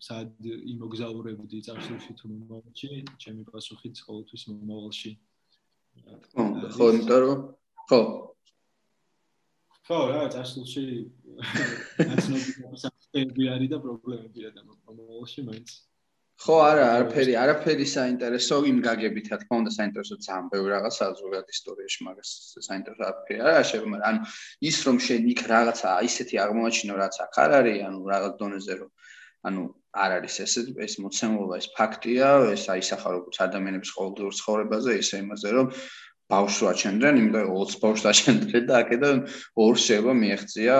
სად 0.00 0.46
იმოგზაურებდი 0.74 1.58
წარსულში 1.68 2.12
თუ 2.18 2.30
მომავალში, 2.32 2.90
ჩემი 3.20 3.42
პასუხიც 3.52 4.00
ყოველთვის 4.08 4.42
მომავალში. 4.50 5.12
ხო, 6.74 6.84
იმიტომ 6.90 7.20
რომ 7.24 7.40
ხო. 7.88 8.00
ხო, 9.84 9.98
რა 10.10 10.22
წარსულში 10.32 10.84
ნაცნობი 12.08 12.78
საფრთხეები 12.84 13.44
არის 13.54 13.68
და 13.74 13.78
პრობლემები 13.84 14.48
არის 14.48 14.56
და 14.56 14.62
მომავალში 14.64 15.44
მაინც 15.44 15.76
ხო 16.42 16.54
არა 16.66 16.86
არაფერი 16.94 17.34
არაფერი 17.38 17.84
საინტერესო 17.90 18.56
იმ 18.70 18.78
გაგებით 18.86 19.28
რა 19.32 19.36
თქმა 19.42 19.58
უნდა 19.62 19.72
საინტერესო 19.76 20.16
ძალიან 20.26 20.46
ბევრი 20.54 20.70
რაღაცა 20.74 21.06
ზოგადად 21.20 21.52
ისტორიაში 21.54 22.00
მაგას 22.08 22.30
საინტერესო 22.68 23.04
არაფერი 23.08 23.38
არა 23.44 23.62
შეიძლება 23.70 23.92
მაგრამ 23.94 24.08
ანუ 24.10 24.20
ის 24.70 24.76
რომ 24.88 24.98
შენ 25.06 25.28
იქ 25.34 25.42
რაღაცა 25.54 25.90
ისეთი 26.10 26.40
აღმოაჩინო 26.44 26.94
რაც 27.02 27.14
აქ 27.26 27.38
არ 27.44 27.56
არის 27.60 27.78
ანუ 27.88 28.00
რაღაც 28.14 28.34
დონეზე 28.42 28.74
რომ 28.80 28.90
ანუ 29.48 29.62
არ 30.04 30.10
არის 30.18 30.36
ეს 30.44 30.54
ეს 30.84 30.94
მოცემულობა 31.04 31.56
ეს 31.62 31.68
ფაქტია 31.78 32.28
ეს 32.54 32.64
აისახა 32.74 33.08
როგორც 33.16 33.36
ადამიანების 33.46 33.90
ყოველდღიურ 33.96 34.34
ცხოვრებაზე 34.40 34.92
ისე 35.04 35.20
იმაზე 35.24 35.50
რომ 35.54 35.66
ბავშვს 36.32 36.68
აჩენდნენ, 36.72 37.20
იმიტომ 37.20 37.44
რომ 37.44 37.56
20 37.60 37.82
ბავშვს 37.84 38.08
აჩენდნენ 38.10 38.64
და 38.70 38.74
აქედან 38.80 39.18
ორ 39.64 39.74
შეიძლება 39.84 40.14
მიეღწია, 40.24 40.76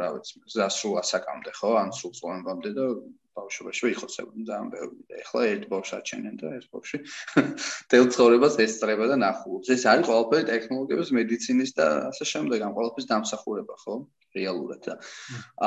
რა 0.00 0.08
ვიცი, 0.16 0.34
გზასრულ 0.52 0.94
ასაკამდე, 1.02 1.50
ხო? 1.58 1.70
ან 1.82 1.88
სულ 1.96 2.12
წლოვანამდე 2.18 2.70
და 2.76 2.84
ბავშვობაში 3.32 3.82
ვიხოცებოდი 3.88 4.42
ძალიან 4.48 4.68
ბევრი 4.72 4.98
და 5.08 5.14
ეხლა 5.22 5.42
ერთ 5.52 5.62
ბავშვს 5.72 5.94
აჩენენ 5.98 6.34
და 6.42 6.48
ეს 6.58 6.66
ბავშვი 6.74 6.98
თელ 7.92 8.04
ცხოვრებას 8.12 8.58
ესწრება 8.64 9.06
და 9.08 9.16
ნახულობს. 9.22 9.72
ეს 9.72 9.82
არის 9.92 10.04
ყველაფერი 10.10 10.44
ტექნოლოგიების, 10.52 11.12
მედიცინის 11.16 11.72
და 11.78 11.86
ასე 12.12 12.24
შემდეგ, 12.32 12.58
ამ 12.66 12.76
ყველაფრის 12.76 13.08
დამსახურება, 13.08 13.74
ხო? 13.84 13.94
რეალურად 14.36 14.80
და 14.88 14.94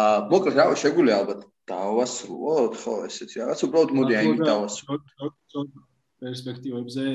აა 0.01 0.21
მოკლედ 0.29 0.55
რა 0.61 0.65
შეგვიძლია 0.83 1.17
ალბათ 1.21 1.41
დავასრულოთ, 1.69 2.73
ხო, 2.81 2.95
ესეთი 3.09 3.41
რაღაც, 3.41 3.59
უბრალოდ 3.65 3.91
მოდი 3.97 4.13
აი 4.21 4.33
დავასრულოთ. 4.45 5.03
პერსპექტივებზე 6.23 7.05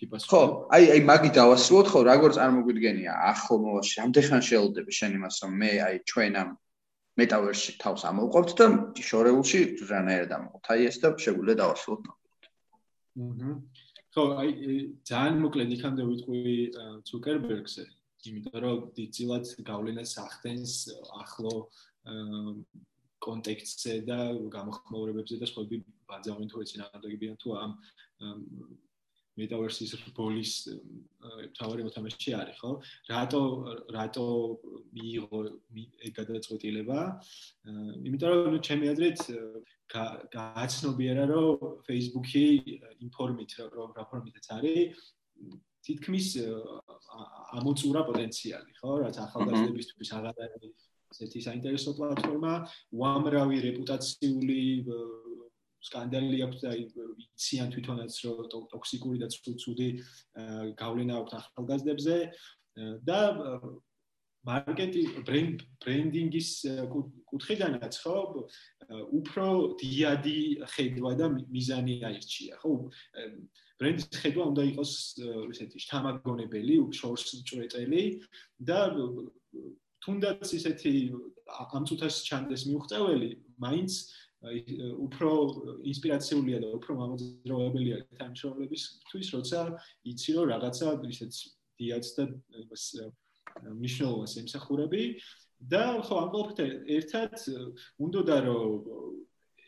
კიპას 0.00 0.26
ხო 0.30 0.40
აი 0.76 0.90
აი 0.94 1.00
მაგი 1.10 1.30
დავასრულოთ 1.38 1.88
ხო 1.92 2.00
როგორ 2.10 2.36
წარმოგვიდგენია 2.38 3.14
ახო 3.30 3.56
მოვალში 3.64 4.02
ამდენ 4.04 4.44
შეელოდები 4.48 4.92
შენ 4.98 5.16
იმას 5.18 5.40
რომ 5.44 5.56
მე 5.62 5.70
აი 5.86 5.96
ჩვენ 6.12 6.36
ამ 6.42 6.50
მეტავერსში 7.20 7.72
თავს 7.80 8.04
ამოვყავთ 8.10 8.50
და 8.60 8.66
შორეულში 9.08 9.60
რანაირად 9.90 10.36
ამოვყავთ 10.36 10.70
აი 10.74 10.86
ეს 10.90 10.96
და 11.02 11.08
შეგვიძლია 11.24 11.56
დავასრულოთ. 11.62 12.04
აჰა 13.24 13.50
ხო 14.14 14.24
აი 14.44 14.50
ძალიან 15.10 15.36
მოკლედ 15.44 15.70
იქამდე 15.76 16.02
ვიტყვი 16.10 16.54
ცუკერბერგზე 17.08 17.84
იმიტომ 18.30 18.58
რომ 18.64 18.82
დიდწილად 18.96 19.44
გავლენას 19.70 20.12
ახდენს 20.22 20.74
ახლო 21.22 21.54
კონტექსტზე 23.26 23.94
და 24.08 24.18
გამოხმაურებებზე 24.56 25.40
და 25.42 25.46
სხვები 25.50 25.76
ბაძავენ 26.10 26.48
თუ 26.52 26.64
ეცი 26.64 26.80
ნამდვილებიან 26.80 27.36
თუ 27.42 27.48
ამ 27.60 27.72
მეტავერსის 29.34 29.94
ბოლის 30.14 30.52
თავარი 31.58 31.86
მოთამაშე 31.86 32.34
არის 32.38 32.58
ხო? 32.60 32.70
რატო 33.10 33.42
რატო 33.96 34.26
მიიღო 34.94 35.40
ეგ 36.06 36.12
გადაწყვეტილება? 36.20 36.98
იმიტომ 38.06 38.30
რომ 38.30 38.60
ჩემი 38.68 38.92
აზრით 38.94 39.20
გააცნობიერა 40.36 41.24
რომ 41.34 41.82
Facebook-ი 41.88 42.44
ინფორმით 43.08 43.50
რომ 43.74 43.90
რა 43.98 44.04
ფორმითაც 44.12 44.46
არის 44.54 45.02
თითქმის 45.84 46.26
ამოწურა 47.58 48.00
პოტენციალი, 48.08 48.70
ხო? 48.78 48.90
რაც 49.02 49.16
ახალგაზრდებისთვის 49.26 50.10
აღარ 50.18 50.36
არის 50.46 50.74
ესეთი 51.14 51.40
საინტერესო 51.46 51.94
პლატფორმა, 51.94 52.54
უამრავი 52.98 53.62
რეპუტაციული 53.70 54.60
სკანდალი 55.84 56.38
აქვს 56.46 56.60
და 56.64 56.70
იციან 56.80 57.72
თვითონაც 57.74 58.12
რომ 58.26 58.68
ტოქსიკური 58.72 59.18
და 59.22 59.28
ცუდი 59.30 59.88
გავლენა 60.80 61.14
აქვს 61.22 61.34
ახალგაზრდებზე. 61.40 62.16
და 63.06 63.20
მარკეტი 64.44 65.02
ბრენდ 65.24 65.62
ბრენდინგის 65.84 66.48
კუთხიდანაც 67.30 67.94
ხო 68.02 68.16
უფრო 69.18 69.46
დიადი 69.80 70.40
ხედვა 70.74 71.12
და 71.20 71.26
მიზანი 71.36 71.94
აირჩია 72.08 72.58
ხო? 72.60 72.72
ბრენდის 73.80 74.10
ხედვა 74.20 74.44
უნდა 74.52 74.62
იყოს 74.74 74.92
ესეთი 75.54 75.78
შთამაგონებელი 75.86 76.76
შორს 76.98 77.24
ჭრეტელი 77.48 78.04
და 78.68 78.80
თუნდაც 80.04 80.52
ისეთი 80.58 80.92
ამ 81.48 81.84
წუთას 81.88 82.20
ჩანდეს 82.28 82.62
მიუღწეველი 82.68 83.30
მაინც 83.64 83.92
უფრო 84.44 85.30
ინსპირაციულია 85.88 86.58
და 86.60 86.68
უფრო 86.76 86.92
მამოძრავებელია 87.00 87.96
თანამშრომლებისთვის, 88.20 89.28
როცა 89.36 89.60
იცი 90.04 90.30
რომ 90.36 90.44
რაღაცა 90.52 90.88
ისეთ 91.08 91.32
დიაც 91.80 92.06
და 92.16 92.24
იმას 92.64 92.84
მნიშვნელობას 93.80 94.32
ემსახურები. 94.44 95.02
და 95.64 96.02
ხო 96.04 96.14
ამ 96.20 96.28
ყოველთვის 96.34 96.72
ერთად 96.92 97.32
უნდოდა 98.04 98.36
რომ 98.44 98.84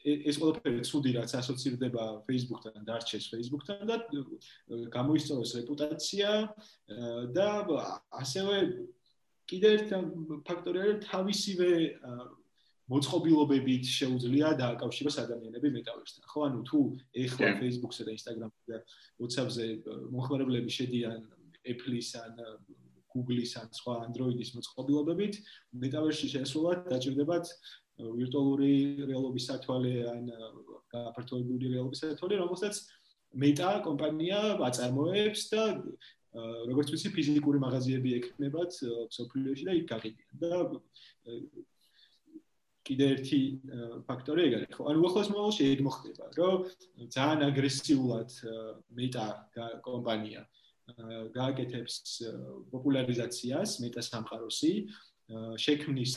ეს 0.06 0.36
ყველაფერი 0.38 0.84
ცუდი 0.86 1.10
რაც 1.16 1.30
ასოცირდება 1.40 2.04
Facebook-თან, 2.28 2.84
დარჩეს 2.84 3.26
Facebook-თან 3.32 3.80
და 3.90 3.96
გამოისწოროს 4.92 5.50
რეპუტაცია 5.58 6.30
და 7.32 7.48
ასევე 8.22 8.56
კიდევ 9.51 9.70
ერთ 9.77 9.90
ფაქტორია 10.47 10.85
რომ 10.90 10.98
თავისივე 11.06 11.70
მოწყობილობებით 12.86 13.85
შეუძლია 13.90 14.52
დააკავშიროს 14.62 15.16
ადამიანები 15.24 15.68
მეტავერსთან. 15.74 16.23
ხო, 16.31 16.40
ანუ 16.47 16.60
თუ 16.70 16.81
ეხლა 17.18 17.48
Facebook-ზე 17.59 18.02
და 18.06 18.12
Instagram-ზე 18.14 18.62
და 18.70 18.78
WhatsApp-ზე 19.23 19.66
მომხმარებლები 20.14 20.70
შედიან 20.70 21.18
Apple-ის 21.66 22.10
ან 22.23 22.32
Google-ის 23.10 23.52
ან 23.59 23.68
სხვა 23.74 23.94
Android-ის 24.06 24.55
მოწყობილობებით, 24.55 25.35
მეტავერსში 25.82 26.27
შესულად 26.36 26.86
დაჭირდებათ 26.93 27.44
ვირტუალური 27.97 28.73
რეალობის 29.09 29.47
სათვალე 29.51 29.94
ან 30.12 30.31
გაფართოებული 30.93 31.73
რეალობის 31.74 32.02
სათვალე, 32.05 32.39
რომელსაც 32.44 32.85
Meta 33.36 33.82
კომპანია 33.85 34.56
აწარმოებს 34.64 35.43
და 35.52 35.62
როგორც 36.70 36.92
ვიცი 36.92 37.10
ფიზიკური 37.16 37.58
მაღაზიები 37.62 38.10
ექნებათ 38.18 38.76
სოფლიოში 39.16 39.64
და 39.68 39.72
იქ 39.80 39.86
გაყიდიან 39.92 40.34
და 40.42 40.52
კიდე 42.86 43.06
ერთი 43.16 43.40
ფაქტორი 44.06 44.42
ეგ 44.46 44.52
არის. 44.56 44.70
ხო 44.76 44.82
ანუ 44.90 45.00
ახლა 45.08 45.22
შემოვალში 45.26 45.62
ეგ 45.74 45.80
მოხდება 45.86 46.24
რომ 46.38 46.56
ძალიან 47.16 47.40
აგრესიულად 47.50 48.30
მეტა 48.98 49.26
კომპანია 49.86 50.42
გააკეთებს 51.34 51.94
პოპულარიზაციას 52.70 53.70
მეტა 53.82 54.02
სამყაროსი 54.06 54.72
შექმნის 55.58 56.14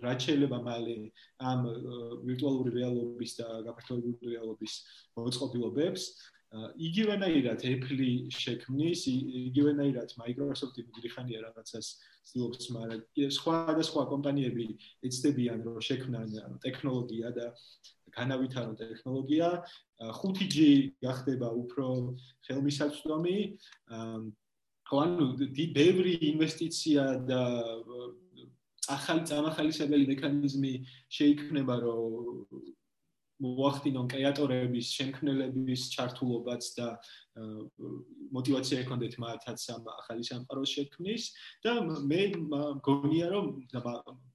რაც 0.00 0.18
შეიძლება 0.24 0.58
მალე 0.64 0.96
ამ 1.50 1.60
ვირტუალური 2.24 2.70
რეალობის 2.78 3.32
და 3.40 3.46
გაფართოებული 3.68 4.32
რეალობის 4.32 4.74
მოწყობილობებს 5.18 6.02
იგივენაირად 6.50 7.62
Apple 7.62 8.06
შექმნის, 8.34 9.04
იგივენაირად 9.50 10.14
Microsoft-ი 10.18 10.82
მუდრიხანია 10.88 11.42
რაღაცას 11.46 11.86
ცდილობს, 12.26 12.64
მაგრამ 12.74 13.02
სხვა 13.36 13.58
და 13.78 13.84
სხვა 13.86 14.02
კომპანიები 14.10 14.66
ეცდებიან, 15.06 15.62
რომ 15.62 15.78
შექმნან 15.78 16.58
ტექნოლოგია 16.64 17.30
და 17.38 17.46
განავითარონ 18.10 18.74
ტექნოლოგია. 18.82 19.48
5G 20.02 20.56
გახდება 20.98 21.48
უფრო 21.54 22.18
ხელმისაწვდომი. 22.46 23.38
ანუ 24.90 25.26
ბევრი 25.70 26.14
ინვესტიცია 26.34 27.02
და 27.30 27.42
ახალი 28.90 29.22
წამახალისებელი 29.30 30.04
მექანიზმი 30.10 30.72
შეიქმნება, 31.14 31.74
რომ 31.86 32.58
მოახდინონ 33.40 34.06
კრეატორების, 34.12 34.86
შემქმნელების 34.96 35.82
ჩართულობაც 35.94 36.68
და 36.76 36.88
мотивация 38.36 38.80
ექონდეთ 38.84 39.16
მათაც 39.22 39.64
ამ 39.74 39.88
ახალი 39.96 40.24
სამყაროს 40.28 40.74
შექმნის 40.76 41.24
და 41.64 41.72
მე 42.10 42.22
მგონია 42.36 43.26
რომ 43.32 43.46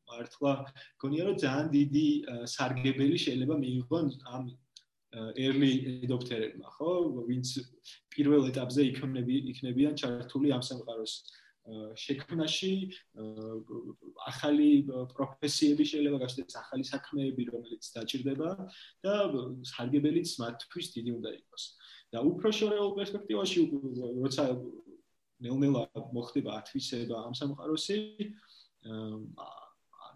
მართლა 0.10 0.54
მგონია 0.98 1.24
რომ 1.30 1.36
ძალიან 1.46 1.68
დიდი 1.78 2.08
სარგებელი 2.56 3.18
შეიძლება 3.26 3.56
მიიღონ 3.62 4.08
ამ 4.36 4.46
early 5.16 6.04
adopter-ებმა, 6.04 6.68
ხო, 6.76 6.92
ვინც 7.28 7.48
პირველ 8.12 8.50
ეტაპზე 8.52 8.84
იქნები 8.92 9.36
იქნებიან 9.54 9.96
ჩართული 9.96 10.52
ამ 10.52 10.64
სამყაროს 10.66 11.14
შექმნაში 11.98 12.74
ახალი 14.30 14.70
პროფესიები 15.16 15.84
შეიძლება 15.92 16.18
გასცეს, 16.22 16.58
ახალი 16.62 16.86
საქმეები, 16.86 17.44
რომელიც 17.50 17.90
დაჭირდება 17.96 18.50
და 19.06 19.14
სარგებელიც 19.74 20.30
მათთვის 20.42 20.88
დიდი 20.96 21.12
უნდა 21.18 21.32
იყოს. 21.42 21.64
და 22.14 22.22
უფრო 22.22 22.48
შორეულ 22.54 22.92
პერსპექტივაში, 22.96 23.60
როცა 24.24 24.44
ნელ-ნელა 25.42 25.82
მოხდება 26.16 26.52
ათვისება 26.62 27.16
ამ 27.28 27.34
სამყაროსი, 27.36 27.98
აა 28.86 29.66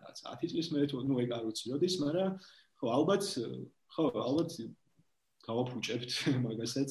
რაც 0.05 0.17
10 0.25 0.51
წლის 0.53 0.67
მერე 0.73 0.85
თუ 0.89 1.01
ნუ 1.05 1.15
ეგ 1.23 1.31
არ 1.37 1.43
ვიცი 1.49 1.65
როდის, 1.73 1.95
მაგრამ 2.01 2.31
ხო 2.79 2.87
ალბათ 2.97 3.23
ხო 3.93 4.03
ალბათ 4.15 4.51
გავაფუჭებთ 5.45 6.11
მაგასაც 6.45 6.89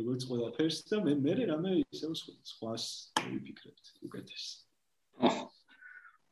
როგორც 0.00 0.26
ყველაფერს 0.30 0.78
და 0.90 1.00
მე 1.04 1.14
მე 1.20 1.34
რამე 1.50 1.70
ისევ 1.94 2.16
სხვას 2.16 2.84
ვიფიქრებთ 3.20 3.84
უკეთეს. 4.08 4.44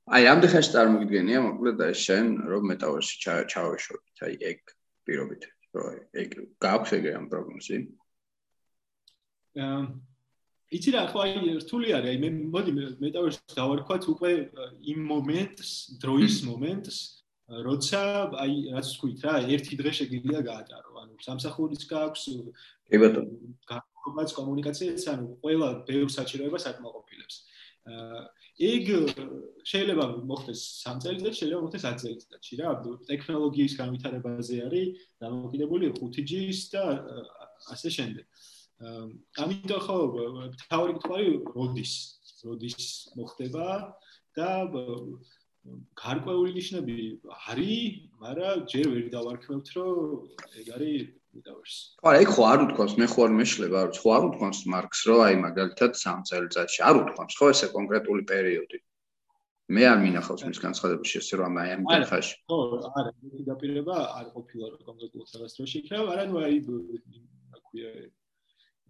აი 0.09 0.29
ამ 0.33 0.41
დღეს 0.45 0.73
წარმოგიდგენია 0.73 1.41
მოკლედ 1.45 1.77
და 1.81 1.89
შენ 1.93 2.27
რომ 2.49 2.69
მეტავერსში 2.73 3.17
ჩავეშორდით 3.53 4.19
აი 4.29 4.35
ეგ 4.51 4.61
პირობით 5.05 5.43
რომ 5.77 5.99
ეგ 6.25 6.31
გაქვს 6.65 6.95
ეგ 6.99 7.09
ამ 7.13 7.27
პროგნოზი. 7.33 7.79
აა 9.59 9.81
იცი 10.69 10.91
რა 10.93 11.03
ხო 11.13 11.19
აი 11.25 11.53
რთული 11.65 11.93
არის 11.97 12.11
აი 12.13 12.19
მე 12.25 12.31
მოდი 12.53 12.73
მეტავერსში 13.05 13.57
დავარქვათ 13.57 14.09
უკვე 14.13 14.33
იმ 14.93 14.99
მომენტს 15.13 15.71
დროის 16.03 16.37
მომენტს 16.49 16.97
როცა 17.49 18.01
აი 18.45 18.55
რაც 18.77 18.89
თქვით 18.93 19.19
რა, 19.25 19.35
ერთი 19.49 19.75
დღე 19.81 19.93
შეგიძლია 19.99 20.41
გაატარო, 20.45 20.91
ანუ 21.01 21.13
სამსახურის 21.25 21.85
გააქვს 21.89 22.25
კი 22.93 22.97
ბატონო. 23.01 23.33
გაკეთებაც 23.65 24.29
კომუნიკაციაც, 24.37 25.01
ანუ 25.13 25.25
ყველა 25.41 25.69
ბევრ 25.89 26.09
საჭიროებას 26.13 26.65
აკმაყოფილებს. 26.69 27.37
ეგ 28.59 28.85
შეიძლება 29.65 30.05
მოხდეს 30.29 30.61
3 30.85 31.01
წელიწადში, 31.03 31.39
შეიძლება 31.41 31.63
მოხდეს 31.65 31.85
10 31.89 31.97
წელიწადში 32.03 32.55
რა. 32.61 32.69
ტექნოლოგიის 33.09 33.75
განვითარებაზე 33.81 34.57
არის 34.69 34.89
დამოკიდებული 35.23 35.85
5G-ის 35.97 36.61
და 36.75 36.85
ასე 37.73 37.89
შემდეგ. 37.97 38.25
ამიტომ 39.43 39.81
ხო 39.89 39.97
თავი 40.69 40.91
კითხვარი 40.99 41.29
როდის? 41.57 41.93
როდის 42.45 42.87
მოხდება 43.19 43.67
და 44.37 44.51
გარკვეული 45.99 46.51
ნიშნები 46.59 46.97
არის, 47.51 47.95
მაგრამ 48.23 48.57
ჯერ 48.73 48.87
ვერ 48.95 49.07
დავარქმევთ, 49.15 49.67
რომ 49.77 49.97
ეგ 50.61 50.67
არის 50.77 51.01
metaverse. 51.35 51.79
ხო, 52.03 52.11
ეგ 52.23 52.29
ხო 52.35 52.43
არ 52.53 52.59
უთქვამს, 52.67 52.95
მე 52.99 53.07
ხო 53.13 53.21
არ 53.27 53.33
მეშლება, 53.39 53.81
ხო 53.99 54.09
არ 54.17 54.23
უთქვამს 54.29 54.61
მარკს, 54.75 55.01
რომ 55.09 55.21
აი 55.27 55.35
მაგალითად 55.47 55.91
3 56.03 56.23
წელიწადში 56.29 56.81
არ 56.89 56.95
უთქვამს, 57.03 57.35
ხო 57.39 57.47
ესე 57.55 57.67
კონკრეტული 57.77 58.23
პერიოდი. 58.33 58.79
მე 59.69 59.83
არ 59.85 59.99
მინახავს 60.01 60.43
მის 60.49 60.59
განცხადებას 60.65 61.11
ესე 61.21 61.35
რომ 61.37 61.59
აი 61.61 61.69
ამ 61.77 61.83
ტემპაში. 61.93 62.35
ხო, 62.49 62.59
არა, 62.99 63.11
მე 63.21 63.43
დაპირება 63.49 63.97
არ 64.19 64.27
ყოფილა 64.37 64.67
რომ 64.73 64.81
კონკრეტულ 64.89 65.23
რაღაც 65.35 65.53
დროში 65.59 65.77
იქნება, 65.83 66.05
მაგრამ 66.09 66.31
აი 66.45 66.57
აკვია 67.59 67.91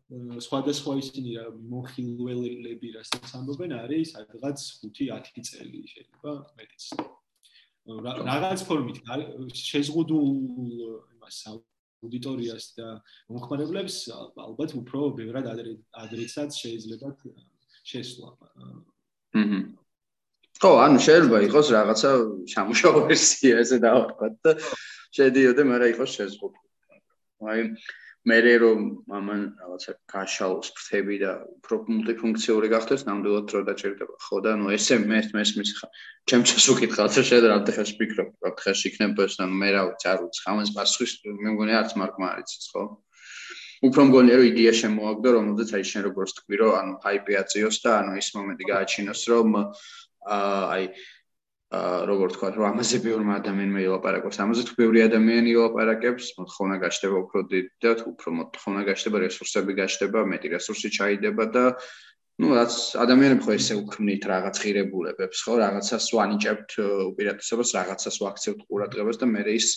სხვადასხვა 0.09 0.93
ისინი 1.03 1.31
რა 1.37 1.47
მოხილველები 1.69 2.89
რასაც 2.97 3.33
ამბობენ 3.39 3.75
არის 3.77 4.15
სადღაც 4.17 4.59
5-10 4.81 5.49
წელი 5.49 5.81
შეიძლება 5.93 6.33
მეტიც. 6.57 6.85
რაღაც 8.29 8.61
ფორმით 8.69 8.99
შეზღუდულ 9.53 10.29
იმას 11.13 11.37
აუდიტორიას 11.53 12.65
და 12.81 12.89
მომხმარებლებს 13.29 13.97
ალბათ 14.49 14.73
უფრო 14.81 15.13
ბევრად 15.21 15.45
ადრეცად 15.53 16.57
შეიძლება 16.57 17.13
შესვლა. 17.85 18.33
აჰა. 18.49 19.61
ხო, 20.59 20.71
ანუ 20.89 20.99
შეიძლება 21.05 21.39
იყოს 21.53 21.67
რაღაცა 21.77 22.11
სამუშაო 22.49 22.97
ვერსია 23.13 23.61
ესე 23.63 23.77
დავარქვათ 23.85 24.35
და 24.43 24.53
შედიოდე, 25.15 25.63
მაგრამ 25.69 25.93
იყოს 25.95 26.11
შეზღუდული. 26.17 26.69
აი 27.39 27.61
მერე 28.27 28.55
რომ 28.63 28.81
ამან 29.15 29.43
რაღაცა 29.63 29.93
გაშალოს 30.11 30.69
ფრთები 30.75 31.17
და 31.23 31.33
უფრო 31.63 31.77
მულტიფუნქციური 31.87 32.69
გახდეს, 32.75 33.05
ნამდვილად 33.07 33.47
დრო 33.51 33.61
დაჭერდება. 33.69 34.15
ხო 34.27 34.37
და 34.43 34.53
ნუ 34.59 34.75
ესე 34.75 34.99
მე 34.99 35.21
მესმის 35.39 35.71
ხა. 35.79 35.87
ჩემ 36.29 36.43
ჩას 36.43 36.67
უკითხავთ, 36.75 37.13
რომ 37.15 37.27
შეიძლება 37.29 37.53
რამდენ 37.55 37.75
ხელს 37.79 37.93
ვფიქრობ, 37.95 38.29
რა 38.43 38.51
ხეს 38.59 38.81
იქნება 38.91 39.21
ეს, 39.29 39.35
ანუ 39.39 39.55
მე 39.63 39.69
რა 39.71 39.83
ვიცი, 39.89 40.07
არ 40.13 40.19
ვიცი, 40.27 40.41
ამას 40.51 40.71
პასუხის 40.77 41.13
მე 41.45 41.51
მგონი 41.55 41.73
არც 41.79 41.91
მარკმა 41.95 42.27
არის 42.35 42.53
ის, 42.59 42.67
ხო? 42.75 42.83
უფრო 43.87 44.03
მგონია 44.11 44.37
რომ 44.39 44.47
იდეა 44.51 44.73
შემოაგდო, 44.75 45.29
რომელზეც 45.39 45.71
აი 45.79 45.85
შენ 45.87 46.03
როგორც 46.11 46.31
თქვი, 46.39 46.57
რომ 46.59 46.73
ანუ 46.79 46.93
ჰაიპი 47.05 47.33
აწიოს 47.39 47.77
და 47.85 47.91
ანუ 48.03 48.13
ის 48.19 48.29
მომენტი 48.35 48.65
გააჩინოს, 48.75 49.23
რომ 49.31 49.49
აი 50.27 50.83
როგორ 51.69 52.33
თქვა 52.33 52.49
რომ 52.57 52.65
ამაზე 52.73 52.99
ბევრი 53.05 53.29
ადამიანმა 53.37 53.81
ილაპარაკობს 53.85 54.39
ამაზე 54.41 54.63
თუ 54.69 54.75
ბევრი 54.81 55.01
ადამიანი 55.05 55.51
ილაპარაკებს 55.53 56.29
მოთხოვნა 56.41 56.77
გაჩნდება 56.81 57.17
უფრო 57.29 57.41
დიდი 57.53 57.69
და 57.85 57.91
თუ 58.01 58.07
უფრო 58.13 58.29
მოთხოვნა 58.39 58.83
გაჩნდება 58.89 59.19
რესურსები 59.25 59.73
გაჩნდება 59.77 60.19
მეტი 60.33 60.49
რესურსი 60.57 60.89
ჩაიდება 60.97 61.45
და 61.53 61.65
ну 62.41 62.47
რაც 62.57 62.73
ადამიანები 63.05 63.43
ხო 63.45 63.53
ესე 63.61 63.75
უქმნით 63.85 64.23
რაღაც 64.33 64.57
ღირებულებებს 64.65 65.39
ხო? 65.45 65.53
რაღაცას 65.61 66.05
ვანიჭებთ 66.17 66.71
უპირატესობას 67.13 67.71
რაღაცას 67.77 68.17
ვაქცევთ 68.25 68.61
ყურადღებას 68.65 69.21
და 69.21 69.27
მე 69.29 69.43
ის 69.53 69.69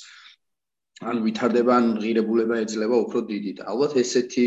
ან 1.11 1.19
ვითარდება 1.26 1.73
ან 1.76 1.88
ღირებულება 1.99 2.61
ეძლება 2.63 2.95
უფრო 3.03 3.19
დიდი 3.27 3.51
და 3.59 3.68
ალბათ 3.68 3.99
ესეთი 3.99 4.45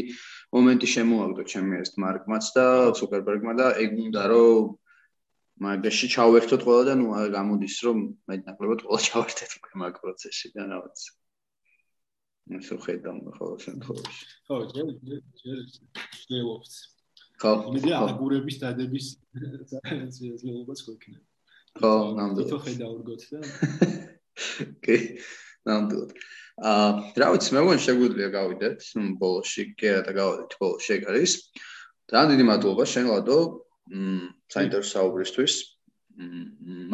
მომენტი 0.55 0.89
შემოაგდო 0.95 1.43
ჩემი 1.53 1.75
ეს 1.83 1.93
მარკმაც 2.01 2.45
და 2.57 2.66
ცუკერბერგმა 2.97 3.53
და 3.61 3.66
ეგ 3.85 3.91
უნდა 4.07 4.23
რომ 4.33 4.73
მაგაში 5.62 6.06
ჩავერთოთ 6.14 6.62
ყველა 6.66 6.82
და 6.89 6.94
ნუ 6.98 7.06
გამოდის 7.35 7.76
რომ 7.86 7.98
მეტნაკლებად 8.31 8.81
ყველა 8.86 9.01
ჩავერთეთ 9.09 9.51
უკვე 9.59 9.72
მაგ 9.82 9.94
პროცესში 10.02 10.48
და 10.55 10.62
რაღაც. 10.72 10.98
ისო 12.44 12.76
ხედავ 12.85 13.16
ხოლმე 13.36 13.59
შემთხვევაში 13.64 14.24
ხო 14.47 14.56
ჯერ 14.74 14.89
ჯერ 15.40 15.59
შეიძლება 15.64 16.56
ხო 17.40 17.52
იმედი 17.70 17.90
აგურების 17.98 18.56
დადების 18.62 19.06
ზეულობას 20.16 20.81
გვექნება. 20.86 21.24
ხო 21.81 21.93
ნამდვილად. 22.18 22.48
თვითონ 22.51 22.60
ხედავ 22.66 22.93
რგოთ 23.01 23.22
და 23.32 23.40
კი 24.85 24.97
ნამდვილად. 25.70 26.10
აა 26.70 26.90
რა 27.20 27.26
ვიცი 27.35 27.51
მე 27.55 27.60
მგონი 27.64 27.81
შეგვიძლია 27.86 28.28
გავიდეთ 28.39 28.78
ბოლოში 29.22 29.62
კი 29.81 29.89
და 30.06 30.12
გავიდეთ 30.20 30.52
ბოლოში 30.60 30.90
ეგ 30.98 31.02
არის. 31.10 31.32
ძალიან 32.12 32.28
დიდი 32.35 32.44
მადლობა 32.51 32.85
შენ 32.93 33.06
ლადო 33.10 33.39
საინტერესო 33.90 34.90
საუბრისთვის. 34.97 35.55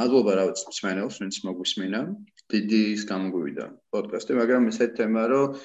მადლობა 0.01 0.33
რა 0.39 0.45
ვიცი 0.49 0.71
მსმენელს, 0.73 1.17
ვინც 1.21 1.37
მოგვისმინა. 1.45 2.01
დიდი 2.51 2.81
ის 2.97 3.03
გამოგვივიდა 3.11 3.67
პოდკასტი, 3.95 4.39
მაგრამ 4.41 4.69
ესეთი 4.73 4.95
თემა 5.01 5.25
რომ 5.31 5.61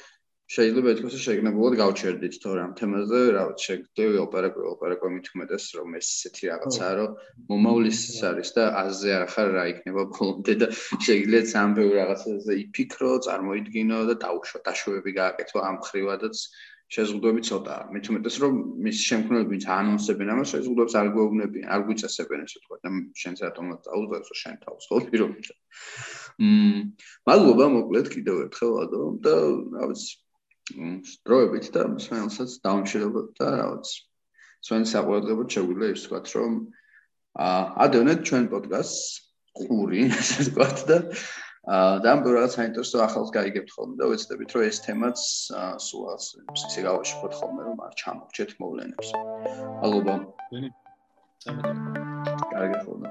შეიძლება 0.45 0.91
ეთქოს 0.93 1.15
შეგნებულად 1.25 1.75
გავჩერდით 1.79 2.35
თორე 2.43 2.61
ამ 2.61 2.73
თემაზე, 2.77 3.19
რა 3.33 3.43
ვიცი, 3.49 3.63
შეგდები 3.65 4.19
ოპერატორი, 4.21 4.67
ოპერატორი 4.75 5.13
მithmetes 5.15 5.65
რომ 5.77 5.95
ეს 5.99 6.09
ესეთი 6.15 6.43
რაღაცაა, 6.51 6.91
რომ 6.99 7.15
მომავლის 7.49 8.01
არის 8.29 8.49
და 8.57 8.63
აზე 8.83 9.09
არ 9.17 9.25
ხარ 9.33 9.49
რა 9.57 9.63
იქნება 9.73 10.03
ბოლომდე 10.13 10.53
და 10.61 10.67
შეიძლება 11.07 11.49
სამ 11.49 11.73
ბევრ 11.79 11.97
რაღაცაზე 12.01 12.53
იფიქრო, 12.61 13.11
წარმოიდგინო 13.25 13.99
და 14.11 14.15
დაუშვა, 14.21 14.59
დაშვები 14.69 15.11
გააკეთო 15.17 15.57
ამ 15.65 15.77
ხრივადაც 15.87 16.37
შეზღუდვები 16.95 17.41
ცოტაა. 17.49 17.81
მით 17.93 18.05
უმეტეს 18.11 18.35
რომ 18.43 18.53
მის 18.85 18.97
შემქმნელები 19.09 19.57
ანონსებენ 19.77 20.29
ამას, 20.35 20.51
შეზღუდვებს 20.55 20.93
არ 20.99 21.07
გვეუბნებიან, 21.15 21.67
არ 21.75 21.81
გვიწესებენ 21.87 22.45
ესე 22.45 22.59
თქვა 22.63 22.77
და 22.83 22.89
შენც 23.21 23.37
რატომაც 23.45 23.79
დაუძახო 23.87 24.35
შენ 24.41 24.55
თავს 24.63 24.83
ხო 24.89 24.99
პირობით. 25.09 25.47
მმ 26.35 26.79
მადლობა 27.27 27.65
მოკლედ 27.75 28.07
კიდევ 28.15 28.35
ერთხელ 28.45 28.73
ადო 28.83 29.01
და 29.23 29.35
რა 29.75 29.85
ვიცი 29.91 30.15
დროებით 31.27 31.65
და 31.75 31.81
მსმენელსაც 31.93 32.51
დაუმშვიდობოთ 32.65 33.27
და 33.39 33.47
რა 33.55 33.67
ვიცი 33.75 33.99
ჩვენ 34.65 34.83
საყურებლად 34.91 35.55
შეგვიძლია 35.55 35.95
ის 35.95 36.03
თქვა 36.07 36.19
რომ 36.35 36.53
აა 37.45 37.61
ადევნეთ 37.85 38.19
ჩვენ 38.27 38.45
პოდკასტს 38.51 39.01
ყური 39.59 40.01
ესე 40.09 40.47
თქვა 40.49 40.67
და 40.89 40.97
და 41.65 42.07
ამ 42.13 42.19
რაღაც 42.21 42.55
საინტერესო 42.57 43.01
ახალს 43.01 43.31
გაიგებთ 43.33 43.69
ხოლმე 43.73 43.95
და 43.97 44.09
ვეცდებით 44.11 44.49
რომ 44.53 44.65
ეს 44.69 44.77
თემაც 44.85 45.17
სულ 45.81 46.03
ასე 46.13 46.79
გავაშიფოთ 46.85 47.33
ხოლმე 47.41 47.61
რომ 47.65 47.77
არ 47.89 47.93
ჩამოგჩეთ 48.01 48.51
მოვლენებს. 48.61 49.09
ალბათ. 49.81 50.21
კარგი 52.53 52.79
ხოლმე. 52.85 53.09